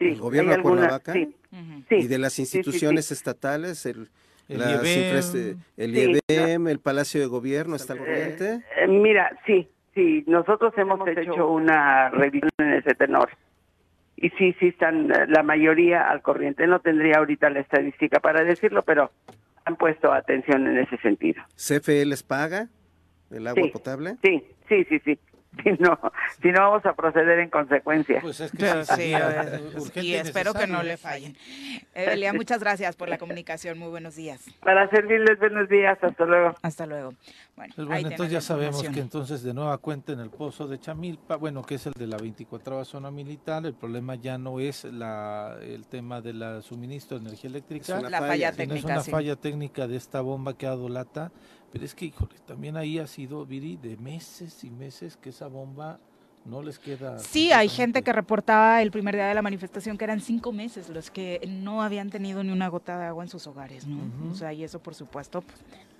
El 0.00 0.18
gobierno 0.18 0.52
de 0.52 0.62
Cuernavaca 0.62 1.14
y 1.90 2.06
de 2.06 2.18
las 2.18 2.38
instituciones 2.38 3.10
estatales, 3.12 3.84
el, 3.86 4.08
el 4.48 4.60
IEBM, 6.28 6.68
el, 6.68 6.80
Palacio 6.80 7.20
de 7.20 7.26
Gobierno, 7.26 7.76
¿está 7.76 7.92
al 7.92 8.00
corriente? 8.00 8.54
Eh, 8.54 8.62
eh, 8.84 8.88
mira, 8.88 9.30
sí, 9.46 9.68
sí, 9.94 10.24
nosotros 10.26 10.72
hemos, 10.76 11.06
hecho 11.06 11.48
una 11.48 12.10
revisión 12.10 12.50
en 12.58 12.72
ese 12.74 12.94
tenor. 12.94 13.30
Y 14.16 14.30
sí, 14.30 14.54
sí 14.58 14.68
están 14.68 15.10
eh, 15.10 15.26
la 15.28 15.42
mayoría 15.42 16.10
al 16.10 16.22
corriente. 16.22 16.66
No 16.66 16.80
tendría 16.80 17.18
ahorita 17.18 17.48
la 17.50 17.60
estadística 17.60 18.20
para 18.20 18.42
decirlo, 18.42 18.82
pero 18.82 19.10
han 19.64 19.76
puesto 19.76 20.12
atención 20.12 20.66
en 20.66 20.78
ese 20.78 20.96
sentido. 20.98 21.42
¿CFE 21.56 22.04
les 22.04 22.22
paga 22.22 22.68
el 23.30 23.46
agua 23.46 23.68
potable? 23.72 24.16
Sí, 24.22 24.44
sí, 24.68 24.84
sí, 24.88 25.00
sí. 25.04 25.18
si 25.64 25.70
no, 25.82 25.98
si 26.40 26.48
no 26.48 26.60
vamos 26.60 26.86
a 26.86 26.94
proceder 26.94 27.40
en 27.40 27.50
consecuencia. 27.50 28.20
Pues 28.20 28.40
es 28.40 28.52
que 28.52 28.84
sí, 28.84 29.14
y 30.00 30.14
espero 30.14 30.54
que 30.54 30.66
no 30.66 30.82
le 30.82 30.96
fallen. 30.96 31.36
Evelia, 31.94 32.32
muchas 32.34 32.60
gracias 32.60 32.96
por 32.96 33.08
la 33.08 33.18
comunicación, 33.18 33.78
muy 33.78 33.88
buenos 33.88 34.16
días. 34.16 34.44
Para 34.60 34.88
servirles, 34.90 35.38
buenos 35.38 35.68
días, 35.68 35.98
hasta 36.02 36.24
luego. 36.24 36.54
Hasta 36.62 36.86
luego. 36.86 37.14
Bueno, 37.56 37.74
pues 37.74 37.88
bueno 37.88 38.08
entonces 38.08 38.32
ya 38.32 38.40
sabemos 38.40 38.82
que 38.88 39.00
entonces 39.00 39.42
de 39.42 39.52
nueva 39.52 39.76
cuenta 39.78 40.12
en 40.12 40.20
el 40.20 40.30
pozo 40.30 40.66
de 40.66 40.78
Chamilpa, 40.78 41.36
bueno, 41.36 41.62
que 41.62 41.74
es 41.74 41.86
el 41.86 41.92
de 41.92 42.06
la 42.06 42.16
24 42.16 42.84
zona 42.84 43.10
militar, 43.10 43.66
el 43.66 43.74
problema 43.74 44.14
ya 44.14 44.38
no 44.38 44.60
es 44.60 44.84
la, 44.84 45.56
el 45.60 45.86
tema 45.86 46.20
de 46.20 46.32
la 46.32 46.62
suministro 46.62 47.18
de 47.18 47.26
energía 47.26 47.50
eléctrica, 47.50 47.98
es 47.98 48.04
una 48.04 48.18
falla, 48.18 48.52
técnica, 48.52 48.78
es 48.78 48.84
una 48.84 49.02
falla 49.02 49.36
técnica 49.36 49.86
de 49.86 49.96
esta 49.96 50.20
bomba 50.20 50.56
que 50.56 50.66
ha 50.66 50.70
dado 50.70 50.88
lata 50.88 51.32
pero 51.72 51.84
es 51.84 51.94
que, 51.94 52.06
híjole, 52.06 52.34
también 52.46 52.76
ahí 52.76 52.98
ha 52.98 53.06
sido, 53.06 53.44
Viri, 53.46 53.76
de 53.76 53.96
meses 53.96 54.64
y 54.64 54.70
meses 54.70 55.16
que 55.16 55.30
esa 55.30 55.46
bomba 55.46 55.98
No 56.46 56.62
les 56.62 56.78
queda. 56.78 57.18
Sí, 57.18 57.52
hay 57.52 57.68
gente 57.68 58.00
que 58.02 58.12
reportaba 58.14 58.80
el 58.80 58.90
primer 58.90 59.14
día 59.14 59.26
de 59.28 59.34
la 59.34 59.42
manifestación 59.42 59.98
que 59.98 60.04
eran 60.04 60.20
cinco 60.20 60.52
meses 60.52 60.88
los 60.88 61.10
que 61.10 61.38
no 61.46 61.82
habían 61.82 62.08
tenido 62.08 62.42
ni 62.42 62.50
una 62.50 62.68
gota 62.68 62.98
de 62.98 63.04
agua 63.04 63.22
en 63.24 63.28
sus 63.28 63.46
hogares, 63.46 63.86
¿no? 63.86 64.00
O 64.30 64.34
sea, 64.34 64.50
y 64.54 64.64
eso 64.64 64.78
por 64.80 64.94
supuesto. 64.94 65.42
pues, 65.42 65.58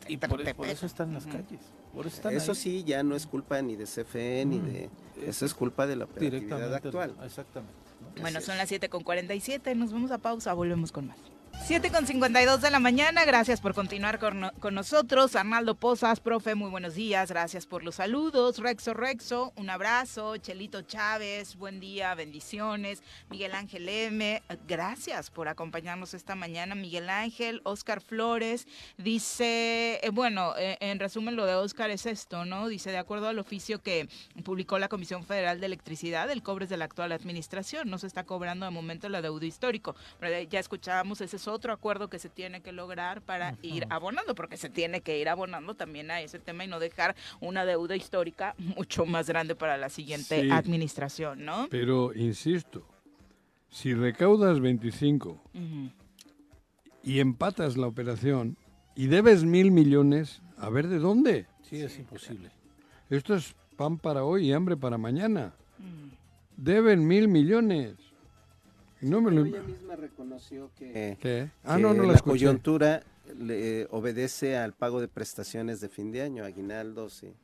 Y 0.09 0.17
te- 0.17 0.29
por, 0.29 0.43
te 0.43 0.55
por 0.55 0.67
eso 0.67 0.87
están 0.87 1.09
en 1.09 1.15
las 1.17 1.27
calles. 1.27 1.61
Por 1.95 2.07
eso 2.07 2.17
están 2.17 2.33
Eso 2.35 2.53
ahí. 2.53 2.57
sí, 2.57 2.85
ya 2.85 3.03
no 3.03 3.15
es 3.17 3.27
culpa 3.27 3.61
ni 3.61 3.77
de 3.77 3.85
CFE 3.85 4.45
ni 4.47 4.59
de... 4.61 4.89
Eso 5.27 5.45
es 5.45 5.53
culpa 5.53 5.87
de 5.87 5.97
la 5.97 6.05
operatividad 6.07 6.73
actual. 6.75 7.15
Exactamente. 7.23 7.75
¿no? 8.17 8.23
Bueno, 8.23 8.41
son 8.41 8.57
las 8.57 8.69
7 8.71 8.89
con 8.89 9.03
47, 9.03 9.75
nos 9.75 9.93
vamos 9.93 10.11
a 10.11 10.17
pausa, 10.19 10.55
volvemos 10.55 10.91
con 10.91 11.09
más. 11.09 11.19
7 11.59 11.91
con 11.91 12.07
52 12.07 12.61
de 12.63 12.71
la 12.71 12.81
mañana, 12.81 13.25
gracias 13.25 13.61
por 13.61 13.75
continuar 13.75 14.19
con, 14.19 14.51
con 14.59 14.75
nosotros. 14.75 15.37
Arnaldo 15.37 15.75
Pozas, 15.77 16.19
profe, 16.19 16.55
muy 16.55 16.69
buenos 16.69 16.95
días, 16.95 17.31
gracias 17.31 17.67
por 17.67 17.85
los 17.85 17.97
saludos. 17.97 18.59
Rexo 18.59 18.93
Rexo, 18.93 19.53
un 19.57 19.71
abrazo. 19.71 20.37
Chelito 20.39 20.83
Chávez, 20.83 21.57
buen 21.57 21.79
día, 21.79 22.15
bendiciones. 22.15 23.03
Miguel 23.31 23.55
Ángel 23.55 23.89
M, 23.89 24.43
gracias 24.67 25.31
por 25.31 25.49
acompañarnos 25.49 26.15
esta 26.15 26.35
mañana. 26.35 26.75
Miguel 26.75 27.09
Ángel, 27.09 27.61
Oscar 27.65 28.01
Flores, 28.01 28.67
dice, 28.97 30.01
eh, 30.03 30.11
bueno, 30.11 30.55
eh, 30.57 30.77
en 30.81 30.99
resumen 30.99 31.37
lo 31.37 31.47
de 31.47 31.55
Oscar 31.55 31.91
es 31.91 32.07
esto, 32.07 32.45
¿no? 32.45 32.69
Dice, 32.69 32.91
de 32.91 32.99
acuerdo 32.99 33.29
al 33.29 33.39
oficio 33.39 33.81
que 33.83 34.09
publicó 34.45 34.79
la 34.79 34.89
Comisión 34.89 35.25
Federal 35.25 35.61
de 35.61 35.67
Electricidad, 35.67 36.31
el 36.31 36.43
cobre 36.43 36.65
es 36.65 36.71
de 36.71 36.77
la 36.77 36.87
actual 36.87 37.13
administración, 37.13 37.91
no 37.91 37.99
se 37.99 38.07
está 38.07 38.25
cobrando 38.25 38.67
de 38.67 38.71
momento 38.71 39.07
el 39.07 39.15
adeudo 39.15 39.47
histórico. 39.47 39.95
Ya 40.51 40.59
escuchábamos, 40.59 41.21
ese 41.21 41.39
es 41.41 41.49
otro 41.49 41.73
acuerdo 41.73 42.09
que 42.09 42.19
se 42.19 42.29
tiene 42.29 42.61
que 42.61 42.73
lograr 42.73 43.23
para 43.23 43.57
ir 43.63 43.87
abonando, 43.91 44.35
porque 44.35 44.57
se 44.57 44.69
tiene 44.69 45.01
que 45.01 45.19
ir 45.19 45.29
abonando 45.29 45.75
también 45.75 46.11
a 46.11 46.21
ese 46.21 46.39
tema 46.39 46.65
y 46.65 46.69
no 46.69 46.79
dejar 46.79 47.17
una 47.41 47.65
deuda 47.65 47.97
histórica 47.97 48.55
mucho 48.77 49.07
más 49.07 49.27
grande 49.29 49.55
para 49.55 49.77
la 49.79 49.89
siguiente 49.89 50.43
Sí. 50.43 50.51
administración, 50.51 51.45
¿no? 51.45 51.67
Pero, 51.71 52.13
insisto, 52.15 52.87
si 53.71 53.95
recaudas 53.95 54.61
25 54.61 55.31
Ujú. 55.55 55.91
y 57.03 57.21
empatas 57.21 57.77
la 57.77 57.87
operación 57.87 58.57
y 58.95 59.07
debes 59.07 59.45
mil 59.45 59.71
millones, 59.71 60.43
a 60.59 60.69
ver 60.69 60.89
de 60.89 60.99
dónde. 60.99 61.47
Sí, 61.63 61.81
es 61.81 61.99
imposible. 61.99 62.51
Esto 63.09 63.35
es 63.35 63.55
pan 63.77 63.97
para 63.97 64.25
hoy 64.25 64.49
y 64.49 64.53
hambre 64.53 64.77
para 64.77 64.99
mañana. 64.99 65.55
Deben 66.57 67.07
mil 67.07 67.29
millones. 67.29 67.95
Y 69.01 69.07
no 69.07 69.21
me 69.21 69.31
lo... 69.31 69.45
Ella 69.45 69.63
misma 69.63 69.97
reconoció 69.97 70.71
que, 70.77 71.17
¿Qué? 71.21 71.51
Ah, 71.65 71.77
que 71.77 71.83
no, 71.83 71.95
no 71.95 72.05
la 72.05 72.19
coyuntura 72.19 73.03
le 73.39 73.87
obedece 73.91 74.57
al 74.57 74.73
pago 74.75 75.01
de 75.01 75.09
prestaciones 75.09 75.81
de 75.81 75.89
fin 75.89 76.11
de 76.13 76.23
año, 76.23 76.45
aguinaldos 76.45 77.23
y, 77.23 77.35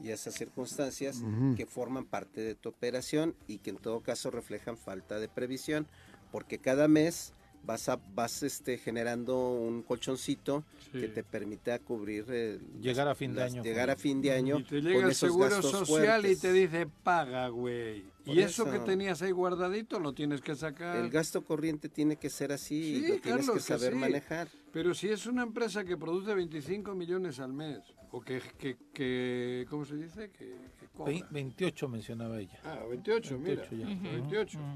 y 0.00 0.10
esas 0.10 0.34
circunstancias 0.34 1.22
que 1.56 1.66
forman 1.66 2.04
parte 2.04 2.40
de 2.40 2.54
tu 2.54 2.68
operación 2.68 3.34
y 3.46 3.58
que 3.58 3.70
en 3.70 3.76
todo 3.76 4.00
caso 4.00 4.30
reflejan 4.30 4.76
falta 4.76 5.18
de 5.18 5.28
previsión, 5.28 5.86
porque 6.30 6.58
cada 6.58 6.88
mes 6.88 7.32
vas 7.64 7.88
a, 7.88 7.98
vas 8.14 8.42
este 8.42 8.78
generando 8.78 9.52
un 9.52 9.82
colchoncito 9.82 10.64
Sí. 10.90 11.00
que 11.00 11.08
te 11.08 11.22
permita 11.22 11.78
cubrir 11.80 12.24
eh, 12.30 12.58
Llegar 12.80 13.08
a 13.08 13.14
fin 13.14 13.34
de 13.34 13.42
año 13.42 13.62
llegar 13.62 13.90
a 13.90 13.96
fin 13.96 14.22
de 14.22 14.32
año 14.32 14.58
Y 14.60 14.62
te 14.64 14.76
con 14.80 14.84
llega 14.90 15.04
el 15.04 15.10
esos 15.10 15.28
seguro 15.28 15.50
gastos 15.50 15.86
social 15.86 16.24
y 16.24 16.34
te 16.34 16.50
dice, 16.50 16.86
paga, 17.02 17.48
güey. 17.48 18.04
Y 18.24 18.40
eso, 18.40 18.70
que 18.70 18.78
tenías 18.78 19.20
ahí 19.20 19.30
guardadito 19.32 20.00
lo 20.00 20.14
tienes 20.14 20.40
que 20.40 20.54
sacar. 20.54 20.96
el 20.96 21.10
gasto 21.10 21.42
corriente 21.44 21.90
tiene 21.90 22.16
que 22.16 22.30
ser 22.30 22.52
así 22.52 22.74
y 22.74 23.00
lo 23.00 23.06
tienes 23.20 23.20
Carlos, 23.22 23.46
que 23.48 23.52
que 23.54 23.60
saber 23.60 23.92
sí. 23.92 23.98
manejar. 23.98 24.48
Pero 24.72 24.94
si 24.94 25.08
es 25.10 25.26
una 25.26 25.42
empresa 25.42 25.84
que 25.84 25.98
produce 25.98 26.34
25 26.34 26.94
millones 26.94 27.38
al 27.38 27.52
mes, 27.52 27.80
o 28.10 28.22
que, 28.22 28.40
que, 28.56 28.78
que 28.94 29.66
¿cómo 29.68 29.84
se 29.84 29.96
dice? 29.96 30.30
Que, 30.30 30.56
que 30.80 30.86
cobra. 30.96 31.12
Ve- 31.12 31.24
28 31.30 31.86
mencionaba 31.88 32.40
ella. 32.40 32.58
Ah, 32.64 32.80
28, 32.88 33.38
28 33.38 33.68
mira. 33.76 33.88
ya. 33.90 33.94
Ujú. 33.94 34.04
28. 34.22 34.58
Ujú. 34.58 34.66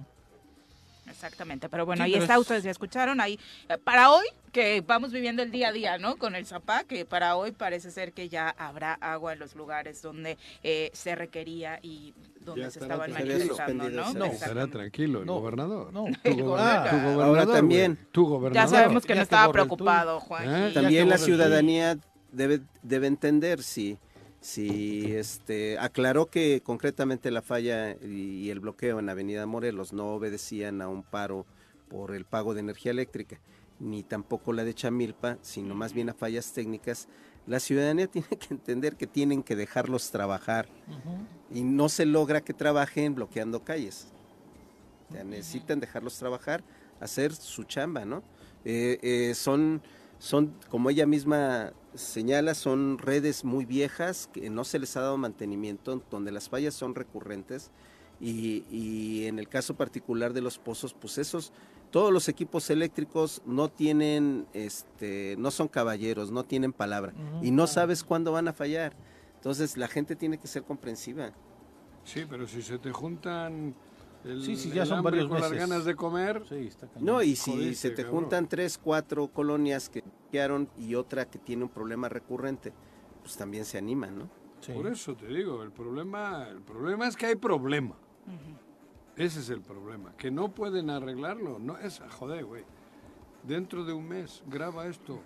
Exactamente, 1.12 1.68
pero 1.68 1.86
bueno, 1.86 2.00
Sí, 2.04 2.06
ahí 2.06 2.12
pero 2.12 2.24
está, 2.24 2.34
es- 2.34 2.40
ustedes 2.40 2.64
ya 2.64 2.70
escucharon, 2.70 3.20
ahí 3.20 3.38
eh, 3.68 3.78
para 3.78 4.10
hoy, 4.10 4.26
que 4.50 4.82
vamos 4.86 5.12
viviendo 5.12 5.42
el 5.42 5.50
día 5.50 5.68
a 5.68 5.72
día, 5.72 5.98
¿no? 5.98 6.16
Con 6.16 6.34
el 6.34 6.46
Zapá, 6.46 6.84
que 6.84 7.04
para 7.04 7.36
hoy 7.36 7.52
parece 7.52 7.90
ser 7.90 8.12
que 8.12 8.28
ya 8.28 8.50
habrá 8.50 8.94
agua 8.94 9.32
en 9.34 9.38
los 9.38 9.54
lugares 9.54 10.02
donde 10.02 10.36
eh, 10.62 10.90
se 10.92 11.14
requería 11.14 11.78
y 11.82 12.12
donde 12.40 12.62
Ya 12.62 12.70
se 12.70 12.80
estaban 12.80 13.12
manifestando, 13.12 13.88
¿no? 13.90 14.12
No, 14.14 14.24
estará 14.26 14.66
tranquilo 14.66 15.20
el 15.20 15.26
No, 15.26 15.34
gobernador. 15.34 15.92
no. 15.92 16.04
Tu, 16.24 16.34
gobernador. 16.44 16.90
tu 16.90 16.96
gobernador, 16.96 17.24
Ahora 17.24 17.46
también. 17.46 17.98
Tu 18.10 18.26
gobernador. 18.26 18.70
Ya 18.70 18.76
sabemos 18.78 19.04
que 19.04 19.10
Ya 19.10 19.16
no 19.16 19.22
estaba 19.22 19.52
preocupado, 19.52 20.18
Juan. 20.20 20.44
¿Eh? 20.48 20.70
También 20.74 21.08
la 21.08 21.18
ciudadanía 21.18 21.96
debe, 22.32 22.60
debe 22.82 23.06
entender 23.06 23.62
si, 23.62 23.96
si 24.42 25.14
este, 25.14 25.78
aclaró 25.78 26.26
que 26.26 26.62
concretamente 26.62 27.30
la 27.30 27.42
falla 27.42 27.92
y, 28.02 28.50
el 28.50 28.58
bloqueo 28.58 28.98
en 28.98 29.08
Avenida 29.08 29.46
Morelos 29.46 29.92
no 29.92 30.08
obedecían 30.08 30.82
a 30.82 30.88
un 30.88 31.04
paro 31.04 31.46
por 31.88 32.12
el 32.14 32.24
pago 32.24 32.52
de 32.52 32.60
energía 32.60 32.90
eléctrica, 32.90 33.38
ni 33.78 34.02
tampoco 34.02 34.52
la 34.52 34.64
de 34.64 34.74
Chamilpa, 34.74 35.38
sino 35.42 35.76
más 35.76 35.92
bien 35.92 36.10
a 36.10 36.14
fallas 36.14 36.52
técnicas. 36.52 37.06
La 37.46 37.60
ciudadanía 37.60 38.06
tiene 38.08 38.28
que 38.28 38.52
entender 38.52 38.96
que 38.96 39.06
tienen 39.06 39.44
que 39.44 39.54
dejarlos 39.54 40.10
trabajar 40.10 40.68
y 41.50 41.62
no 41.62 41.88
se 41.88 42.04
logra 42.04 42.40
que 42.40 42.52
trabajen 42.52 43.14
bloqueando 43.14 43.62
calles. 43.62 44.08
O 45.08 45.12
sea, 45.12 45.22
necesitan 45.22 45.78
dejarlos 45.78 46.18
trabajar, 46.18 46.64
hacer 46.98 47.32
su 47.32 47.62
chamba, 47.62 48.04
¿no? 48.04 48.24
Eh, 48.64 48.98
eh, 49.02 49.34
son, 49.36 49.82
son, 50.22 50.54
como 50.68 50.88
ella 50.88 51.04
misma 51.04 51.72
señala, 51.94 52.54
son 52.54 52.98
redes 52.98 53.44
muy 53.44 53.64
viejas 53.64 54.30
que 54.32 54.50
no 54.50 54.62
se 54.62 54.78
les 54.78 54.96
ha 54.96 55.00
dado 55.00 55.16
mantenimiento, 55.16 56.00
donde 56.12 56.30
las 56.30 56.48
fallas 56.48 56.74
son 56.74 56.94
recurrentes 56.94 57.72
y, 58.20 58.64
y 58.70 59.26
en 59.26 59.40
el 59.40 59.48
caso 59.48 59.74
particular 59.74 60.32
de 60.32 60.40
los 60.40 60.60
pozos, 60.60 60.94
pues 60.94 61.18
esos, 61.18 61.52
todos 61.90 62.12
los 62.12 62.28
equipos 62.28 62.70
eléctricos 62.70 63.42
no 63.46 63.68
tienen, 63.68 64.46
este, 64.52 65.34
no 65.40 65.50
son 65.50 65.66
caballeros, 65.66 66.30
no 66.30 66.44
tienen 66.44 66.72
palabra 66.72 67.12
Ujú. 67.16 67.44
y 67.44 67.50
no 67.50 67.66
sabes 67.66 68.04
cuándo 68.04 68.30
van 68.30 68.46
a 68.46 68.52
fallar. 68.52 68.94
Entonces 69.34 69.76
la 69.76 69.88
gente 69.88 70.14
tiene 70.14 70.38
que 70.38 70.46
ser 70.46 70.62
comprensiva. 70.62 71.32
Sí, 72.04 72.26
pero 72.30 72.46
si 72.46 72.62
se 72.62 72.78
te 72.78 72.92
juntan 72.92 73.74
el, 74.24 74.42
Sí, 74.42 74.56
sí, 74.56 74.70
ya 74.70 74.82
el 74.82 74.88
son 74.88 75.02
varios 75.02 75.28
con 75.28 75.40
las 75.40 75.52
ganas 75.52 75.84
de 75.84 75.94
comer, 75.96 76.42
Sí, 76.48 76.66
está. 76.66 76.88
No, 77.00 77.22
y 77.22 77.36
si 77.36 77.52
Jodiste, 77.52 77.74
se 77.74 77.90
te 77.90 78.02
cabrón. 78.02 78.20
juntan 78.22 78.48
tres, 78.48 78.78
cuatro 78.78 79.28
colonias 79.28 79.88
que 79.88 80.02
quedaron 80.30 80.68
y 80.78 80.94
otra 80.94 81.26
que 81.28 81.38
tiene 81.38 81.64
un 81.64 81.68
problema 81.70 82.08
recurrente, 82.08 82.72
pues 83.22 83.36
también 83.36 83.64
se 83.64 83.78
animan, 83.78 84.18
¿no? 84.18 84.30
Sí. 84.60 84.72
por 84.72 84.86
eso 84.86 85.16
te 85.16 85.26
digo, 85.26 85.62
el 85.64 85.72
problema, 85.72 86.46
el 86.48 86.60
problema 86.62 87.08
es 87.08 87.16
que 87.16 87.26
hay 87.26 87.34
problema. 87.34 87.96
Ese 89.16 89.40
es 89.40 89.50
el 89.50 89.60
problema, 89.60 90.16
que 90.16 90.30
no 90.30 90.54
pueden 90.54 90.88
arreglarlo. 90.88 91.58
No 91.58 91.76
es, 91.78 92.00
joder, 92.18 92.44
güey. 92.44 92.64
Dentro 93.42 93.84
de 93.84 93.92
un 93.92 94.08
mes 94.08 94.42
graba 94.46 94.86
esto 94.86 95.20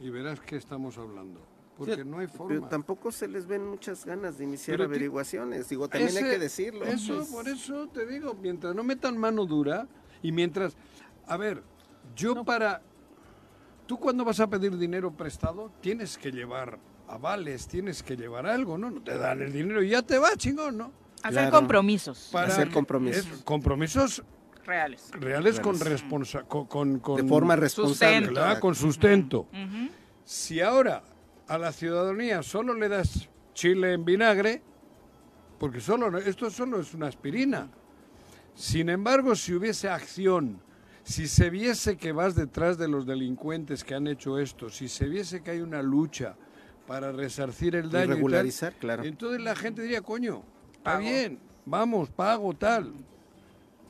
y 0.00 0.08
verás 0.08 0.40
qué 0.40 0.56
estamos 0.56 0.96
hablando. 0.98 1.40
Porque 1.80 1.96
Sí, 1.96 2.04
no 2.04 2.18
hay 2.18 2.26
Pero 2.26 2.36
forma. 2.38 2.68
tampoco 2.68 3.10
se 3.10 3.26
les 3.26 3.46
ven 3.46 3.66
muchas 3.66 4.04
ganas 4.04 4.36
de 4.36 4.44
iniciar 4.44 4.76
Pero 4.76 4.84
averiguaciones. 4.88 5.66
Digo, 5.68 5.88
también 5.88 6.14
hay 6.14 6.24
que 6.24 6.38
decirlo. 6.38 6.84
Eso, 6.84 7.16
pues. 7.16 7.28
por 7.28 7.48
eso 7.48 7.88
te 7.88 8.04
digo, 8.06 8.34
mientras 8.34 8.74
no 8.74 8.84
metan 8.84 9.16
mano 9.16 9.46
dura 9.46 9.88
y 10.22 10.30
mientras, 10.30 10.76
a 11.26 11.38
ver, 11.38 11.62
yo 12.14 12.44
para, 12.44 12.82
tú 13.86 13.98
cuando 13.98 14.26
vas 14.26 14.40
a 14.40 14.46
pedir 14.50 14.76
dinero 14.76 15.10
prestado 15.10 15.72
tienes 15.80 16.18
que 16.18 16.30
llevar 16.30 16.78
avales, 17.08 17.66
tienes 17.66 18.02
que 18.02 18.14
llevar 18.14 18.46
algo, 18.46 18.76
¿no? 18.76 18.90
No 18.90 19.02
te 19.02 19.16
dan 19.16 19.40
el 19.40 19.50
dinero 19.52 19.82
y 19.82 19.88
ya 19.88 20.02
te 20.02 20.18
va, 20.18 20.36
chingón, 20.36 20.76
¿no? 20.76 20.92
Hacer 21.22 21.32
Claro. 21.44 21.50
compromisos 21.56 22.34
Hacer 22.34 22.68
que- 22.68 22.74
compromisos. 22.74 23.26
es- 23.26 23.42
compromisos 23.42 24.22
reales. 24.66 25.10
reales 25.12 25.58
con 25.60 25.80
responsa, 25.80 26.42
con, 26.42 26.66
con, 26.66 26.98
con- 27.00 27.16
de 27.22 27.24
forma 27.26 27.56
responsable. 27.56 28.34
Con 28.60 28.74
sustento. 28.74 29.48
Si 30.24 30.60
ahora 30.60 31.02
a 31.50 31.58
la 31.58 31.72
ciudadanía 31.72 32.44
solo 32.44 32.74
le 32.74 32.88
das 32.88 33.28
chile 33.54 33.92
en 33.92 34.04
vinagre, 34.04 34.62
porque 35.58 35.80
solo 35.80 36.16
esto 36.18 36.48
solo 36.48 36.78
es 36.78 36.94
una 36.94 37.08
aspirina. 37.08 37.68
Sin 38.54 38.88
embargo, 38.88 39.34
si 39.34 39.52
hubiese 39.54 39.88
acción, 39.88 40.62
si 41.02 41.26
se 41.26 41.50
viese 41.50 41.96
que 41.96 42.12
vas 42.12 42.36
detrás 42.36 42.78
de 42.78 42.86
los 42.86 43.04
delincuentes 43.04 43.82
que 43.82 43.96
han 43.96 44.06
hecho 44.06 44.38
esto, 44.38 44.70
si 44.70 44.86
se 44.88 45.08
viese 45.08 45.42
que 45.42 45.50
hay 45.50 45.60
una 45.60 45.82
lucha 45.82 46.36
para 46.86 47.10
resarcir 47.10 47.74
el 47.74 47.86
Y 47.86 47.90
daño, 47.90 48.04
y 48.04 48.08
tal, 48.08 48.16
regularizar, 48.16 48.72
claro. 48.74 49.02
entonces 49.02 49.40
la 49.40 49.56
gente 49.56 49.82
diría, 49.82 50.02
coño, 50.02 50.44
está 50.70 50.84
Pago. 50.84 51.00
bien, 51.00 51.40
vamos, 51.66 52.10
pago, 52.10 52.54
tal. 52.54 52.94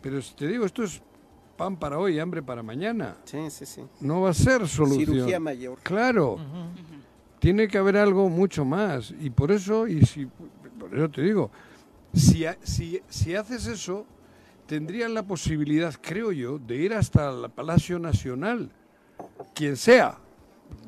Pero 0.01 0.23
si 0.23 0.35
te 0.35 0.47
digo, 0.49 0.65
esto 0.65 0.83
es 0.83 1.03
pan 1.59 1.77
para 1.79 1.99
hoy, 1.99 2.19
hambre 2.19 2.43
para 2.43 2.63
mañana. 2.63 3.19
Sí, 3.25 3.51
sí, 3.51 3.67
sí. 3.67 3.83
No 4.01 4.23
va 4.23 4.31
a 4.31 4.35
ser 4.35 4.67
solución. 4.67 5.15
Cirugía 5.15 5.39
mayor. 5.39 5.79
Claro. 5.83 6.39
Tiene 7.41 7.67
que 7.67 7.79
haber 7.79 7.97
algo 7.97 8.29
mucho 8.29 8.65
más. 8.65 9.13
Y 9.21 9.31
por 9.31 9.51
eso, 9.51 9.89
y 9.89 10.07
si, 10.07 10.27
por 10.79 10.95
eso 10.95 11.09
te 11.11 11.23
digo, 11.23 11.51
si, 12.13 12.45
si, 12.63 13.01
si 13.09 13.35
haces 13.35 13.67
eso, 13.67 14.07
tendrían 14.67 15.13
la 15.15 15.25
posibilidad, 15.25 15.93
creo 16.01 16.31
yo, 16.31 16.59
de 16.59 16.77
ir 16.77 16.95
hasta 16.95 17.31
el 17.31 17.51
Palacio 17.51 17.99
Nacional, 17.99 18.71
quien 19.55 19.77
sea, 19.77 20.19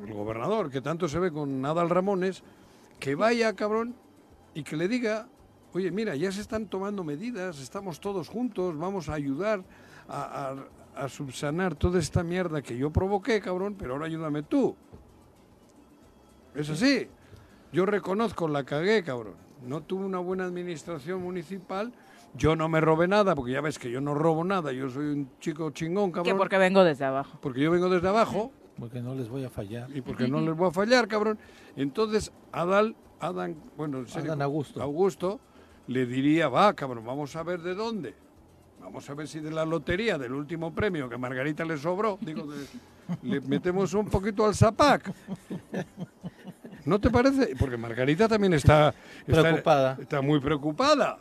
el 0.07 0.13
gobernador, 0.13 0.71
que 0.71 0.79
tanto 0.79 1.09
se 1.09 1.19
ve 1.19 1.31
con 1.31 1.61
Nadal 1.61 1.89
Ramones, 1.89 2.41
que 2.99 3.15
vaya, 3.15 3.53
cabrón, 3.53 3.95
y 4.53 4.63
que 4.63 4.77
le 4.77 4.87
diga 4.87 5.27
Oye, 5.75 5.89
mira, 5.89 6.15
ya 6.15 6.31
se 6.31 6.39
están 6.41 6.67
tomando 6.67 7.03
medidas, 7.03 7.59
estamos 7.59 7.99
todos 7.99 8.29
juntos, 8.29 8.77
vamos 8.77 9.09
a 9.09 9.15
ayudar 9.15 9.63
a, 10.07 10.51
a- 10.95 11.03
a 11.05 11.09
subsanar 11.09 11.73
toda 11.73 11.97
esta 11.97 12.21
mierda 12.21 12.61
que 12.61 12.77
yo 12.77 12.91
provoqué, 12.91 13.41
cabrón, 13.41 13.73
pero 13.75 13.93
ahora 13.93 14.05
ayúdame 14.05 14.43
tú. 14.43 14.75
Es 16.55 16.69
así. 16.69 17.07
Yo 17.71 17.85
reconozco, 17.85 18.47
la 18.47 18.63
cagué, 18.63 19.03
cabrón. 19.03 19.35
No 19.65 19.81
tuve 19.81 20.05
una 20.05 20.19
buena 20.19 20.45
administración 20.45 21.21
municipal. 21.21 21.93
Yo 22.35 22.55
no 22.55 22.67
me 22.67 22.81
robé 22.81 23.07
nada, 23.07 23.35
porque 23.35 23.51
ya 23.53 23.61
ves 23.61 23.77
que 23.79 23.89
yo 23.91 24.01
no 24.01 24.13
robo 24.13 24.43
nada. 24.43 24.71
Yo 24.71 24.89
soy 24.89 25.05
un 25.05 25.29
chico 25.39 25.69
chingón, 25.71 26.11
Que 26.11 26.15
cabrón. 26.17 26.37
porque 26.37 26.57
vengo 26.57 26.83
desde 26.83 27.05
abajo. 27.05 27.37
Porque 27.41 27.61
yo 27.61 27.71
vengo 27.71 27.89
desde 27.89 28.07
abajo 28.07 28.51
Porque 28.79 29.01
no 29.01 29.13
les 29.15 29.29
voy 29.29 29.43
a 29.43 29.49
fallar. 29.49 29.89
y 29.95 30.01
porque 30.01 30.27
no 30.27 30.41
les 30.41 30.55
voy 30.55 30.67
a 30.67 30.71
fallar, 30.71 31.07
cabrón. 31.07 31.37
Entonces, 31.75 32.31
Adal, 32.51 32.95
Adán, 33.19 33.55
bueno, 33.77 33.99
en 33.99 34.07
serio, 34.07 34.31
Adán 34.31 34.41
Augusto. 34.41 34.81
Augusto 34.81 35.39
le 35.87 36.05
diría, 36.05 36.49
va, 36.49 36.73
cabrón, 36.73 37.05
vamos 37.05 37.35
a 37.35 37.43
ver 37.43 37.61
de 37.61 37.75
dónde. 37.75 38.15
Vamos 38.81 39.09
a 39.09 39.13
ver 39.13 39.27
si 39.27 39.39
de 39.39 39.51
la 39.51 39.63
lotería, 39.65 40.17
del 40.17 40.33
último 40.33 40.73
premio 40.73 41.07
que 41.07 41.15
a 41.15 41.17
Margarita 41.19 41.63
le 41.65 41.77
sobró, 41.77 42.17
digo, 42.21 42.43
de- 42.51 42.65
le 43.21 43.41
metemos 43.41 43.93
un 43.93 44.07
poquito 44.07 44.45
al 44.45 44.55
zapac. 44.55 45.11
¿No 46.85 46.99
te 46.99 47.09
parece? 47.09 47.55
Porque 47.57 47.77
Margarita 47.77 48.27
también 48.27 48.53
está, 48.53 48.93
está- 49.27 49.41
Preocupada. 49.41 49.97
Está, 50.01 50.21
muy 50.21 50.39
preocupada. 50.39 51.17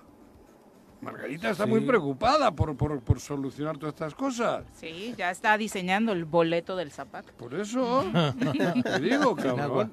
Margarita 1.03 1.51
está 1.51 1.67
muy 1.67 1.81
preocupada 1.81 2.51
por, 2.55 2.77
por, 2.77 3.01
por 3.01 3.19
solucionar 3.21 3.77
todas 3.77 3.93
estas 3.95 4.15
cosas. 4.15 4.65
Sí, 4.75 5.13
ya 5.19 5.31
está 5.33 5.59
diseñando 5.59 6.13
el 6.13 6.25
boleto 6.25 6.77
del 6.77 6.91
Zapac. 6.93 7.33
Por 7.33 7.55
eso 7.55 8.05
te 8.85 9.01
digo, 9.01 9.35
cabrón. 9.35 9.91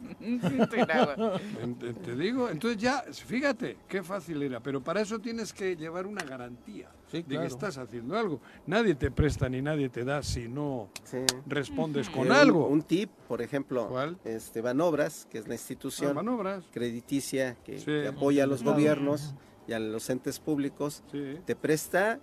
Te 2.03 2.15
digo, 2.15 2.49
entonces 2.49 2.79
ya, 2.81 3.03
fíjate, 3.11 3.77
qué 3.87 4.03
fácil 4.03 4.41
era, 4.43 4.59
pero 4.59 4.81
para 4.83 5.01
eso 5.01 5.19
tienes 5.19 5.51
que 5.53 5.75
llevar 5.75 6.05
una 6.05 6.23
garantía 6.23 6.89
Sí, 7.11 7.17
de 7.17 7.23
claro. 7.23 7.41
que 7.41 7.47
estás 7.47 7.77
haciendo 7.79 8.15
algo. 8.15 8.39
Nadie 8.67 8.93
te 8.93 9.09
presta 9.09 9.49
ni 9.49 9.61
nadie 9.63 9.89
te 9.89 10.03
da 10.05 10.21
si 10.21 10.47
no 10.47 10.89
Sí. 11.03 11.17
respondes 11.47 12.07
con 12.09 12.31
algo. 12.31 12.67
Un, 12.67 12.83
tip, 12.83 13.09
por 13.27 13.41
ejemplo, 13.41 13.87
¿Cuál? 13.87 14.17
este 14.25 14.61
Banobras, 14.61 15.25
que 15.29 15.39
es 15.39 15.47
la 15.47 15.53
Ah, 15.53 15.55
institución 15.55 16.13
manobras. 16.15 16.63
crediticia 16.71 17.55
que, 17.65 17.79
Sí. 17.79 17.85
que 17.85 18.07
apoya 18.09 18.43
a 18.43 18.47
los 18.47 18.61
Claro. 18.61 18.75
gobiernos 18.77 19.33
y 19.69 19.73
a 19.73 19.79
los 19.79 20.09
entes 20.09 20.39
públicos, 20.39 21.03
Sí. 21.11 21.37
te 21.45 21.55
presta 21.55 22.19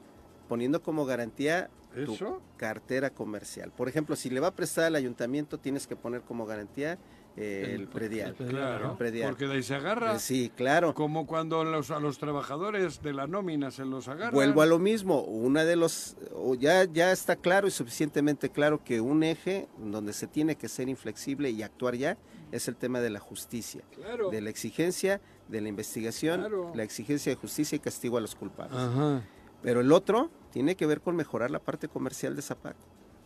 poniendo 0.48 0.82
como 0.82 1.06
garantía 1.06 1.70
tu 2.04 2.12
Eso. 2.14 2.42
cartera 2.56 3.10
comercial. 3.10 3.72
Por 3.74 3.88
ejemplo, 3.88 4.16
si 4.16 4.28
le 4.30 4.40
va 4.40 4.48
a 4.48 4.54
prestar 4.54 4.84
al 4.84 4.96
ayuntamiento, 4.96 5.58
tienes 5.58 5.86
que 5.86 5.96
poner 5.96 6.20
como 6.22 6.44
garantía 6.44 6.98
eh, 7.38 7.72
el, 7.74 7.82
El- 7.82 7.88
predial. 7.88 8.34
el 8.38 8.46
Claro, 8.48 8.92
El 8.92 8.96
predial. 8.96 9.28
porque 9.30 9.46
de 9.46 9.54
ahí 9.56 9.62
se 9.62 9.74
agarra. 9.74 10.14
Eh, 10.16 10.18
sí, 10.18 10.50
claro. 10.56 10.94
Como 10.94 11.26
cuando 11.26 11.64
los, 11.64 11.90
a 11.90 12.00
los 12.00 12.18
trabajadores 12.18 13.02
de 13.02 13.12
la 13.12 13.26
nómina 13.26 13.70
se 13.70 13.84
los 13.84 14.08
agarran. 14.08 14.32
Vuelvo 14.32 14.62
a 14.62 14.66
lo 14.66 14.78
mismo, 14.78 15.20
una 15.22 15.64
de 15.66 15.76
los, 15.76 16.16
ya, 16.58 16.84
ya 16.84 17.12
está 17.12 17.36
claro 17.36 17.66
y 17.68 17.70
suficientemente 17.70 18.48
claro 18.48 18.82
que 18.82 19.02
un 19.02 19.22
eje 19.22 19.68
donde 19.78 20.14
se 20.14 20.26
tiene 20.26 20.56
que 20.56 20.68
ser 20.68 20.88
inflexible 20.88 21.50
y 21.50 21.62
actuar 21.62 21.94
ya 21.96 22.16
es 22.52 22.68
el 22.68 22.76
tema 22.76 23.00
de 23.00 23.10
la 23.10 23.20
justicia, 23.20 23.82
Claro. 23.94 24.30
de 24.30 24.40
la 24.40 24.48
exigencia, 24.48 25.20
de 25.48 25.60
la 25.60 25.68
investigación, 25.68 26.40
Claro. 26.40 26.72
la 26.74 26.82
exigencia 26.82 27.30
de 27.30 27.36
justicia 27.36 27.76
y 27.76 27.78
castigo 27.78 28.16
a 28.18 28.20
los 28.20 28.34
culpables. 28.34 28.76
Ajá. 28.78 29.22
Pero 29.62 29.80
el 29.80 29.92
otro 29.92 30.30
tiene 30.52 30.76
que 30.76 30.86
ver 30.86 31.00
con 31.00 31.16
mejorar 31.16 31.50
la 31.50 31.58
parte 31.60 31.88
comercial 31.88 32.34
de 32.36 32.42
Zapac. 32.42 32.76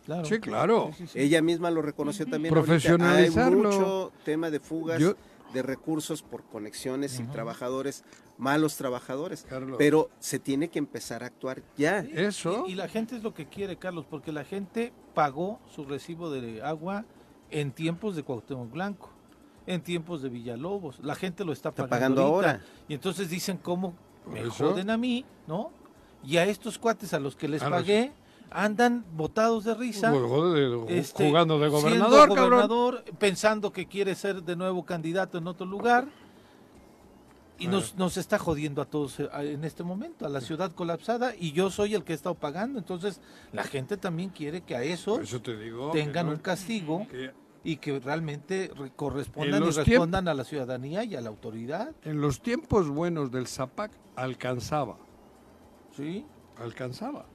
Claro. 0.05 0.25
Sí, 0.25 0.39
claro. 0.39 0.91
Sí, 0.97 1.05
sí, 1.05 1.13
sí. 1.13 1.19
Ella 1.19 1.41
misma 1.41 1.69
lo 1.71 1.81
reconoció 1.81 2.25
también. 2.25 2.53
ahorita. 2.53 2.65
Profesionalizarlo. 2.73 3.69
Hay 3.69 3.77
mucho 3.77 4.11
tema 4.25 4.49
de 4.49 4.59
fugas 4.59 4.99
Yo- 4.99 5.15
de 5.53 5.61
recursos 5.61 6.23
por 6.23 6.43
conexiones 6.45 7.19
y 7.19 7.23
trabajadores, 7.23 8.03
malos 8.37 8.77
trabajadores. 8.77 9.45
Carlos. 9.47 9.75
Pero 9.77 10.09
se 10.19 10.39
tiene 10.39 10.69
que 10.69 10.79
empezar 10.79 11.23
a 11.23 11.27
actuar 11.27 11.61
ya. 11.77 11.99
Eso. 11.99 12.63
Y, 12.67 12.71
y 12.71 12.75
la 12.75 12.87
gente 12.87 13.15
es 13.17 13.21
lo 13.23 13.33
que 13.33 13.47
quiere, 13.47 13.75
Carlos, 13.77 14.05
porque 14.09 14.31
la 14.31 14.43
gente 14.45 14.93
pagó 15.13 15.59
su 15.75 15.83
recibo 15.85 16.31
de 16.31 16.61
agua 16.63 17.05
en 17.49 17.71
tiempos 17.71 18.15
de 18.15 18.23
Cuauhtémoc 18.23 18.71
Blanco, 18.71 19.09
en 19.67 19.81
tiempos 19.81 20.21
de 20.21 20.29
Villalobos. 20.29 20.99
La 20.99 21.15
gente 21.15 21.43
lo 21.45 21.51
está 21.53 21.69
Está 21.69 21.87
pagando, 21.87 22.21
ahora. 22.23 22.61
Y 22.87 22.93
entonces 22.93 23.29
dicen 23.29 23.57
cómo 23.57 23.93
me 24.31 24.41
Eso. 24.41 24.51
joden 24.71 24.89
a 24.89 24.97
mí, 24.97 25.25
¿no? 25.47 25.71
Y 26.23 26.37
a 26.37 26.45
estos 26.45 26.77
cuates 26.77 27.13
a 27.13 27.19
los 27.19 27.35
que 27.35 27.47
les 27.47 27.61
A 27.61 27.69
los- 27.69 27.79
pagué 27.79 28.11
andan 28.51 29.05
botados 29.13 29.63
de 29.63 29.73
risa. 29.73 30.13
Este, 30.89 31.27
jugando 31.27 31.57
de 31.57 31.69
gobernador, 31.69 32.33
cabrón. 32.35 33.03
pensando 33.17 33.71
que 33.71 33.87
quiere 33.87 34.13
ser 34.13 34.43
de 34.43 34.55
nuevo 34.55 34.83
candidato 34.85 35.37
en 35.37 35.47
otro 35.47 35.65
lugar. 35.65 36.07
Y 37.57 37.67
nos, 37.67 37.95
nos 37.95 38.17
está 38.17 38.39
jodiendo 38.39 38.81
a 38.81 38.85
todos 38.85 39.19
eh, 39.19 39.29
en 39.35 39.63
este 39.63 39.83
momento, 39.83 40.25
a 40.25 40.29
la 40.29 40.41
ciudad 40.41 40.71
colapsada, 40.71 41.35
y 41.35 41.51
yo 41.51 41.69
soy 41.69 41.93
el 41.93 42.03
que 42.03 42.13
he 42.13 42.15
estado 42.15 42.33
pagando. 42.33 42.79
Entonces, 42.79 43.21
la 43.53 43.63
gente 43.63 43.97
también 43.97 44.29
quiere 44.31 44.61
que 44.61 44.75
a 44.75 44.81
eso 44.81 45.21
eso 45.21 45.39
te 45.43 45.55
digo. 45.55 45.91
que 45.91 45.99
tengan 45.99 46.25
no- 46.25 46.31
un 46.31 46.39
castigo 46.39 47.05
que 47.11 47.31
y 47.63 47.77
que 47.77 47.99
realmente 47.99 48.71
re- 48.75 48.85
En 48.85 48.89
correspondan 48.95 49.63
y 49.63 49.69
respondan 49.71 50.27
a 50.27 50.33
la 50.33 50.43
ciudadanía 50.43 51.03
y 51.03 51.15
a 51.15 51.21
la 51.21 51.29
autoridad. 51.29 51.91
en 52.03 52.19
los 52.21 52.41
tiempos 52.41 52.89
buenos 52.89 53.31
del 53.31 53.47
Zapac 53.47 53.91
alcanzaba. 54.15 54.97
¿Sí? 55.95 56.25
Alcanzaba. 56.57 57.25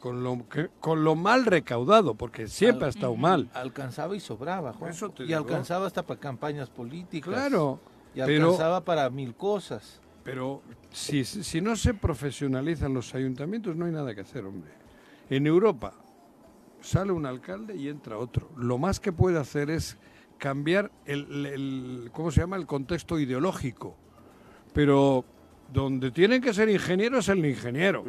Con 0.00 0.22
lo, 0.22 0.48
que, 0.48 0.68
con 0.80 1.02
lo 1.02 1.16
mal 1.16 1.44
recaudado, 1.44 2.14
porque 2.14 2.46
siempre 2.46 2.86
ha 2.86 2.88
estado 2.90 3.16
mal. 3.16 3.50
Alcanzaba 3.52 4.14
y 4.14 4.20
sobraba, 4.20 4.72
Juan. 4.72 4.92
Eso 4.92 5.10
te 5.10 5.24
Y 5.24 5.26
digo. 5.26 5.38
alcanzaba 5.38 5.86
hasta 5.88 6.04
para 6.06 6.20
campañas 6.20 6.70
políticas. 6.70 7.32
Claro. 7.34 7.80
Y 8.14 8.20
pero- 8.22 8.44
alcanzaba 8.46 8.84
para 8.84 9.10
mil 9.10 9.34
cosas. 9.34 10.00
Pero 10.22 10.62
si, 10.90 11.24
si 11.24 11.60
no 11.60 11.74
se 11.74 11.94
profesionalizan 11.94 12.92
los 12.94 13.14
ayuntamientos, 13.14 13.74
no 13.76 13.86
hay 13.86 13.92
nada 13.92 14.14
que 14.14 14.20
hacer, 14.20 14.44
hombre. 14.44 14.70
En 15.30 15.46
Europa 15.46 15.94
sale 16.80 17.12
un 17.12 17.26
alcalde 17.26 17.76
y 17.76 17.88
entra 17.88 18.16
otro. 18.18 18.50
Lo 18.56 18.78
más 18.78 19.00
que 19.00 19.12
puede 19.12 19.38
hacer 19.38 19.70
es 19.70 19.96
cambiar 20.38 20.90
el, 21.06 21.46
el- 21.46 22.10
¿cómo 22.12 22.30
se 22.30 22.40
llama? 22.40 22.56
El 22.56 22.66
contexto 22.66 23.18
ideológico. 23.18 23.96
Pero 24.72 25.24
donde 25.72 26.10
tienen 26.10 26.40
que 26.40 26.54
ser 26.54 26.70
ingenieros 26.70 27.26
es 27.26 27.36
el 27.36 27.44
ingeniero. 27.44 28.02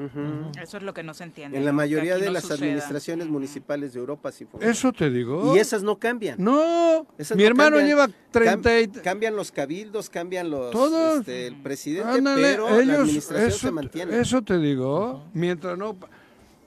Eso 0.61 0.77
es 0.77 0.83
lo 0.83 0.93
que 0.93 1.03
no 1.03 1.13
se 1.13 1.25
entiende. 1.25 1.57
En 1.57 1.65
la 1.65 1.73
mayoría 1.73 2.17
de 2.17 2.27
no 2.27 2.31
las 2.31 2.43
suceda. 2.43 2.57
administraciones 2.59 3.27
municipales 3.27 3.91
de 3.93 3.99
Europa 3.99 4.31
sí 4.31 4.45
funciona. 4.45 4.71
Eso 4.71 4.93
te 4.93 5.09
digo. 5.09 5.53
Y 5.55 5.59
esas 5.59 5.83
no 5.83 5.97
cambian. 5.99 6.41
No, 6.41 7.05
Esas 7.17 7.35
mi 7.35 7.43
no 7.43 7.49
hermano 7.49 7.77
cambian. 7.77 7.87
lleva 7.87 8.07
30 8.31 8.79
y... 8.79 8.87
Cam- 8.87 9.01
cambian 9.01 9.35
los 9.35 9.51
cabildos, 9.51 10.09
cambian 10.09 10.49
los 10.49 10.71
Todos. 10.71 11.19
este, 11.19 11.47
el 11.47 11.55
presidente, 11.61 12.09
Ándale, 12.09 12.41
pero 12.43 12.69
la 12.69 12.79
ellos, 12.81 12.99
administración 12.99 13.47
eso, 13.49 13.57
se 13.59 13.71
mantiene. 13.71 14.19
eso 14.19 14.41
te 14.41 14.57
digo. 14.57 15.25
Mientras 15.33 15.77
no, 15.77 15.97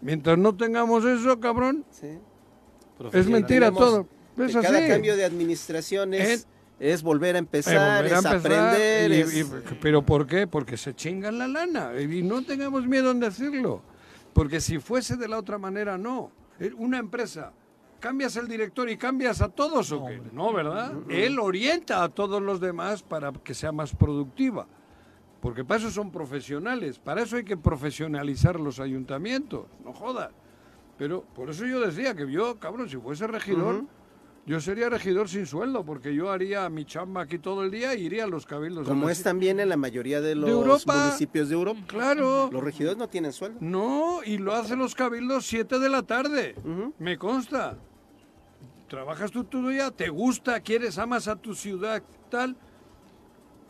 mientras 0.02 0.36
no 0.36 0.54
tengamos 0.56 1.04
eso, 1.04 1.40
cabrón, 1.40 1.84
Sí. 1.90 2.18
es 3.12 3.26
mentira 3.28 3.70
todo. 3.72 4.06
Es 4.38 4.54
cada 4.54 4.78
así. 4.78 4.88
cambio 4.88 5.16
de 5.16 5.24
administración 5.24 6.14
es, 6.14 6.46
es 6.80 7.02
volver 7.02 7.34
a 7.36 7.38
Eh, 7.38 7.40
empezar, 7.40 7.98
volver 8.02 8.14
a 8.14 8.18
es 8.18 8.24
empezar, 8.24 8.36
aprender. 8.36 9.10
y- 9.12 9.14
es- 9.20 9.36
y- 9.36 9.44
pero 9.80 10.02
¿por 10.02 10.26
qué? 10.26 10.46
Porque 10.46 10.76
se 10.76 10.94
chingan 10.94 11.38
la 11.38 11.46
lana. 11.48 11.92
Y 12.00 12.22
no 12.22 12.42
tengamos 12.42 12.86
miedo 12.86 13.10
en 13.10 13.20
decirlo. 13.20 13.82
Porque 14.32 14.60
si 14.60 14.78
fuese 14.78 15.16
de 15.16 15.28
la 15.28 15.38
otra 15.38 15.58
manera, 15.58 15.98
no. 15.98 16.30
Eh, 16.58 16.70
Una 16.78 16.98
empresa, 16.98 17.52
cambias 18.00 18.34
el 18.36 18.48
director 18.48 18.88
y 18.88 18.96
cambias 18.96 19.42
a 19.42 19.48
todos 19.48 19.92
o 19.92 20.06
qué? 20.06 20.20
No, 20.32 20.52
¿verdad? 20.52 20.92
Él 21.10 21.38
orienta 21.38 22.02
a 22.02 22.08
todos 22.08 22.40
los 22.42 22.58
demás 22.60 23.02
para 23.02 23.30
que 23.32 23.52
sea 23.54 23.72
más 23.72 23.94
productiva. 23.94 24.66
Porque 25.42 25.64
para 25.64 25.80
eso 25.80 25.90
son 25.90 26.12
profesionales. 26.12 27.00
Para 27.00 27.22
eso 27.22 27.34
hay 27.34 27.42
que 27.42 27.56
profesionalizar 27.56 28.60
los 28.60 28.78
ayuntamientos. 28.78 29.66
No 29.84 29.92
jodas. 29.92 30.30
Pero 30.96 31.22
por 31.34 31.50
eso 31.50 31.66
yo 31.66 31.80
decía 31.80 32.14
que 32.14 32.30
yo, 32.30 32.60
cabrón, 32.60 32.88
si 32.88 32.96
fuese 32.96 33.26
regidor, 33.26 33.84
yo 34.46 34.60
sería 34.60 34.88
regidor 34.88 35.28
sin 35.28 35.44
sueldo, 35.46 35.84
porque 35.84 36.14
yo 36.14 36.30
haría 36.30 36.68
mi 36.68 36.84
chamba 36.84 37.22
aquí 37.22 37.40
todo 37.40 37.64
el 37.64 37.72
día 37.72 37.92
y 37.96 38.02
iría 38.04 38.22
a 38.22 38.26
los 38.28 38.46
cabildos. 38.46 38.86
como 38.86 39.10
es 39.10 39.24
también 39.24 39.58
en 39.58 39.68
la 39.68 39.76
mayoría 39.76 40.20
de 40.20 40.36
los 40.36 40.48
Europa. 40.48 41.06
municipios 41.06 41.48
de 41.48 41.56
Europa. 41.56 41.80
Claro. 41.88 42.48
Los 42.52 42.62
regidores 42.62 42.96
no 42.96 43.08
tienen 43.08 43.32
sueldo. 43.32 43.58
No, 43.60 44.20
y 44.24 44.38
lo 44.38 44.54
hacen 44.54 44.78
los 44.78 44.94
cabildos 44.94 45.44
7 45.46 45.80
de 45.80 45.88
la 45.88 46.04
tarde. 46.04 46.54
Me 47.00 47.18
consta. 47.18 47.76
Trabajas 48.86 49.32
tú 49.32 49.42
todo 49.42 49.70
día, 49.70 49.90
te 49.90 50.08
gusta, 50.08 50.60
quieres, 50.60 50.98
amas 50.98 51.26
a 51.26 51.34
tu 51.34 51.52
ciudad, 51.52 52.00
tal. 52.30 52.56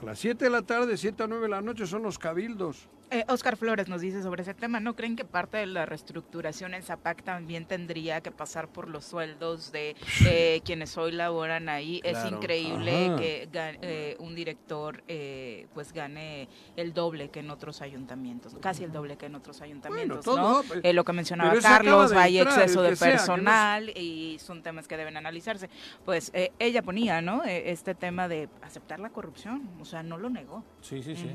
A 0.03 0.05
las 0.05 0.18
7 0.18 0.46
de 0.46 0.50
la 0.50 0.62
tarde, 0.62 0.96
7 0.96 1.22
a 1.22 1.26
9 1.28 1.44
de 1.44 1.48
la 1.48 1.62
noche 1.62 1.86
son 1.86 2.03
los 2.03 2.18
cabildos. 2.18 2.88
Eh, 3.12 3.26
Oscar 3.28 3.58
Flores 3.58 3.88
nos 3.90 4.00
dice 4.00 4.22
sobre 4.22 4.40
ese 4.40 4.54
tema, 4.54 4.80
¿no 4.80 4.96
creen 4.96 5.16
que 5.16 5.26
parte 5.26 5.58
de 5.58 5.66
la 5.66 5.84
reestructuración 5.84 6.72
en 6.72 6.82
Zapac 6.82 7.22
también 7.22 7.66
tendría 7.66 8.22
que 8.22 8.30
pasar 8.30 8.68
por 8.68 8.88
los 8.88 9.04
sueldos 9.04 9.70
de 9.70 9.94
eh, 10.26 10.62
quienes 10.64 10.96
hoy 10.96 11.12
laboran 11.12 11.68
ahí? 11.68 12.00
Es 12.04 12.24
increíble 12.24 13.08
Ajá. 13.08 13.16
que 13.16 13.48
eh, 13.52 14.16
un 14.18 14.34
director 14.34 15.04
eh, 15.08 15.66
pues 15.74 15.92
gane 15.92 16.48
el 16.74 16.94
doble 16.94 17.28
que 17.28 17.40
en 17.40 17.50
otros 17.50 17.82
ayuntamientos, 17.82 18.56
casi 18.62 18.82
el 18.84 18.92
doble 18.92 19.18
que 19.18 19.26
en 19.26 19.34
otros 19.34 19.60
ayuntamientos, 19.60 20.24
todo, 20.24 20.62
¿no? 20.62 20.92
lo 20.92 21.04
que 21.04 21.12
mencionaba 21.12 21.54
Carlos, 21.60 22.12
hay 22.12 22.38
exceso 22.38 22.80
de 22.80 22.96
sea, 22.96 23.08
no 23.08 23.12
personal 23.12 23.90
y 23.90 24.38
son 24.38 24.62
temas 24.62 24.88
que 24.88 24.96
deben 24.96 25.18
analizarse. 25.18 25.68
Pues 26.06 26.32
ella 26.58 26.80
ponía, 26.80 27.20
¿no? 27.20 27.44
Este 27.44 27.94
tema 27.94 28.26
de 28.26 28.48
aceptar 28.62 29.00
la 29.00 29.10
corrupción, 29.10 29.68
o 29.78 29.84
sea, 29.84 30.02
no 30.02 30.16
lo 30.16 30.30
negó. 30.30 30.64
Sí, 30.80 31.02
sí, 31.02 31.14
sí. 31.14 31.30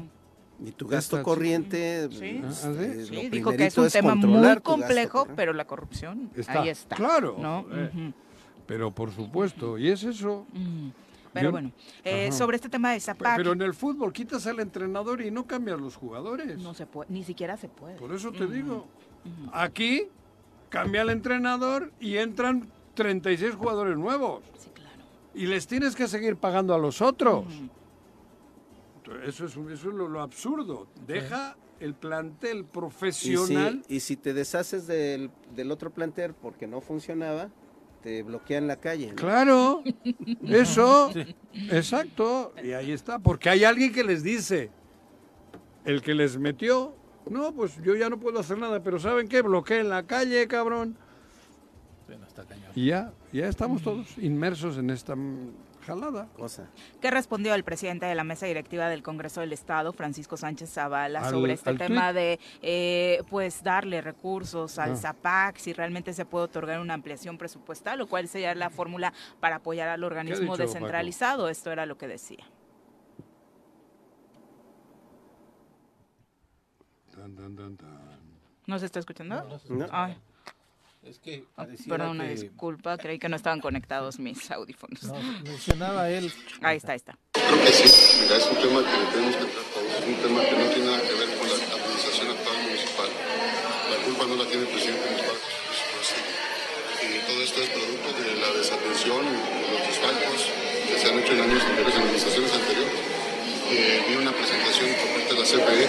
Y 0.65 0.71
tu 0.71 0.87
gasto 0.87 1.21
corriente, 1.21 2.09
Sí. 2.11 2.39
pues, 2.41 2.65
Ah, 2.65 2.73
¿sí? 2.79 3.05
Sí, 3.05 3.15
lo 3.15 3.29
dijo 3.29 3.51
que 3.51 3.65
es 3.67 3.77
un 3.77 3.89
tema 3.89 4.15
muy 4.15 4.41
gasto 4.41 4.63
complejo, 4.63 5.27
pero 5.35 5.53
la 5.53 5.65
corrupción 5.65 6.31
Está, 6.35 6.61
ahí 6.61 6.69
está. 6.69 6.95
claro, 6.95 7.35
¿no? 7.39 7.65
eh. 7.71 8.11
Pero 8.65 8.91
por 8.91 9.11
supuesto, 9.11 9.77
y 9.77 9.89
es 9.89 10.03
eso. 10.03 10.45
Pero 11.33 11.49
Yo- 11.49 11.51
bueno, 11.51 11.71
eh, 12.03 12.31
sobre 12.31 12.55
este 12.55 12.69
tema 12.69 12.91
de 12.93 12.99
Zapac, 12.99 13.37
Pero 13.37 13.51
en 13.53 13.61
el 13.61 13.73
fútbol 13.75 14.11
quitas 14.11 14.47
al 14.47 14.59
entrenador 14.59 15.21
y 15.21 15.29
no 15.29 15.45
cambias 15.45 15.79
los 15.79 15.95
jugadores. 15.95 16.57
no 16.57 16.73
se 16.73 16.85
puede, 16.87 17.11
ni 17.11 17.23
siquiera 17.23 17.55
se 17.57 17.67
puede. 17.69 17.95
Por 17.97 18.11
eso 18.13 18.31
te 18.31 18.47
digo. 18.47 18.87
Aquí 19.53 20.07
cambia 20.69 21.03
el 21.03 21.09
entrenador 21.11 21.91
y 21.99 22.17
entran 22.17 22.67
36 22.95 23.53
jugadores 23.55 23.95
nuevos. 23.97 24.41
Sí, 24.57 24.69
claro. 24.73 25.03
Y 25.35 25.45
les 25.45 25.67
tienes 25.67 25.95
que 25.95 26.07
seguir 26.07 26.35
pagando 26.37 26.73
a 26.73 26.79
los 26.79 27.01
otros. 27.01 27.45
Eso 29.25 29.45
es, 29.45 29.55
un- 29.57 29.71
eso 29.71 29.89
es 29.89 29.95
lo, 29.95 30.07
lo 30.07 30.21
absurdo. 30.21 30.87
Deja 31.05 31.55
el 31.79 31.93
plantel 31.93 32.57
Y 32.57 32.61
si, 32.61 32.63
profesional. 32.65 33.83
y 33.87 33.99
si 33.99 34.15
te 34.17 34.33
deshaces 34.33 34.87
del, 34.87 35.29
del 35.55 35.71
otro 35.71 35.91
plantel 35.91 36.33
porque 36.33 36.65
no 36.67 36.81
funcionaba, 36.81 37.49
te 38.01 38.23
bloquean 38.23 38.67
la 38.67 38.77
calle. 38.77 39.09
¿no? 39.09 39.15
Claro, 39.15 39.83
eso, 40.47 41.11
exacto, 41.71 42.53
y 42.63 42.71
ahí 42.71 42.91
está, 42.91 43.19
porque 43.19 43.49
hay 43.49 43.63
alguien 43.63 43.91
que 43.93 44.03
les 44.03 44.23
dice, 44.23 44.69
el 45.85 46.01
que 46.01 46.13
les 46.13 46.37
metió, 46.37 46.93
no, 47.29 47.51
pues 47.53 47.81
yo 47.83 47.95
ya 47.95 48.09
no 48.09 48.19
puedo 48.19 48.39
hacer 48.39 48.57
nada, 48.57 48.81
pero 48.81 48.99
¿saben 48.99 49.27
qué? 49.27 49.41
Bloqueen 49.41 49.89
la 49.89 50.03
calle, 50.03 50.47
cabrón. 50.47 50.95
Sí, 52.07 52.13
no, 52.19 52.25
está 52.25 52.45
cañón. 52.45 52.71
Y 52.75 52.87
ya, 52.87 53.11
ya 53.33 53.47
estamos 53.47 53.81
todos 53.81 54.17
inmersos 54.17 54.77
en 54.77 54.89
esta 54.89 55.15
jalada. 55.87 56.27
Cosa. 56.37 56.67
¿Qué 57.01 57.09
respondió 57.09 57.55
el 57.55 57.63
presidente 57.63 58.05
de 58.05 58.13
la 58.13 58.23
mesa 58.23 58.45
directiva 58.45 58.89
del 58.89 59.01
Congreso 59.01 59.41
del 59.41 59.53
Estado, 59.53 59.93
Francisco 59.93 60.37
Sánchez 60.37 60.71
Zavala, 60.73 61.21
Al- 61.21 61.31
sobre 61.31 61.53
este 61.53 61.73
tema 61.75 62.13
de 62.13 62.39
eh, 62.61 63.23
pues 63.29 63.63
darle 63.63 64.01
recursos 64.01 64.77
al 64.77 64.91
Ah. 64.91 64.95
ZAPAC, 64.95 65.57
si 65.57 65.73
realmente 65.73 66.13
se 66.13 66.25
puede 66.25 66.45
otorgar 66.45 66.79
una 66.79 66.93
ampliación 66.93 67.37
presupuestal 67.37 68.01
o 68.01 68.07
cuál 68.07 68.27
sería 68.27 68.53
la 68.53 68.69
fórmula 68.69 69.13
para 69.39 69.55
apoyar 69.57 69.89
al 69.89 70.03
organismo 70.03 70.53
dicho, 70.53 70.57
descentralizado? 70.63 71.49
Esto 71.49 71.71
era 71.71 71.85
lo 71.85 71.97
que 71.97 72.07
decía. 72.07 72.43
Tan, 77.15 77.35
tan, 77.35 77.55
tan, 77.55 77.77
tan. 77.77 78.37
¿No 78.67 78.77
se 78.79 78.85
está 78.85 78.99
escuchando? 78.99 79.35
No, 79.35 79.43
no 79.49 79.59
se 79.59 79.69
No. 79.73 79.85
escucha. 79.85 80.03
Ay, 80.05 80.17
Es 81.03 81.19
que 81.19 81.43
ah, 81.51 81.63
pareciera 81.63 81.97
perdón, 81.97 82.17
una 82.17 82.27
que- 82.27 82.35
disculpa, 82.35 82.97
creí 82.97 83.17
que 83.19 83.29
no 83.29 83.35
estaban 83.37 83.61
conectados 83.61 84.19
mis 84.19 84.49
audífonos. 84.51 85.03
No, 85.03 85.15
mencionaba 85.43 86.09
él. 86.09 86.31
Ahí 86.61 86.77
está, 86.77 86.91
ahí 86.93 86.97
está. 86.97 87.17
Creo 87.31 87.61
que 87.63 87.71
sí, 87.71 87.87
mira, 88.21 88.35
es 88.37 88.45
un 88.47 88.57
tema 88.57 88.79
que 88.83 89.11
tenemos 89.15 89.35
que 89.37 89.45
todos, 89.45 89.87
es 89.87 90.05
un 90.07 90.15
tema 90.15 90.41
que 90.43 90.51
no 90.57 90.65
tiene 90.73 90.85
nada 90.85 91.01
que 91.01 91.13
ver 91.15 91.29
con 91.37 91.47
la 91.47 91.55
administración 91.55 92.27
actual 92.27 92.57
municipal. 92.63 93.09
La 93.91 93.97
culpa 94.03 94.23
no 94.27 94.35
la 94.35 94.45
tiene 94.49 94.63
el 94.63 94.69
presidente 94.69 95.05
municipal, 95.07 95.37
por 95.37 95.75
supuesto. 95.79 96.19
Y 97.07 97.19
todo 97.23 97.39
esto 97.41 97.61
es 97.61 97.69
producto 97.69 98.09
de 98.19 98.35
la 98.35 98.49
desatención 98.57 99.21
y 99.23 99.35
de 99.63 99.67
los 99.71 99.81
desfalcos 99.87 100.39
que 100.91 100.95
se 100.99 101.05
han 101.07 101.19
hecho 101.19 101.31
en 101.33 101.39
años 101.41 101.61
anteriores, 101.63 101.95
en 101.95 102.01
administraciones 102.03 102.51
anteriores. 102.51 102.93
Eh, 103.69 104.03
vi 104.09 104.15
una 104.15 104.31
presentación 104.31 104.89
por 104.91 105.07
parte 105.15 105.31
de 105.35 105.39
la 105.39 105.45
CFE 105.47 105.83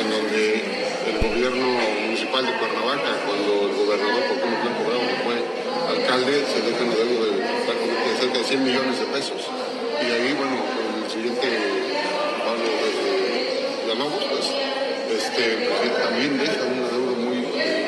en 0.00 0.06
donde 0.10 0.87
el 1.06 1.16
gobierno 1.22 1.66
municipal 2.02 2.44
de 2.44 2.52
Cuernavaca, 2.58 3.10
cuando 3.26 3.70
el 3.70 3.74
gobernador 3.76 4.22
Cuauhtémoc 4.26 4.60
Blanco 4.62 4.82
Bravo 4.88 5.06
fue 5.22 5.36
alcalde, 5.94 6.44
se 6.46 6.58
deja 6.62 6.82
un 6.82 6.90
adeudo 6.90 7.24
de 7.26 7.48
cerca 8.18 8.38
de 8.38 8.44
100 8.44 8.64
millones 8.64 8.98
de 8.98 9.06
pesos. 9.06 9.40
Y 10.02 10.06
ahí, 10.10 10.34
bueno, 10.34 10.58
el 11.04 11.10
siguiente 11.10 11.46
Pablo 12.44 12.64
de 12.64 13.08
pues, 14.30 14.46
este, 15.10 15.68
pues, 15.68 16.02
también 16.02 16.38
deja 16.38 16.64
un 16.64 16.84
adeudo 16.84 17.14
muy 17.16 17.38
eh, 17.54 17.86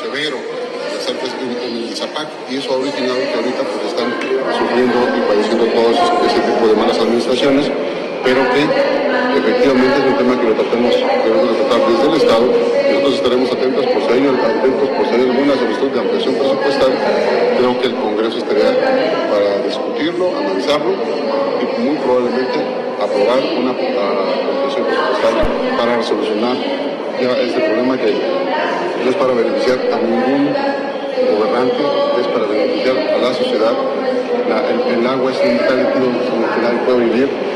severo 0.00 0.38
pues, 0.38 1.32
en, 1.40 1.88
el 1.88 1.96
Zapac, 1.96 2.28
y 2.50 2.56
eso 2.56 2.72
ha 2.72 2.76
originado 2.78 3.18
que 3.18 3.34
ahorita 3.34 3.62
pues, 3.62 3.92
están 3.92 4.10
sufriendo 4.56 4.98
y 5.16 5.20
padeciendo 5.28 5.64
todo 5.66 5.90
ese, 5.90 6.02
ese 6.26 6.40
tipo 6.40 6.68
de 6.68 6.74
malas 6.74 6.98
administraciones, 6.98 7.70
pero 8.24 8.40
que 8.52 9.03
efectivamente 9.44 9.96
es 10.00 10.06
un 10.08 10.16
tema 10.16 10.40
que 10.40 10.48
lo 10.48 10.54
tratamos, 10.56 10.94
debemos 10.96 11.48
de 11.52 11.54
tratar 11.60 11.80
desde 11.84 12.06
el 12.08 12.16
Estado, 12.16 12.46
nosotros 12.48 13.14
estaremos 13.14 13.52
atentos 13.52 13.84
por 13.84 14.00
si 14.00 14.08
atentos 14.08 14.88
por 14.88 15.04
si 15.04 15.12
hay 15.14 15.20
alguna 15.28 15.54
solicitud 15.54 15.90
de 15.92 16.00
ampliación 16.00 16.34
presupuestal, 16.34 16.92
creo 17.58 17.72
que 17.80 17.86
el 17.92 17.94
Congreso 17.94 18.38
estaría 18.38 18.72
para 19.28 19.50
discutirlo, 19.60 20.32
analizarlo 20.32 20.92
y 21.60 21.64
muy 21.80 21.96
probablemente 22.00 22.58
aprobar 22.96 23.40
una 23.60 23.72
ah, 23.76 24.32
ampliación 24.48 24.84
presupuestal 24.88 25.34
para 25.76 25.96
resolucionar 25.96 26.56
ya 27.20 27.30
este 27.44 27.60
problema 27.60 27.98
que 28.00 28.10
no 29.04 29.10
es 29.10 29.16
para 29.16 29.32
beneficiar 29.34 29.78
a 29.92 29.98
ningún 30.00 30.48
gobernante, 31.36 31.82
es 32.20 32.26
para 32.28 32.46
beneficiar 32.46 32.96
a 32.96 33.18
la 33.18 33.34
sociedad. 33.34 33.74
El, 34.44 35.06
agua 35.06 35.30
es 35.30 35.38
un 35.38 35.52
el 35.52 35.86
que 35.92 36.60
nadie 36.62 36.78
puede 36.86 37.04
vivir. 37.04 37.53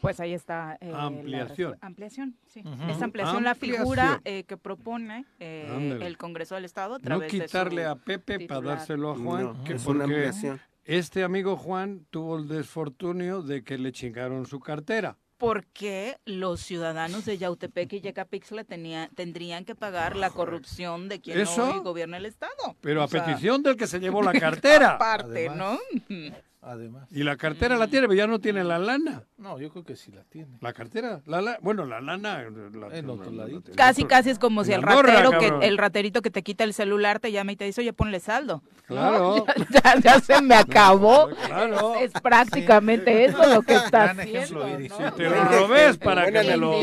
Pues 0.00 0.18
ahí 0.20 0.32
está. 0.32 0.76
eh, 0.80 0.90
la 0.90 1.04
Ampliación. 1.04 1.76
ampliación, 1.80 2.36
sí. 2.48 2.62
Ujú. 2.64 2.90
Esa 2.90 3.04
ampliación, 3.04 3.44
la 3.44 3.50
Ampliación. 3.52 3.78
figura 3.82 4.20
eh, 4.24 4.44
que 4.44 4.56
propone 4.56 5.24
eh, 5.38 5.98
el 6.02 6.16
Congreso 6.16 6.54
del 6.54 6.64
Estado 6.64 6.94
a 6.94 6.98
No 6.98 7.02
través 7.04 7.30
de 7.32 7.40
quitarle 7.40 7.84
su 7.84 7.88
a 7.90 7.96
Pepe 7.96 8.46
para 8.46 8.60
dárselo 8.60 9.10
a 9.12 9.16
Juan, 9.16 9.42
No, 9.44 9.64
que 9.64 9.74
es 9.74 9.86
una 9.86 10.04
ampliación. 10.04 10.60
este 10.84 11.22
amigo 11.22 11.56
Juan 11.56 12.06
tuvo 12.10 12.38
el 12.38 12.48
desfortunio 12.48 13.42
de 13.42 13.62
que 13.62 13.78
le 13.78 13.92
chingaron 13.92 14.46
su 14.46 14.58
cartera. 14.60 15.16
Porque 15.36 16.18
los 16.26 16.60
ciudadanos 16.60 17.24
de 17.24 17.38
Yautepec 17.38 17.94
y 17.94 18.00
Yecapixtla 18.02 18.64
tenía, 18.64 19.08
tendrían 19.14 19.64
que 19.64 19.74
pagar 19.74 20.14
la 20.14 20.28
corrupción 20.28 21.08
de 21.08 21.20
quien 21.22 21.40
¿Eso? 21.40 21.70
hoy 21.70 21.78
gobierna 21.78 22.18
el 22.18 22.26
Estado. 22.26 22.76
Pero 22.82 23.00
O 23.00 23.04
a 23.04 23.08
sea, 23.08 23.24
petición 23.24 23.62
del 23.62 23.76
que 23.76 23.86
se 23.86 24.00
llevó 24.00 24.20
la 24.22 24.34
cartera. 24.38 24.90
Aparte, 24.96 25.48
Además. 25.48 25.78
¿no? 26.08 26.14
Además. 26.62 27.08
Y 27.10 27.22
la 27.22 27.36
cartera 27.38 27.78
la 27.78 27.88
tiene, 27.88 28.06
pero 28.06 28.18
ya 28.18 28.26
no 28.26 28.38
tiene 28.38 28.62
la 28.64 28.78
lana. 28.78 29.24
No, 29.38 29.58
yo 29.58 29.70
creo 29.70 29.82
que 29.82 29.96
sí 29.96 30.12
la 30.12 30.24
tiene. 30.24 30.58
La 30.60 30.74
cartera, 30.74 31.22
la, 31.24 31.40
la- 31.40 31.58
bueno, 31.62 31.86
la 31.86 32.02
lana. 32.02 32.44
La, 32.74 32.88
En 32.98 33.08
otro 33.08 33.30
la- 33.30 33.44
ladito. 33.44 33.70
la- 33.70 33.76
Casi, 33.76 34.04
casi 34.04 34.28
es 34.28 34.38
como 34.38 34.62
si 34.64 34.74
el 34.74 34.82
ratero, 34.82 35.30
que, 35.38 35.50
el 35.66 35.78
raterito 35.78 36.20
que 36.20 36.30
te 36.30 36.42
quita 36.42 36.64
el 36.64 36.74
celular 36.74 37.18
te 37.18 37.32
llama 37.32 37.52
y 37.52 37.56
te 37.56 37.64
dice, 37.64 37.80
oye, 37.80 37.94
ponle 37.94 38.20
saldo. 38.20 38.62
Claro. 38.86 39.36
¿No? 39.56 39.64
Ya, 39.70 39.94
ya 40.02 40.20
se 40.20 40.42
me 40.42 40.54
acabó. 40.54 41.30
Claro. 41.46 41.94
Es 41.96 42.12
prácticamente 42.12 43.24
eso 43.24 43.38
lo 43.54 43.62
que 43.62 43.74
está 43.74 44.12
Gran 44.12 44.20
ejemplo, 44.20 44.64
haciendo. 44.64 44.98
¿no? 45.00 45.12
Te 45.14 45.24
lo 45.30 45.44
robes 45.44 45.96
para 45.96 46.26
que 46.30 46.42
me 46.42 46.56
lo... 46.56 46.74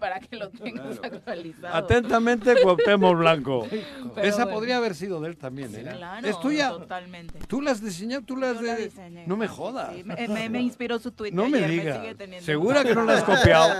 Para 0.00 0.20
que 0.20 0.36
lo 0.36 0.48
tengas 0.50 0.98
actualizado. 1.02 1.74
Atentamente, 1.74 2.54
Cuauhtémoc 2.62 3.16
Blanco. 3.18 3.66
Pero 3.70 4.26
Esa 4.26 4.44
bueno. 4.44 4.52
podría 4.58 4.76
haber 4.78 4.94
sido 4.94 5.20
de 5.20 5.28
él 5.28 5.36
también, 5.36 5.74
¿eh? 5.74 5.82
Claro, 5.82 6.26
Es 6.26 6.40
tuya. 6.40 6.70
Totalmente. 6.70 7.38
Tú 7.46 7.60
la 7.60 7.72
has 7.72 7.82
diseñado, 7.82 8.22
tú 8.24 8.36
la 8.36 8.50
has 8.50 8.56
Yo 8.56 8.62
la 8.62 8.74
de... 8.76 8.84
diseñé. 8.84 9.25
No 9.26 9.36
me 9.36 9.48
jodas. 9.48 9.94
sí, 9.94 10.04
Me, 10.04 10.28
me- 10.28 10.48
me 10.48 10.60
inspiró 10.60 10.98
su 10.98 11.10
tweet. 11.10 11.32
No 11.32 11.48
me 11.48 11.66
digas. 11.68 12.00
Segura 12.42 12.84
que 12.84 12.94
no 12.94 13.04
la 13.04 13.14
has 13.14 13.24
copiado. 13.24 13.74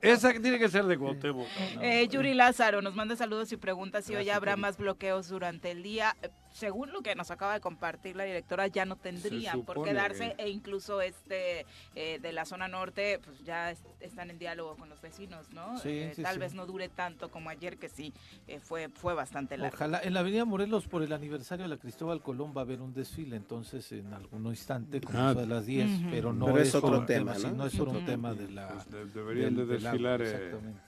Esa 0.00 0.32
tiene 0.32 0.58
que 0.58 0.68
ser 0.68 0.84
de 0.84 0.96
Cuauhtémoc. 0.96 1.46
Eh, 1.80 2.08
Yuri 2.08 2.34
Lázaro 2.34 2.80
nos 2.82 2.94
manda 2.94 3.16
saludos 3.16 3.52
y 3.52 3.56
pregunta 3.56 4.00
si 4.02 4.14
hoy 4.14 4.30
habrá 4.30 4.56
más 4.56 4.76
bloqueos 4.78 5.28
durante 5.28 5.70
el 5.70 5.82
día. 5.82 6.16
Según 6.52 6.92
lo 6.92 7.00
que 7.02 7.14
nos 7.14 7.30
acaba 7.30 7.54
de 7.54 7.60
compartir 7.60 8.14
la 8.16 8.24
directora, 8.24 8.66
ya 8.66 8.84
no 8.84 8.96
tendrían 8.96 9.62
por 9.62 9.76
supone 9.76 9.90
quedarse 9.92 10.34
que- 10.36 10.42
e 10.44 10.50
incluso 10.50 11.00
este 11.00 11.64
eh, 11.94 12.18
de 12.20 12.32
la 12.32 12.44
zona 12.44 12.68
norte 12.68 13.18
pues 13.24 13.42
ya 13.44 13.70
es- 13.70 13.82
están 14.00 14.30
en 14.30 14.38
diálogo 14.38 14.76
con 14.76 14.88
los 14.88 15.00
vecinos, 15.00 15.50
¿no? 15.52 15.78
Sí, 15.78 15.88
Eh, 15.90 16.12
sí, 16.14 16.22
tal 16.22 16.34
sí. 16.34 16.40
vez 16.40 16.54
no 16.54 16.66
dure 16.66 16.88
tanto 16.88 17.30
como 17.30 17.48
ayer 17.50 17.78
que 17.78 17.88
sí 17.88 18.12
eh, 18.48 18.60
fue 18.60 18.88
fue 18.90 19.14
bastante 19.14 19.56
largo. 19.56 19.74
Ojalá. 19.76 20.00
En 20.02 20.12
la 20.14 20.20
Avenida 20.20 20.44
Morelos, 20.44 20.86
por 20.86 21.02
el 21.02 21.12
aniversario 21.12 21.62
de 21.64 21.68
la 21.70 21.78
Cristóbal 21.78 22.20
Colón, 22.22 22.52
va 22.56 22.60
a 22.60 22.64
haber 22.64 22.80
un 22.82 22.92
desfile, 22.92 23.36
entonces 23.36 23.90
en 23.92 24.12
algún 24.12 24.46
instante, 24.46 25.00
como 25.00 25.18
Ah. 25.18 25.34
de 25.34 25.46
las 25.46 25.64
10, 25.66 25.88
Ujú. 26.00 26.10
pero 26.10 26.32
no 26.32 26.46
Pero 26.46 26.58
es 26.58 26.74
otro 26.74 27.04
tema, 27.06 27.34
sí, 27.34 27.46
¿no? 27.46 27.52
no 27.54 27.66
es 27.66 27.74
un 27.74 27.88
Ujú. 27.96 28.00
tema 28.04 28.34
de 28.34 28.50
la... 28.50 28.68
Pues 28.68 28.90
de- 28.90 29.04
deberían 29.06 29.56
de 29.56 29.64
desfilar... 29.66 30.20
eh, 30.20 30.24
exactamente. 30.24 30.80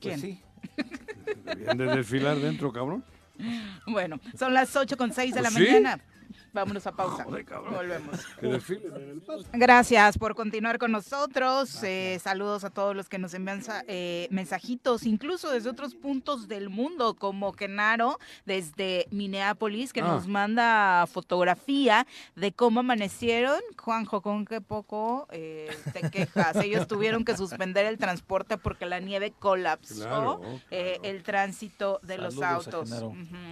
¿Quién? 0.00 0.20
Pues 0.20 0.20
sí. 0.20 0.42
deberían 1.44 1.78
de 1.78 1.86
desfilar 1.96 2.36
dentro, 2.38 2.72
cabrón. 2.72 3.04
Bueno, 3.86 4.20
son 4.38 4.54
las 4.54 4.74
8 4.76 4.96
con 4.96 5.12
6 5.12 5.34
de 5.34 5.42
la 5.42 5.50
¿Sí? 5.50 5.60
mañana. 5.60 6.00
Vámonos 6.54 6.86
a 6.86 6.92
pausa. 6.92 7.24
Joder. 7.24 7.44
Volvemos. 7.70 8.20
Gracias 9.52 10.16
por 10.18 10.34
continuar 10.34 10.78
con 10.78 10.92
nosotros. 10.92 11.82
Eh, 11.82 12.18
saludos 12.22 12.62
a 12.64 12.70
todos 12.70 12.94
los 12.94 13.08
que 13.08 13.18
nos 13.18 13.34
envían 13.34 13.60
eh, 13.88 14.28
mensajitos, 14.30 15.04
incluso 15.04 15.50
desde 15.50 15.68
otros 15.68 15.94
puntos 15.96 16.46
del 16.48 16.70
mundo, 16.70 17.14
como 17.14 17.52
Kenaro 17.52 18.18
desde 18.46 19.06
Minneapolis, 19.10 19.92
que 19.92 20.00
Ah. 20.00 20.08
nos 20.08 20.28
manda 20.28 21.06
fotografía 21.06 22.06
de 22.36 22.52
cómo 22.52 22.80
amanecieron. 22.80 23.58
Juanjo, 23.76 24.22
con 24.22 24.44
qué 24.44 24.60
poco 24.60 25.26
eh, 25.32 25.68
te 25.92 26.08
quejas. 26.10 26.56
Ellos 26.56 26.86
tuvieron 26.88 27.24
que 27.24 27.36
suspender 27.36 27.84
el 27.86 27.98
transporte 27.98 28.58
porque 28.58 28.86
la 28.86 29.00
nieve 29.00 29.32
colapsó 29.38 30.04
Claro, 30.04 30.40
eh, 30.70 30.98
claro. 31.00 31.16
el 31.16 31.22
tránsito 31.24 31.98
de 32.02 32.18
los 32.18 32.34
Saludos 32.34 32.66
autos. 32.90 33.02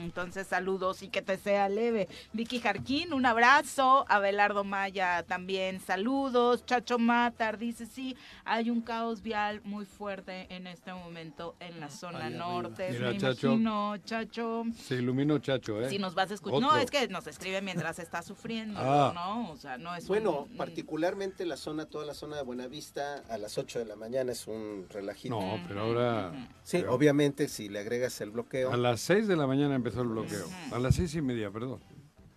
Entonces, 0.04 0.46
saludos 0.46 1.02
y 1.02 1.08
que 1.08 1.20
te 1.22 1.36
sea 1.36 1.68
leve. 1.68 2.08
Vicky 2.32 2.60
Jarquín 2.60 2.91
Joaquín, 2.92 3.14
un 3.14 3.24
abrazo. 3.24 4.04
Abelardo 4.08 4.64
Maya 4.64 5.22
también, 5.22 5.80
saludos. 5.80 6.66
Chacho 6.66 6.98
Matar 6.98 7.56
dice, 7.58 7.86
sí, 7.86 8.16
hay 8.44 8.68
un 8.68 8.82
caos 8.82 9.22
vial 9.22 9.62
muy 9.64 9.86
fuerte 9.86 10.46
en 10.54 10.66
este 10.66 10.92
momento 10.92 11.56
en 11.60 11.80
la 11.80 11.88
zona 11.88 12.26
Ahí 12.26 12.34
norte. 12.34 12.88
arriba. 12.88 13.06
Me 13.08 13.14
Mira, 13.14 13.32
Chacho. 13.32 13.46
imagino, 13.52 13.96
Chacho. 14.04 14.64
Se 14.76 14.96
iluminó 14.96 15.38
Chacho, 15.38 15.80
¿eh? 15.80 15.88
Si 15.88 15.98
nos 15.98 16.14
vas 16.14 16.30
a 16.32 16.34
escuchar. 16.34 16.60
No, 16.60 16.76
es 16.76 16.90
que 16.90 17.08
nos 17.08 17.26
escribe 17.26 17.62
mientras 17.62 17.98
está 17.98 18.20
sufriendo, 18.20 18.78
Ah. 18.82 19.12
¿no? 19.14 19.50
O 19.52 19.56
sea, 19.56 19.78
no 19.78 19.94
es 19.94 20.06
Bueno, 20.06 20.42
un- 20.50 20.56
particularmente 20.58 21.46
la 21.46 21.56
zona, 21.56 21.86
toda 21.86 22.04
la 22.04 22.12
zona 22.14 22.36
de 22.36 22.42
Buenavista, 22.42 23.22
a 23.30 23.38
las 23.38 23.56
8 23.56 23.78
de 23.78 23.86
la 23.86 23.96
mañana 23.96 24.32
es 24.32 24.46
un 24.46 24.86
relajito. 24.90 25.40
No, 25.40 25.58
pero 25.66 25.80
ahora... 25.80 26.32
Sí, 26.62 26.78
pero 26.80 26.92
obviamente 26.94 27.48
si 27.48 27.70
le 27.70 27.78
agregas 27.78 28.20
el 28.20 28.30
bloqueo. 28.32 28.70
A 28.70 28.76
las 28.76 29.00
6 29.00 29.26
de 29.28 29.36
la 29.36 29.46
mañana 29.46 29.74
empezó 29.74 30.02
el 30.02 30.08
bloqueo. 30.08 30.46
A 30.72 30.78
las 30.78 30.94
seis 30.96 31.14
y 31.14 31.22
media, 31.22 31.50
perdón. 31.50 31.80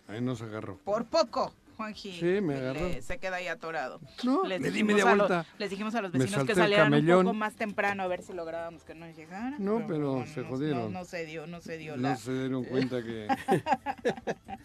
Ahí 0.07 0.21
nos 0.21 0.41
agarró. 0.41 0.77
Por 0.77 1.05
poco, 1.05 1.51
Juanji. 1.75 2.11
Sí, 2.19 2.41
me 2.41 2.55
agarró. 2.55 2.87
le- 2.89 3.01
se 3.01 3.17
queda 3.17 3.37
ahí 3.37 3.47
atorado. 3.47 3.99
No, 4.23 4.43
les 4.45 4.61
le 4.61 4.67
di 4.69 4.73
dijimos 4.73 4.93
media 4.95 5.11
a 5.11 5.15
los- 5.15 5.27
vuelta. 5.29 5.45
les 5.57 5.69
dijimos 5.69 5.95
a 5.95 6.01
los 6.01 6.11
vecinos 6.11 6.43
que 6.45 6.55
salieran 6.55 6.93
un 6.93 7.05
poco 7.23 7.33
más 7.33 7.55
temprano 7.55 8.03
a 8.03 8.07
ver 8.07 8.21
si 8.23 8.33
lográbamos 8.33 8.83
que 8.83 8.95
nos 8.95 9.15
llegaran. 9.15 9.55
No, 9.59 9.85
pero 9.87 10.25
se 10.33 10.41
no, 10.41 10.47
jodieron. 10.49 10.93
No, 10.93 10.99
no 10.99 11.05
se 11.05 11.25
dio, 11.25 11.47
no 11.47 11.61
se 11.61 11.77
dio 11.77 11.95
No 11.97 12.01
la, 12.09 12.15
se 12.15 12.31
dieron 12.33 12.63
cuenta 12.65 13.03
que 13.03 13.27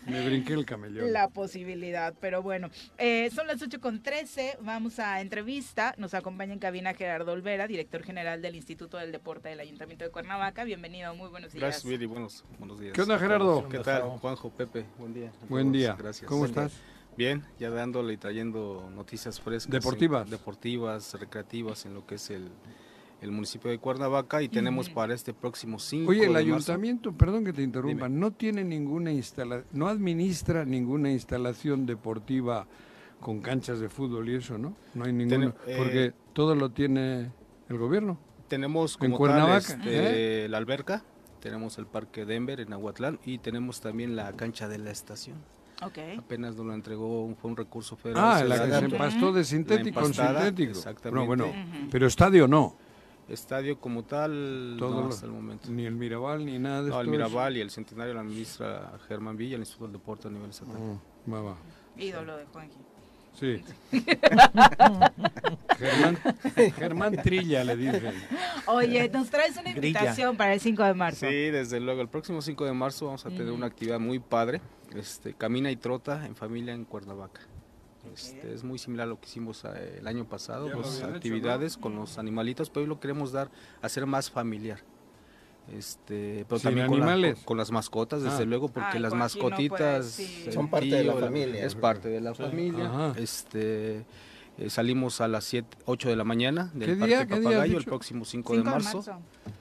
me 0.07 0.25
brinqué 0.27 0.53
el 0.55 0.65
camellón. 0.67 1.13
la 1.13 1.29
posibilidad. 1.29 2.15
Pero 2.21 2.43
bueno, 2.43 2.69
eh, 2.99 3.31
son 3.35 3.47
las 3.47 3.61
8 3.63 3.81
con 3.81 4.03
13. 4.03 4.59
Vamos 4.63 4.99
a 4.99 5.21
entrevista. 5.21 5.95
Nos 5.99 6.15
acompaña 6.15 6.53
en 6.53 6.59
cabina 6.59 6.95
Gerardo 6.95 7.33
Olvera, 7.33 7.67
director 7.67 8.03
general 8.03 8.43
del 8.43 8.55
Instituto 8.57 8.97
del 8.99 9.13
Deporte 9.13 9.49
del 9.49 9.61
Ayuntamiento 9.61 10.05
de 10.05 10.11
Cuernavaca. 10.11 10.65
Bienvenido, 10.65 11.15
muy 11.15 11.29
buenos 11.29 11.53
días. 11.53 11.61
Gracias, 11.63 11.85
Viri. 11.85 12.07
Buenos, 12.07 12.45
buenos 12.59 12.79
días. 12.81 12.93
¿Qué 12.93 13.03
onda, 13.03 13.19
Gerardo? 13.19 13.69
¿Qué 13.69 13.79
tal, 13.81 14.03
Juanjo, 14.03 14.51
Pepe? 14.51 14.85
Buen 14.99 15.15
día. 15.15 15.33
Buen 15.49 15.73
día. 15.73 15.97
Gracias. 15.99 16.29
¿Cómo 16.29 16.45
estás? 16.47 16.73
Bien, 17.17 17.43
ya 17.59 17.71
dándole 17.71 18.15
y 18.15 18.17
trayendo 18.17 18.89
noticias 18.95 19.41
frescas. 19.41 19.71
Deportivas. 19.73 20.25
en- 20.25 20.31
deportivas, 20.31 21.15
recreativas 21.21 21.85
en 21.87 21.95
lo 21.95 22.07
que 22.07 22.15
es 22.15 22.31
el, 22.31 22.49
el 23.21 23.31
municipio 23.31 23.71
de 23.71 23.79
Cuernavaca 23.79 24.43
y 24.43 24.49
tenemos 24.49 24.89
para 24.89 25.13
este 25.15 25.35
próximo 25.35 25.79
5 25.79 26.11
Oye, 26.11 26.21
el 26.27 26.33
de 26.33 26.45
marzo- 26.45 26.47
ayuntamiento, 26.73 27.13
perdón 27.13 27.45
que 27.45 27.53
te 27.53 27.63
interrumpa, 27.63 28.09
no 28.09 28.31
tiene 28.33 28.65
ninguna 28.65 29.13
instala 29.13 29.65
no 29.73 29.89
administra 29.89 30.65
ninguna 30.65 31.11
instalación 31.11 31.85
deportiva 31.85 32.67
con 33.21 33.41
canchas 33.43 33.81
de 33.81 33.91
fútbol 33.91 34.29
y 34.31 34.37
eso, 34.37 34.57
¿no? 34.57 34.75
No 34.95 35.05
hay 35.05 35.13
ninguna, 35.13 35.55
eh, 35.67 35.75
porque 35.77 36.13
todo 36.33 36.55
lo 36.55 36.71
tiene 36.71 37.31
el 37.69 37.77
gobierno. 37.77 38.19
Tenemos 38.49 38.95
En 38.95 38.99
como 38.99 39.11
tal 39.11 39.19
Cuernavaca, 39.19 39.75
este, 39.75 40.49
la 40.49 40.57
alberca, 40.57 41.05
tenemos 41.41 41.77
el 41.77 41.85
Parque 41.87 42.25
Denver 42.25 42.61
en 42.61 42.73
Aguatlán 42.73 43.21
y 43.27 43.37
tenemos 43.39 43.81
también 43.83 44.17
la 44.17 44.33
cancha 44.33 44.69
de 44.69 44.79
la 44.79 44.91
estación. 44.91 45.37
Ok. 45.83 45.99
Apenas 46.19 46.55
nos 46.57 46.67
lo 46.67 46.75
entregó, 46.75 47.25
un- 47.25 47.37
fue 47.37 47.51
un 47.51 47.57
recurso 47.57 47.97
federal. 47.97 48.25
Ah, 48.25 48.45
la 48.45 48.65
que 48.65 48.71
se 48.71 48.85
empastó 48.85 49.33
de 49.33 49.45
sintético 49.45 50.01
empastada, 50.01 50.45
sintético. 50.47 50.79
Exactamente. 50.79 51.21
No, 51.21 51.27
bueno, 51.27 51.53
pero 51.91 52.07
estadio 52.07 52.47
no. 52.49 52.77
Estadio 53.29 53.79
como 53.79 54.03
tal, 54.03 54.77
Todo 54.79 54.97
no, 54.97 55.01
lo- 55.03 55.09
hasta 55.09 55.27
el 55.27 55.33
momento. 55.33 55.71
Ni 55.71 55.87
el 55.87 55.95
Mirabal 55.95 56.45
ni 56.45 56.59
nada 56.59 56.83
de 56.83 56.91
No, 56.91 57.01
el 57.01 57.07
Mirabal 57.09 57.57
y 57.57 57.61
el 57.61 57.71
Centenario 57.71 58.13
la 58.15 58.21
administra 58.23 58.93
Germán 59.07 59.37
Villa, 59.37 59.55
el 59.55 59.61
Instituto 59.63 59.85
del 59.85 59.93
Deporte 59.93 60.27
a 60.29 60.31
nivel 60.33 60.51
estatal. 60.51 60.75
Oh, 60.77 61.01
va, 61.33 61.41
va. 61.41 61.57
Ídolo 61.97 62.37
de 62.37 62.45
Juanji. 62.47 62.77
Sí. 63.39 63.63
Germán, 65.79 66.19
Germán 66.77 67.17
Trilla 67.23 67.65
le 67.65 67.77
dicen. 67.77 68.13
Oye, 68.67 69.09
nos 69.09 69.31
traes 69.31 69.53
una 69.53 69.73
Grilla. 69.73 69.87
invitación 70.01 70.37
para 70.37 70.53
el 70.55 70.61
5 70.61 70.83
de 70.83 70.95
marzo. 70.95 71.27
Sí, 71.29 71.35
desde 71.51 71.81
luego. 71.81 72.01
El 72.03 72.09
próximo 72.09 72.43
5 72.43 72.65
de 72.65 72.73
marzo 72.73 73.07
vamos 73.07 73.25
a 73.25 73.29
tener 73.31 73.47
Mm. 73.53 73.55
una 73.55 73.67
actividad 73.67 73.99
muy 74.01 74.19
padre. 74.19 74.61
Este, 74.95 75.35
camina 75.35 75.71
y 75.71 75.77
trota 75.77 76.27
en 76.27 76.35
familia 76.35 76.75
en 76.75 76.85
Cuernavaca. 76.85 77.41
Este, 78.15 78.55
es 78.55 78.65
muy 78.65 78.79
similar 78.79 79.07
a 79.07 79.11
lo 79.11 79.21
que 79.21 79.27
hicimos 79.27 79.63
eh, 79.65 79.99
el 80.01 80.07
año 80.07 80.25
pasado, 80.27 80.69
Ya 80.69 80.77
las 80.77 80.97
hecho, 80.99 81.07
actividades 81.07 81.77
con 81.77 81.95
los 81.97 82.19
animalitos, 82.19 82.71
pero 82.71 82.83
hoy 82.83 82.89
lo 82.89 82.99
queremos 82.99 83.31
dar 83.33 83.51
a 83.83 83.89
ser 83.89 84.07
más 84.07 84.31
familiar. 84.31 84.79
Este, 85.77 86.45
pero 86.49 86.59
Sin 86.59 86.69
también 86.71 86.87
con, 86.89 86.99
la- 87.01 87.05
animales. 87.13 87.35
con- 87.37 87.45
con 87.45 87.57
las 87.59 87.71
mascotas, 87.71 88.23
desde 88.23 88.43
Ah. 88.43 88.47
luego, 88.47 88.69
porque 88.69 88.89
Ay, 88.95 89.01
las 89.01 89.13
Joaquín, 89.13 89.43
no 89.43 89.47
puede, 89.47 89.99
mascotitas 89.99 90.21
Son 90.53 90.69
parte 90.69 90.87
de 90.95 91.05
la 91.05 91.15
familia. 91.15 91.65
Es 91.65 91.75
parte 91.75 92.09
de 92.09 92.21
la 92.21 92.35
Sí. 92.35 92.43
familia. 92.43 92.87
Ajá. 92.87 93.15
Este, 93.19 94.05
eh, 94.59 94.69
salimos 94.69 95.21
a 95.21 95.29
las 95.29 95.45
7, 95.45 95.79
8 95.87 96.09
de 96.11 96.17
la 96.17 96.25
mañana 96.25 96.71
del 96.75 96.91
¿Qué 96.91 96.97
Parque 96.97 97.27
Papagayo 97.27 97.79
el 97.79 97.85
próximo 97.85 98.25
5, 98.25 98.55
5 98.55 98.57
de 98.57 98.71
marzo. 98.71 99.05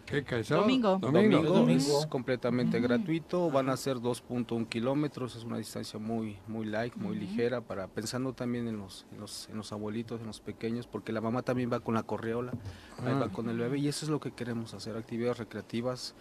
¿Qué 0.05 0.23
cae? 0.23 0.43
sábado? 0.43 0.63
Domingo. 0.63 0.97
Domingo, 0.99 1.43
Domingo. 1.43 1.99
es 1.99 2.05
completamente 2.07 2.79
gratuito, 2.79 3.49
van 3.51 3.69
a 3.69 3.77
ser 3.77 3.97
2.1 3.97 4.67
kilómetros, 4.67 5.35
es 5.35 5.43
una 5.43 5.57
distancia 5.57 5.99
muy 5.99 6.37
muy 6.47 6.65
light, 6.65 6.95
muy 6.95 7.15
ligera, 7.15 7.61
para 7.61 7.87
pensando 7.87 8.33
también 8.33 8.67
en 8.67 8.77
los, 8.77 9.05
en 9.13 9.19
los 9.21 9.47
en 9.49 9.57
los 9.57 9.71
abuelitos, 9.71 10.19
en 10.19 10.27
los 10.27 10.39
pequeños, 10.41 10.87
porque 10.87 11.11
la 11.11 11.21
mamá 11.21 11.43
también 11.43 11.71
va 11.71 11.79
con 11.79 11.93
la 11.93 12.03
correola, 12.03 12.51
ahí 12.97 13.13
Ah. 13.13 13.19
va 13.19 13.29
con 13.29 13.49
el 13.49 13.57
bebé 13.57 13.77
y 13.77 13.87
eso 13.87 14.05
es 14.05 14.09
lo 14.09 14.19
que 14.19 14.31
queremos 14.31 14.73
hacer, 14.73 14.97
actividades 14.97 15.37
recreativas. 15.37 16.15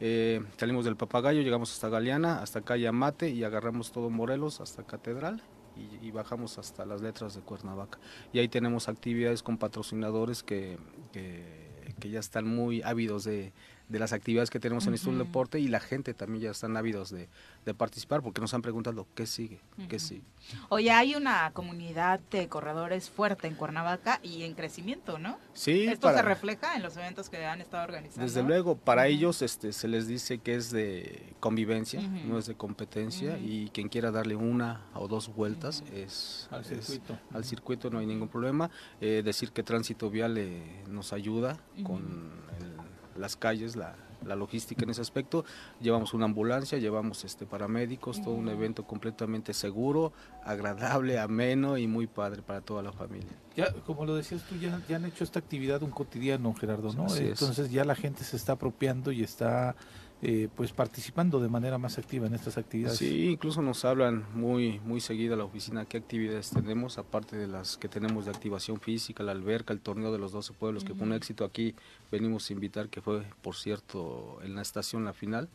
Eh, 0.00 0.40
salimos 0.56 0.84
del 0.84 0.96
Papagayo, 0.96 1.42
llegamos 1.42 1.72
hasta 1.72 1.88
Galeana, 1.88 2.42
hasta 2.42 2.62
calle 2.62 2.88
Amate 2.88 3.30
y 3.30 3.44
agarramos 3.44 3.92
todo 3.92 4.08
Morelos 4.10 4.60
hasta 4.60 4.82
Catedral 4.84 5.42
y, 5.76 6.10
bajamos 6.10 6.58
hasta 6.58 6.84
las 6.84 7.00
letras 7.00 7.34
de 7.34 7.40
Cuernavaca. 7.40 7.98
Y 8.32 8.38
ahí 8.38 8.48
tenemos 8.48 8.88
actividades 8.88 9.42
con 9.42 9.56
patrocinadores 9.58 10.42
que, 10.42 10.78
que 11.12 12.10
ya 12.10 12.20
están 12.20 12.46
muy 12.46 12.82
ávidos 12.82 13.24
de, 13.24 13.52
de 13.92 13.98
las 13.98 14.12
actividades 14.12 14.50
que 14.50 14.58
tenemos 14.58 14.84
en 14.84 14.88
el 14.88 14.94
Instituto 14.94 15.18
del 15.18 15.26
Deporte 15.26 15.60
y 15.60 15.68
la 15.68 15.78
gente 15.80 16.14
también 16.14 16.42
ya 16.44 16.50
están 16.50 16.76
ávidos 16.76 17.10
de, 17.10 17.28
de 17.64 17.74
participar 17.74 18.22
porque 18.22 18.40
nos 18.40 18.52
han 18.54 18.62
preguntado 18.62 19.06
qué 19.14 19.26
sigue, 19.26 19.60
qué 19.88 19.98
sigue. 19.98 20.22
Oye, 20.70 20.90
hay 20.90 21.14
una 21.14 21.50
comunidad 21.52 22.18
de 22.30 22.48
corredores 22.48 23.10
fuerte 23.10 23.46
en 23.46 23.54
Cuernavaca 23.54 24.18
y 24.22 24.42
en 24.42 24.54
crecimiento, 24.54 25.18
¿no? 25.18 25.38
Sí, 25.54 25.84
Esto 25.84 26.08
para- 26.08 26.18
se 26.18 26.22
refleja 26.24 26.74
en 26.74 26.82
los 26.82 26.96
eventos 26.96 27.28
que 27.28 27.44
han 27.44 27.60
estado 27.60 27.84
organizando. 27.84 28.24
Desde 28.24 28.42
luego, 28.42 28.76
para 28.76 29.06
ellos 29.06 29.42
este, 29.42 29.72
se 29.72 29.86
les 29.88 30.08
dice 30.08 30.38
que 30.38 30.54
es 30.54 30.70
de 30.70 31.34
convivencia, 31.38 32.00
no 32.00 32.38
es 32.38 32.46
de 32.46 32.54
competencia, 32.54 33.38
y 33.38 33.68
quien 33.74 33.88
quiera 33.88 34.10
darle 34.10 34.34
una 34.36 34.80
o 34.94 35.06
dos 35.06 35.32
vueltas 35.34 35.84
es 35.92 36.48
Al 36.50 36.62
es- 36.62 36.86
circuito. 36.86 37.18
al 37.32 37.44
circuito 37.44 37.90
no 37.90 37.98
hay 37.98 38.06
ningún 38.06 38.28
problema. 38.28 38.70
Eh, 39.00 39.22
decir 39.24 39.52
que 39.52 39.62
Tránsito 39.62 40.08
Vial 40.10 40.38
eh, 40.38 40.82
nos 40.88 41.12
ayuda 41.12 41.58
con 41.84 42.30
el- 42.58 42.71
las 43.16 43.36
calles, 43.36 43.76
la, 43.76 43.94
la 44.26 44.36
logística 44.36 44.84
en 44.84 44.90
ese 44.90 45.00
aspecto. 45.00 45.44
Llevamos 45.80 46.14
una 46.14 46.26
ambulancia, 46.26 46.78
llevamos 46.78 47.24
este 47.24 47.46
paramédicos, 47.46 48.22
todo 48.22 48.34
un 48.34 48.48
evento 48.48 48.84
completamente 48.84 49.54
seguro, 49.54 50.12
agradable, 50.44 51.18
ameno 51.18 51.78
y 51.78 51.86
muy 51.86 52.06
padre 52.06 52.42
para 52.42 52.60
toda 52.60 52.82
la 52.82 52.92
familia. 52.92 53.32
Ya, 53.56 53.72
como 53.86 54.06
lo 54.06 54.14
decías 54.14 54.42
tú, 54.42 54.56
ya, 54.56 54.80
ya 54.88 54.96
han 54.96 55.04
hecho 55.04 55.24
esta 55.24 55.38
actividad 55.38 55.82
un 55.82 55.90
cotidiano, 55.90 56.54
Gerardo, 56.54 56.92
¿no? 56.94 57.06
Así 57.06 57.24
es. 57.24 57.40
Entonces 57.40 57.70
ya 57.70 57.84
la 57.84 57.94
gente 57.94 58.24
se 58.24 58.36
está 58.36 58.52
apropiando 58.52 59.12
y 59.12 59.22
está 59.22 59.76
eh, 60.24 60.48
pues 60.54 60.72
participando 60.72 61.40
de 61.40 61.48
manera 61.48 61.78
más 61.78 61.98
activa 61.98 62.28
en 62.28 62.34
estas 62.34 62.56
actividades. 62.56 62.96
Sí, 62.98 63.26
incluso 63.28 63.60
nos 63.60 63.84
hablan 63.84 64.24
muy 64.34 64.78
muy 64.84 65.00
seguido 65.00 65.34
a 65.34 65.36
la 65.36 65.42
oficina 65.44 65.84
qué 65.84 65.96
actividades 65.98 66.50
tenemos, 66.50 66.96
aparte 66.96 67.36
de 67.36 67.48
las 67.48 67.76
que 67.76 67.88
tenemos 67.88 68.26
de 68.26 68.30
activación 68.30 68.78
física, 68.80 69.24
la 69.24 69.32
alberca, 69.32 69.72
el 69.72 69.80
torneo 69.80 70.12
de 70.12 70.18
los 70.18 70.30
12 70.30 70.52
pueblos, 70.52 70.84
que 70.84 70.94
fue 70.94 71.06
un 71.08 71.12
éxito 71.12 71.44
aquí, 71.44 71.74
venimos 72.12 72.48
a 72.48 72.52
invitar, 72.52 72.88
que 72.88 73.00
fue, 73.00 73.24
por 73.42 73.56
cierto, 73.56 74.38
en 74.44 74.54
la 74.54 74.62
estación 74.62 75.04
la 75.04 75.12
final. 75.12 75.48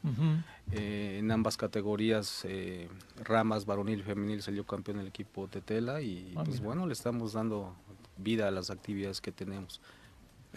Eh, 0.73 1.17
en 1.19 1.31
ambas 1.31 1.55
categorías, 1.55 2.41
eh, 2.43 2.89
ramas, 3.23 3.65
varonil 3.65 4.01
y 4.01 4.03
femenil, 4.03 4.41
salió 4.41 4.65
campeón 4.65 4.99
el 4.99 5.07
equipo 5.07 5.47
Tetela 5.47 6.01
y 6.01 6.33
Ah, 6.35 6.43
pues 6.43 6.57
mira. 6.57 6.65
bueno, 6.67 6.85
le 6.87 6.93
estamos 6.93 7.33
dando 7.33 7.73
vida 8.17 8.47
a 8.49 8.51
las 8.51 8.69
actividades 8.69 9.21
que 9.21 9.31
tenemos. 9.31 9.79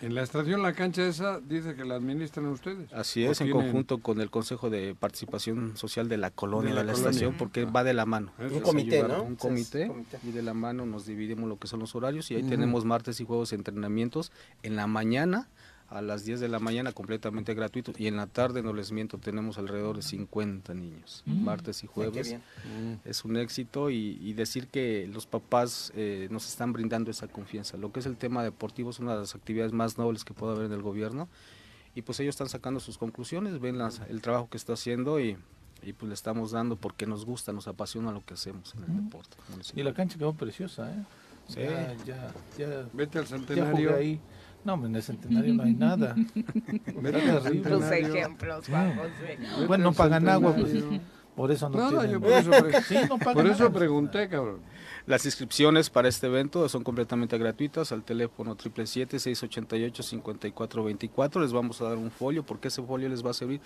En 0.03 0.15
la 0.15 0.23
estación 0.23 0.63
La 0.63 0.73
Cancha 0.73 1.07
esa 1.07 1.41
dice 1.41 1.75
que 1.75 1.85
la 1.85 1.97
administran 1.97 2.47
ustedes. 2.47 2.91
Así 2.93 3.27
¿O 3.27 3.33
es, 3.33 3.41
en 3.43 3.49
tienen- 3.49 3.65
conjunto 3.65 3.99
con 3.99 4.21
el 4.21 4.31
Consejo 4.31 4.71
de 4.71 4.95
Participación 4.95 5.77
Social 5.77 6.09
de 6.09 6.17
la 6.17 6.31
colonia 6.31 6.71
De 6.73 6.79
de 6.79 6.85
la 6.85 6.93
colonia. 6.93 7.11
estación, 7.11 7.35
porque 7.37 7.67
va 7.67 7.85
de 7.85 7.93
la 7.93 8.07
mano. 8.07 8.33
Un 8.39 8.61
comité, 8.61 9.01
ayudar- 9.01 9.19
¿no? 9.19 9.25
Un 9.25 9.37
comité, 9.37 9.89
comité. 9.89 10.19
y 10.25 10.31
de 10.33 10.43
la 10.43 10.55
mano 10.55 10.87
nos 10.87 11.05
dividimos 11.05 11.49
lo 11.51 11.59
que 11.59 11.69
son 11.69 11.81
los 11.81 11.95
horarios 11.95 12.31
y 12.31 12.37
ahí 12.37 12.43
tenemos 12.43 12.85
martes 12.87 13.21
y 13.21 13.27
juegos 13.27 13.53
entrenamientos 13.53 14.33
en 14.63 14.77
la 14.77 14.87
mañana 14.87 15.49
a 15.91 16.01
las 16.03 16.25
10 16.25 16.39
de 16.41 16.49
la 16.49 16.61
mañana 16.61 16.93
completamente 16.93 17.53
gratuito 17.53 17.93
y 17.99 18.07
en 18.07 18.17
la 18.17 18.27
tarde, 18.29 18.63
no 18.63 18.73
les 18.73 18.93
miento, 18.93 19.19
tenemos 19.19 19.59
alrededor 19.59 19.97
de 19.97 20.03
50 20.03 20.73
niños, 20.73 21.23
martes 21.27 21.83
y 21.83 21.89
jueves. 21.89 22.29
bien. 22.29 23.01
Es 23.05 23.25
un 23.25 23.37
éxito 23.37 23.91
y, 23.91 24.17
y 24.23 24.33
decir 24.35 24.69
que 24.69 25.09
los 25.13 25.27
papás 25.27 25.93
eh, 25.97 26.29
nos 26.31 26.47
están 26.49 26.73
brindando 26.73 27.11
esa 27.11 27.27
confianza. 27.27 27.77
Lo 27.77 27.93
que 27.93 27.99
es 28.01 28.07
el 28.07 28.17
tema 28.17 28.45
deportivo 28.45 28.91
es 28.91 29.01
una 29.01 29.15
de 29.15 29.21
las 29.21 29.35
actividades 29.35 29.73
más 29.73 29.99
nobles 29.99 30.25
que 30.25 30.33
puede 30.33 30.53
haber 30.55 30.67
en 30.67 30.73
el 30.73 30.83
gobierno 30.83 31.29
y 31.97 32.03
pues 32.03 32.21
ellos 32.21 32.35
están 32.35 32.49
sacando 32.49 32.79
sus 32.79 32.97
conclusiones, 32.97 33.59
ven 33.59 33.77
las- 33.77 34.01
el 34.09 34.21
trabajo 34.23 34.49
que 34.49 34.57
está 34.59 34.75
haciendo 34.75 35.19
y, 35.19 35.37
y 35.83 35.93
pues 35.93 36.07
le 36.09 36.15
estamos 36.15 36.53
dando 36.53 36.77
porque 36.77 37.07
nos 37.07 37.25
gusta, 37.25 37.53
nos 37.53 37.67
apasiona 37.67 38.13
lo 38.13 38.25
que 38.25 38.35
hacemos 38.35 38.75
en 38.77 38.85
el 38.85 39.05
deporte. 39.05 39.37
Y 39.75 39.83
la 39.83 39.93
cancha 39.93 40.17
quedó 40.19 40.35
preciosa, 40.35 40.89
¿eh? 40.93 41.03
Sí. 41.49 41.61
Ya, 41.63 41.95
ya, 42.05 42.33
ya, 42.57 42.89
Vete 42.93 43.19
al 43.19 43.25
ya 43.27 43.37
jugué 43.37 43.47
centenario. 43.49 43.97
ahí. 43.97 44.21
No, 44.65 44.87
en 44.87 44.97
el 44.97 45.03
centenario 45.03 45.55
no 45.55 45.63
hay 45.63 45.75
nada. 45.75 46.15
Centenario. 46.85 47.39
ejemplos, 48.15 48.67
José. 48.69 49.39
Vete 49.39 49.67
Bueno, 49.67 49.85
no 49.85 49.93
pagan 49.93 50.29
agua, 50.29 50.55
pues. 50.55 50.73
Por 51.35 51.51
eso 51.53 51.69
no 51.71 51.89
tienen- 51.89 52.11
yo 52.11 52.21
por 52.21 52.33
eso, 52.33 52.51
pre- 52.51 52.83
Sí, 52.83 52.97
no 53.09 53.17
pagan 53.19 53.35
por 53.35 53.47
eso 53.47 53.65
nada. 53.65 53.73
pregunté, 53.73 54.29
cabrón. 54.29 54.59
Las 55.07 55.25
inscripciones 55.25 55.89
para 55.89 56.09
este 56.09 56.27
evento 56.27 56.69
son 56.69 56.83
completamente 56.85 57.39
gratuitas 57.39 57.91
al 57.93 58.03
teléfono 58.05 58.57
777-688-5424. 58.57 61.41
Les 61.41 61.53
vamos 61.53 61.81
a 61.81 61.85
dar 61.85 61.97
un 61.97 62.11
folio 62.11 62.45
porque 62.45 62.69
ese 62.69 62.83
folio 62.83 63.09
les 63.09 63.25
va 63.25 63.31
a 63.31 63.35
servir 63.35 63.61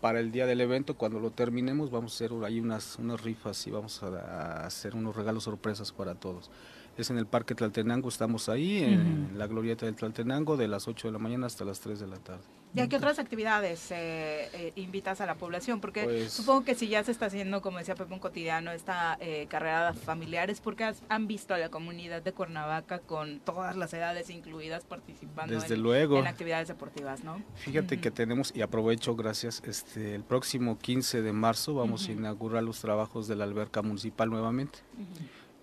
para 0.00 0.20
el 0.20 0.30
día 0.32 0.46
del 0.46 0.60
evento. 0.60 0.94
Cuando 0.96 1.20
lo 1.20 1.30
terminemos 1.30 1.90
vamos 1.90 2.12
a 2.12 2.16
hacer 2.16 2.32
ahí 2.44 2.60
unas, 2.60 2.98
unas 2.98 3.22
rifas 3.22 3.66
y 3.66 3.70
vamos 3.70 4.02
a, 4.02 4.08
a 4.08 4.66
hacer 4.66 4.94
unos 4.94 5.16
regalos 5.16 5.44
sorpresas 5.44 5.92
para 5.92 6.14
todos. 6.14 6.50
Es 6.96 7.10
en 7.10 7.18
el 7.18 7.26
Parque 7.26 7.56
Tlaltenango, 7.56 8.08
estamos 8.08 8.48
ahí, 8.48 8.78
en 8.84 9.36
la 9.36 9.48
glorieta 9.48 9.84
del 9.84 9.96
Tlaltenango, 9.96 10.56
de 10.56 10.68
las 10.68 10.86
8 10.86 11.08
de 11.08 11.12
la 11.12 11.18
mañana 11.18 11.46
hasta 11.46 11.64
las 11.64 11.80
3 11.80 11.98
de 11.98 12.06
la 12.06 12.16
tarde. 12.18 12.42
¿Y 12.72 12.80
a 12.80 12.88
qué 12.88 12.96
otras 12.96 13.18
actividades 13.20 13.90
eh, 13.92 14.48
eh, 14.52 14.72
invitas 14.76 15.20
a 15.20 15.26
la 15.26 15.34
población? 15.36 15.80
Porque 15.80 16.04
Pues- 16.04 16.32
supongo 16.32 16.64
que 16.64 16.74
si 16.76 16.86
ya 16.88 17.02
se 17.02 17.10
está 17.12 17.26
haciendo, 17.26 17.62
como 17.62 17.78
decía 17.78 17.94
Pepe, 17.96 18.12
un 18.14 18.20
cotidiano, 18.20 18.70
esta 18.70 19.16
eh, 19.20 19.46
carrera 19.48 19.92
familiar, 19.92 20.50
es 20.50 20.60
porque 20.60 20.84
has- 20.84 21.02
han 21.08 21.26
visto 21.26 21.52
a 21.54 21.58
la 21.58 21.68
comunidad 21.68 22.22
de 22.22 22.32
Cuernavaca 22.32 23.00
con 23.00 23.40
todas 23.40 23.76
las 23.76 23.92
edades 23.92 24.30
incluidas 24.30 24.84
participando 24.84 25.54
Desde 25.54 25.74
en, 25.74 25.82
luego. 25.82 26.18
en 26.18 26.26
actividades 26.28 26.68
deportivas, 26.68 27.22
¿no? 27.24 27.42
Fíjate 27.56 28.00
que 28.00 28.10
tenemos, 28.12 28.52
y 28.54 28.62
aprovecho, 28.62 29.16
gracias, 29.16 29.62
este, 29.66 30.14
el 30.14 30.22
próximo 30.22 30.78
15 30.78 31.22
de 31.22 31.32
marzo 31.32 31.74
vamos 31.74 32.08
a 32.08 32.12
inaugurar 32.12 32.62
los 32.62 32.80
trabajos 32.80 33.26
de 33.28 33.34
la 33.36 33.44
alberca 33.44 33.82
municipal 33.82 34.30
nuevamente. 34.30 34.78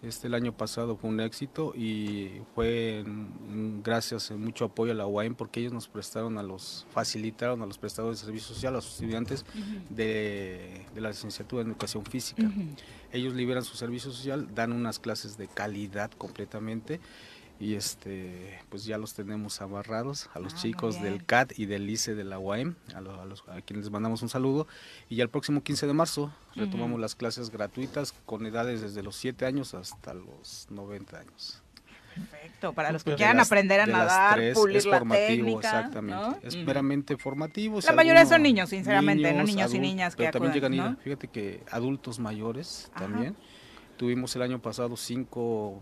Este 0.02 0.26
el 0.26 0.34
año 0.34 0.52
pasado 0.52 0.98
fue 0.98 1.12
un 1.12 1.20
éxito 1.20 1.74
y 1.76 2.42
fue 2.56 3.04
gracias 3.84 4.32
a 4.32 4.36
mucho 4.36 4.66
apoyo 4.66 4.94
a 4.94 4.96
la 4.96 5.06
UAM 5.06 5.36
porque 5.36 5.60
ellos 5.60 5.74
nos 5.74 5.88
prestaron 5.88 6.40
a 6.40 6.44
los, 6.44 6.88
facilitaron 6.90 7.62
a 7.62 7.68
los 7.68 7.78
prestadores 7.78 8.20
de 8.20 8.26
servicio 8.26 8.56
social, 8.56 8.74
a 8.74 8.78
los 8.78 8.94
estudiantes 8.94 9.46
de, 9.92 10.88
de 10.96 11.02
la 11.02 11.10
licenciatura 11.10 11.62
en 11.62 11.70
educación 11.70 12.04
física. 12.04 12.50
Ellos 13.12 13.36
liberan 13.36 13.64
su 13.64 13.78
servicio 13.78 14.10
social, 14.12 14.48
dan 14.56 14.72
unas 14.72 14.98
clases 14.98 15.38
de 15.38 15.48
calidad 15.48 16.10
completamente 16.18 17.00
y 17.62 17.76
este 17.76 18.60
pues 18.70 18.86
ya 18.86 18.98
los 18.98 19.14
tenemos 19.14 19.62
amarrados 19.62 20.30
a 20.34 20.40
los 20.40 20.56
Ah, 20.56 20.58
chicos 20.58 21.00
del 21.02 21.24
CAT 21.24 21.54
y 21.58 21.68
del 21.68 21.88
ICE 21.90 22.16
de 22.16 22.24
la 22.24 22.40
UAM, 22.40 22.76
a, 22.96 23.02
lo- 23.02 23.22
a 23.22 23.26
los, 23.26 23.44
a 23.48 23.62
quienes 23.62 23.86
les 23.86 23.92
mandamos 23.92 24.22
un 24.24 24.30
saludo 24.30 24.68
y 25.10 25.16
ya 25.18 25.24
el 25.24 25.30
próximo 25.30 25.62
15 25.64 25.86
de 25.88 25.94
marzo 25.94 26.34
retomamos 26.56 27.00
las 27.00 27.14
clases 27.16 27.52
gratuitas 27.52 28.14
con 28.26 28.46
edades 28.48 28.82
desde 28.82 29.04
los 29.04 29.16
7 29.16 29.46
años 29.46 29.74
hasta 29.76 30.14
los 30.16 30.66
90 30.72 31.20
años. 31.20 31.62
Perfecto, 32.16 32.74
para 32.74 32.92
los 32.92 33.04
que 33.06 33.16
quieran 33.16 33.38
las- 33.38 33.48
aprender 33.48 33.80
a 33.80 33.86
nadar, 33.86 34.36
tres, 34.36 34.58
pulir 34.58 34.76
es 34.78 34.86
la 34.86 34.98
formativo, 34.98 35.28
técnica, 35.28 35.60
exactamente. 35.80 36.22
¿no? 36.22 36.38
Es 36.44 36.56
meramente 36.58 37.16
formativo. 37.16 37.80
La 37.86 37.94
mayoría 37.94 38.22
alguno- 38.22 38.36
son 38.36 38.42
niños, 38.44 38.70
sinceramente, 38.70 39.32
¿no? 39.34 39.44
Niños 39.44 39.56
y 39.56 39.62
adultos, 39.62 39.80
niñas 39.82 40.16
que 40.16 40.24
pero 40.24 40.32
también 40.34 40.52
acudan, 40.52 40.72
llegan, 40.74 40.92
¿no? 40.94 40.98
fíjate 40.98 41.28
que 41.30 41.64
adultos 41.72 42.20
mayores 42.20 42.90
Ajá. 42.96 43.06
también. 43.06 43.36
Tuvimos 43.98 44.36
el 44.36 44.42
año 44.42 44.60
pasado 44.62 44.98
cinco 44.98 45.82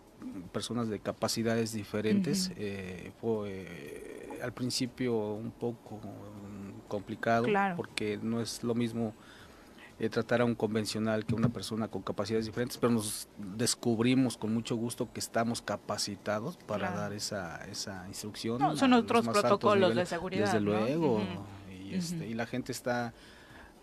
personas 0.52 0.90
de 0.90 1.00
capacidades 1.00 1.74
diferentes. 1.74 2.52
Eh, 2.58 3.12
fue 3.22 3.50
eh, 3.50 4.40
al 4.44 4.54
principio 4.54 5.16
un 5.34 5.52
poco 5.52 5.98
mm, 5.98 6.88
complicado 6.88 7.44
Claro. 7.46 7.76
porque 7.76 8.20
no 8.22 8.42
es 8.42 8.64
lo 8.64 8.74
mismo 8.76 9.14
eh, 10.00 10.08
tratar 10.10 10.42
a 10.42 10.46
un 10.46 10.56
convencional 10.56 11.26
que 11.26 11.36
una 11.36 11.50
persona 11.50 11.90
con 11.90 12.02
capacidades 12.02 12.46
diferentes, 12.46 12.78
pero 12.78 12.94
nos 12.94 13.28
descubrimos 13.38 14.38
con 14.38 14.54
mucho 14.54 14.76
gusto 14.78 15.12
que 15.12 15.20
estamos 15.20 15.62
capacitados 15.62 16.56
para 16.58 16.88
Claro. 16.88 17.02
dar 17.02 17.14
esa, 17.14 17.66
esa 17.70 18.08
instrucción. 18.08 18.60
No, 18.60 18.78
son 18.78 18.94
otros 18.94 19.28
protocolos 19.28 19.96
de 19.96 20.06
seguridad, 20.06 20.46
Desde 20.46 20.62
¿no? 20.62 20.72
luego. 20.72 21.22
Y, 21.84 21.96
este, 21.96 22.28
y 22.28 22.34
la 22.34 22.46
gente 22.46 22.72
está 22.72 23.14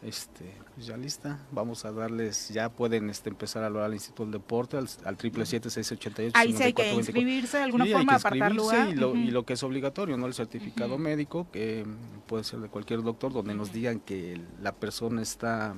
este, 0.06 0.54
pues 0.74 0.86
ya 0.86 0.96
lista. 0.96 1.40
Vamos 1.50 1.84
a 1.84 1.90
darles, 1.90 2.48
ya 2.50 2.68
pueden 2.68 3.10
este, 3.10 3.28
empezar 3.28 3.64
a 3.64 3.66
hablar 3.66 3.84
al 3.84 3.94
Instituto 3.94 4.22
del 4.22 4.32
Deporte, 4.32 4.76
al, 4.76 4.88
al 5.04 5.16
triple 5.16 5.44
siete 5.44 5.68
seis 5.68 5.90
ochenta 5.90 6.22
y 6.22 6.26
ocho 6.26 6.38
Ahí 6.38 6.52
sí 6.52 6.62
hay 6.62 6.72
que 6.72 6.84
54 6.84 6.98
inscribirse 7.00 7.56
de 7.56 7.62
alguna 7.64 7.84
Sí, 7.84 7.90
hay 7.90 7.96
forma, 7.96 8.12
que 8.12 8.16
apartar 8.16 8.52
inscribirse 8.52 8.84
lugar. 8.84 8.96
Y 8.96 9.00
lo, 9.00 9.28
y 9.28 9.30
lo 9.32 9.44
que 9.44 9.54
es 9.54 9.62
obligatorio, 9.64 10.16
¿no? 10.16 10.26
El 10.26 10.34
certificado 10.34 10.96
médico, 10.96 11.48
que 11.50 11.84
puede 12.26 12.44
ser 12.44 12.60
de 12.60 12.68
cualquier 12.68 13.02
doctor, 13.02 13.32
donde 13.32 13.54
nos 13.54 13.72
digan 13.72 13.98
que 13.98 14.40
la 14.62 14.72
persona 14.72 15.22
está 15.22 15.74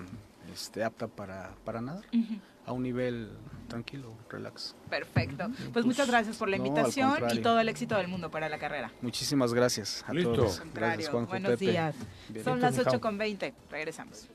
este, 0.52 0.84
apta 0.84 1.08
para, 1.08 1.54
para 1.64 1.80
nadar. 1.80 2.04
A 2.68 2.72
un 2.72 2.82
nivel 2.82 3.30
tranquilo, 3.68 4.16
relax. 4.28 4.74
Perfecto. 4.90 5.50
Pues 5.72 5.84
muchas 5.84 6.08
gracias 6.08 6.36
por 6.36 6.48
la 6.48 6.58
no, 6.58 6.66
invitación 6.66 7.14
y 7.32 7.38
todo 7.38 7.60
el 7.60 7.68
éxito 7.68 7.96
del 7.96 8.08
mundo 8.08 8.30
para 8.30 8.48
la 8.48 8.58
carrera. 8.58 8.92
Muchísimas 9.02 9.54
gracias 9.54 10.04
a 10.06 10.12
Listo. 10.14 10.32
todos. 10.32 10.60
Al 10.60 10.70
Gracias, 10.72 11.08
Contrario. 11.08 11.10
Juanjo, 11.10 11.30
Buenos 11.30 11.50
Pepe. 11.52 11.70
días. 11.70 11.96
Bien. 12.28 12.44
Son 12.44 12.60
las 12.60 12.76
mijao. 12.76 12.92
8 12.94 13.00
con 13.00 13.18
20. 13.18 13.54
Regresamos. 13.70 14.28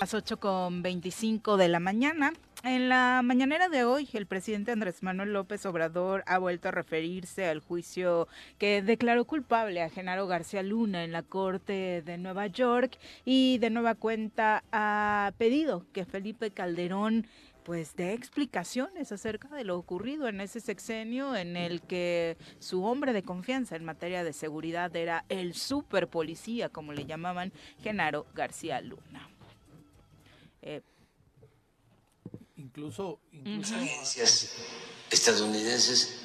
Las 0.00 0.14
8 0.14 0.38
con 0.38 0.82
25 0.82 1.56
de 1.56 1.68
la 1.68 1.80
mañana. 1.80 2.32
En 2.62 2.90
la 2.90 3.22
mañanera 3.24 3.70
de 3.70 3.84
hoy, 3.84 4.06
el 4.12 4.26
presidente 4.26 4.70
Andrés 4.70 5.02
Manuel 5.02 5.32
López 5.32 5.64
Obrador 5.64 6.22
ha 6.26 6.36
vuelto 6.36 6.68
a 6.68 6.72
referirse 6.72 7.46
al 7.46 7.60
juicio 7.60 8.28
que 8.58 8.82
declaró 8.82 9.24
culpable 9.24 9.80
a 9.80 9.88
Genaro 9.88 10.26
García 10.26 10.62
Luna 10.62 11.04
en 11.04 11.12
la 11.12 11.22
Corte 11.22 12.02
de 12.04 12.18
Nueva 12.18 12.48
York 12.48 12.98
y 13.24 13.56
de 13.58 13.70
nueva 13.70 13.94
cuenta 13.94 14.62
ha 14.72 15.32
pedido 15.38 15.86
que 15.94 16.04
Felipe 16.04 16.50
Calderón 16.50 17.26
pues 17.64 17.94
dé 17.96 18.12
explicaciones 18.12 19.12
acerca 19.12 19.48
de 19.48 19.64
lo 19.64 19.78
ocurrido 19.78 20.28
en 20.28 20.40
ese 20.40 20.60
sexenio 20.60 21.36
en 21.36 21.56
el 21.56 21.82
que 21.82 22.36
su 22.58 22.84
hombre 22.84 23.12
de 23.12 23.22
confianza 23.22 23.76
en 23.76 23.84
materia 23.84 24.24
de 24.24 24.32
seguridad 24.32 24.94
era 24.94 25.24
el 25.28 25.54
super 25.54 26.08
policía, 26.08 26.68
como 26.68 26.92
le 26.92 27.06
llamaban, 27.06 27.52
Genaro 27.82 28.26
García 28.34 28.80
Luna. 28.80 29.28
Eh, 30.62 30.82
Incluso, 32.56 33.20
incluso 33.32 33.74
agencias 33.74 34.52
estadounidenses 35.10 36.20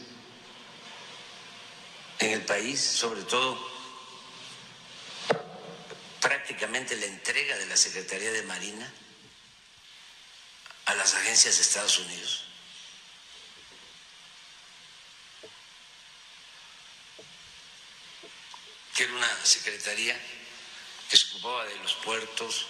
en 2.19 2.31
el 2.31 2.41
país, 2.41 2.81
sobre 2.81 3.23
todo 3.23 3.57
prácticamente 6.19 6.97
la 6.97 7.05
entrega 7.05 7.57
de 7.57 7.67
la 7.67 7.77
Secretaría 7.77 8.31
de 8.33 8.43
Marina 8.43 8.93
a 10.85 10.95
las 10.95 11.13
agencias 11.15 11.55
de 11.55 11.61
Estados 11.61 11.99
Unidos. 11.99 12.43
Que 18.95 19.03
era 19.03 19.13
una 19.13 19.45
secretaría 19.45 20.17
que 21.09 21.17
se 21.17 21.27
ocupaba 21.31 21.65
de 21.65 21.75
los 21.79 21.93
puertos, 21.95 22.67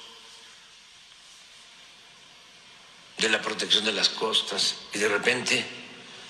de 3.18 3.30
la 3.30 3.42
protección 3.42 3.86
de 3.86 3.94
las 3.94 4.10
costas 4.10 4.76
y 4.94 5.00
de 5.00 5.08
repente 5.08 5.66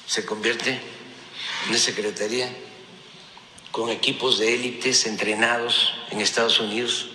se 0.08 0.26
convierte 0.26 0.72
en 0.72 1.70
una 1.70 1.78
secretaría 1.80 2.54
con 3.72 3.90
equipos 3.90 4.40
de 4.40 4.54
élites 4.54 5.06
entrenados 5.06 5.94
en 6.12 6.22
Estados 6.22 6.60
Unidos 6.60 7.08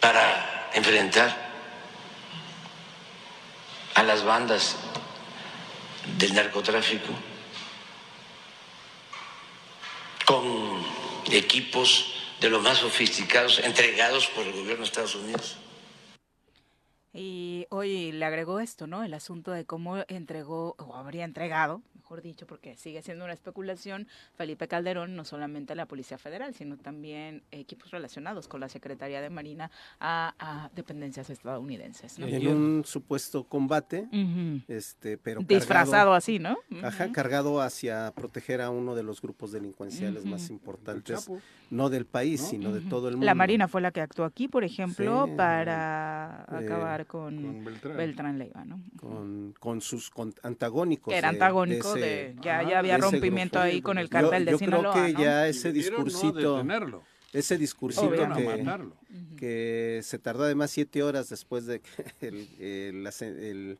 para 0.00 0.37
enfrentar 0.78 1.36
a 3.94 4.02
las 4.02 4.24
bandas 4.24 4.76
del 6.16 6.34
narcotráfico 6.34 7.12
con 10.24 10.84
equipos 11.32 12.14
de 12.40 12.48
los 12.48 12.62
más 12.62 12.78
sofisticados 12.78 13.58
entregados 13.58 14.28
por 14.28 14.46
el 14.46 14.52
gobierno 14.52 14.78
de 14.78 14.84
Estados 14.84 15.14
Unidos. 15.16 15.56
Hoy 17.70 18.12
le 18.12 18.24
agregó 18.24 18.60
esto, 18.60 18.86
¿no? 18.86 19.02
El 19.04 19.14
asunto 19.14 19.50
de 19.52 19.64
cómo 19.64 19.98
entregó, 20.08 20.74
o 20.78 20.94
habría 20.94 21.24
entregado, 21.24 21.82
mejor 21.94 22.22
dicho, 22.22 22.46
porque 22.46 22.74
sigue 22.76 23.02
siendo 23.02 23.24
una 23.24 23.34
especulación, 23.34 24.06
Felipe 24.34 24.66
Calderón, 24.68 25.14
no 25.14 25.24
solamente 25.26 25.74
a 25.74 25.76
la 25.76 25.84
Policía 25.84 26.16
Federal, 26.16 26.54
sino 26.54 26.78
también 26.78 27.42
equipos 27.50 27.90
relacionados 27.90 28.48
con 28.48 28.60
la 28.60 28.70
Secretaría 28.70 29.20
de 29.20 29.28
Marina 29.28 29.70
a, 30.00 30.34
a 30.38 30.70
dependencias 30.74 31.28
estadounidenses, 31.28 32.18
¿no? 32.18 32.26
en 32.26 32.46
un 32.48 32.84
supuesto 32.86 33.44
combate, 33.44 34.08
este, 34.68 35.18
pero 35.18 35.40
Disfrazado 35.42 35.90
cargado- 36.12 36.14
así, 36.14 36.38
¿no? 36.38 36.56
Ajá, 36.82 37.12
cargado 37.12 37.60
hacia 37.60 38.10
proteger 38.14 38.60
a 38.62 38.70
uno 38.70 38.94
de 38.94 39.02
los 39.02 39.20
grupos 39.20 39.52
delincuenciales 39.52 40.24
más 40.24 40.48
importantes, 40.50 41.28
no 41.70 41.90
del 41.90 42.06
país, 42.06 42.40
¿No? 42.40 42.48
sino 42.48 42.72
de 42.72 42.80
todo 42.80 43.08
el 43.08 43.14
mundo. 43.16 43.26
La 43.26 43.34
Marina 43.34 43.68
fue 43.68 43.82
la 43.82 43.90
que 43.90 44.00
actuó 44.00 44.24
aquí, 44.24 44.48
por 44.48 44.64
ejemplo, 44.64 45.26
Sí, 45.26 45.32
para 45.36 46.46
eh, 46.50 46.56
acabar 46.64 47.04
con, 47.06 47.36
Con 47.42 47.57
Beltrán. 47.64 47.96
Beltrán 47.96 48.38
Leiva, 48.38 48.64
¿no? 48.64 48.82
con, 48.98 49.54
con 49.58 49.80
sus 49.80 50.10
con- 50.10 50.34
antagónicos. 50.42 51.12
Que 51.12 51.18
era 51.18 51.28
de- 51.30 51.36
antagónico 51.36 51.96
ese- 51.96 52.06
de, 52.06 52.34
ya, 52.42 52.58
ah, 52.60 52.62
ya 52.70 52.78
había 52.78 52.94
de 52.94 53.00
rompimiento 53.02 53.58
ahí 53.60 53.80
con 53.82 53.98
el 53.98 54.06
Yo- 54.06 54.10
cartel 54.10 54.44
de 54.44 54.50
yo 54.52 54.58
Sinaloa, 54.58 54.92
creo 54.92 55.06
que 55.06 55.12
¿no? 55.14 55.20
ya 55.20 55.46
ese 55.48 55.68
¿no? 55.68 55.74
discursito, 55.74 56.56
detenerlo. 56.56 57.02
ese 57.32 57.58
discursito 57.58 58.10
que, 58.10 58.88
que 59.36 60.00
se 60.02 60.18
tardó 60.18 60.44
además 60.44 60.70
siete 60.70 61.02
horas 61.02 61.28
después 61.28 61.66
de 61.66 61.80
que 61.80 61.88
el, 62.20 62.48
el- 62.60 63.04
la 63.04 63.12
se- 63.12 63.50
el, 63.50 63.78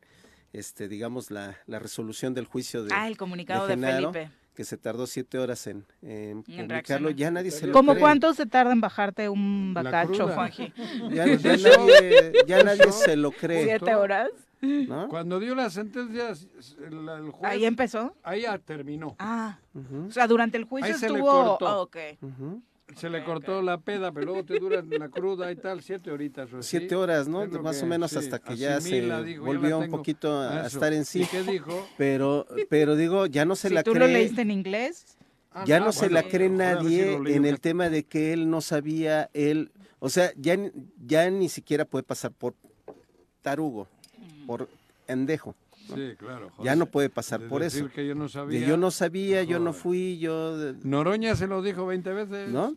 este, 0.53 0.87
digamos, 0.87 1.29
la, 1.31 1.57
la 1.67 1.79
resolución 1.79 2.33
del 2.33 2.45
juicio 2.45 2.83
de, 2.83 2.93
Ah, 2.93 3.07
el 3.07 3.17
comunicado 3.17 3.67
de, 3.67 3.75
Genaro, 3.75 4.11
Felipe. 4.13 4.31
Que 4.59 4.65
se 4.65 4.75
tardó 4.75 5.07
siete 5.07 5.39
horas 5.39 5.65
en, 5.67 5.85
en 6.01 6.43
publicarlo, 6.43 7.11
ya 7.11 7.31
nadie 7.31 7.49
se 7.49 7.65
lo 7.65 7.71
¿Cómo 7.71 7.93
cree. 7.93 8.01
cuánto 8.01 8.33
se 8.33 8.45
tarda 8.45 8.73
en 8.73 8.81
bajarte 8.81 9.29
un 9.29 9.71
La 9.73 9.83
bacacho. 9.83 10.27
Juanji? 10.27 10.73
Ya, 11.11 11.25
nadie, 11.25 12.33
ya 12.45 12.61
nadie 12.65 12.81
eso- 12.81 12.91
se 12.91 13.15
lo 13.15 13.31
cree. 13.31 13.63
¿Siete 13.63 13.95
horas? 13.95 14.27
¿no? 14.61 15.07
Cuando 15.07 15.39
dio 15.39 15.55
las 15.55 15.71
sentencias, 15.71 16.45
el, 16.85 17.07
el 17.07 17.29
juez, 17.31 17.49
¿Ahí 17.53 17.63
empezó? 17.63 18.13
ahí 18.21 18.41
ya 18.41 18.57
terminó. 18.57 19.15
Ah, 19.17 19.59
o 19.73 20.11
sea, 20.11 20.27
durante 20.27 20.57
el 20.57 20.65
juicio 20.65 20.93
Ahí 20.93 20.99
se 20.99 21.07
le 21.09 21.19
estuvo... 21.19 21.57
ah, 21.65 21.79
ok. 21.79 21.97
ujú. 22.21 22.61
Se 22.95 23.09
le 23.09 23.23
cortó 23.23 23.61
la 23.61 23.79
peda, 23.79 24.11
pero 24.11 24.25
luego 24.27 24.43
te 24.45 24.59
dura 24.59 24.81
la 24.81 25.09
cruda 25.09 25.51
y 25.51 25.55
tal, 25.55 25.81
siete 25.81 26.11
horitas 26.11 26.51
o. 26.53 26.61
Siete 26.61 26.95
horas, 26.95 27.27
¿no? 27.27 27.45
Más 27.47 27.81
o 27.83 27.85
menos 27.85 28.11
sí, 28.11 28.17
hasta 28.17 28.39
que 28.39 28.57
ya 28.57 28.81
se 28.81 29.01
dijo, 29.23 29.45
volvió 29.45 29.79
un 29.79 29.89
poquito 29.89 30.31
a, 30.33 30.63
a 30.63 30.67
estar 30.67 30.91
en 30.93 31.05
sí. 31.05 31.21
¿Y 31.21 31.25
qué 31.27 31.43
dijo? 31.43 31.87
Pero, 31.97 32.47
pero 32.69 32.95
digo, 32.95 33.25
ya 33.27 33.45
no 33.45 33.55
se 33.55 33.69
Si 33.69 33.73
la 33.73 33.83
tú 33.83 33.91
cree. 33.91 34.07
lo 34.07 34.13
leíste 34.13 34.41
en 34.41 34.51
inglés, 34.51 35.17
Ah, 35.51 35.63
ya 35.65 35.77
ah, 35.77 35.79
no 35.79 35.91
se 35.91 36.01
bueno, 36.09 36.13
la 36.15 36.23
cree 36.29 36.47
si 36.47 36.53
nadie 36.55 37.13
en 37.35 37.45
el 37.45 37.59
tema 37.59 37.89
de 37.89 38.03
que 38.03 38.33
él 38.33 38.49
no 38.51 38.61
sabía, 38.61 39.29
él, 39.33 39.71
o 39.99 40.09
sea, 40.09 40.31
ya, 40.35 40.55
ya 41.03 41.29
ni 41.31 41.49
siquiera 41.49 41.85
puede 41.85 42.03
pasar 42.03 42.31
por 42.31 42.53
tarugo, 43.41 43.87
por 44.45 44.69
endejo. 45.07 45.55
¿No? 45.89 45.95
Sí, 45.95 46.15
claro. 46.17 46.51
Ya 46.63 46.75
no 46.75 46.85
puede 46.87 47.09
pasar 47.09 47.41
de 47.41 47.47
por 47.47 47.61
decir 47.61 47.85
eso. 47.85 47.93
que 47.93 48.05
yo 48.07 48.15
no 48.15 48.23
De 48.23 48.29
sabía. 48.29 48.67
yo 48.67 48.77
no 48.77 48.91
sabía, 48.91 49.43
yo 49.43 49.59
no 49.59 49.71
Joder. 49.71 49.81
fui, 49.81 50.17
yo, 50.19 50.73
Noroña 50.83 51.35
se 51.35 51.47
lo 51.47 51.61
dijo 51.61 51.85
20 51.85 52.13
veces. 52.13 52.49
¿no? 52.49 52.75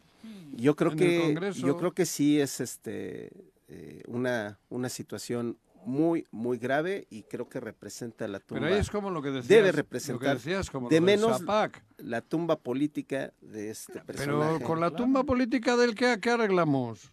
Yo 0.54 0.76
creo 0.76 0.92
En 0.92 0.98
el 0.98 1.04
que, 1.08 1.20
Congreso. 1.20 1.66
yo 1.66 1.76
creo 1.76 1.92
que 1.92 2.06
sí 2.06 2.40
es 2.40 2.60
este 2.60 3.30
eh, 3.68 4.02
una, 4.06 4.58
una 4.68 4.88
situación 4.88 5.56
muy, 5.84 6.26
muy 6.30 6.58
grave 6.58 7.06
y 7.10 7.22
creo 7.24 7.48
que 7.48 7.58
representa 7.58 8.28
la 8.28 8.38
tumba. 8.38 8.60
Pero 8.60 8.72
ahí 8.74 8.80
es 8.80 8.88
como 8.90 9.10
lo 9.10 9.20
que 9.22 9.30
decías. 9.30 9.48
Debe 9.48 9.68
lo 9.68 9.72
que 9.72 9.76
representar 9.78 10.36
decías, 10.36 10.70
como 10.70 10.88
de 10.88 11.00
menos 11.00 11.38
Zapac. 11.40 11.82
la 11.98 12.20
tumba 12.20 12.56
política 12.56 13.32
de 13.40 13.70
este 13.70 13.94
Pero 13.94 14.04
personaje. 14.06 14.62
con 14.64 14.78
la 14.78 14.90
tumba 14.92 15.24
política 15.24 15.76
del 15.76 15.94
que, 15.96 16.18
¿qué 16.20 16.30
arreglamos? 16.30 17.10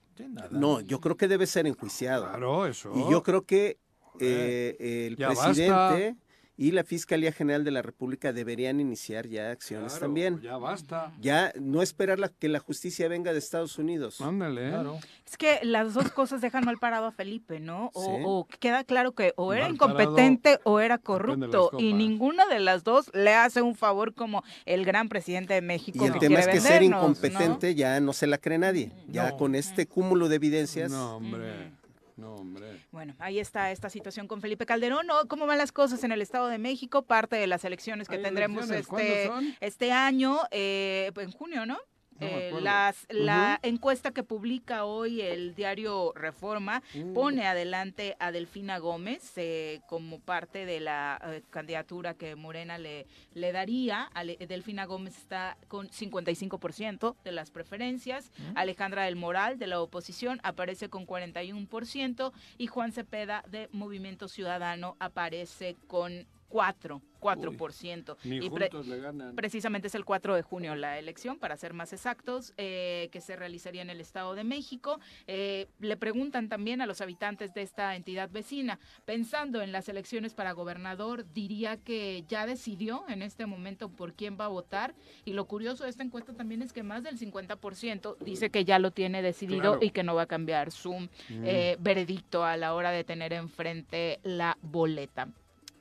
No, 0.52 0.82
yo 0.82 1.00
creo 1.00 1.16
que 1.18 1.28
debe 1.30 1.48
ser 1.48 1.66
enjuiciado. 1.66 2.26
Claro, 2.28 2.68
eso. 2.68 2.92
Y 2.94 3.10
yo 3.10 3.24
creo 3.24 3.44
que 3.44 3.80
eh, 4.20 5.06
el 5.08 5.16
Ya 5.18 5.28
presidente 5.30 5.72
basta. 5.72 6.16
y 6.58 6.72
la 6.72 6.84
Fiscalía 6.84 7.32
General 7.32 7.64
de 7.64 7.72
la 7.72 7.82
República 7.82 8.34
deberían 8.34 8.82
iniciar 8.82 9.28
ya 9.28 9.50
acciones 9.52 9.94
Claro, 9.94 10.06
también. 10.08 10.42
Ya 10.42 10.58
basta. 10.58 11.14
Ya 11.22 11.54
no 11.60 11.82
esperar 11.82 12.20
la- 12.20 12.28
que 12.28 12.50
la 12.50 12.60
justicia 12.60 13.08
venga 13.08 13.32
de 13.32 13.40
Estados 13.40 13.78
Unidos. 13.78 14.20
Ándale. 14.20 14.68
¿eh? 14.68 14.70
Claro. 14.72 14.98
es 15.26 15.38
que 15.38 15.60
las 15.62 15.94
dos 15.94 16.12
cosas 16.12 16.42
dejan 16.42 16.66
mal 16.66 16.78
parado 16.80 17.06
a 17.06 17.12
Felipe, 17.12 17.60
¿no? 17.60 17.92
O, 17.94 18.04
Sí. 18.04 18.10
o 18.26 18.48
queda 18.60 18.84
claro 18.84 19.12
que 19.14 19.32
o 19.38 19.54
era 19.54 19.66
Mal 19.66 19.76
incompetente 19.76 20.60
o 20.64 20.80
era 20.82 20.98
corrupto 20.98 21.70
y 21.78 21.94
ninguna 21.94 22.46
de 22.48 22.60
las 22.60 22.84
dos 22.84 23.12
le 23.14 23.36
hace 23.36 23.62
un 23.62 23.76
favor 23.76 24.14
como 24.16 24.44
el 24.66 24.84
gran 24.86 25.08
presidente 25.08 25.54
de 25.54 25.62
México 25.62 26.04
Y 26.04 26.08
el 26.08 26.14
que 26.14 26.20
tema 26.20 26.40
es 26.40 26.48
que 26.48 26.60
ser 26.60 26.82
incompetente 26.84 27.76
ya 27.76 28.00
no 28.02 28.12
se 28.12 28.26
la 28.28 28.38
cree 28.40 28.58
nadie. 28.58 28.92
Ya 29.08 29.30
No. 29.30 29.38
con 29.38 29.54
este 29.56 29.86
cúmulo 29.88 30.28
de 30.30 30.36
evidencias. 30.38 30.92
No, 30.92 31.18
hombre. 31.18 31.72
No, 32.20 32.36
hombre. 32.36 32.80
Bueno, 32.92 33.16
ahí 33.20 33.40
está 33.40 33.72
esta 33.72 33.90
situación 33.90 34.28
con 34.28 34.42
Felipe 34.42 34.66
Calderón. 34.66 35.08
¿no? 35.08 35.28
¿Cómo 35.28 35.46
van 35.48 35.58
las 35.58 35.72
cosas 35.72 36.04
en 36.04 36.12
el 36.12 36.22
Estado 36.22 36.48
de 36.48 36.58
México? 36.58 37.04
Parte 37.04 37.36
de 37.38 37.48
las 37.48 37.64
elecciones 37.66 38.08
que 38.08 38.16
¿Hay 38.18 38.24
tendremos 38.24 38.70
elecciones? 38.70 39.08
este, 39.08 39.56
este 39.62 39.92
año, 39.92 40.40
eh, 40.52 41.12
en 41.16 41.32
junio, 41.32 41.66
¿no? 41.66 41.78
No 42.20 42.28
Eh, 42.28 42.52
las, 42.62 43.06
la 43.10 43.60
encuesta 43.64 44.12
que 44.12 44.24
publica 44.24 44.86
hoy 44.86 45.22
el 45.22 45.56
diario 45.56 46.12
Reforma 46.16 46.82
Mm. 46.94 47.14
pone 47.14 47.48
adelante 47.48 48.16
a 48.20 48.32
Delfina 48.32 48.78
Gómez 48.78 49.34
eh, 49.38 49.82
como 49.88 50.20
parte 50.20 50.66
de 50.66 50.80
la 50.80 51.20
eh, 51.26 51.42
candidatura 51.50 52.14
que 52.16 52.36
Morena 52.36 52.78
le, 52.78 53.06
le 53.34 53.52
daría. 53.52 54.04
Ale- 54.14 54.38
Delfina 54.48 54.86
Gómez 54.86 55.18
está 55.18 55.58
con 55.68 55.90
55% 55.90 57.16
de 57.24 57.32
las 57.32 57.52
preferencias. 57.52 58.32
Alejandra 58.56 59.04
del 59.04 59.16
Moral 59.16 59.58
de 59.60 59.68
la 59.68 59.82
oposición 59.82 60.40
aparece 60.44 60.90
con 60.90 61.06
41% 61.06 62.32
y 62.58 62.68
Juan 62.68 62.92
Cepeda 62.92 63.44
de 63.48 63.70
Movimiento 63.72 64.28
Ciudadano 64.28 64.96
aparece 65.00 65.76
con 65.88 66.28
4, 66.50 67.02
4%. 67.22 68.18
Ni 68.24 68.38
Y 68.46 68.50
pre- 68.50 68.70
le 68.86 69.00
ganan. 69.00 69.36
Precisamente 69.36 69.88
es 69.88 69.96
el 69.96 70.06
4 70.06 70.36
de 70.36 70.42
junio 70.42 70.76
la 70.76 70.98
elección, 71.00 71.38
para 71.38 71.56
ser 71.58 71.74
más 71.74 71.94
exactos, 71.94 72.54
eh, 72.58 73.10
que 73.12 73.22
se 73.22 73.36
realizaría 73.36 73.82
en 73.82 73.90
el 73.90 74.02
Estado 74.02 74.36
de 74.36 74.44
México. 74.44 75.00
Eh, 75.28 75.68
le 75.80 75.98
preguntan 75.98 76.50
también 76.50 76.82
a 76.82 76.86
los 76.86 77.02
habitantes 77.02 77.54
de 77.54 77.62
esta 77.62 77.96
entidad 77.96 78.30
vecina, 78.30 78.80
pensando 79.06 79.62
en 79.62 79.72
las 79.72 79.90
elecciones 79.90 80.34
para 80.34 80.54
gobernador, 80.54 81.26
diría 81.34 81.78
que 81.78 82.24
ya 82.28 82.46
decidió 82.46 83.04
en 83.10 83.22
este 83.22 83.46
momento 83.46 83.90
por 83.90 84.14
quién 84.14 84.38
va 84.40 84.46
a 84.46 84.50
votar. 84.50 84.96
Y 85.26 85.34
lo 85.34 85.46
curioso 85.46 85.84
de 85.84 85.90
esta 85.90 86.04
encuesta 86.04 86.34
también 86.34 86.62
es 86.62 86.74
que 86.74 86.84
más 86.84 87.04
del 87.04 87.18
50% 87.20 88.18
dice 88.22 88.50
que 88.50 88.66
ya 88.66 88.80
lo 88.80 88.92
tiene 88.92 89.22
decidido 89.22 89.60
Claro. 89.62 89.78
Mm. 89.80 89.84
y 89.84 89.90
que 89.92 90.04
no 90.04 90.16
va 90.16 90.24
a 90.24 90.28
cambiar 90.28 90.72
su 90.72 91.10
eh, 91.30 91.78
veredicto 91.80 92.44
a 92.44 92.58
la 92.58 92.74
hora 92.74 92.92
de 92.92 93.04
tener 93.04 93.34
enfrente 93.34 94.20
la 94.24 94.58
boleta. 94.62 95.28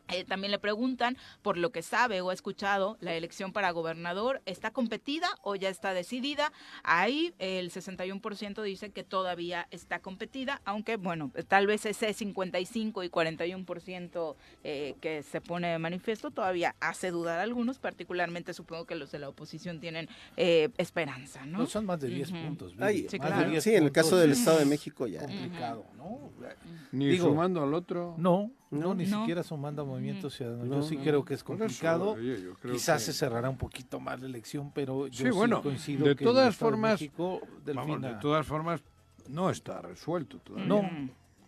Eh, 0.08 0.24
también 0.24 0.50
le 0.50 0.58
preguntan 0.58 1.16
por 1.42 1.56
lo 1.58 1.70
que 1.70 1.82
sabe 1.82 2.20
o 2.20 2.30
ha 2.30 2.34
escuchado, 2.34 2.96
la 3.00 3.14
elección 3.14 3.52
para 3.52 3.70
gobernador 3.70 4.40
está 4.46 4.70
competida 4.70 5.28
o 5.42 5.54
ya 5.54 5.68
está 5.68 5.94
decidida. 5.94 6.52
Ahí 6.82 7.34
el 7.38 7.70
61% 7.70 8.62
dice 8.62 8.90
que 8.90 9.04
todavía 9.04 9.68
está 9.70 9.98
competida, 10.00 10.60
aunque 10.64 10.96
bueno, 10.96 11.30
tal 11.48 11.66
vez 11.66 11.84
ese 11.86 12.12
55 12.12 13.04
y 13.04 13.10
41% 13.10 14.34
eh, 14.64 14.94
que 15.00 15.22
se 15.22 15.40
pone 15.40 15.68
de 15.68 15.78
manifiesto 15.78 16.30
todavía 16.30 16.74
hace 16.80 17.10
dudar 17.10 17.38
a 17.38 17.42
algunos, 17.42 17.78
particularmente 17.78 18.54
supongo 18.54 18.84
que 18.86 18.94
los 18.94 19.10
de 19.12 19.18
la 19.18 19.28
oposición 19.28 19.80
tienen 19.80 20.08
eh, 20.36 20.68
esperanza, 20.78 21.44
¿no? 21.46 21.58
No 21.58 21.66
son 21.66 21.86
más 21.86 22.00
de 22.00 22.08
10 22.08 22.30
Ujú. 22.30 22.40
puntos. 22.40 22.74
Ay, 22.78 23.06
Sí, 23.08 23.18
más 23.18 23.28
de 23.28 23.34
claro. 23.34 23.50
10 23.50 23.64
Sí, 23.64 23.74
en 23.74 23.84
el 23.84 23.92
caso 23.92 24.10
puntos 24.10 24.20
del 24.22 24.32
es 24.32 24.38
Estado 24.38 24.58
de 24.58 24.64
México 24.64 25.06
ya. 25.06 25.20
complicado, 25.20 25.84
¿no? 25.96 26.18
Ni 26.92 27.06
Digo, 27.08 27.26
sumando 27.28 27.62
al 27.62 27.74
otro. 27.74 28.14
No, 28.18 28.50
no, 28.70 28.94
ni 28.94 29.06
No. 29.06 29.20
siquiera 29.20 29.42
sumando 29.42 29.82
a 29.82 29.84
Movimiento 29.84 30.28
Ciudadano. 30.30 30.64
No, 30.64 30.76
yo 30.76 30.82
sí 30.82 30.96
no, 30.96 31.02
creo 31.02 31.24
que 31.24 31.34
es 31.34 31.40
eso, 31.40 31.46
complicado. 31.46 32.10
oye, 32.12 32.42
yo 32.42 32.54
creo 32.54 32.74
Quizás 32.74 32.98
que- 33.04 33.12
se 33.12 33.18
cerrará 33.18 33.48
un 33.50 33.56
poquito 33.58 33.98
más 34.00 34.20
la 34.20 34.26
elección, 34.26 34.70
pero 34.74 35.06
yo 35.06 35.16
Sí, 35.18 35.24
sí, 35.24 35.30
bueno, 35.30 35.62
coincido 35.62 36.06
de 36.06 36.16
que 36.16 36.24
todas 36.24 36.52
Estado 36.54 36.70
de 36.70 36.72
formas, 36.76 36.92
México, 37.00 37.40
Vamos, 37.74 38.02
de 38.02 38.14
todas 38.20 38.46
formas, 38.46 38.80
no 39.28 39.50
está 39.50 39.80
resuelto 39.82 40.38
todavía. 40.38 40.66
No, 40.68 40.82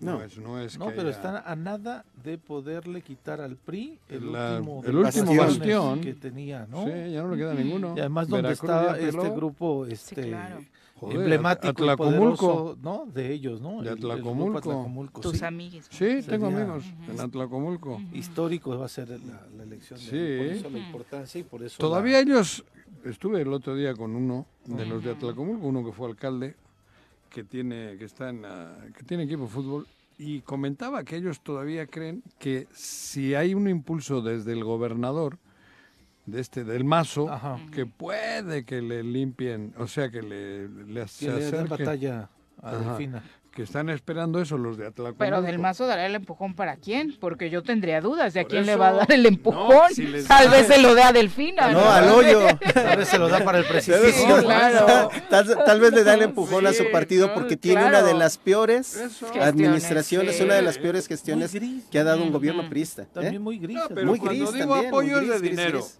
No, 0.02 0.12
No. 0.12 0.22
es, 0.24 0.38
no 0.38 0.58
es 0.58 0.78
no, 0.78 0.86
que 0.86 0.92
pero 0.92 1.08
haya- 1.08 1.10
están 1.16 1.42
a 1.44 1.54
nada 1.56 2.06
de 2.24 2.38
poderle 2.38 3.02
quitar 3.02 3.42
al 3.42 3.56
PRI 3.56 3.98
el 4.08 4.32
La- 4.32 4.56
último, 4.56 4.82
el 4.86 4.96
último 4.96 5.36
bastión. 5.36 6.00
que 6.00 6.14
tenía, 6.14 6.66
¿no? 6.70 6.84
Sí, 6.86 6.90
ya 7.12 7.22
no 7.22 7.30
le 7.32 7.36
queda 7.36 7.52
ninguno. 7.52 7.92
Y 7.94 8.00
además 8.00 8.26
donde 8.26 8.48
Veracruz 8.48 8.70
está 8.70 8.98
este 8.98 9.30
grupo 9.30 9.84
este 9.84 10.28
claro. 10.28 10.60
Joder, 11.00 11.16
emblemático 11.16 11.84
y 11.84 11.88
Atlacomulco. 11.88 12.36
poderoso, 12.54 12.78
¿no? 12.82 13.06
De 13.12 13.32
ellos, 13.32 13.60
¿no? 13.60 13.82
De 13.82 13.90
El- 13.92 13.98
el 13.98 14.10
Atlacomulco. 14.10 14.58
Atlacomulco, 14.58 15.20
Tus 15.22 15.38
sí. 15.38 15.44
amigos. 15.44 15.86
Sí, 15.90 16.18
tengo 16.28 16.46
amigos 16.48 16.84
en 17.08 17.20
Atlacomulco. 17.20 18.00
Histórico 18.12 18.78
va 18.78 18.84
a 18.84 18.88
ser 18.88 19.08
la, 19.08 19.46
la 19.56 19.62
elección. 19.62 19.98
de- 19.98 20.04
Sí. 20.04 20.10
Por 20.38 20.56
eso 20.56 20.70
la 20.70 20.78
importancia 20.78 21.40
y 21.40 21.44
por 21.44 21.62
eso 21.62 21.78
Todavía 21.78 22.12
la- 22.14 22.20
ellos, 22.20 22.64
estuve 23.04 23.40
el 23.42 23.52
otro 23.52 23.74
día 23.74 23.94
con 23.94 24.14
uno 24.14 24.46
de 24.66 24.84
los 24.86 25.02
de 25.02 25.12
Atlacomulco, 25.12 25.66
uno 25.66 25.84
que 25.84 25.92
fue 25.92 26.08
alcalde, 26.08 26.54
que 27.30 27.44
tiene, 27.44 27.96
que 27.96 28.04
está 28.04 28.28
en, 28.28 28.42
la- 28.42 28.76
que 28.96 29.02
tiene 29.04 29.22
equipo 29.24 29.42
de 29.44 29.48
fútbol, 29.48 29.86
y 30.18 30.40
comentaba 30.42 31.02
que 31.02 31.16
ellos 31.16 31.40
todavía 31.40 31.86
creen 31.86 32.22
que 32.38 32.66
si 32.72 33.34
hay 33.34 33.54
un 33.54 33.68
impulso 33.68 34.20
desde 34.20 34.52
el 34.52 34.64
gobernador, 34.64 35.38
de 36.26 36.40
este, 36.40 36.64
del 36.64 36.84
mazo, 36.84 37.30
Ajá. 37.30 37.58
que 37.72 37.86
puede 37.86 38.64
que 38.64 38.82
le 38.82 39.02
limpien, 39.02 39.74
o 39.78 39.86
sea, 39.86 40.10
que 40.10 40.22
le, 40.22 40.68
le 40.68 41.02
que 41.02 41.08
se 41.08 41.26
le 41.26 41.32
den 41.32 41.42
acerquen, 41.46 41.68
batalla 41.68 42.28
a. 42.62 42.76
Delfina. 42.76 43.22
que 43.52 43.62
están 43.64 43.88
esperando 43.88 44.40
eso 44.40 44.56
los 44.56 44.76
de 44.76 44.86
Atlacomulco. 44.86 45.18
Pero 45.18 45.42
del 45.42 45.58
mazo 45.58 45.84
dará 45.86 46.06
el 46.06 46.14
empujón 46.14 46.54
para 46.54 46.76
quién, 46.76 47.16
porque 47.18 47.50
yo 47.50 47.64
tendría 47.64 48.00
dudas 48.00 48.32
de 48.32 48.40
a 48.40 48.42
Por 48.44 48.50
quién 48.52 48.64
le 48.66 48.76
va 48.76 48.90
a 48.90 48.92
dar 48.92 49.10
el 49.12 49.22
no, 49.24 49.28
empujón. 49.28 49.92
si 49.92 50.06
Tal 50.28 50.44
da- 50.46 50.50
vez 50.52 50.66
se 50.68 50.80
lo 50.80 50.94
dé 50.94 51.02
a 51.02 51.12
Delfina. 51.12 51.72
No, 51.72 51.80
al 51.90 52.08
hoyo. 52.10 52.42
Tal 52.74 52.96
vez 52.98 53.08
se 53.08 53.18
lo 53.18 53.28
da 53.28 53.42
para 53.42 53.58
el. 53.58 53.64
Sí, 53.82 53.90
claro. 54.40 55.08
Tal, 55.28 55.64
tal 55.64 55.80
vez 55.80 55.92
le 55.92 56.04
da 56.04 56.14
el 56.14 56.22
empujón 56.22 56.64
a 56.68 56.72
su 56.72 56.84
partido 56.92 57.26
no, 57.28 57.34
porque 57.34 57.56
tiene 57.56 57.80
claro. 57.80 57.98
una 57.98 58.06
de 58.06 58.14
las 58.14 58.38
peores 58.38 58.94
Eso. 58.96 59.26
administraciones, 59.42 60.36
sí. 60.36 60.44
una 60.44 60.54
de 60.54 60.62
las 60.62 60.78
peores 60.78 61.08
gestiones 61.08 61.52
gris. 61.52 61.84
que 61.90 61.98
ha 61.98 62.04
dado 62.04 62.22
un 62.22 62.30
gobierno 62.30 62.68
priista. 62.68 63.02
¿eh? 63.02 63.08
También 63.12 63.42
muy 63.42 63.58
gris. 63.58 63.76
No, 63.76 63.82
¿no? 63.88 63.94
pero 63.94 64.06
muy 64.06 64.18
cuando 64.20 64.44
gris 64.44 64.54
digo 64.54 64.74
también, 64.74 64.88
apoyo 64.94 65.20
es 65.20 65.28
de 65.42 65.48
dinero. 65.48 65.78
gris. 65.80 65.98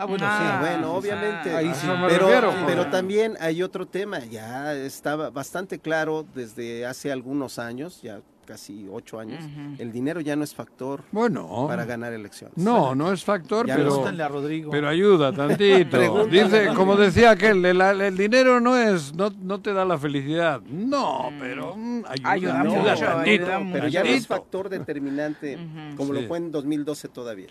Ah, 0.00 0.06
bueno, 0.06 0.24
Ah, 0.26 0.38
sí. 0.38 0.44
Ah, 0.48 0.58
bueno, 0.60 0.94
obviamente. 0.94 1.54
Ahí 1.54 1.72
sí. 1.74 1.86
me 1.86 2.08
Pero, 2.08 2.26
refiero, 2.26 2.54
pero 2.66 2.86
también 2.88 3.36
hay 3.40 3.62
otro 3.62 3.86
tema, 3.86 4.20
ya 4.20 4.74
estaba 4.74 5.30
bastante 5.30 5.78
claro 5.78 6.24
desde 6.34 6.86
hace 6.86 7.12
algunos 7.12 7.58
años, 7.58 8.00
ya 8.02 8.20
casi 8.46 8.88
ocho 8.90 9.20
años, 9.20 9.44
el 9.78 9.92
dinero 9.92 10.20
ya 10.20 10.34
no 10.34 10.42
es 10.42 10.52
factor 10.56 11.04
Bueno, 11.12 11.66
para 11.68 11.84
ganar 11.84 12.12
elecciones. 12.12 12.56
no, 12.58 12.96
no 12.96 13.12
es 13.12 13.22
factor, 13.22 13.64
Ya 13.64 13.74
pero... 13.76 13.84
no 13.86 13.90
Pregúntenle 13.94 14.22
a 14.24 14.28
Rodrigo. 14.28 14.70
Pero 14.72 14.88
ayuda 14.88 15.32
tantito. 15.32 16.26
Dice, 16.26 16.68
como 16.74 16.96
decía 16.96 17.30
aquel, 17.30 17.64
el, 17.64 17.80
el 17.80 18.16
dinero 18.16 18.58
no 18.60 18.76
es, 18.76 19.14
no, 19.14 19.30
no 19.40 19.60
te 19.60 19.72
da 19.72 19.84
la 19.84 19.98
felicidad. 19.98 20.60
No, 20.62 21.30
pero 21.38 21.76
mm, 21.76 22.02
ayuda, 22.08 22.30
Ayuda 22.32 22.60
ayuda 22.62 22.90
mucho, 22.90 23.04
tantito. 23.04 23.46
Pero 23.72 23.86
ya 23.88 24.02
no 24.02 24.08
es 24.10 24.26
factor 24.26 24.68
determinante 24.68 25.56
como 25.96 26.12
Sí. 26.12 26.22
lo 26.22 26.26
fue 26.26 26.38
en 26.38 26.50
2012 26.50 27.06
todavía. 27.08 27.48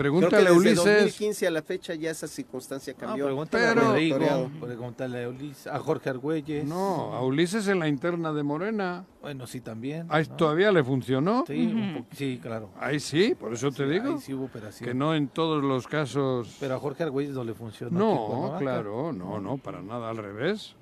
Pregúntale 0.00 0.44
Creo 0.46 0.54
a 0.58 0.62
que 0.62 0.68
desde 0.70 0.80
Ulises. 0.80 1.02
2015 1.02 1.46
a 1.46 1.50
la 1.50 1.60
fecha 1.62 1.94
ya 1.94 2.10
esa 2.10 2.26
circunstancia 2.26 2.94
cambió. 2.94 3.26
pregúntale 3.26 3.66
a 3.66 3.74
Pero- 3.74 3.86
Rodrigo, 3.88 4.50
pregúntale 4.58 5.24
a, 5.24 5.28
Ulises, 5.28 5.66
a 5.66 5.78
Jorge 5.78 6.08
Argüelles. 6.08 6.64
No, 6.64 7.12
a 7.12 7.22
Ulises 7.22 7.68
en 7.68 7.80
la 7.80 7.86
interna 7.86 8.32
de 8.32 8.42
Morena. 8.42 9.04
Bueno, 9.20 9.46
sí, 9.46 9.60
también. 9.60 10.06
Ahí 10.08 10.24
¿no? 10.26 10.36
todavía 10.36 10.72
le 10.72 10.82
funcionó. 10.82 11.44
Sí, 11.46 11.66
un 11.66 12.06
po- 12.08 12.16
sí, 12.16 12.38
claro. 12.42 12.70
Ahí 12.80 12.98
sí, 12.98 13.34
por 13.38 13.52
eso 13.52 13.70
te 13.70 13.84
Sí, 13.86 13.90
digo. 13.92 14.14
Ahí 14.14 14.20
sí 14.20 14.32
hubo 14.32 14.46
operación. 14.46 14.88
Que 14.88 14.94
no 14.94 15.14
en 15.14 15.28
todos 15.28 15.62
los 15.62 15.86
casos. 15.86 16.56
Pero 16.58 16.76
a 16.76 16.78
Jorge 16.78 17.02
Argüelles 17.02 17.34
no 17.34 17.44
le 17.44 17.52
funcionó. 17.52 17.98
No, 17.98 18.56
claro, 18.58 19.12
no, 19.12 19.38
no, 19.38 19.58
para 19.58 19.82
nada 19.82 20.08
al 20.08 20.16
revés. 20.16 20.76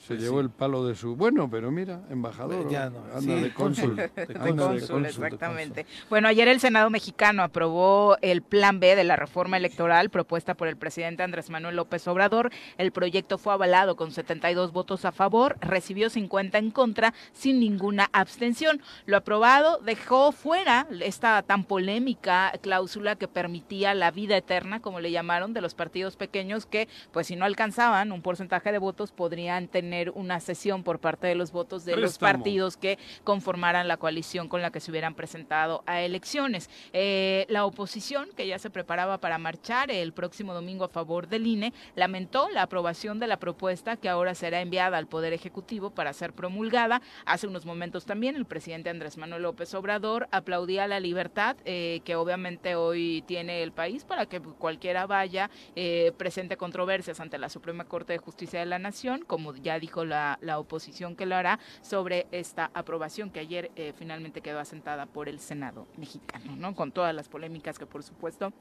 Se 0.00 0.08
Pues 0.08 0.20
llevó 0.20 0.38
sí. 0.38 0.44
el 0.44 0.50
palo 0.50 0.84
de 0.86 0.94
su. 0.94 1.14
Bueno, 1.16 1.48
pero 1.50 1.70
mira, 1.70 2.00
embajador. 2.10 2.68
Ya 2.70 2.90
no, 2.90 2.98
anda 3.14 3.20
sí. 3.36 3.40
de 3.42 3.54
cónsul. 3.54 3.96
De 3.96 4.08
De 4.26 4.34
anda 4.38 4.68
de 4.72 4.80
cónsul, 4.80 4.88
cónsul. 4.88 5.06
exactamente. 5.06 5.86
Bueno, 6.08 6.28
ayer 6.28 6.48
el 6.48 6.60
Senado 6.60 6.90
mexicano 6.90 7.42
aprobó 7.42 8.16
el 8.22 8.42
plan 8.42 8.80
B 8.80 8.96
de 8.96 9.04
la 9.04 9.16
reforma 9.16 9.56
electoral 9.56 10.10
propuesta 10.10 10.54
por 10.54 10.68
el 10.68 10.76
presidente 10.76 11.22
Andrés 11.22 11.50
Manuel 11.50 11.76
López 11.76 12.06
Obrador. 12.08 12.50
El 12.78 12.92
proyecto 12.92 13.38
fue 13.38 13.52
avalado 13.52 13.96
con 13.96 14.10
72 14.10 14.72
votos 14.72 15.04
a 15.04 15.12
favor, 15.12 15.56
recibió 15.60 16.10
50 16.10 16.58
en 16.58 16.70
contra, 16.70 17.14
sin 17.32 17.60
ninguna 17.60 18.08
abstención. 18.12 18.80
Lo 19.06 19.16
aprobado 19.18 19.78
dejó 19.78 20.32
fuera 20.32 20.86
esta 21.00 21.42
tan 21.42 21.64
polémica 21.64 22.52
cláusula 22.62 23.16
que 23.16 23.28
permitía 23.28 23.94
la 23.94 24.10
vida 24.10 24.36
eterna, 24.36 24.80
como 24.80 25.00
le 25.00 25.10
llamaron, 25.10 25.52
de 25.52 25.60
los 25.60 25.74
partidos 25.74 26.16
pequeños 26.16 26.66
que, 26.66 26.88
pues 27.12 27.26
si 27.28 27.36
no 27.36 27.44
alcanzaban 27.44 28.12
un 28.12 28.22
porcentaje 28.22 28.72
de 28.72 28.78
votos, 28.78 29.12
podrían 29.12 29.59
tener 29.68 30.10
una 30.10 30.40
sesión 30.40 30.82
por 30.82 30.98
parte 30.98 31.26
de 31.26 31.34
los 31.34 31.52
votos 31.52 31.84
de 31.84 31.96
los 31.96 32.18
partidos 32.18 32.76
que 32.76 32.98
conformaran 33.24 33.88
la 33.88 33.96
coalición 33.96 34.48
con 34.48 34.62
la 34.62 34.70
que 34.70 34.80
se 34.80 34.90
hubieran 34.90 35.14
presentado 35.14 35.82
a 35.86 36.00
elecciones. 36.02 36.70
Eh, 36.92 37.46
la 37.48 37.64
oposición, 37.64 38.28
que 38.36 38.46
ya 38.46 38.58
se 38.58 38.70
preparaba 38.70 39.18
para 39.18 39.38
marchar 39.38 39.90
el 39.90 40.12
próximo 40.12 40.54
domingo 40.54 40.84
a 40.84 40.88
favor 40.88 41.28
del 41.28 41.46
INE, 41.46 41.72
lamentó 41.94 42.48
la 42.50 42.62
aprobación 42.62 43.18
de 43.18 43.26
la 43.26 43.38
propuesta 43.38 43.96
que 43.96 44.08
ahora 44.08 44.34
será 44.34 44.60
enviada 44.60 44.98
al 44.98 45.06
Poder 45.06 45.32
Ejecutivo 45.32 45.90
para 45.90 46.12
ser 46.12 46.32
promulgada. 46.32 47.02
Hace 47.24 47.46
unos 47.46 47.66
momentos 47.66 48.04
también 48.04 48.36
el 48.36 48.46
presidente 48.46 48.90
Andrés 48.90 49.16
Manuel 49.16 49.42
López 49.42 49.74
Obrador 49.74 50.28
aplaudía 50.30 50.86
la 50.86 51.00
libertad 51.00 51.56
eh, 51.64 52.00
que 52.04 52.16
obviamente 52.16 52.74
hoy 52.74 53.22
tiene 53.26 53.62
el 53.62 53.72
país 53.72 54.04
para 54.04 54.26
que 54.26 54.40
cualquiera 54.40 55.06
vaya, 55.06 55.50
eh, 55.76 56.12
presente 56.16 56.56
controversias 56.56 57.20
ante 57.20 57.38
la 57.38 57.48
Suprema 57.48 57.84
Corte 57.84 58.12
de 58.12 58.18
Justicia 58.18 58.60
de 58.60 58.66
la 58.66 58.78
Nación, 58.78 59.24
como 59.26 59.49
ya 59.56 59.78
dijo 59.78 60.04
la, 60.04 60.38
la 60.40 60.58
oposición 60.58 61.16
que 61.16 61.26
lo 61.26 61.36
hará, 61.36 61.58
sobre 61.82 62.26
esta 62.32 62.70
aprobación 62.74 63.30
que 63.30 63.40
ayer 63.40 63.70
eh, 63.76 63.92
finalmente 63.96 64.40
quedó 64.40 64.58
asentada 64.58 65.06
por 65.06 65.28
el 65.28 65.38
Senado 65.38 65.86
mexicano, 65.96 66.56
¿no? 66.56 66.74
Con 66.74 66.92
todas 66.92 67.14
las 67.14 67.28
polémicas 67.28 67.78
que 67.78 67.86
por 67.86 68.02
supuesto 68.02 68.52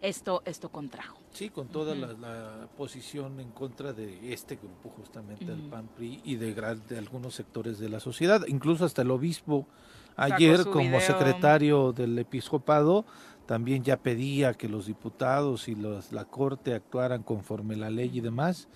esto, 0.00 0.42
esto 0.46 0.68
contrajo. 0.70 1.18
Sí, 1.32 1.48
con 1.48 1.68
toda 1.68 1.92
Ujú. 1.92 2.20
la, 2.20 2.58
la 2.60 2.68
posición 2.76 3.38
en 3.38 3.50
contra 3.50 3.92
de 3.92 4.32
este 4.32 4.56
grupo, 4.56 4.90
justamente 4.90 5.44
el 5.44 5.60
Ujú. 5.60 5.70
PAN-PRI 5.70 6.20
y 6.24 6.36
de, 6.36 6.54
de 6.54 6.98
algunos 6.98 7.34
sectores 7.34 7.78
de 7.78 7.88
la 7.88 8.00
sociedad. 8.00 8.42
Incluso 8.48 8.84
hasta 8.84 9.02
el 9.02 9.10
obispo 9.10 9.66
ayer, 10.16 10.64
como 10.64 10.98
video. 10.98 11.00
secretario 11.00 11.92
del 11.92 12.18
episcopado, 12.18 13.04
también 13.46 13.84
ya 13.84 13.96
pedía 13.96 14.54
que 14.54 14.68
los 14.68 14.86
diputados 14.86 15.68
y 15.68 15.74
los, 15.74 16.12
la 16.12 16.24
corte 16.24 16.74
actuaran 16.74 17.22
conforme 17.22 17.76
la 17.76 17.90
ley 17.90 18.10
y 18.12 18.20
demás. 18.20 18.68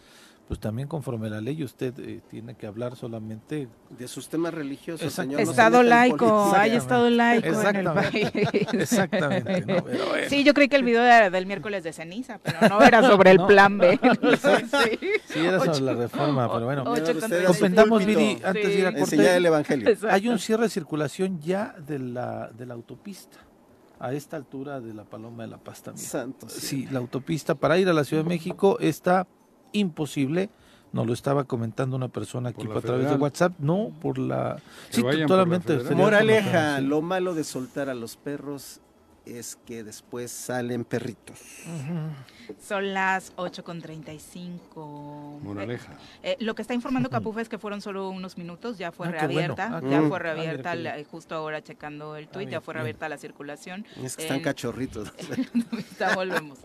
Pues 0.46 0.60
también 0.60 0.86
conforme 0.88 1.30
la 1.30 1.40
ley 1.40 1.64
usted 1.64 1.98
eh, 2.00 2.20
tiene 2.28 2.54
que 2.54 2.66
hablar 2.66 2.96
solamente 2.96 3.66
De 3.88 4.06
sus 4.06 4.28
temas 4.28 4.52
religiosos, 4.52 5.10
señor. 5.10 5.40
Estado 5.40 5.82
laico, 5.82 6.52
hay 6.54 6.72
estado 6.72 7.08
laico 7.08 7.46
en 7.46 7.54
el 7.76 7.86
Exactamente. 7.86 8.30
país. 8.42 8.74
Exactamente, 8.74 9.60
¿no? 9.62 9.84
Pero 9.84 10.06
bueno. 10.08 10.28
Sí, 10.28 10.44
yo 10.44 10.52
creí 10.52 10.68
que 10.68 10.76
el 10.76 10.84
video 10.84 11.02
era 11.02 11.30
del 11.30 11.46
miércoles 11.46 11.82
de 11.82 11.94
ceniza, 11.94 12.38
pero 12.42 12.68
no 12.68 12.82
era 12.82 13.02
sobre 13.02 13.30
el 13.30 13.38
No. 13.38 13.46
plan 13.46 13.78
B. 13.78 13.98
Sí. 14.44 14.98
Sí, 15.28 15.38
era 15.40 15.58
sobre 15.60 15.70
Ocho- 15.70 15.84
la 15.84 15.94
reforma, 15.94 16.52
pero 16.52 16.64
bueno. 16.66 16.84
púlpito. 16.84 17.98
Viri, 17.98 18.38
antes 18.44 18.66
de 18.66 18.74
ir 18.78 18.86
a 18.86 18.90
corte. 18.90 19.00
Enseñar 19.00 19.36
el 19.36 19.46
evangelio. 19.46 19.88
Exacto. 19.88 20.14
Hay 20.14 20.28
un 20.28 20.38
cierre 20.38 20.64
de 20.64 20.68
circulación 20.68 21.40
ya 21.40 21.74
de 21.86 21.98
la, 21.98 22.50
de 22.50 22.66
la 22.66 22.74
autopista, 22.74 23.38
a 23.98 24.12
esta 24.12 24.36
altura 24.36 24.80
de 24.80 24.92
la 24.92 25.04
Paloma 25.04 25.44
de 25.44 25.48
la 25.50 25.58
Paz 25.58 25.82
también. 25.82 26.06
Santo. 26.06 26.48
Sí, 26.50 26.86
la 26.90 26.98
autopista 26.98 27.54
para 27.54 27.78
ir 27.78 27.88
a 27.88 27.92
la 27.94 28.04
Ciudad 28.04 28.22
de 28.24 28.28
México 28.28 28.76
está 28.80 29.26
imposible. 29.74 30.48
Nos 30.92 31.06
lo 31.08 31.12
estaba 31.12 31.42
comentando 31.44 31.96
una 31.96 32.08
persona 32.08 32.50
aquí 32.50 32.66
a 32.72 32.80
través 32.80 33.10
de. 33.10 33.16
WhatsApp. 33.16 33.52
No, 33.58 33.90
por 34.00 34.16
la... 34.16 34.56
Que 34.92 35.02
la 35.02 35.26
totalmente. 35.26 35.76
Moraleja, 35.94 36.78
sí. 36.78 36.84
lo 36.84 37.02
malo 37.02 37.34
de 37.34 37.42
soltar 37.44 37.88
a 37.90 37.94
los 37.94 38.16
perros 38.16 38.80
es 39.26 39.56
que 39.66 39.82
después 39.82 40.30
salen 40.30 40.84
perritos. 40.84 41.40
Son 42.62 42.92
las 42.94 43.32
8 43.36 43.64
con 43.64 43.80
35. 43.80 45.40
Moraleja. 45.42 45.94
Eh, 46.22 46.36
lo 46.40 46.54
que 46.54 46.62
está 46.62 46.74
informando 46.74 47.08
Capufa 47.10 47.40
es 47.40 47.48
que 47.48 47.58
fueron 47.58 47.80
solo 47.80 48.10
unos 48.10 48.36
minutos, 48.38 48.76
ya 48.78 48.92
fue 48.92 49.06
Ah, 49.08 49.10
bueno. 49.10 49.26
reabierta, 49.26 49.78
Ah, 49.78 49.80
ya 49.82 50.02
fue 50.02 50.18
reabierta, 50.18 50.72
Ah, 50.72 50.76
mira 50.76 50.92
qué 50.96 51.02
la- 51.02 51.08
justo 51.10 51.34
ahora 51.34 51.64
checando 51.64 52.16
el 52.16 52.28
tuit, 52.28 52.50
ya 52.50 52.60
fue 52.60 52.74
reabierta 52.74 53.08
la 53.08 53.16
circulación. 53.18 53.86
Es 54.02 54.16
que 54.16 54.22
están 54.24 54.36
En- 54.38 54.42
cachorritos. 54.44 55.10
Ya 55.98 56.14
volvemos. 56.14 56.58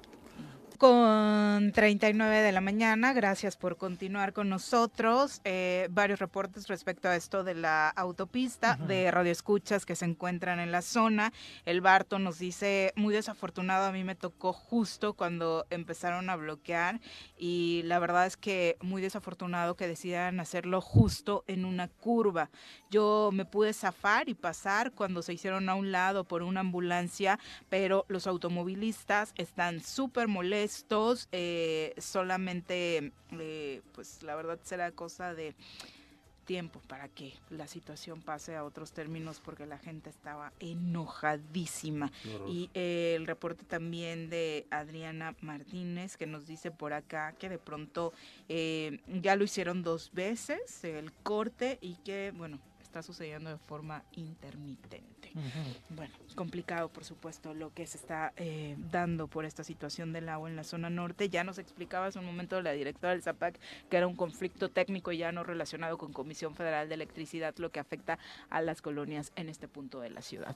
Con 0.80 1.74
39 1.74 2.42
de 2.42 2.54
la 2.54 2.62
mañana, 2.62 3.12
gracias 3.12 3.58
por 3.58 3.76
continuar 3.76 4.32
con 4.32 4.48
nosotros. 4.48 5.42
Eh, 5.44 5.90
varios 5.92 6.20
reportes 6.20 6.70
respecto 6.70 7.10
a 7.10 7.18
esto 7.18 7.44
de 7.44 7.54
la 7.54 7.90
autopista, 7.90 8.78
de 8.88 9.12
radioescuchas 9.12 9.86
que 9.86 9.98
se 9.98 10.06
encuentran 10.06 10.62
en 10.62 10.72
la 10.72 10.82
zona. 10.82 11.34
El 11.66 11.82
Barto 11.82 12.18
nos 12.18 12.40
dice, 12.40 12.94
muy 12.96 13.14
desafortunado, 13.14 13.88
a 13.88 13.92
mí 13.92 14.06
me 14.06 14.16
tocó 14.16 14.54
justo 14.54 15.16
cuando 15.16 15.68
empezaron 15.70 16.30
a 16.30 16.38
bloquear 16.38 17.02
y 17.38 17.82
la 17.84 18.00
verdad 18.00 18.26
es 18.26 18.38
que 18.38 18.78
muy 18.80 19.02
desafortunado 19.02 19.76
que 19.76 19.86
decidan 19.86 20.40
hacerlo 20.40 20.80
justo 20.80 21.44
en 21.48 21.66
una 21.66 21.90
curva. 21.90 22.52
Yo 22.90 23.32
me 23.34 23.44
pude 23.44 23.74
zafar 23.74 24.30
y 24.30 24.34
pasar 24.34 24.94
cuando 24.94 25.24
se 25.24 25.34
hicieron 25.34 25.68
a 25.68 25.76
un 25.76 25.92
lado 25.92 26.24
por 26.24 26.42
una 26.42 26.62
ambulancia 26.62 27.38
pero 27.68 28.06
los 28.08 28.28
automovilistas 28.28 29.34
están 29.36 29.82
súper 29.82 30.30
molestos, 30.30 30.69
eh, 31.32 31.94
solamente, 31.98 33.12
eh, 33.32 33.82
pues 33.94 34.24
la 34.24 34.36
verdad 34.36 34.60
será 34.64 34.92
cosa 34.92 35.34
de 35.34 35.56
tiempo 36.50 36.82
para 36.88 37.08
que 37.10 37.34
la 37.52 37.68
situación 37.68 38.24
pase 38.24 38.56
a 38.56 38.64
otros 38.64 38.92
términos 38.92 39.40
porque 39.40 39.68
la 39.68 39.78
gente 39.78 40.10
estaba 40.10 40.52
enojadísima. 40.60 42.12
Y 42.48 42.72
eh, 42.74 43.14
el 43.16 43.28
reporte 43.28 43.66
también 43.66 44.32
de 44.32 44.66
Adriana 44.72 45.36
Martínez 45.42 46.18
que 46.18 46.26
nos 46.26 46.48
dice 46.48 46.72
por 46.72 46.94
acá 46.94 47.34
que 47.34 47.50
de 47.50 47.60
pronto 47.60 48.14
eh, 48.48 49.00
ya 49.22 49.36
lo 49.36 49.44
hicieron 49.44 49.84
dos 49.84 50.12
veces 50.12 50.84
el 50.84 51.14
corte 51.22 51.78
y 51.82 51.98
que, 51.98 52.34
bueno, 52.36 52.58
está 52.82 53.04
sucediendo 53.04 53.52
de 53.52 53.58
forma 53.60 54.04
intermitente. 54.14 55.19
Bueno, 55.90 56.14
complicado 56.36 56.90
por 56.90 57.06
supuesto 57.06 57.54
lo 57.54 57.74
que 57.74 57.86
se 57.88 57.98
está 57.98 58.34
eh, 58.38 58.76
dando 58.92 59.28
por 59.28 59.46
esta 59.46 59.64
situación 59.64 60.14
del 60.14 60.30
agua 60.30 60.50
en 60.50 60.56
la 60.56 60.64
zona 60.64 60.90
norte. 60.90 61.30
Ya 61.30 61.44
nos 61.44 61.58
explicaba 61.58 62.08
hace 62.08 62.20
un 62.20 62.26
momento 62.26 62.62
la 62.62 62.72
directora 62.72 63.14
del 63.14 63.22
ZAPAC 63.22 63.60
que 63.90 63.98
era 63.98 64.08
un 64.08 64.16
conflicto 64.16 64.70
técnico 64.70 65.12
ya 65.12 65.32
no 65.32 65.44
relacionado 65.44 65.98
con 65.98 66.14
Comisión 66.14 66.56
Federal 66.56 66.90
de 66.90 66.96
Electricidad, 66.96 67.56
lo 67.58 67.72
que 67.72 67.80
afecta 67.80 68.20
a 68.50 68.62
las 68.62 68.82
colonias 68.82 69.32
en 69.36 69.50
este 69.50 69.68
punto 69.68 70.00
de 70.00 70.10
la 70.10 70.22
ciudad. 70.22 70.56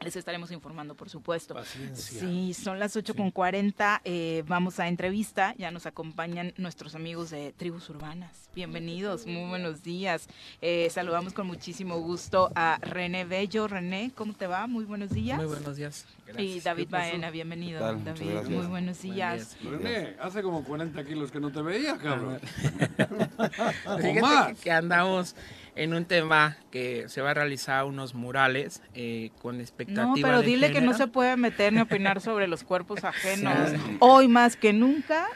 Les 0.00 0.14
estaremos 0.14 0.52
informando, 0.52 0.94
por 0.94 1.08
supuesto. 1.08 1.54
Paciencia. 1.54 2.20
Sí, 2.20 2.54
son 2.54 2.78
las 2.78 2.94
8 2.96 3.14
con 3.14 3.30
40. 3.30 4.02
eh, 4.04 4.44
vamos 4.46 4.78
a 4.78 4.88
entrevista. 4.88 5.54
Ya 5.58 5.70
nos 5.70 5.86
acompañan 5.86 6.52
nuestros 6.58 6.94
amigos 6.94 7.30
de 7.30 7.52
Tribus 7.56 7.88
Urbanas. 7.90 8.48
Bienvenidos, 8.54 9.26
muy 9.26 9.48
buenos 9.48 9.82
días. 9.82 10.28
Eh, 10.60 10.88
saludamos 10.90 11.32
con 11.32 11.46
muchísimo 11.46 11.98
gusto 11.98 12.52
a 12.54 12.78
René 12.82 13.24
Bello. 13.24 13.66
René, 13.68 14.12
¿cómo 14.14 14.34
te 14.34 14.46
va? 14.46 14.66
Muy 14.66 14.84
buenos 14.84 15.10
días. 15.10 15.38
Muy 15.38 15.46
buenos 15.46 15.76
días. 15.76 16.06
Y 16.26 16.32
Gracias. 16.32 16.64
David 16.64 16.84
¿Qué 16.84 16.90
pasó? 16.90 17.10
Baena, 17.10 17.30
bienvenido. 17.30 17.78
¿Qué 17.78 17.84
tal? 17.84 17.96
Muchas 17.96 18.18
David, 18.18 18.30
gracias. 18.32 18.50
muy 18.58 18.66
buenos 18.66 18.98
Buen 19.02 19.14
días. 19.14 19.56
día. 19.60 19.70
René, 19.70 20.16
hace 20.20 20.42
como 20.42 20.62
40 20.62 21.04
kilos 21.04 21.32
que 21.32 21.40
no 21.40 21.50
te 21.50 21.62
veía, 21.62 21.96
cabrón. 21.96 22.38
Fíjate 24.00 24.54
que, 24.54 24.56
que 24.62 24.70
andamos 24.70 25.34
en 25.74 25.92
un 25.94 26.04
tema 26.06 26.56
que 26.70 27.08
se 27.08 27.20
va 27.20 27.30
a 27.30 27.34
realizar 27.34 27.84
unos 27.84 28.14
murales 28.14 28.82
eh, 28.94 29.30
con 29.42 29.60
expectativa 29.86 30.06
No, 30.06 30.14
pero 30.14 30.40
de 30.40 30.46
dile 30.46 30.72
que 30.72 30.80
no 30.80 30.94
se 30.94 31.06
puede 31.06 31.36
meter 31.36 31.72
ni 31.72 31.80
opinar 31.80 32.20
sobre 32.20 32.48
los 32.48 32.64
cuerpos 32.64 33.04
ajenos. 33.04 33.72
Hoy 34.00 34.28
más 34.28 34.56
que 34.56 34.72
nunca 34.72 35.26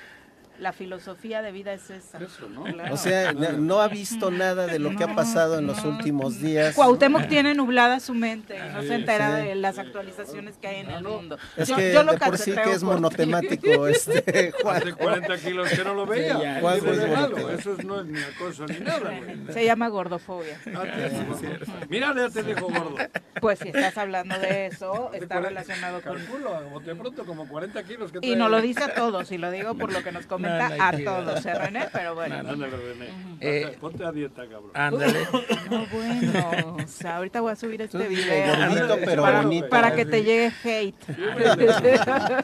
La 0.61 0.73
filosofía 0.74 1.41
de 1.43 1.53
vida 1.53 1.73
es 1.73 1.89
esa. 1.91 2.19
Claro. 2.19 2.93
O 2.95 2.97
sea, 2.99 3.32
no, 3.32 3.53
no 3.53 3.81
ha 3.81 3.89
visto 3.89 4.31
nada 4.31 4.66
de 4.66 4.78
lo 4.78 4.95
que 4.95 5.05
ha 5.05 5.15
pasado 5.15 5.59
en 5.59 5.66
los 5.66 5.82
últimos 5.85 6.39
días. 6.41 6.74
Cuauhtémoc 6.74 7.28
tiene 7.28 7.55
nublada 7.55 7.99
su 7.99 8.12
mente 8.15 8.57
y 8.59 8.73
no 8.74 8.82
se 8.82 8.95
entera 8.95 9.41
sí. 9.41 9.47
de 9.49 9.55
las 9.55 9.78
actualizaciones 9.78 10.57
que 10.59 10.69
hay 10.69 10.77
en 10.81 10.91
el 10.91 11.03
mundo. 11.03 11.39
Es 11.57 11.69
Yo- 11.69 11.77
que 11.77 11.93
yo 11.95 12.03
lo 12.03 12.12
de 12.12 12.19
por 12.19 12.37
sí 12.37 12.53
que 12.53 12.73
es 12.73 12.82
monotemático 12.82 13.87
este 13.89 14.53
Juan. 14.62 14.77
Hace 14.77 14.93
40 14.93 15.39
kilos 15.39 15.70
que 15.70 15.82
no 15.85 15.95
lo 15.95 16.05
veía. 16.07 16.59
Eso 16.61 16.93
es 16.93 17.11
malo, 17.11 17.31
bonito. 17.31 17.51
Eso 17.53 17.73
es- 17.78 17.85
no 17.85 18.01
es 18.01 18.07
ni 18.07 18.20
acoso 18.20 18.66
ni 18.66 18.81
nada, 18.81 19.19
güey. 19.19 19.53
Se 19.55 19.65
llama 19.65 19.89
gordofobia. 19.89 20.61
Ah, 20.74 20.82
te- 20.82 21.87
Mira, 21.89 22.15
ya 22.15 22.28
te 22.28 22.43
dijo 22.43 22.66
gordo. 22.69 22.97
Pues 23.41 23.59
si 23.61 23.69
estás 23.69 23.97
hablando 23.97 24.39
de 24.39 24.66
eso, 24.66 25.11
está 25.15 25.37
40 25.37 25.41
relacionado 25.41 26.03
con... 26.03 26.16
Calculo, 26.19 26.69
bote 26.70 26.95
pronto, 26.95 27.24
como 27.24 27.49
40 27.49 27.82
kilos 27.85 28.12
que 28.12 28.19
Y 28.23 28.37
nos 28.37 28.51
lo 28.51 28.61
dice 28.61 28.85
a 28.85 28.95
todos, 28.95 29.32
y 29.32 29.39
lo 29.39 29.51
digo 29.51 29.74
por 29.74 29.91
lo 29.91 30.03
que 30.05 30.12
nos 30.12 30.27
comenta 30.27 30.50
No, 30.59 30.69
no 30.77 30.83
a 30.85 30.93
todos, 30.93 31.47
¿eh, 31.47 31.55
René? 31.55 31.87
Pero 31.93 32.15
bueno. 32.15 32.35
Ándale, 32.37 32.69
René. 32.69 33.07
Eh, 33.41 33.77
Ponte 33.81 34.05
a 34.05 34.13
dieta, 34.13 34.43
cabrón. 34.43 34.71
Ándale. 34.75 35.21
No, 35.71 35.87
bueno, 35.87 36.77
o 36.83 36.89
sea, 36.89 37.17
ahorita 37.19 37.41
voy 37.41 37.53
a 37.53 37.57
subir 37.57 37.81
este 37.83 38.09
video. 38.09 38.57
gordito, 38.69 38.99
pero 39.05 39.23
para, 39.23 39.43
bonito. 39.43 39.69
para 39.69 39.95
que 39.95 40.05
te 40.05 40.25
llegue 40.25 40.53
hate. 40.65 40.97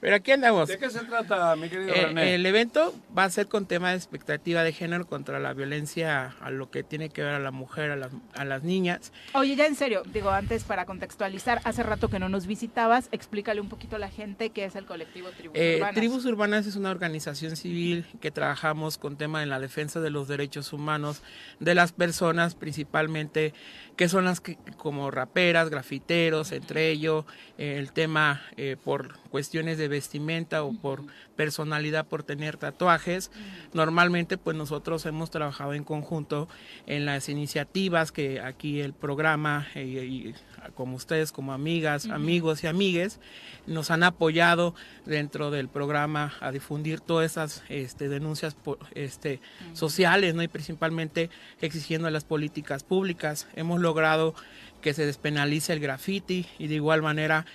Pero 0.00 0.16
aquí 0.16 0.32
andamos. 0.32 0.68
¿De 0.68 0.78
qué 0.78 0.90
se 0.90 1.00
trata, 1.04 1.56
mi 1.56 1.68
querido 1.68 1.94
Eh, 1.94 2.06
René? 2.06 2.34
el 2.34 2.44
evento 2.46 2.94
va 3.16 3.24
a 3.24 3.30
ser 3.30 3.46
con 3.48 3.66
tema 3.66 3.90
de 3.90 3.96
expectativa 3.96 4.62
de 4.62 4.72
género 4.72 5.06
contra 5.06 5.38
la 5.40 5.52
violencia 5.54 6.34
a 6.40 6.50
lo 6.50 6.70
que 6.70 6.82
tiene 6.82 7.08
que 7.08 7.22
ver 7.22 7.34
a 7.34 7.38
la 7.38 7.50
mujer, 7.50 7.90
a 7.90 7.96
las, 7.96 8.10
a 8.34 8.44
las 8.44 8.62
niñas. 8.62 9.12
Oye, 9.32 9.56
ya 9.56 9.66
en 9.66 9.74
serio, 9.76 10.02
digo, 10.12 10.30
antes 10.30 10.64
para 10.64 10.84
contextualizar, 10.84 11.60
hace 11.64 11.82
rato 11.82 12.08
que 12.08 12.18
no 12.18 12.28
nos 12.28 12.46
visitabas, 12.46 13.08
explícale 13.12 13.60
un 13.60 13.68
poquito 13.68 13.96
a 13.96 13.98
la 13.98 14.08
gente 14.10 14.50
qué 14.50 14.64
es 14.66 14.76
el 14.76 14.84
colectivo 14.84 15.30
Tribus 15.30 15.56
Eh, 15.58 15.76
Urbanas. 15.76 15.94
Tribus 15.94 16.24
Urbanas 16.26 16.66
es 16.66 16.73
una 16.76 16.90
organización 16.90 17.56
civil 17.56 18.06
que 18.20 18.30
trabajamos 18.30 18.98
con 18.98 19.16
tema 19.16 19.42
en 19.42 19.50
la 19.50 19.60
defensa 19.60 20.00
de 20.00 20.10
los 20.10 20.28
derechos 20.28 20.72
humanos 20.72 21.22
de 21.60 21.74
las 21.74 21.92
personas, 21.92 22.54
principalmente 22.54 23.54
que 23.96 24.08
son 24.08 24.24
las 24.24 24.40
que 24.40 24.58
como 24.76 25.10
raperas, 25.10 25.70
grafiteros, 25.70 26.52
entre 26.52 26.90
ellos 26.90 27.24
eh, 27.58 27.76
el 27.78 27.92
tema 27.92 28.42
eh, 28.56 28.76
por 28.82 29.18
cuestiones 29.30 29.78
de 29.78 29.88
vestimenta 29.88 30.64
o 30.64 30.72
por 30.72 31.02
personalidad 31.36 32.06
por 32.06 32.22
tener 32.22 32.56
tatuajes. 32.56 33.30
Normalmente 33.72 34.38
pues 34.38 34.56
nosotros 34.56 35.06
hemos 35.06 35.30
trabajado 35.30 35.74
en 35.74 35.84
conjunto 35.84 36.48
en 36.86 37.06
las 37.06 37.28
iniciativas 37.28 38.12
que 38.12 38.40
aquí 38.40 38.80
el 38.80 38.92
programa 38.92 39.68
eh, 39.74 39.84
y 39.84 40.34
como 40.74 40.96
ustedes 40.96 41.32
como 41.32 41.52
amigas, 41.52 42.06
amigos 42.06 42.64
y 42.64 42.66
amigues 42.66 43.20
nos 43.66 43.90
han 43.90 44.02
apoyado 44.02 44.74
dentro 45.06 45.50
del 45.50 45.68
programa 45.68 46.34
a 46.40 46.50
difundir 46.50 47.00
todas 47.00 47.30
esas 47.30 47.62
este, 47.68 48.08
denuncias 48.08 48.56
este, 48.94 49.40
sociales, 49.72 50.34
¿no? 50.34 50.42
Y 50.42 50.48
principalmente 50.48 51.30
exigiendo 51.60 52.10
las 52.10 52.24
políticas 52.24 52.82
públicas. 52.82 53.46
Hemos 53.54 53.80
logrado 53.80 54.34
que 54.80 54.94
se 54.94 55.06
despenalice 55.06 55.72
el 55.72 55.80
graffiti 55.80 56.46
y 56.58 56.68
de 56.68 56.74
igual 56.74 57.00
manera 57.02 57.46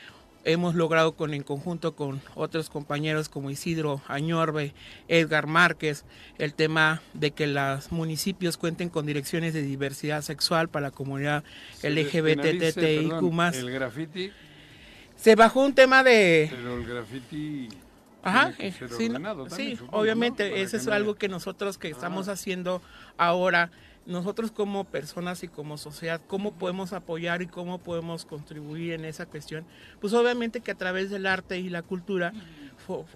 hemos 0.44 0.76
logrado 0.76 1.14
con 1.14 1.34
en 1.34 1.44
conjunto 1.44 1.96
con 1.96 2.22
otros 2.36 2.70
compañeros 2.70 3.30
como 3.30 3.50
Isidro 3.50 4.02
Añorbe, 4.08 4.74
Edgar 5.08 5.48
Márquez, 5.48 6.06
el 6.38 6.54
tema 6.54 7.02
de 7.14 7.32
que 7.32 7.48
los 7.48 7.92
municipios 7.92 8.58
cuenten 8.58 8.90
con 8.90 9.06
direcciones 9.06 9.54
de 9.54 9.62
diversidad 9.62 10.22
sexual 10.22 10.70
para 10.70 10.88
la 10.88 10.92
comunidad 10.92 11.44
LGBTTIQ+. 11.84 13.56
El 13.56 13.72
graffiti, 13.72 14.32
Se 15.16 15.36
bajó 15.36 15.66
un 15.66 15.76
tema 15.76 16.04
de 16.04 16.48
pero 16.50 16.78
el 16.78 16.86
graffiti 16.86 17.70
Ajá, 18.22 18.54
eh, 18.60 18.74
sí, 18.98 19.10
también, 19.10 19.50
sí, 19.50 19.78
supongo, 19.78 19.98
obviamente, 19.98 20.62
eso 20.62 20.76
es 20.76 20.88
algo 20.90 21.16
que 21.16 21.30
nosotros 21.30 21.78
que 21.78 21.90
estamos 21.90 22.28
haciendo 22.28 22.82
ahora, 23.18 23.72
nosotros 24.10 24.52
como 24.52 24.84
personas 24.84 25.44
y 25.44 25.48
como 25.48 25.78
sociedad, 25.78 26.20
cómo 26.28 26.52
podemos 26.54 26.92
apoyar 26.94 27.42
y 27.42 27.48
cómo 27.48 27.78
podemos 27.78 28.26
contribuir 28.26 28.92
en 28.94 29.06
esa 29.06 29.26
cuestión. 29.28 29.66
Pues 30.02 30.14
obviamente 30.14 30.60
que 30.62 30.72
a 30.72 30.76
través 30.76 31.10
del 31.10 31.26
arte 31.28 31.60
y 31.60 31.70
la 31.70 31.84
cultura, 31.84 32.34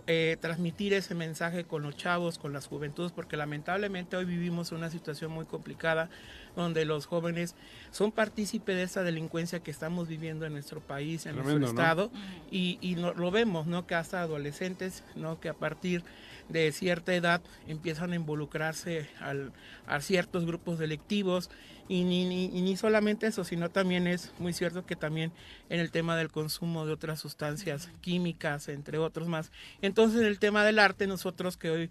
eh, 0.06 0.38
transmitir 0.40 0.94
ese 0.94 1.16
mensaje 1.16 1.64
con 1.64 1.82
los 1.82 1.98
chavos, 1.98 2.38
con 2.38 2.54
las 2.54 2.68
juventudes, 2.68 3.12
porque 3.12 3.38
lamentablemente 3.38 4.16
hoy 4.16 4.26
vivimos 4.26 4.72
una 4.72 4.90
situación 4.92 5.32
muy 5.32 5.46
complicada 5.46 6.10
donde 6.56 6.86
los 6.86 7.08
jóvenes 7.08 7.56
son 7.90 8.12
partícipes 8.12 8.76
de 8.76 8.84
esa 8.84 9.02
delincuencia 9.02 9.62
que 9.62 9.72
estamos 9.72 10.08
viviendo 10.08 10.46
en 10.46 10.54
nuestro 10.54 10.80
país, 10.80 11.26
en 11.26 11.34
Tremendo, 11.34 11.60
nuestro 11.60 11.76
¿no? 11.76 11.82
estado, 11.82 12.12
y, 12.52 12.78
y 12.82 12.96
no- 12.96 13.14
lo 13.14 13.32
vemos, 13.32 13.66
¿no? 13.66 13.88
Que 13.88 13.96
hasta 13.96 14.22
adolescentes, 14.22 15.04
¿no? 15.16 15.40
Que 15.40 15.50
a 15.50 15.54
partir 15.56 16.04
de 16.50 16.72
cierta 16.72 17.14
edad 17.14 17.42
empiezan 17.68 18.12
a 18.12 18.16
involucrarse 18.16 19.10
al- 19.20 19.52
a 19.88 20.02
ciertos 20.02 20.46
grupos 20.46 20.80
delictivos 20.80 21.50
y 21.90 22.04
ni, 22.04 22.26
ni, 22.26 22.48
ni 22.48 22.78
solamente 22.78 23.28
eso, 23.28 23.44
sino 23.44 23.70
también 23.70 24.08
es 24.08 24.34
muy 24.40 24.54
cierto 24.54 24.86
que 24.86 24.96
también 24.96 25.32
en 25.70 25.80
el 25.80 25.92
tema 25.92 26.16
del 26.16 26.32
consumo 26.32 26.86
de 26.86 26.94
otras 26.94 27.20
sustancias 27.20 27.90
químicas, 28.02 28.70
entre 28.70 28.98
otros 28.98 29.28
más. 29.28 29.52
Entonces, 29.82 30.22
en 30.22 30.28
el 30.28 30.40
tema 30.40 30.64
del 30.64 30.80
arte, 30.80 31.08
nosotros 31.08 31.58
que 31.58 31.70
hoy 31.70 31.90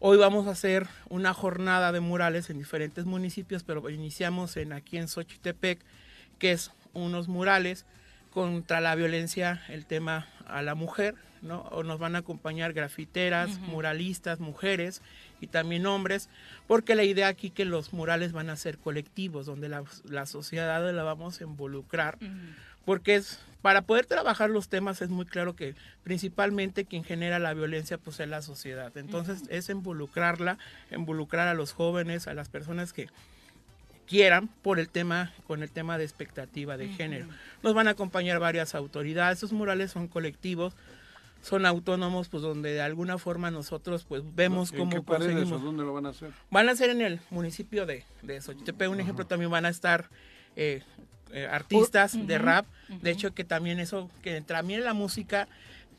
Hoy 0.00 0.16
vamos 0.16 0.46
a 0.46 0.52
hacer 0.52 0.86
una 1.08 1.34
jornada 1.34 1.90
de 1.90 1.98
murales 1.98 2.50
en 2.50 2.58
diferentes 2.58 3.04
municipios, 3.04 3.64
pero 3.64 3.90
iniciamos 3.90 4.56
en 4.56 4.72
aquí 4.72 4.96
en 4.96 5.08
Xochitepec, 5.08 5.80
que 6.38 6.52
es 6.52 6.70
unos 6.92 7.26
murales 7.26 7.84
contra 8.30 8.80
la 8.80 8.94
violencia, 8.94 9.60
el 9.68 9.86
tema 9.86 10.28
a 10.46 10.62
la 10.62 10.76
mujer, 10.76 11.16
¿no? 11.42 11.62
O 11.70 11.82
nos 11.82 11.98
van 11.98 12.16
a 12.16 12.20
acompañar 12.20 12.72
grafiteras, 12.72 13.58
muralistas, 13.60 14.40
mujeres 14.40 15.02
y 15.40 15.46
también 15.46 15.86
hombres, 15.86 16.28
porque 16.66 16.94
la 16.94 17.04
idea 17.04 17.28
aquí 17.28 17.50
que 17.50 17.64
los 17.64 17.92
murales 17.92 18.32
van 18.32 18.50
a 18.50 18.56
ser 18.56 18.78
colectivos, 18.78 19.46
donde 19.46 19.68
la, 19.68 19.84
la 20.04 20.26
sociedad 20.26 20.92
la 20.92 21.02
vamos 21.02 21.40
a 21.40 21.44
involucrar, 21.44 22.18
porque 22.84 23.16
es 23.16 23.40
para 23.62 23.82
poder 23.82 24.06
trabajar 24.06 24.50
los 24.50 24.68
temas 24.68 25.02
es 25.02 25.10
muy 25.10 25.26
claro 25.26 25.56
que 25.56 25.74
principalmente 26.04 26.84
quien 26.84 27.04
genera 27.04 27.38
la 27.38 27.54
violencia 27.54 27.98
pues 27.98 28.20
es 28.20 28.28
la 28.28 28.40
sociedad. 28.40 28.96
Entonces 28.96 29.42
es 29.48 29.68
involucrarla, 29.68 30.58
involucrar 30.92 31.48
a 31.48 31.54
los 31.54 31.72
jóvenes, 31.72 32.28
a 32.28 32.34
las 32.34 32.48
personas 32.48 32.92
que 32.92 33.08
quieran 34.06 34.48
por 34.62 34.78
el 34.78 34.88
tema 34.88 35.32
con 35.46 35.62
el 35.62 35.70
tema 35.70 35.98
de 35.98 36.04
expectativa 36.04 36.76
de 36.76 36.88
género. 36.88 37.26
Nos 37.62 37.74
van 37.74 37.88
a 37.88 37.92
acompañar 37.92 38.38
varias 38.38 38.74
autoridades, 38.74 39.38
esos 39.38 39.52
murales 39.52 39.90
son 39.90 40.08
colectivos, 40.08 40.74
son 41.42 41.64
autónomos 41.66 42.28
pues 42.28 42.42
donde 42.42 42.72
de 42.72 42.80
alguna 42.80 43.16
forma 43.18 43.50
nosotros 43.50 44.04
pues 44.08 44.22
vemos 44.34 44.72
¿En 44.72 44.78
cómo 44.78 44.90
qué 44.90 45.02
conseguimos 45.02 45.62
dónde 45.62 45.84
lo 45.84 45.92
van 45.94 46.06
a 46.06 46.10
hacer? 46.10 46.30
Van 46.50 46.68
a 46.68 46.74
ser 46.76 46.90
en 46.90 47.00
el 47.00 47.20
municipio 47.30 47.86
de, 47.86 48.04
de 48.22 48.40
Xochitepec, 48.40 48.90
un 48.90 49.00
ejemplo, 49.00 49.26
también 49.26 49.50
van 49.50 49.64
a 49.64 49.68
estar 49.68 50.08
eh, 50.56 50.82
eh, 51.32 51.46
artistas 51.50 52.26
de 52.26 52.38
rap. 52.38 52.66
De 53.02 53.10
hecho, 53.10 53.32
que 53.34 53.44
también 53.44 53.78
eso, 53.78 54.10
que 54.22 54.40
también 54.40 54.80
en 54.80 54.84
la 54.86 54.94
música 54.94 55.46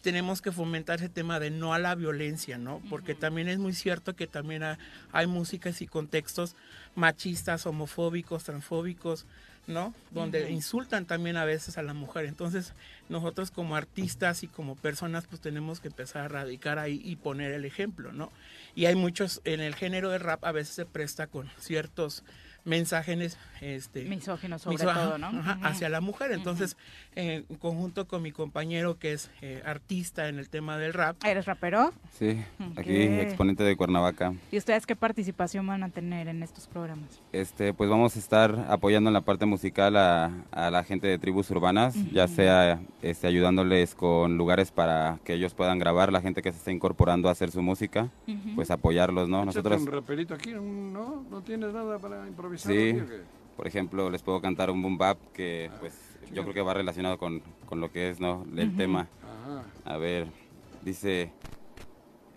tenemos 0.01 0.41
que 0.41 0.51
fomentar 0.51 0.99
ese 0.99 1.09
tema 1.09 1.39
de 1.39 1.51
no 1.51 1.73
a 1.73 1.79
la 1.79 1.93
violencia, 1.95 2.57
¿no? 2.57 2.81
Porque 2.89 3.15
también 3.15 3.47
es 3.49 3.59
muy 3.59 3.73
cierto 3.73 4.15
que 4.15 4.27
también 4.27 4.63
ha- 4.63 4.79
hay 5.11 5.27
músicas 5.27 5.81
y 5.81 5.87
contextos 5.87 6.55
machistas, 6.95 7.65
homofóbicos, 7.65 8.43
transfóbicos, 8.43 9.25
¿no? 9.69 9.93
Donde 10.11 10.51
insultan 10.51 11.05
también 11.05 11.37
a 11.37 11.45
veces 11.45 11.77
a 11.77 11.83
la 11.83 11.93
mujer. 11.93 12.25
Entonces, 12.25 12.73
nosotros 13.07 13.51
como 13.51 13.75
artistas 13.75 14.43
y 14.43 14.47
como 14.47 14.75
personas, 14.75 15.27
pues 15.27 15.39
tenemos 15.39 15.79
que 15.79 15.87
empezar 15.87 16.23
a 16.23 16.27
radicar 16.27 16.79
ahí 16.79 16.99
y 17.05 17.15
poner 17.15 17.51
el 17.51 17.65
ejemplo, 17.65 18.11
¿no? 18.11 18.31
Y 18.75 18.85
hay 18.85 18.95
muchos, 18.95 19.41
en 19.45 19.61
el 19.61 19.75
género 19.75 20.09
de 20.09 20.17
rap 20.17 20.43
a 20.43 20.51
veces 20.51 20.73
se 20.75 20.85
presta 20.85 21.27
con 21.27 21.49
ciertos 21.59 22.23
mensajes 22.69 23.37
este 23.61 24.05
Misóginos 24.05 24.61
sobre 24.61 24.77
todo, 24.77 25.17
¿no? 25.17 25.27
ajá, 25.27 25.59
hacia 25.63 25.89
la 25.89 25.99
mujer 25.99 26.31
entonces 26.31 26.77
en 27.15 27.43
conjunto 27.57 28.07
con 28.07 28.21
mi 28.21 28.31
compañero 28.31 28.97
que 28.97 29.11
es 29.11 29.31
eh, 29.41 29.61
artista 29.65 30.29
en 30.29 30.39
el 30.39 30.49
tema 30.49 30.77
del 30.77 30.93
rap 30.93 31.17
¿Eres 31.25 31.45
rapero? 31.45 31.91
Sí, 32.17 32.41
aquí 32.77 32.95
exponente 32.95 33.63
de 33.63 33.75
Cuernavaca. 33.75 34.33
¿Y 34.51 34.57
ustedes 34.57 34.85
qué 34.85 34.95
participación 34.95 35.65
van 35.67 35.83
a 35.83 35.89
tener 35.89 36.27
en 36.27 36.43
estos 36.43 36.67
programas? 36.67 37.19
Este, 37.31 37.73
pues 37.73 37.89
vamos 37.89 38.15
a 38.15 38.19
estar 38.19 38.67
apoyando 38.69 39.09
en 39.09 39.13
la 39.13 39.21
parte 39.21 39.45
musical 39.45 39.97
a, 39.97 40.31
a 40.51 40.71
la 40.71 40.83
gente 40.83 41.07
de 41.07 41.17
tribus 41.17 41.49
urbanas, 41.51 41.95
ya 42.11 42.27
sea 42.27 42.79
este, 43.01 43.27
ayudándoles 43.27 43.95
con 43.95 44.37
lugares 44.37 44.71
para 44.71 45.19
que 45.23 45.33
ellos 45.33 45.53
puedan 45.53 45.79
grabar, 45.79 46.11
la 46.11 46.21
gente 46.21 46.41
que 46.41 46.51
se 46.51 46.57
está 46.57 46.71
incorporando 46.71 47.29
a 47.29 47.31
hacer 47.31 47.51
su 47.51 47.61
música, 47.61 48.09
pues 48.55 48.71
apoyarlos, 48.71 49.27
¿no? 49.27 49.45
Nosotros, 49.45 49.81
un 49.81 49.87
raperito 49.87 50.33
aquí, 50.33 50.51
¿no? 50.51 51.25
¿No 51.29 51.41
tienes 51.41 51.73
nada 51.73 51.97
para 51.97 52.27
improvisar? 52.27 52.58
Sí, 52.59 52.93
por 53.55 53.67
ejemplo, 53.67 54.09
les 54.09 54.21
puedo 54.21 54.41
cantar 54.41 54.69
un 54.71 54.81
boom 54.81 54.97
bap 54.97 55.17
que 55.33 55.69
pues 55.79 55.93
yo 56.31 56.43
creo 56.43 56.53
que 56.53 56.61
va 56.61 56.73
relacionado 56.73 57.17
con, 57.17 57.41
con 57.65 57.81
lo 57.81 57.91
que 57.91 58.09
es, 58.09 58.19
¿no? 58.19 58.45
El 58.55 58.69
Ujú. 58.69 58.77
tema. 58.77 59.07
Ajá. 59.21 59.65
A 59.85 59.97
ver, 59.97 60.27
dice, 60.81 61.31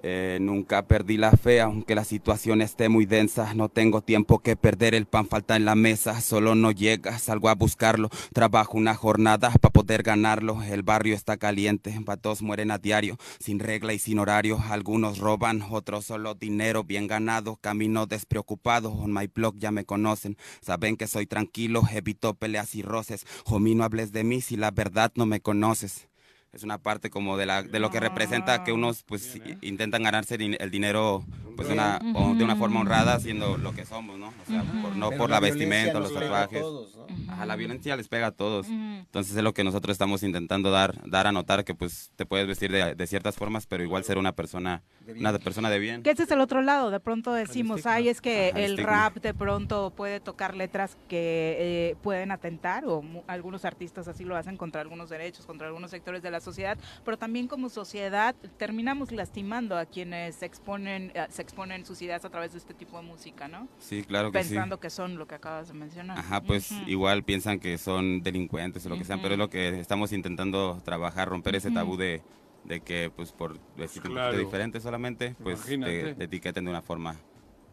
Eh, 0.04 0.38
nunca 0.40 0.86
perdí 0.88 1.16
la 1.16 1.30
fe, 1.32 1.60
aunque 1.60 1.94
la 1.94 2.04
situación 2.04 2.60
esté 2.60 2.88
muy 2.88 3.06
densa. 3.06 3.54
No 3.54 3.68
tengo 3.68 4.02
tiempo 4.02 4.40
que 4.40 4.56
perder, 4.56 4.94
el 4.94 5.06
pan 5.06 5.28
falta 5.28 5.56
en 5.56 5.64
la 5.64 5.76
mesa. 5.76 6.20
Solo 6.20 6.54
no 6.54 6.72
llega, 6.72 7.18
salgo 7.18 7.48
a 7.48 7.54
buscarlo. 7.54 8.10
Trabajo 8.32 8.76
una 8.76 8.94
jornada 8.94 9.50
para 9.50 9.72
poder 9.72 10.02
ganarlo. 10.02 10.62
El 10.62 10.82
barrio 10.82 11.14
está 11.14 11.36
caliente, 11.36 11.98
patos 12.04 12.42
mueren 12.42 12.72
a 12.72 12.78
diario, 12.78 13.16
sin 13.38 13.60
regla 13.60 13.92
y 13.92 13.98
sin 13.98 14.18
horario. 14.18 14.58
Algunos 14.70 15.18
roban, 15.18 15.62
otros 15.70 16.06
solo 16.06 16.34
dinero 16.34 16.82
bien 16.82 17.06
ganado. 17.06 17.56
Camino 17.60 18.06
despreocupado, 18.06 18.90
on 18.92 19.12
my 19.12 19.28
blog 19.28 19.56
ya 19.58 19.70
me 19.70 19.84
conocen. 19.84 20.36
Saben 20.60 20.96
que 20.96 21.06
soy 21.06 21.26
tranquilo, 21.26 21.82
evito 21.92 22.34
peleas 22.34 22.74
y 22.74 22.82
roces. 22.82 23.24
Homie, 23.44 23.76
no 23.76 23.84
hables 23.84 24.10
de 24.12 24.24
mí 24.24 24.40
si 24.40 24.56
la 24.56 24.72
verdad 24.72 25.12
no 25.14 25.26
me 25.26 25.40
conoces 25.40 26.08
es 26.52 26.62
una 26.64 26.76
parte 26.78 27.08
como 27.08 27.38
de 27.38 27.46
la 27.46 27.62
de 27.62 27.78
lo 27.80 27.90
que 27.90 27.98
representa 27.98 28.62
que 28.62 28.72
unos 28.72 29.02
pues 29.04 29.40
intentan 29.62 30.02
ganarse 30.02 30.34
el 30.34 30.70
dinero 30.70 31.24
pues 31.56 31.68
de 31.68 31.74
una 31.74 31.98
o 32.14 32.34
de 32.34 32.44
una 32.44 32.56
forma 32.56 32.80
honrada 32.80 33.14
haciendo 33.14 33.56
lo 33.56 33.74
que 33.74 33.84
somos 33.86 34.18
no 34.18 34.28
o 34.28 34.46
sea 34.50 34.62
por- 34.82 34.94
no 34.96 35.08
Pero 35.08 35.18
por 35.18 35.30
la 35.30 35.36
la 35.36 35.40
vestimenta 35.40 35.98
los 35.98 36.12
tatuajes. 36.12 36.60
todos, 36.60 36.94
¿no? 36.96 37.06
Ajá, 37.32 37.46
la 37.46 37.56
violencia 37.56 37.96
les 37.96 38.08
pega 38.08 38.28
a 38.28 38.30
todos. 38.32 38.66
Entonces 38.68 39.34
es 39.36 39.42
lo 39.42 39.52
que 39.54 39.64
nosotros 39.64 39.94
estamos 39.94 40.22
intentando 40.22 40.70
dar 40.70 40.98
dar 41.08 41.26
a 41.26 41.32
notar 41.32 41.64
que 41.64 41.74
pues 41.74 42.10
te 42.16 42.26
puedes 42.26 42.46
vestir 42.46 42.70
de, 42.70 42.94
de 42.94 43.06
ciertas 43.06 43.36
formas 43.36 43.66
pero 43.66 43.82
igual 43.82 44.04
ser 44.04 44.18
una 44.18 44.32
persona 44.32 44.82
una 45.18 45.38
persona 45.38 45.70
de 45.70 45.78
bien. 45.78 46.02
Que 46.02 46.10
ese 46.10 46.24
es 46.24 46.30
el 46.30 46.40
otro 46.40 46.60
lado, 46.62 46.90
de 46.90 47.00
pronto 47.00 47.32
decimos, 47.32 47.86
ay, 47.86 48.08
es 48.08 48.20
que 48.20 48.50
Ajá, 48.50 48.60
el 48.60 48.72
el 48.72 48.78
rap 48.86 49.16
de 49.16 49.32
pronto 49.34 49.92
puede 49.96 50.20
tocar 50.20 50.54
letras 50.54 50.96
que 51.08 51.56
eh, 51.58 51.96
pueden 52.02 52.30
atentar, 52.30 52.84
o 52.86 53.02
algunos 53.26 53.64
artistas 53.64 54.06
así 54.08 54.24
lo 54.24 54.36
hacen 54.36 54.56
contra 54.56 54.80
algunos 54.80 55.08
derechos, 55.10 55.44
contra 55.46 55.66
algunos 55.66 55.90
sectores 55.90 56.22
de 56.22 56.30
la 56.30 56.40
sociedad, 56.42 56.76
pero 57.04 57.16
también 57.16 57.48
como 57.48 57.68
sociedad 57.68 58.34
terminamos 58.58 59.10
lastimando 59.12 59.76
a 59.78 59.86
quienes 59.86 60.36
se 60.36 60.46
exponen, 60.46 61.10
eh, 61.14 61.26
se 61.30 61.42
exponen 61.42 61.84
sus 61.86 62.02
ideas 62.02 62.24
a 62.24 62.30
través 62.30 62.52
de 62.52 62.58
este 62.58 62.74
tipo 62.74 62.96
de 62.98 63.04
música, 63.04 63.48
¿no? 63.48 63.68
sí 63.78 64.02
claro 64.02 64.30
que 64.30 64.42
sí 64.42 64.50
Pensando 64.50 64.78
que 64.78 64.90
son 64.90 65.16
lo 65.18 65.26
que 65.26 65.34
acabas 65.34 65.68
de 65.68 65.74
mencionar. 65.74 66.18
Ajá, 66.18 66.40
pues 66.42 66.70
igual 66.86 67.22
piensan 67.22 67.58
que 67.58 67.78
son 67.78 68.22
delincuentes 68.22 68.84
o 68.86 68.88
lo 68.88 68.98
que 68.98 69.04
sean, 69.04 69.20
pero 69.22 69.34
es 69.34 69.38
lo 69.38 69.48
que 69.48 69.80
estamos 69.80 70.12
intentando 70.12 70.80
trabajar, 70.84 71.28
romper 71.28 71.54
ese 71.56 71.70
tabú 71.70 71.96
de, 71.96 72.22
de 72.64 72.80
que 72.80 73.10
pues 73.14 73.32
por 73.32 73.58
vestir 73.76 74.02
Claro. 74.02 74.36
diferente 74.36 74.80
solamente, 74.80 75.34
pues 75.42 75.62
te, 75.64 76.14
te 76.14 76.24
etiqueten 76.24 76.64
de 76.64 76.70
una 76.70 76.82
forma 76.82 77.16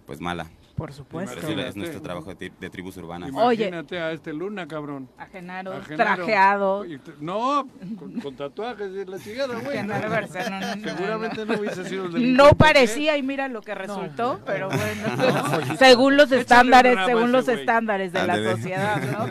pues 0.06 0.20
mala. 0.20 0.50
Por 0.80 0.94
supuesto. 0.94 1.46
Sí, 1.46 1.54
es 1.60 1.76
nuestro 1.76 2.02
trabajo 2.02 2.34
de, 2.34 2.50
tri- 2.50 2.58
de 2.60 2.70
tribus 2.70 2.98
urbanas. 2.98 3.30
Imagínate 3.30 4.00
a 4.00 4.12
este 4.14 4.34
Luna, 4.34 4.68
cabrón. 4.68 5.10
A 5.18 5.26
Genaro, 5.28 5.74
A 5.74 5.82
Genaro. 5.84 6.16
trajeado. 6.24 6.86
No, 7.20 7.68
con, 7.98 8.14
con 8.22 8.36
tatuajes 8.36 8.90
y 8.96 9.06
la 9.06 9.20
chingada, 9.20 9.60
güey. 9.60 9.78
Genaro 9.78 10.10
García, 10.10 10.50
no, 10.50 10.60
no, 10.62 10.76
no, 10.78 10.90
Seguramente 10.98 11.46
no, 11.46 11.54
hubiese 11.60 11.86
sido 11.88 12.06
el 12.06 12.34
No 12.36 12.52
parecía 12.54 13.18
y 13.18 13.24
mira 13.24 13.48
lo 13.50 13.62
que 13.62 13.76
resultó, 13.76 14.40
pero 14.46 14.70
bueno, 14.70 15.04
No. 15.70 15.76
según 15.78 16.16
los 16.18 16.28
Échale 16.28 16.42
estándares, 16.42 16.98
según 17.06 17.32
los 17.34 17.48
estándares 17.48 18.14
de 18.14 18.26
la 18.26 18.36
sociedad, 18.52 19.02
¿no? 19.12 19.26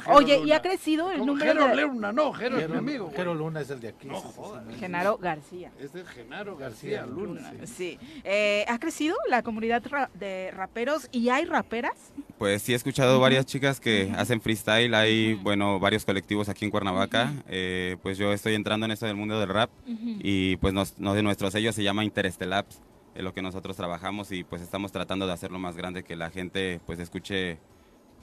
Jero 0.00 0.16
Oye, 0.16 0.36
y 0.36 0.40
Luna. 0.42 0.56
ha 0.56 0.62
crecido 0.62 1.10
el 1.10 1.24
número 1.24 1.52
Jero 1.54 1.66
de 1.68 1.82
Luna, 1.82 2.12
no, 2.12 2.32
Jero 2.34 2.58
es 2.58 2.68
mi 2.68 2.74
Jero- 2.74 2.78
amigo. 2.78 3.12
Jero 3.16 3.34
Luna 3.34 3.60
es 3.62 3.70
el 3.70 3.80
de 3.80 3.88
aquí. 3.88 4.06
No 4.08 4.20
sí. 4.20 4.74
Genaro 4.78 5.16
García. 5.18 5.70
Este 5.80 6.00
es 6.02 6.08
Genaro 6.08 6.56
García 6.56 7.06
Luna. 7.06 7.52
Sí. 7.64 7.98
Eh, 8.24 8.64
¿Ha 8.68 8.78
crecido 8.78 9.16
la 9.28 9.42
comunidad 9.42 9.82
ra- 9.88 10.10
de 10.14 10.50
raperos 10.54 10.89
y 11.12 11.28
hay 11.28 11.44
raperas? 11.44 12.12
Pues 12.38 12.62
sí 12.62 12.72
he 12.72 12.76
escuchado 12.76 13.20
varias 13.20 13.44
chicas 13.46 13.80
que 13.80 14.10
hacen 14.16 14.40
freestyle, 14.40 14.94
hay 14.94 15.34
bueno 15.34 15.78
varios 15.78 16.04
colectivos 16.04 16.48
aquí 16.48 16.64
en 16.64 16.70
Cuernavaca, 16.70 17.32
Eh, 17.48 17.96
pues 18.02 18.16
yo 18.18 18.32
estoy 18.32 18.54
entrando 18.54 18.86
en 18.86 18.92
eso 18.92 19.06
del 19.06 19.16
mundo 19.16 19.38
del 19.38 19.48
rap 19.50 19.70
y 19.86 20.56
pues 20.56 20.72
nos, 20.72 20.98
nos- 20.98 21.14
de 21.14 21.22
nuestro 21.22 21.50
sello 21.50 21.72
se 21.72 21.82
llama 21.82 22.04
Interestelaps, 22.04 22.80
es 23.14 23.22
lo 23.22 23.34
que 23.34 23.42
nosotros 23.42 23.76
trabajamos 23.76 24.32
y 24.32 24.44
pues 24.44 24.62
estamos 24.62 24.90
tratando 24.92 25.26
de 25.26 25.32
hacerlo 25.34 25.58
más 25.58 25.76
grande, 25.76 26.02
que 26.02 26.16
la 26.16 26.30
gente 26.30 26.80
pues 26.86 26.98
escuche 26.98 27.58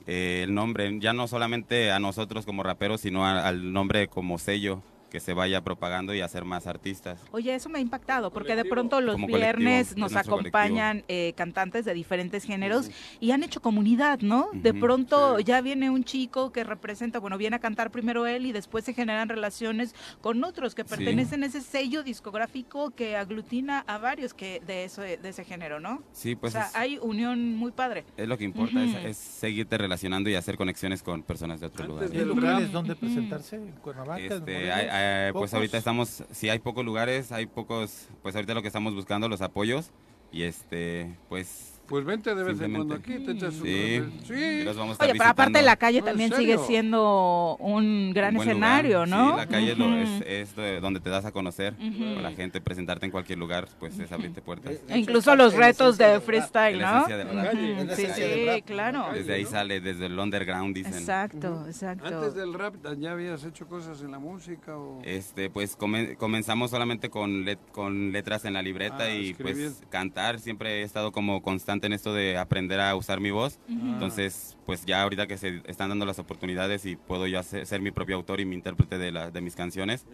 eh, 0.07 0.41
el 0.43 0.53
nombre, 0.53 0.97
ya 0.99 1.13
no 1.13 1.27
solamente 1.27 1.91
a 1.91 1.99
nosotros 1.99 2.45
como 2.45 2.63
raperos, 2.63 3.01
sino 3.01 3.25
a- 3.25 3.45
al 3.47 3.71
nombre 3.73 4.07
como 4.07 4.37
sello, 4.39 4.81
que 5.09 5.19
se 5.19 5.33
vaya 5.33 5.63
propagando 5.63 6.13
y 6.13 6.21
hacer 6.21 6.43
más 6.45 6.67
artistas. 6.67 7.19
Oye, 7.31 7.53
eso 7.55 7.69
me 7.69 7.79
ha 7.79 7.81
impactado, 7.81 8.31
porque 8.31 8.55
de 8.55 8.65
pronto 8.65 8.99
los 9.01 9.15
Como 9.15 9.27
viernes 9.27 9.91
es 9.91 9.97
nos 9.97 10.15
acompañan 10.15 11.03
eh, 11.07 11.33
cantantes 11.37 11.85
de 11.85 11.93
diferentes 11.93 12.43
géneros 12.43 12.89
y 13.19 13.31
han 13.31 13.43
hecho 13.43 13.61
comunidad, 13.61 14.19
¿no? 14.19 14.49
De 14.53 14.73
pronto 14.73 15.39
ya 15.39 15.61
viene 15.61 15.89
un 15.89 16.03
chico 16.03 16.51
que 16.51 16.63
representa, 16.63 17.19
bueno, 17.19 17.37
viene 17.37 17.55
a 17.55 17.59
cantar 17.59 17.91
primero 17.91 18.27
él 18.27 18.45
y 18.45 18.51
después 18.51 18.83
se 18.85 18.93
generan 18.93 19.29
relaciones 19.29 19.95
con 20.21 20.43
otros 20.43 20.75
que 20.75 20.83
Sí. 20.83 20.89
pertenecen 20.89 21.43
a 21.43 21.47
ese 21.47 21.61
sello 21.61 22.03
discográfico 22.03 22.91
que 22.91 23.15
aglutina 23.15 23.83
a 23.87 23.97
varios 23.97 24.33
que 24.33 24.61
de, 24.65 24.83
eso, 24.83 25.01
de 25.01 25.19
ese 25.23 25.43
género, 25.43 25.79
¿no? 25.79 26.03
Sí, 26.11 26.35
pues 26.35 26.53
o 26.53 26.57
sea, 26.57 26.67
es, 26.67 26.75
hay 26.75 26.97
unión 27.01 27.55
muy 27.55 27.71
padre. 27.71 28.05
es 28.17 28.27
lo 28.27 28.37
que 28.37 28.43
importa, 28.43 28.83
es- 28.83 29.17
seguirte 29.17 29.77
relacionando 29.77 30.29
y 30.29 30.35
hacer 30.35 30.57
conexiones 30.57 31.01
con 31.03 31.23
personas 31.23 31.59
de 31.59 31.67
otros 31.67 31.81
Antes 31.81 31.89
lugares. 31.89 32.11
¿Hay 32.11 32.17
del 32.17 32.27
lugares 32.27 32.63
rap. 32.63 32.71
donde 32.71 32.95
presentarse? 32.95 33.55
¿En 33.55 33.71
Cuernavaca? 33.73 34.19
Este, 34.21 34.71
hay- 34.71 34.87
hay- 34.97 35.31
pues 35.33 35.53
ahorita 35.53 35.77
estamos, 35.77 36.23
sí 36.31 36.49
hay 36.49 36.59
pocos 36.59 36.83
lugares, 36.85 37.31
hay 37.31 37.45
pocos, 37.45 38.07
pues 38.21 38.35
ahorita 38.35 38.53
lo 38.53 38.61
que 38.61 38.67
estamos 38.67 38.93
buscando, 38.95 39.29
los 39.29 39.41
apoyos, 39.41 39.91
y 40.31 40.43
este, 40.43 41.15
pues 41.29 41.76
Pues 41.87 42.03
vente 42.05 42.35
de 42.35 42.43
vez 42.43 42.59
en 42.61 42.73
cuando 42.73 42.95
aquí, 42.95 43.17
te 43.19 43.31
echas 43.31 43.53
un... 43.55 43.63
sí, 43.65 44.03
Sí. 44.25 44.33
y 44.33 44.63
los 44.63 44.75
vamos 44.75 44.91
a 44.91 44.93
estar 44.93 45.09
Oye, 45.09 45.17
pero 45.17 45.29
aparte 45.29 45.61
la 45.61 45.75
calle 45.77 46.01
No, 46.01 46.07
¿en 46.07 46.11
también 46.11 46.33
sigue 46.33 46.57
siendo 46.57 47.55
un 47.59 48.11
gran 48.13 48.35
Un 48.35 48.41
escenario, 48.41 49.05
lugar. 49.05 49.07
¿no? 49.19 49.31
Sí, 49.31 49.37
la 49.37 49.47
calle 49.47 49.71
es, 49.71 49.77
lo- 49.77 49.95
es, 49.97 50.21
es 50.27 50.55
de- 50.55 50.79
donde 50.81 50.99
te 50.99 51.09
das 51.09 51.23
a 51.25 51.31
conocer 51.31 51.73
Ujú. 51.79 52.13
con 52.15 52.23
la 52.23 52.31
gente, 52.31 52.59
presentarte 52.59 53.05
en 53.05 53.11
cualquier 53.11 53.39
lugar, 53.39 53.67
pues 53.79 53.97
es 53.99 54.11
abrirte 54.11 54.41
puertas. 54.41 54.73
E 54.89 54.97
incluso 54.99 55.35
los 55.35 55.53
retos 55.53 55.97
de 55.97 56.19
freestyle, 56.19 56.79
¿no? 56.79 57.07
la 57.07 57.95
Sí, 57.95 58.05
sí, 58.15 58.61
claro. 58.65 59.05
Desde 59.13 59.33
ahí 59.35 59.45
sale, 59.45 59.79
desde 59.79 60.07
el 60.07 60.17
underground, 60.19 60.75
dicen. 60.75 60.93
Exacto, 60.93 61.63
exacto. 61.67 62.05
Antes 62.07 62.33
del 62.35 62.53
rap, 62.53 62.75
¿ya 62.99 63.11
habías 63.11 63.43
hecho 63.43 63.67
cosas 63.67 64.01
en 64.01 64.11
la 64.11 64.19
música 64.19 64.75
o...? 64.75 64.99
Este, 65.03 65.49
pues 65.49 65.75
come- 65.75 66.15
comenzamos 66.17 66.71
solamente 66.71 67.09
con, 67.09 67.45
let- 67.45 67.59
con 67.71 68.11
letras 68.11 68.43
en 68.45 68.53
la 68.55 68.61
libreta 68.61 69.03
Ah, 69.03 69.09
y 69.13 69.29
escribir. 69.31 69.53
pues 69.67 69.81
cantar. 69.89 70.39
Siempre 70.39 70.81
he 70.81 70.83
estado 70.83 71.11
como 71.11 71.41
constante 71.41 71.76
en 71.85 71.93
esto 71.93 72.11
de 72.15 72.37
aprender 72.37 72.79
a 72.79 72.95
usar 72.95 73.19
mi 73.19 73.29
voz. 73.29 73.59
Entonces, 73.93 74.57
pues 74.65 74.85
ya 74.85 75.03
ahorita 75.03 75.27
que 75.27 75.37
se 75.37 75.61
están 75.67 75.89
dando 75.89 76.05
las 76.07 76.17
oportunidades 76.17 76.85
y 76.87 76.95
puedo 76.95 77.27
yo 77.27 77.39
hacer- 77.39 77.67
ser 77.67 77.81
mi 77.81 77.91
propio 77.91 78.15
autor 78.15 78.39
y 78.39 78.45
mi 78.45 78.55
intérprete 78.55 78.97
de, 78.97 79.11
la- 79.11 79.29
de 79.29 79.41
mis 79.41 79.55
canciones, 79.55 80.05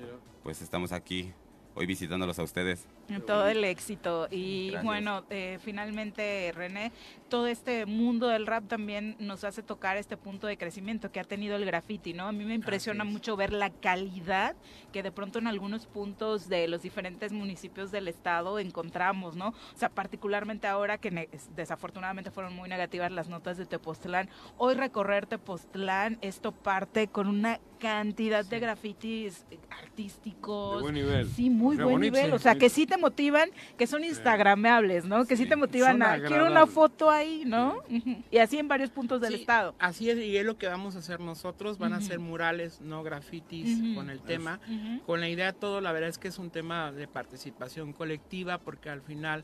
pues 0.44 0.62
estamos 0.62 0.92
aquí 0.92 1.32
hoy 1.76 1.86
visitándolos 1.86 2.40
a 2.40 2.44
ustedes. 2.44 2.88
Todo 3.26 3.48
el 3.48 3.64
éxito. 3.64 4.28
Y 4.32 4.68
Gracias. 4.68 4.84
bueno, 4.84 5.24
eh, 5.30 5.60
finalmente, 5.62 6.52
René, 6.56 6.92
todo 7.30 7.48
este 7.48 7.86
mundo 7.86 8.28
del 8.28 8.48
rap 8.48 8.68
también 8.68 9.16
nos 9.20 9.44
hace 9.44 9.64
tocar 9.64 9.98
este 9.98 10.18
punto 10.18 10.48
de 10.48 10.58
crecimiento 10.58 11.12
que 11.12 11.20
ha 11.20 11.24
tenido 11.24 11.56
el 11.56 11.66
graffiti, 11.66 12.14
¿no? 12.14 12.28
A 12.28 12.32
mí 12.32 12.46
me 12.46 12.54
impresiona 12.54 13.04
mucho 13.04 13.36
ver 13.36 13.52
la 13.52 13.70
calidad 13.70 14.56
que 14.92 15.04
de 15.04 15.12
pronto 15.12 15.40
en 15.40 15.48
algunos 15.48 15.86
puntos 15.86 16.48
de 16.48 16.68
los 16.68 16.82
diferentes 16.82 17.32
municipios 17.32 17.92
del 17.92 18.08
estado 18.08 18.60
encontramos, 18.60 19.36
¿no? 19.36 19.50
O 19.50 19.78
sea, 19.78 19.90
particularmente 19.90 20.68
ahora 20.68 20.98
que 20.98 21.30
desafortunadamente 21.56 22.32
fueron 22.32 22.56
muy 22.56 22.70
negativas 22.70 23.12
las 23.12 23.30
notas 23.30 23.58
de 23.58 23.66
Tepoztlán, 23.66 24.30
hoy 24.58 24.76
recorrer 24.76 25.26
Tepoztlán, 25.26 26.18
esto 26.22 26.52
parte 26.52 27.08
con 27.08 27.28
una 27.28 27.60
cantidad 27.84 28.46
de 28.46 28.60
grafitis 28.60 29.46
artísticos. 29.70 30.78
De 30.78 30.82
buen 30.84 30.96
nivel. 30.96 31.28
Sí, 31.30 31.50
muy 31.50 31.76
buen 31.76 31.90
bonito, 31.90 32.14
nivel. 32.16 32.30
sí, 32.32 32.36
O 32.36 32.40
sea, 32.40 32.54
sí. 32.54 32.60
que 32.60 32.70
sí 32.70 32.86
te 32.88 32.98
motivan, 32.98 33.50
que 33.78 33.86
son 33.88 34.04
instagrameables, 34.06 35.06
¿no? 35.06 35.26
Que 35.26 35.36
sí, 35.38 35.44
Sí, 35.44 35.50
te 35.50 35.58
motivan 35.58 36.02
a, 36.02 36.22
quiero 36.24 36.48
una 36.48 36.66
foto 36.66 37.10
ahí, 37.12 37.44
¿no? 37.46 37.84
Y 38.32 38.38
así 38.38 38.58
en 38.58 38.70
varios 38.70 38.90
puntos 38.92 39.20
del 39.20 39.34
Sí, 39.34 39.42
estado. 39.42 39.76
Así 39.78 40.10
es, 40.10 40.18
y 40.18 40.38
es 40.38 40.46
lo 40.46 40.58
que 40.58 40.68
vamos 40.68 40.96
a 40.96 41.00
hacer 41.00 41.20
nosotros. 41.20 41.78
Van 41.78 41.92
a 41.92 42.00
ser 42.00 42.20
murales, 42.20 42.80
no 42.80 43.04
grafitis, 43.04 43.94
con 43.94 44.10
el 44.10 44.22
tema. 44.22 44.62
Con 45.06 45.20
la 45.20 45.28
idea 45.28 45.52
todo, 45.52 45.82
la 45.82 45.92
verdad 45.92 46.10
es 46.10 46.18
que 46.18 46.30
es 46.30 46.40
un 46.40 46.50
tema 46.50 46.94
de 46.94 47.08
participación 47.10 47.92
colectiva, 47.92 48.60
porque 48.60 48.90
al 48.90 49.02
final 49.02 49.44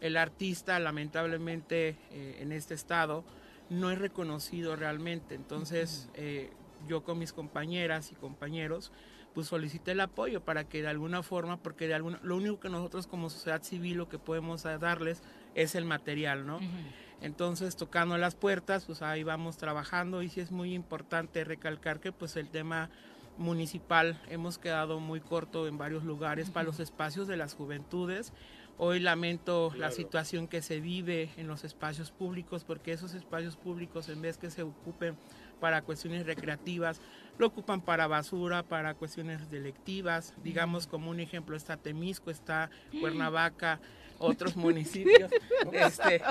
el 0.00 0.16
artista, 0.16 0.78
lamentablemente, 0.78 1.96
eh, 2.12 2.38
en 2.40 2.52
este 2.52 2.74
estado, 2.74 3.24
no 3.70 3.90
es 3.90 3.98
reconocido 3.98 4.76
realmente. 4.76 5.34
Entonces, 5.34 6.08
eh, 6.14 6.50
yo 6.86 7.02
con 7.02 7.18
mis 7.18 7.32
compañeras 7.32 8.12
y 8.12 8.14
compañeros, 8.14 8.92
pues 9.34 9.46
solicité 9.46 9.92
el 9.92 10.00
apoyo 10.00 10.40
para 10.42 10.64
que 10.64 10.82
de 10.82 10.88
alguna 10.88 11.22
forma, 11.22 11.56
porque 11.56 11.86
de 11.86 11.94
alguna, 11.94 12.18
lo 12.22 12.36
único 12.36 12.58
que 12.60 12.68
nosotros 12.68 13.06
como 13.06 13.30
sociedad 13.30 13.62
civil 13.62 13.98
lo 13.98 14.08
que 14.08 14.18
podemos 14.18 14.62
darles 14.62 15.22
es 15.54 15.74
el 15.74 15.84
material, 15.84 16.46
¿no? 16.46 16.60
Entonces, 17.20 17.76
tocando 17.76 18.16
las 18.18 18.34
puertas, 18.34 18.86
pues 18.86 19.02
ahí 19.02 19.22
vamos 19.22 19.56
trabajando 19.56 20.22
y 20.22 20.28
sí 20.28 20.40
es 20.40 20.50
muy 20.50 20.74
importante 20.74 21.44
recalcar 21.44 22.00
que 22.00 22.12
pues 22.12 22.36
el 22.36 22.48
tema 22.48 22.90
municipal 23.36 24.20
hemos 24.28 24.58
quedado 24.58 25.00
muy 25.00 25.20
corto 25.20 25.66
en 25.66 25.78
varios 25.78 26.04
lugares 26.04 26.50
para 26.50 26.64
los 26.64 26.80
espacios 26.80 27.28
de 27.28 27.36
las 27.36 27.54
juventudes. 27.54 28.32
Hoy 28.78 28.98
lamento 28.98 29.72
la 29.76 29.90
situación 29.90 30.48
que 30.48 30.62
se 30.62 30.80
vive 30.80 31.30
en 31.36 31.46
los 31.46 31.64
espacios 31.64 32.10
públicos 32.10 32.64
porque 32.64 32.92
esos 32.92 33.12
espacios 33.12 33.56
públicos 33.56 34.08
en 34.08 34.22
vez 34.22 34.38
que 34.38 34.50
se 34.50 34.62
ocupen 34.62 35.16
para 35.60 35.82
cuestiones 35.82 36.26
recreativas 36.26 37.00
lo 37.40 37.46
ocupan 37.46 37.80
para 37.80 38.06
basura, 38.06 38.62
para 38.62 38.94
cuestiones 38.94 39.50
delictivas, 39.50 40.34
digamos 40.44 40.86
como 40.86 41.10
un 41.10 41.20
ejemplo 41.20 41.56
está 41.56 41.78
Temisco, 41.78 42.30
está 42.30 42.70
Cuernavaca, 43.00 43.80
otros 44.20 44.54
municipios, 44.56 45.30
este, 45.72 46.22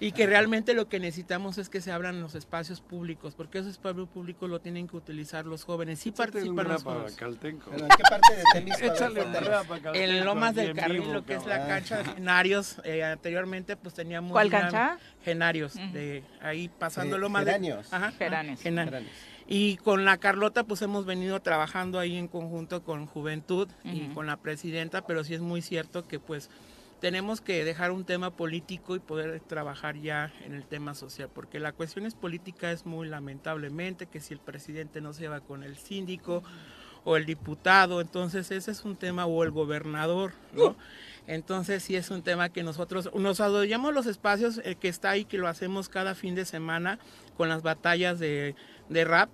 y 0.00 0.12
que 0.12 0.26
realmente 0.26 0.72
lo 0.72 0.88
que 0.88 1.00
necesitamos 1.00 1.58
es 1.58 1.68
que 1.68 1.80
se 1.80 1.92
abran 1.92 2.20
los 2.20 2.34
espacios 2.34 2.80
públicos, 2.80 3.34
porque 3.34 3.58
esos 3.58 3.72
espacios 3.72 4.08
públicos 4.08 4.48
lo 4.48 4.60
tienen 4.60 4.88
que 4.88 4.96
utilizar 4.96 5.44
los 5.44 5.64
jóvenes, 5.64 5.98
sí 5.98 6.08
Échate 6.10 6.32
participan 6.32 6.68
los 6.68 6.82
jóvenes. 6.84 7.16
Caltenco. 7.16 7.70
¿Pero 7.70 7.82
en 7.84 7.88
qué 7.90 8.02
parte 8.08 8.36
de 8.36 8.42
Temisco? 8.54 8.84
Échale 8.86 9.20
un 9.20 9.32
Cuéntanos. 9.32 9.48
rap 9.50 9.64
a 9.72 9.80
Caltenco. 9.80 9.94
En 9.96 10.24
Lomas 10.24 10.54
del 10.54 10.74
Carril, 10.74 11.00
vivo, 11.00 11.12
lo 11.12 11.24
que 11.26 11.34
es 11.34 11.44
la 11.46 11.66
cancha 11.66 11.98
de 11.98 12.04
Genarios, 12.04 12.80
eh, 12.84 13.04
anteriormente 13.04 13.76
pues 13.76 13.94
teníamos... 13.94 14.32
¿Cuál 14.32 14.46
una- 14.48 14.60
cancha? 14.60 14.98
Genarios, 15.24 15.74
de 15.74 16.22
ahí 16.40 16.68
pasando 16.68 17.16
Ge- 17.16 17.20
Lomas 17.20 17.44
Geranios. 17.44 17.92
Ajá, 17.92 18.12
Geranios. 18.12 18.60
Geranios. 18.60 19.02
Y 19.50 19.78
con 19.78 20.04
la 20.04 20.18
Carlota 20.18 20.64
pues 20.64 20.82
hemos 20.82 21.06
venido 21.06 21.40
trabajando 21.40 21.98
ahí 21.98 22.16
en 22.16 22.28
conjunto 22.28 22.82
con 22.82 23.06
Juventud 23.06 23.66
y 23.82 24.08
con 24.08 24.26
la 24.26 24.36
presidenta, 24.36 25.06
pero 25.06 25.24
sí 25.24 25.32
es 25.34 25.40
muy 25.40 25.62
cierto 25.62 26.06
que 26.06 26.18
pues 26.20 26.50
tenemos 27.00 27.40
que 27.40 27.64
dejar 27.64 27.90
un 27.92 28.04
tema 28.04 28.30
político 28.30 28.96
y 28.96 28.98
poder 28.98 29.40
trabajar 29.40 29.96
ya 29.96 30.32
en 30.44 30.54
el 30.54 30.64
tema 30.64 30.94
social, 30.94 31.28
porque 31.32 31.60
la 31.60 31.72
cuestión 31.72 32.06
es 32.06 32.14
política 32.14 32.72
es 32.72 32.86
muy 32.86 33.08
lamentablemente 33.08 34.06
que 34.06 34.20
si 34.20 34.34
el 34.34 34.40
presidente 34.40 35.00
no 35.00 35.12
se 35.12 35.28
va 35.28 35.40
con 35.40 35.62
el 35.62 35.76
síndico 35.76 36.42
o 37.04 37.16
el 37.16 37.26
diputado, 37.26 38.00
entonces 38.00 38.50
ese 38.50 38.70
es 38.70 38.84
un 38.84 38.96
tema 38.96 39.26
o 39.26 39.44
el 39.44 39.50
gobernador, 39.50 40.32
¿no? 40.52 40.76
Entonces 41.26 41.82
sí 41.82 41.94
es 41.94 42.10
un 42.10 42.22
tema 42.22 42.48
que 42.48 42.62
nosotros 42.62 43.10
nos 43.14 43.40
adoyamos 43.40 43.94
los 43.94 44.06
espacios, 44.06 44.60
el 44.64 44.76
que 44.76 44.88
está 44.88 45.10
ahí, 45.10 45.24
que 45.24 45.38
lo 45.38 45.46
hacemos 45.46 45.88
cada 45.88 46.14
fin 46.14 46.34
de 46.34 46.44
semana 46.44 46.98
con 47.36 47.48
las 47.48 47.62
batallas 47.62 48.18
de, 48.18 48.56
de 48.88 49.04
rap, 49.04 49.28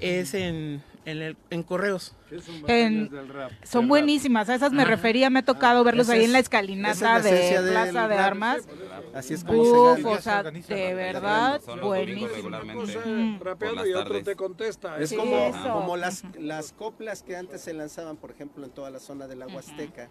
es 0.00 0.34
en, 0.34 0.82
en, 1.04 1.22
el- 1.22 1.36
en 1.50 1.62
correos. 1.62 2.14
¿Qué 2.28 2.40
son 2.40 2.62
En- 2.68 3.08
del 3.10 3.28
rap? 3.28 3.50
Son 3.64 3.82
Del 3.82 3.88
buenísimas, 3.88 4.48
a 4.48 4.54
esas 4.54 4.70
me 4.72 4.82
Ajá. 4.82 4.90
refería, 4.92 5.30
me 5.30 5.40
ha 5.40 5.44
tocado 5.44 5.82
verlos 5.82 6.06
Esa 6.06 6.12
ahí 6.14 6.20
es- 6.20 6.26
en 6.26 6.32
la 6.32 6.38
escalinata 6.38 6.92
es 6.92 7.00
la 7.00 7.20
de 7.20 7.70
Plaza 7.72 8.08
de 8.08 8.16
rap. 8.16 8.26
Armas. 8.26 8.68
Así 9.14 9.34
es 9.34 9.42
como 9.42 9.60
Uf, 9.62 9.98
se 10.00 10.06
o 10.06 10.20
sea, 10.20 10.42
de 10.44 10.94
verdad, 10.94 11.60
buenísimo. 11.82 13.38
rapeando 13.42 13.86
y 13.86 13.94
otro 13.94 14.22
te 14.22 14.36
contesta. 14.36 14.98
Es 14.98 15.12
¿eh? 15.12 15.16
como, 15.16 15.36
eso. 15.36 15.72
como 15.72 15.96
las, 15.96 16.22
las 16.38 16.72
coplas 16.72 17.22
que 17.22 17.36
antes 17.36 17.60
se 17.60 17.72
lanzaban, 17.74 18.16
por 18.16 18.30
ejemplo, 18.30 18.64
en 18.64 18.70
toda 18.70 18.90
la 18.90 19.00
zona 19.00 19.26
de 19.26 19.36
la 19.36 19.46
Huasteca, 19.46 20.08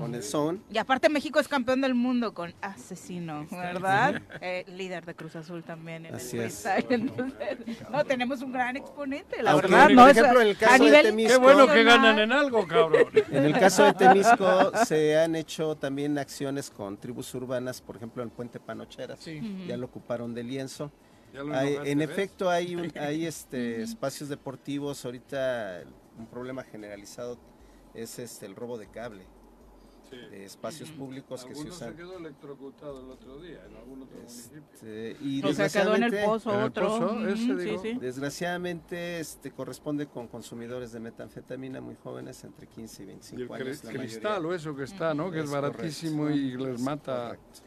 con 0.00 0.14
el 0.14 0.22
son. 0.22 0.62
Y 0.72 0.78
aparte 0.78 1.08
México 1.08 1.38
es 1.40 1.48
campeón 1.48 1.80
del 1.80 1.94
mundo 1.94 2.34
con 2.34 2.54
Asesino, 2.60 3.46
¿verdad? 3.50 4.22
Eh, 4.40 4.64
líder 4.68 5.04
de 5.06 5.14
Cruz 5.14 5.36
Azul 5.36 5.62
también 5.62 6.06
en 6.06 6.14
Así 6.16 6.36
el 6.38 6.44
es. 6.44 6.62
freestyle. 6.62 6.86
Entonces, 7.00 7.58
no, 7.90 8.04
tenemos 8.04 8.42
un 8.42 8.52
gran 8.52 8.76
exponente, 8.76 9.42
la 9.42 9.52
Aunque, 9.52 9.68
verdad. 9.68 9.88
No, 9.90 10.08
ejemplo, 10.30 10.40
en 10.42 10.48
el 10.48 10.56
caso 10.56 10.84
de 10.84 11.02
Temisco- 11.02 11.28
Qué 11.32 11.36
bueno 11.38 11.66
que 11.66 11.84
nacional, 11.84 11.96
ganan 11.98 12.18
en 12.18 12.32
algo, 12.32 12.66
cabrón. 12.66 13.04
En 13.30 13.44
el 13.44 13.52
caso 13.58 13.84
de 13.84 13.92
Temisco 13.94 14.72
se 14.86 15.18
han 15.18 15.34
hecho 15.36 15.76
también 15.76 16.18
acciones 16.18 16.70
con 16.70 16.96
tribus 16.96 17.34
urbanas, 17.34 17.80
por 17.80 17.96
ejemplo, 17.96 18.22
en 18.22 18.30
Puente 18.30 18.60
Panocheras. 18.60 19.18
Sí. 19.20 19.64
Ya 19.66 19.76
lo 19.76 19.86
ocuparon 19.86 20.34
de 20.34 20.42
lienzo. 20.42 20.90
Hay- 21.52 21.78
en 21.84 21.98
¿ves? 21.98 22.10
efecto, 22.10 22.50
hay, 22.50 22.74
un- 22.74 22.92
hay 22.98 23.26
este, 23.26 23.82
espacios 23.82 24.28
deportivos. 24.28 25.04
Ahorita 25.04 25.82
un 26.18 26.26
problema 26.26 26.64
generalizado 26.64 27.38
es 27.94 28.18
este, 28.18 28.46
el 28.46 28.56
robo 28.56 28.78
de 28.78 28.88
cable 28.88 29.22
Sí. 30.10 30.16
de 30.16 30.44
espacios 30.44 30.90
públicos 30.90 31.44
que 31.44 31.54
se 31.54 31.60
Alguno 31.60 31.74
se 31.76 31.84
usan. 31.84 31.96
quedó 31.96 32.18
electrocutado 32.18 33.00
el 33.04 33.10
otro 33.10 33.40
día 33.40 33.64
en 33.68 33.76
algún 33.76 34.02
otro 34.02 34.16
municipio. 34.16 34.62
Este, 34.74 35.16
y 35.22 35.42
O 35.44 35.52
sea, 35.52 35.68
quedó 35.68 35.94
en 35.94 36.02
el 36.02 36.10
desgraciadamente- 36.10 36.24
pozo 36.24 36.50
¿En 36.52 36.58
el 36.58 36.64
otro. 36.64 36.86
pozo? 36.88 37.06
Ujú, 37.14 37.26
Ese 37.26 37.36
sí, 37.36 37.54
digo. 37.54 37.82
sí. 37.82 37.92
Desgraciadamente 38.00 39.20
este, 39.20 39.50
corresponde 39.52 40.06
con 40.06 40.26
consumidores 40.26 40.92
de 40.92 41.00
metanfetamina 41.00 41.80
muy 41.80 41.94
jóvenes, 42.02 42.42
entre 42.44 42.66
15 42.66 43.02
y 43.02 43.04
Y 43.04 43.08
25 43.08 43.54
el 43.56 43.62
años. 43.62 43.84
la 43.84 43.92
cristal 43.92 44.22
mayoría. 44.42 44.48
o 44.48 44.54
eso 44.54 44.74
que 44.76 44.82
está, 44.84 45.14
¿no? 45.14 45.30
Que 45.30 45.38
es, 45.38 45.44
Es 45.44 45.50
baratísimo 45.50 46.22
correcto. 46.24 46.40
y 46.40 46.56
les 46.56 46.74
Es 46.76 46.80
mata. 46.80 47.24
correcto. 47.28 47.60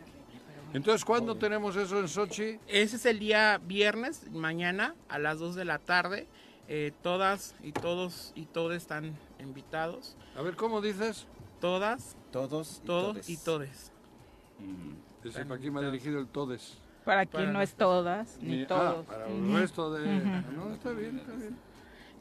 Entonces, 0.73 1.05
¿cuándo 1.05 1.35
tenemos 1.37 1.75
eso 1.75 1.99
en 1.99 2.07
Sochi? 2.07 2.59
Ese 2.67 2.95
es 2.95 3.05
el 3.05 3.19
día 3.19 3.61
viernes, 3.63 4.29
mañana 4.31 4.95
a 5.07 5.19
las 5.19 5.37
2 5.39 5.55
de 5.55 5.65
la 5.65 5.77
tarde. 5.79 6.27
Eh, 6.67 6.91
todas 7.03 7.55
y 7.61 7.73
todos 7.73 8.31
y 8.35 8.45
todos 8.47 8.73
están 8.73 9.13
invitados. 9.39 10.15
A 10.35 10.41
ver, 10.41 10.55
¿cómo 10.55 10.81
dices? 10.81 11.27
Todas, 11.59 12.15
Todos 12.33 12.81
y 12.83 12.85
todos 12.85 13.13
todes. 13.13 13.29
y 13.29 13.37
todes. 13.37 13.91
Ese 15.23 15.45
para 15.45 15.59
me 15.59 15.79
ha 15.79 15.83
dirigido 15.91 16.19
el 16.19 16.27
Todes. 16.27 16.77
Para 17.05 17.25
Para 17.25 17.51
no 17.51 17.61
es 17.61 17.73
todas, 17.75 18.37
ni 18.41 18.57
Ni- 18.57 18.63
ah, 18.63 18.67
todos. 18.67 19.05
para 19.05 19.27
el 19.27 19.53
resto 19.53 19.93
de... 19.93 20.05
No, 20.55 20.73
está 20.73 20.91
bien, 20.91 21.19
está 21.19 21.33
bien. 21.33 21.55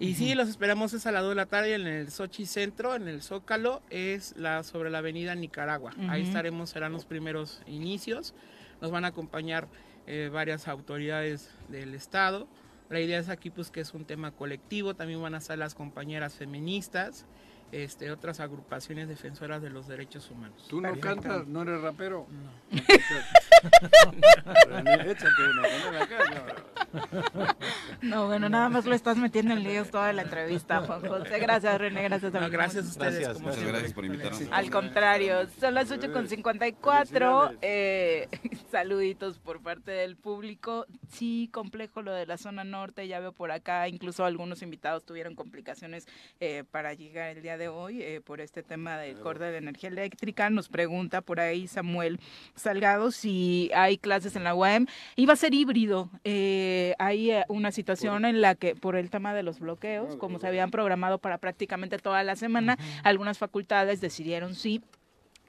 Y 0.00 0.14
sí, 0.14 0.34
los 0.34 0.48
esperamos 0.48 0.92
es 0.94 1.06
a 1.06 1.12
las 1.12 1.22
2 1.22 1.30
de 1.30 1.34
la 1.36 1.46
tarde 1.46 1.74
en 1.74 1.86
el 1.86 2.10
Sochi 2.10 2.46
Centro, 2.46 2.94
en 2.96 3.06
el 3.06 3.22
Zócalo, 3.22 3.82
es 3.90 4.34
la 4.36 4.64
sobre 4.64 4.90
la 4.90 4.98
avenida 4.98 5.34
Nicaragua. 5.36 5.92
Ahí 6.08 6.22
Ujú. 6.22 6.28
estaremos, 6.30 6.70
serán 6.70 6.92
los 6.92 7.04
primeros 7.04 7.62
inicios. 7.66 8.34
Nos 8.80 8.90
van 8.90 9.04
a 9.04 9.08
acompañar 9.08 9.68
eh, 10.08 10.28
varias 10.32 10.66
autoridades 10.66 11.50
del 11.68 11.94
Estado. 11.94 12.48
La 12.90 12.98
idea 13.00 13.18
es 13.20 13.28
aquí 13.28 13.50
pues 13.50 13.70
que 13.70 13.80
es 13.80 13.94
un 13.94 14.04
tema 14.04 14.32
colectivo, 14.32 14.94
también 14.96 15.22
van 15.22 15.34
a 15.34 15.38
estar 15.38 15.56
las 15.56 15.74
compañeras 15.76 16.34
feministas, 16.34 17.24
este, 17.72 18.10
otras 18.10 18.40
agrupaciones 18.40 19.08
defensoras 19.08 19.62
de 19.62 19.70
los 19.70 19.88
derechos 19.88 20.30
humanos. 20.30 20.66
¿Tú 20.68 20.80
no 20.80 20.92
Perfecto. 20.92 21.22
cantas? 21.22 21.46
¿No 21.46 21.62
eres 21.62 21.80
rapero? 21.80 22.26
No. 22.30 22.50
Échate 25.10 25.42
ponela 25.56 26.02
acá, 26.04 26.18
cabrón. 26.32 26.56
No, 28.02 28.26
bueno, 28.26 28.48
nada 28.48 28.68
más 28.68 28.84
lo 28.84 28.94
estás 28.94 29.16
metiendo 29.16 29.54
en 29.54 29.62
líos 29.62 29.90
toda 29.90 30.12
la 30.12 30.22
entrevista, 30.22 30.80
Juan 30.80 31.00
José. 31.00 31.38
Gracias, 31.38 31.78
René, 31.78 32.02
gracias. 32.02 32.32
No, 32.32 32.38
amigo. 32.40 32.52
gracias 32.52 32.84
a 32.84 32.88
ustedes. 32.88 33.14
Gracias, 33.14 33.34
como 33.34 33.46
Muchas 33.46 33.54
siempre. 33.56 33.72
gracias 33.72 33.94
por 33.94 34.04
invitarnos. 34.04 34.42
Al 34.50 34.70
contrario, 34.70 35.48
son 35.60 35.74
las 35.74 35.90
8.54. 35.90 37.58
Eh, 37.62 38.28
saluditos 38.70 39.38
por 39.38 39.62
parte 39.62 39.92
del 39.92 40.16
público. 40.16 40.86
Sí, 41.10 41.48
complejo 41.52 42.02
lo 42.02 42.12
de 42.12 42.26
la 42.26 42.38
zona 42.38 42.64
norte, 42.64 43.06
ya 43.06 43.20
veo 43.20 43.32
por 43.32 43.52
acá, 43.52 43.86
incluso 43.88 44.24
algunos 44.24 44.62
invitados 44.62 45.04
tuvieron 45.04 45.34
complicaciones 45.34 46.06
eh, 46.40 46.64
para 46.70 46.94
llegar 46.94 47.36
el 47.36 47.42
día 47.42 47.56
de 47.56 47.68
hoy 47.68 48.02
eh, 48.02 48.20
por 48.24 48.40
este 48.40 48.62
tema 48.62 48.98
del 48.98 49.20
corte 49.20 49.44
de 49.44 49.58
energía 49.58 49.90
eléctrica. 49.90 50.50
Nos 50.50 50.68
pregunta 50.68 51.20
por 51.20 51.38
ahí 51.38 51.68
Samuel 51.68 52.18
Salgado 52.56 53.12
si 53.12 53.70
hay 53.74 53.96
clases 53.96 54.34
en 54.34 54.44
la 54.44 54.54
UAM. 54.54 54.86
Iba 55.16 55.34
a 55.34 55.36
ser 55.36 55.54
híbrido. 55.54 56.10
Eh, 56.24 56.81
hay 56.98 57.30
eh, 57.30 57.44
una 57.48 57.72
situación 57.72 58.24
en 58.24 58.40
la 58.40 58.54
que, 58.54 58.74
por 58.74 58.96
el 58.96 59.10
tema 59.10 59.34
de 59.34 59.42
los 59.42 59.60
bloqueos, 59.60 60.16
como 60.16 60.38
se 60.38 60.46
habían 60.46 60.70
programado 60.70 61.18
para 61.18 61.38
prácticamente 61.38 61.98
toda 61.98 62.22
la 62.22 62.36
semana, 62.36 62.76
algunas 63.02 63.38
facultades 63.38 64.00
decidieron 64.00 64.54
sí 64.54 64.82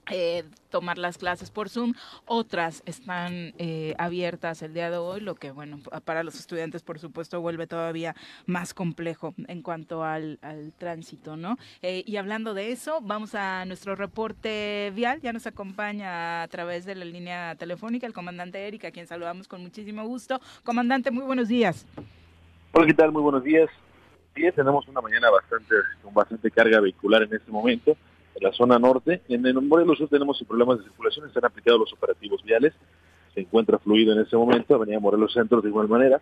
eh, 0.09 0.43
tomar 0.69 0.97
las 0.97 1.17
clases 1.17 1.51
por 1.51 1.69
Zoom, 1.69 1.93
otras 2.25 2.83
están 2.85 3.53
eh, 3.57 3.93
abiertas 3.97 4.61
el 4.61 4.73
día 4.73 4.89
de 4.89 4.97
hoy, 4.97 5.21
lo 5.21 5.35
que, 5.35 5.51
bueno, 5.51 5.79
pa- 5.79 5.99
para 6.01 6.23
los 6.23 6.35
estudiantes, 6.35 6.83
por 6.83 6.99
supuesto, 6.99 7.39
vuelve 7.41 7.67
todavía 7.67 8.15
más 8.45 8.73
complejo 8.73 9.33
en 9.47 9.61
cuanto 9.61 10.03
al, 10.03 10.39
al 10.41 10.73
tránsito, 10.77 11.37
¿no? 11.37 11.57
Eh, 11.81 12.03
y 12.05 12.17
hablando 12.17 12.53
de 12.53 12.71
eso, 12.71 12.99
vamos 13.01 13.35
a 13.35 13.65
nuestro 13.65 13.95
reporte 13.95 14.91
vial, 14.95 15.21
ya 15.21 15.31
nos 15.31 15.47
acompaña 15.47 16.41
a 16.43 16.47
través 16.47 16.85
de 16.85 16.95
la 16.95 17.05
línea 17.05 17.55
telefónica 17.55 18.05
el 18.07 18.13
comandante 18.13 18.67
Erika, 18.67 18.89
a 18.89 18.91
quien 18.91 19.07
saludamos 19.07 19.47
con 19.47 19.61
muchísimo 19.61 20.05
gusto. 20.05 20.41
Comandante, 20.63 21.11
muy 21.11 21.23
buenos 21.23 21.47
días. 21.47 21.85
Hola, 22.73 22.87
¿qué 22.87 22.93
tal? 22.93 23.11
Muy 23.11 23.21
buenos 23.21 23.43
días. 23.43 23.69
Sí, 24.35 24.41
tenemos 24.55 24.87
una 24.87 24.99
mañana 24.99 25.29
bastante 25.29 25.75
con 26.01 26.13
bastante 26.13 26.49
carga 26.49 26.79
vehicular 26.79 27.21
en 27.23 27.33
este 27.35 27.51
momento 27.51 27.95
en 28.35 28.43
la 28.43 28.51
zona 28.53 28.79
norte. 28.79 29.21
En 29.29 29.45
el 29.45 29.61
Morelos 29.61 29.97
Sur 29.97 30.09
tenemos 30.09 30.43
problemas 30.47 30.79
de 30.79 30.85
circulación, 30.85 31.27
están 31.27 31.45
aplicados 31.45 31.79
los 31.79 31.93
operativos 31.93 32.43
viales. 32.43 32.73
Se 33.33 33.41
encuentra 33.41 33.79
fluido 33.79 34.13
en 34.13 34.21
este 34.21 34.37
momento, 34.37 34.75
Avenida 34.75 34.99
Morelos 34.99 35.33
Centro 35.33 35.61
de 35.61 35.69
igual 35.69 35.87
manera. 35.87 36.21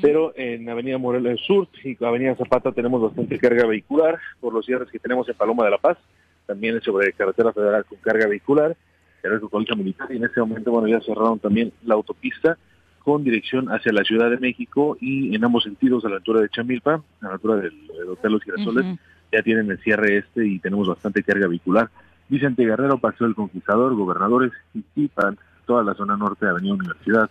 Pero 0.00 0.32
en 0.36 0.68
Avenida 0.68 0.98
Morelos 0.98 1.40
Sur 1.44 1.66
y 1.82 2.02
Avenida 2.04 2.36
Zapata 2.36 2.70
tenemos 2.70 3.02
bastante 3.02 3.38
carga 3.38 3.66
vehicular 3.66 4.20
por 4.40 4.54
los 4.54 4.64
cierres 4.64 4.88
que 4.88 5.00
tenemos 5.00 5.28
en 5.28 5.34
Paloma 5.34 5.64
de 5.64 5.72
la 5.72 5.78
Paz, 5.78 5.98
también 6.46 6.80
sobre 6.80 7.12
carretera 7.12 7.52
federal 7.52 7.84
con 7.84 7.98
carga 7.98 8.28
vehicular, 8.28 8.76
el 9.24 9.40
colegio 9.40 9.74
militar 9.74 10.12
y 10.12 10.16
en 10.16 10.24
este 10.24 10.40
momento 10.40 10.70
bueno 10.70 10.86
ya 10.86 11.00
cerraron 11.00 11.38
también 11.38 11.72
la 11.84 11.94
autopista 11.94 12.58
con 13.00 13.24
dirección 13.24 13.68
hacia 13.68 13.92
la 13.92 14.04
Ciudad 14.04 14.30
de 14.30 14.38
México 14.38 14.96
y 15.00 15.34
en 15.34 15.44
ambos 15.44 15.64
sentidos 15.64 16.04
a 16.04 16.08
la 16.08 16.16
altura 16.16 16.40
de 16.40 16.48
Chamilpa, 16.48 17.02
a 17.20 17.26
la 17.26 17.32
altura 17.32 17.56
del, 17.56 17.86
del 17.86 18.08
Hotel 18.08 18.32
Los 18.32 18.42
Girasoles. 18.42 18.98
Ya 19.34 19.42
tienen 19.42 19.70
el 19.70 19.78
cierre 19.78 20.18
este 20.18 20.46
y 20.46 20.58
tenemos 20.58 20.88
bastante 20.88 21.22
carga 21.22 21.46
vehicular. 21.48 21.90
Vicente 22.28 22.64
Guerrero, 22.64 22.98
Paseo 22.98 23.26
del 23.26 23.36
Conquistador, 23.36 23.94
Gobernadores, 23.94 24.52
Iquipan, 24.72 25.38
toda 25.66 25.82
la 25.82 25.94
zona 25.94 26.16
norte 26.16 26.46
de 26.46 26.52
Avenida 26.52 26.74
Universidad, 26.74 27.30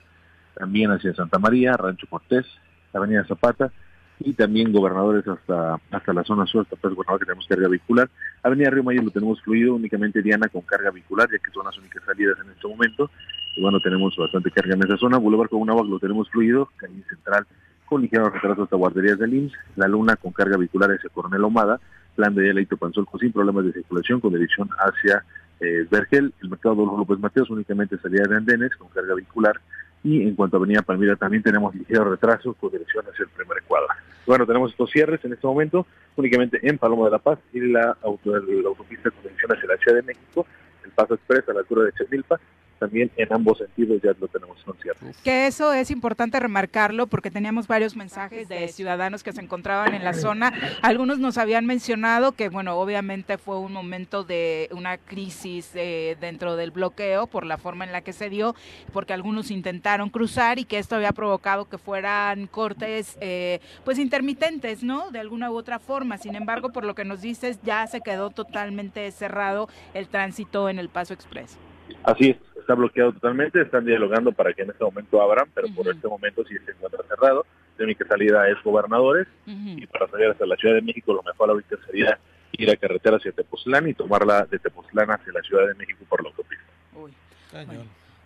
también 0.55 0.91
hacia 0.91 1.13
Santa 1.15 1.39
María, 1.39 1.73
Rancho 1.73 2.07
Cortés, 2.09 2.45
Avenida 2.93 3.25
Zapata 3.25 3.71
y 4.19 4.33
también 4.33 4.71
Gobernadores 4.71 5.27
hasta 5.27 5.79
hasta 5.91 6.13
la 6.13 6.23
zona 6.23 6.45
sur, 6.45 6.63
hasta 6.63 6.75
Plaza 6.75 6.95
Gobernador 6.95 7.19
que 7.19 7.25
tenemos 7.25 7.47
carga 7.47 7.67
vehicular. 7.67 8.09
Avenida 8.43 8.69
Río 8.69 8.83
Mayor 8.83 9.03
lo 9.03 9.11
tenemos 9.11 9.41
fluido, 9.41 9.75
únicamente 9.75 10.21
Diana 10.21 10.47
con 10.47 10.61
carga 10.61 10.91
vehicular, 10.91 11.29
ya 11.31 11.39
que 11.39 11.51
son 11.51 11.65
las 11.65 11.77
únicas 11.77 12.03
salidas 12.05 12.37
en 12.43 12.51
este 12.51 12.67
momento. 12.67 13.09
Bueno, 13.57 13.79
tenemos 13.79 14.15
bastante 14.15 14.51
carga 14.51 14.75
en 14.75 14.83
esa 14.83 14.97
zona. 14.97 15.17
Boulevard 15.17 15.49
con 15.49 15.69
agua 15.69 15.83
lo 15.83 15.99
tenemos 15.99 16.29
fluido, 16.29 16.69
calle 16.77 17.03
central 17.07 17.45
con 17.85 18.01
ligero 18.01 18.29
retraso 18.29 18.63
hasta 18.63 18.75
guarderías 18.75 19.19
del 19.19 19.33
IMSS, 19.33 19.53
La 19.75 19.87
Luna 19.87 20.15
con 20.15 20.31
carga 20.31 20.57
vehicular 20.57 20.91
hacia 20.91 21.09
Coronel 21.09 21.43
Omada, 21.43 21.79
Plan 22.15 22.33
de 22.33 22.53
Leito 22.53 22.77
Panzolco 22.77 23.19
sin 23.19 23.31
problemas 23.31 23.65
de 23.65 23.73
circulación 23.73 24.19
con 24.19 24.33
dirección 24.33 24.69
hacia 24.79 25.23
eh, 25.59 25.85
Vergel, 25.91 26.33
el 26.41 26.49
mercado 26.49 26.75
de 26.75 26.85
López 26.85 27.19
Mateos 27.19 27.49
únicamente 27.49 27.97
salida 27.97 28.23
de 28.27 28.37
andenes 28.37 28.75
con 28.77 28.87
carga 28.89 29.13
vehicular. 29.13 29.59
Y 30.03 30.23
en 30.23 30.35
cuanto 30.35 30.57
a 30.57 30.59
Avenida 30.59 30.81
Palmira 30.81 31.15
también 31.15 31.43
tenemos 31.43 31.73
ligero 31.75 32.09
retraso 32.09 32.53
con 32.55 32.71
dirección 32.71 33.05
hacia 33.05 33.23
el 33.23 33.29
primer 33.29 33.61
cuadro. 33.63 33.87
Bueno, 34.25 34.45
tenemos 34.45 34.71
estos 34.71 34.89
cierres 34.89 35.23
en 35.23 35.33
este 35.33 35.45
momento 35.45 35.85
únicamente 36.15 36.59
en 36.67 36.77
Paloma 36.77 37.05
de 37.05 37.11
la 37.11 37.19
Paz 37.19 37.39
y 37.53 37.59
la, 37.59 37.95
auto, 38.01 38.35
la 38.35 38.67
autopista 38.69 39.11
con 39.11 39.21
dirección 39.21 39.51
hacia 39.51 39.67
la 39.67 39.77
Ciudad 39.77 39.97
de 39.97 40.03
México, 40.03 40.45
el 40.83 40.91
Paso 40.91 41.13
Express 41.13 41.47
a 41.49 41.53
la 41.53 41.59
altura 41.59 41.83
de 41.83 41.93
Chemilpa, 41.93 42.39
también 42.79 43.11
en 43.17 43.33
ambos 43.33 43.57
sentidos 43.57 44.01
ya 44.03 44.11
lo 44.19 44.27
tenemos 44.27 44.61
concierto. 44.63 45.05
Que 45.23 45.47
eso 45.47 45.73
es 45.73 45.91
importante 45.91 46.39
remarcarlo 46.39 47.07
porque 47.07 47.31
teníamos 47.31 47.67
varios 47.67 47.95
mensajes 47.95 48.47
de 48.49 48.67
ciudadanos 48.67 49.23
que 49.23 49.31
se 49.31 49.41
encontraban 49.41 49.93
en 49.93 50.03
la 50.03 50.13
zona. 50.13 50.53
Algunos 50.81 51.19
nos 51.19 51.37
habían 51.37 51.65
mencionado 51.65 52.33
que, 52.33 52.49
bueno, 52.49 52.77
obviamente 52.77 53.37
fue 53.37 53.59
un 53.59 53.73
momento 53.73 54.23
de 54.23 54.69
una 54.71 54.97
crisis 54.97 55.71
eh, 55.75 56.17
dentro 56.19 56.55
del 56.55 56.71
bloqueo 56.71 57.27
por 57.27 57.45
la 57.45 57.57
forma 57.57 57.85
en 57.85 57.91
la 57.91 58.01
que 58.01 58.13
se 58.13 58.29
dio, 58.29 58.55
porque 58.91 59.13
algunos 59.13 59.51
intentaron 59.51 60.09
cruzar 60.09 60.59
y 60.59 60.65
que 60.65 60.77
esto 60.77 60.95
había 60.95 61.11
provocado 61.11 61.65
que 61.65 61.77
fueran 61.77 62.47
cortes, 62.47 63.17
eh, 63.21 63.59
pues 63.83 63.99
intermitentes, 63.99 64.83
¿no? 64.83 65.11
De 65.11 65.19
alguna 65.19 65.51
u 65.51 65.55
otra 65.55 65.79
forma. 65.79 66.17
Sin 66.17 66.35
embargo, 66.35 66.71
por 66.71 66.85
lo 66.85 66.95
que 66.95 67.05
nos 67.05 67.21
dices, 67.21 67.59
ya 67.63 67.87
se 67.87 68.01
quedó 68.01 68.29
totalmente 68.29 69.09
cerrado 69.11 69.69
el 69.93 70.07
tránsito 70.07 70.69
en 70.69 70.79
el 70.79 70.89
Paso 70.89 71.13
Express. 71.13 71.57
Así 72.03 72.31
es, 72.31 72.37
está 72.59 72.75
bloqueado 72.75 73.13
totalmente, 73.13 73.61
están 73.61 73.85
dialogando 73.85 74.31
para 74.31 74.53
que 74.53 74.63
en 74.63 74.71
este 74.71 74.83
momento 74.83 75.21
abran, 75.21 75.47
pero 75.53 75.67
por 75.75 75.87
este 75.87 76.07
momento 76.07 76.43
sí 76.45 76.55
se 76.65 76.71
encuentra 76.71 77.03
cerrado. 77.07 77.45
La 77.77 77.85
única 77.85 78.05
salida 78.07 78.47
es 78.49 78.61
gobernadores 78.63 79.27
y 79.45 79.85
para 79.87 80.07
salir 80.07 80.27
hasta 80.27 80.45
la 80.45 80.55
Ciudad 80.55 80.75
de 80.75 80.81
México 80.81 81.13
lo 81.13 81.23
mejor 81.23 81.49
ahorita 81.49 81.75
sería 81.85 82.19
ir 82.51 82.69
a 82.69 82.75
carretera 82.75 83.17
hacia 83.17 83.31
Tepoztlán 83.31 83.87
y 83.89 83.93
tomarla 83.93 84.45
de 84.45 84.59
Tepoztlán 84.59 85.09
hacia 85.11 85.33
la 85.33 85.41
Ciudad 85.41 85.67
de 85.67 85.75
México 85.75 86.05
por 86.07 86.21
la 86.21 86.29
autopista. 86.29 86.65
Uy. 86.95 87.11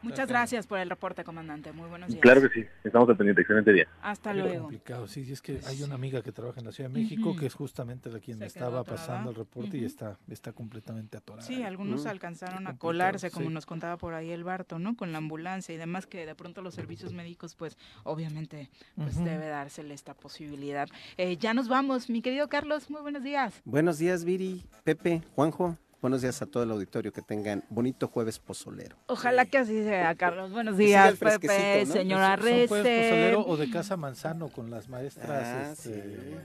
Muchas 0.08 0.30
gracias 0.30 0.68
por 0.68 0.80
el 0.80 0.90
reporte, 0.90 1.24
comandante. 1.24 1.72
Muy 1.72 1.90
buenos 1.90 2.10
días. 2.10 2.22
Claro 2.22 2.42
que 2.42 2.50
sí, 2.50 2.66
estamos 2.84 3.10
al 3.10 3.18
pendiente. 3.18 3.42
Excelente 3.42 3.74
día. 3.74 3.88
Hasta 4.02 4.34
luego. 4.34 4.64
complicado, 4.64 5.08
sí, 5.08 5.30
es 5.32 5.42
que 5.42 5.60
hay 5.68 5.84
una 5.84 5.96
amiga 5.96 6.22
que 6.22 6.32
trabaja 6.32 6.60
en 6.60 6.66
la 6.66 6.72
Ciudad 6.72 6.90
de 6.90 7.00
México 7.00 7.36
que 7.36 7.46
es 7.46 7.54
justamente 7.54 8.10
la 8.10 8.20
quien 8.20 8.42
estaba 8.42 8.84
pasando 8.84 9.32
el 9.32 9.36
reporte 9.36 9.78
y 9.78 9.86
está, 9.86 10.18
está 10.30 10.54
completamente 10.54 11.18
atorada. 11.18 11.46
Sí, 11.46 11.64
algunos 11.64 12.06
alcanzaron 12.06 12.68
a 12.68 12.78
colarse, 12.78 13.32
como 13.32 13.50
nos 13.50 13.66
contaba 13.66 13.98
por 13.98 14.14
ahí 14.14 14.32
el 14.32 14.44
Barto, 14.44 14.80
¿no? 14.80 14.96
Con 14.96 15.12
la 15.12 15.18
ambulancia 15.18 15.74
y 15.74 15.78
demás, 15.78 16.08
que 16.08 16.26
de 16.26 16.36
pronto 16.36 16.62
los 16.62 16.74
servicios 16.74 17.14
médicos, 17.14 17.56
pues, 17.56 17.78
obviamente, 18.04 18.70
pues 18.96 19.24
debe 19.24 19.48
dársele 19.48 19.94
esta 19.94 20.14
posibilidad. 20.14 20.88
Eh, 21.18 21.38
ya 21.38 21.54
nos 21.54 21.68
vamos, 21.68 22.10
mi 22.10 22.22
querido 22.22 22.48
Carlos, 22.50 22.90
muy 22.90 23.02
buenos 23.02 23.24
días. 23.24 23.62
Buenos 23.66 23.98
días, 23.98 24.24
Viri, 24.24 24.64
Pepe, 24.84 25.22
Juanjo. 25.36 25.78
Buenos 26.00 26.22
días 26.22 26.40
a 26.44 26.46
todo 26.46 26.62
el 26.62 26.70
auditorio, 26.72 27.12
que 27.12 27.24
tengan 27.24 27.64
bonito 27.70 28.08
jueves 28.08 28.38
pozolero. 28.38 28.96
Ojalá 29.08 29.46
que 29.46 29.58
así 29.58 29.82
sea, 29.84 30.14
Carlos. 30.16 30.52
Buenos 30.52 30.78
días, 30.78 31.16
Pepe, 31.16 31.86
¿no? 31.88 31.94
señora 31.94 32.36
¿Son 32.36 32.42
jueves 32.46 32.68
pozolero 32.70 33.46
o 33.48 33.58
de 33.58 33.70
Casa 33.72 33.98
Manzano 33.98 34.50
con 34.50 34.70
las 34.70 34.90
maestras 34.90 35.30
Ah, 35.30 35.72
este, 35.72 35.90
de 35.92 36.40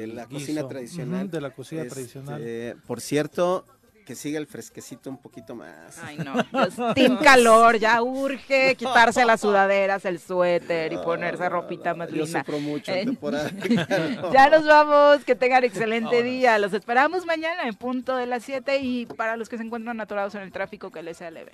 del 0.00 0.16
la 0.16 0.26
guiso. 0.26 0.40
cocina 0.40 0.68
tradicional. 0.68 1.30
De 1.30 1.40
la 1.40 1.50
cocina 1.50 1.82
Este, 1.82 1.94
tradicional. 1.94 2.76
Por 2.86 3.00
cierto, 3.00 3.64
que 4.08 4.14
siga 4.14 4.38
el 4.38 4.46
fresquecito 4.46 5.10
un 5.10 5.18
poquito 5.18 5.54
más. 5.54 5.98
Ay, 6.02 6.16
no. 6.16 6.32
Pues, 6.50 6.76
team 6.94 7.18
calor, 7.18 7.76
ya 7.78 8.00
urge 8.02 8.74
quitarse 8.74 9.22
las 9.26 9.42
sudaderas, 9.42 10.06
el 10.06 10.18
suéter 10.18 10.94
y 10.94 10.96
ponerse 10.96 11.46
ropita 11.46 11.92
más 11.92 12.08
Yo 12.08 12.24
linda. 12.24 12.40
sufro 12.40 12.58
mucho 12.58 12.90
en 12.90 12.98
Eh, 13.00 13.04
temporada 13.04 13.50
ya 14.32 14.48
nos 14.48 14.66
vamos, 14.66 15.24
que 15.24 15.34
tengan 15.34 15.62
excelente 15.62 16.22
día. 16.22 16.58
Los 16.58 16.72
esperamos 16.72 17.26
mañana 17.26 17.64
en 17.64 17.74
punto 17.74 18.16
de 18.16 18.24
las 18.24 18.44
7 18.44 18.78
y 18.78 19.04
para 19.04 19.36
los 19.36 19.50
que 19.50 19.58
se 19.58 19.64
encuentran 19.64 20.00
atorados 20.00 20.34
en 20.36 20.40
el 20.40 20.52
tráfico, 20.52 20.90
que 20.90 21.02
les 21.02 21.18
sea 21.18 21.30
leve. 21.30 21.52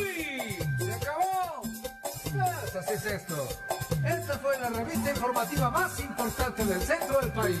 ¡Uy! 0.00 0.56
¡Se 0.78 0.92
acabó! 0.94 1.62
Pues 2.22 2.76
así 2.76 2.94
es 2.94 3.04
esto. 3.04 3.46
Esta 4.06 4.38
fue 4.38 4.58
la 4.58 4.70
revista 4.70 5.10
informativa 5.10 5.68
más 5.70 6.00
importante 6.00 6.64
del 6.64 6.80
centro 6.80 7.20
del 7.20 7.32
país. 7.32 7.60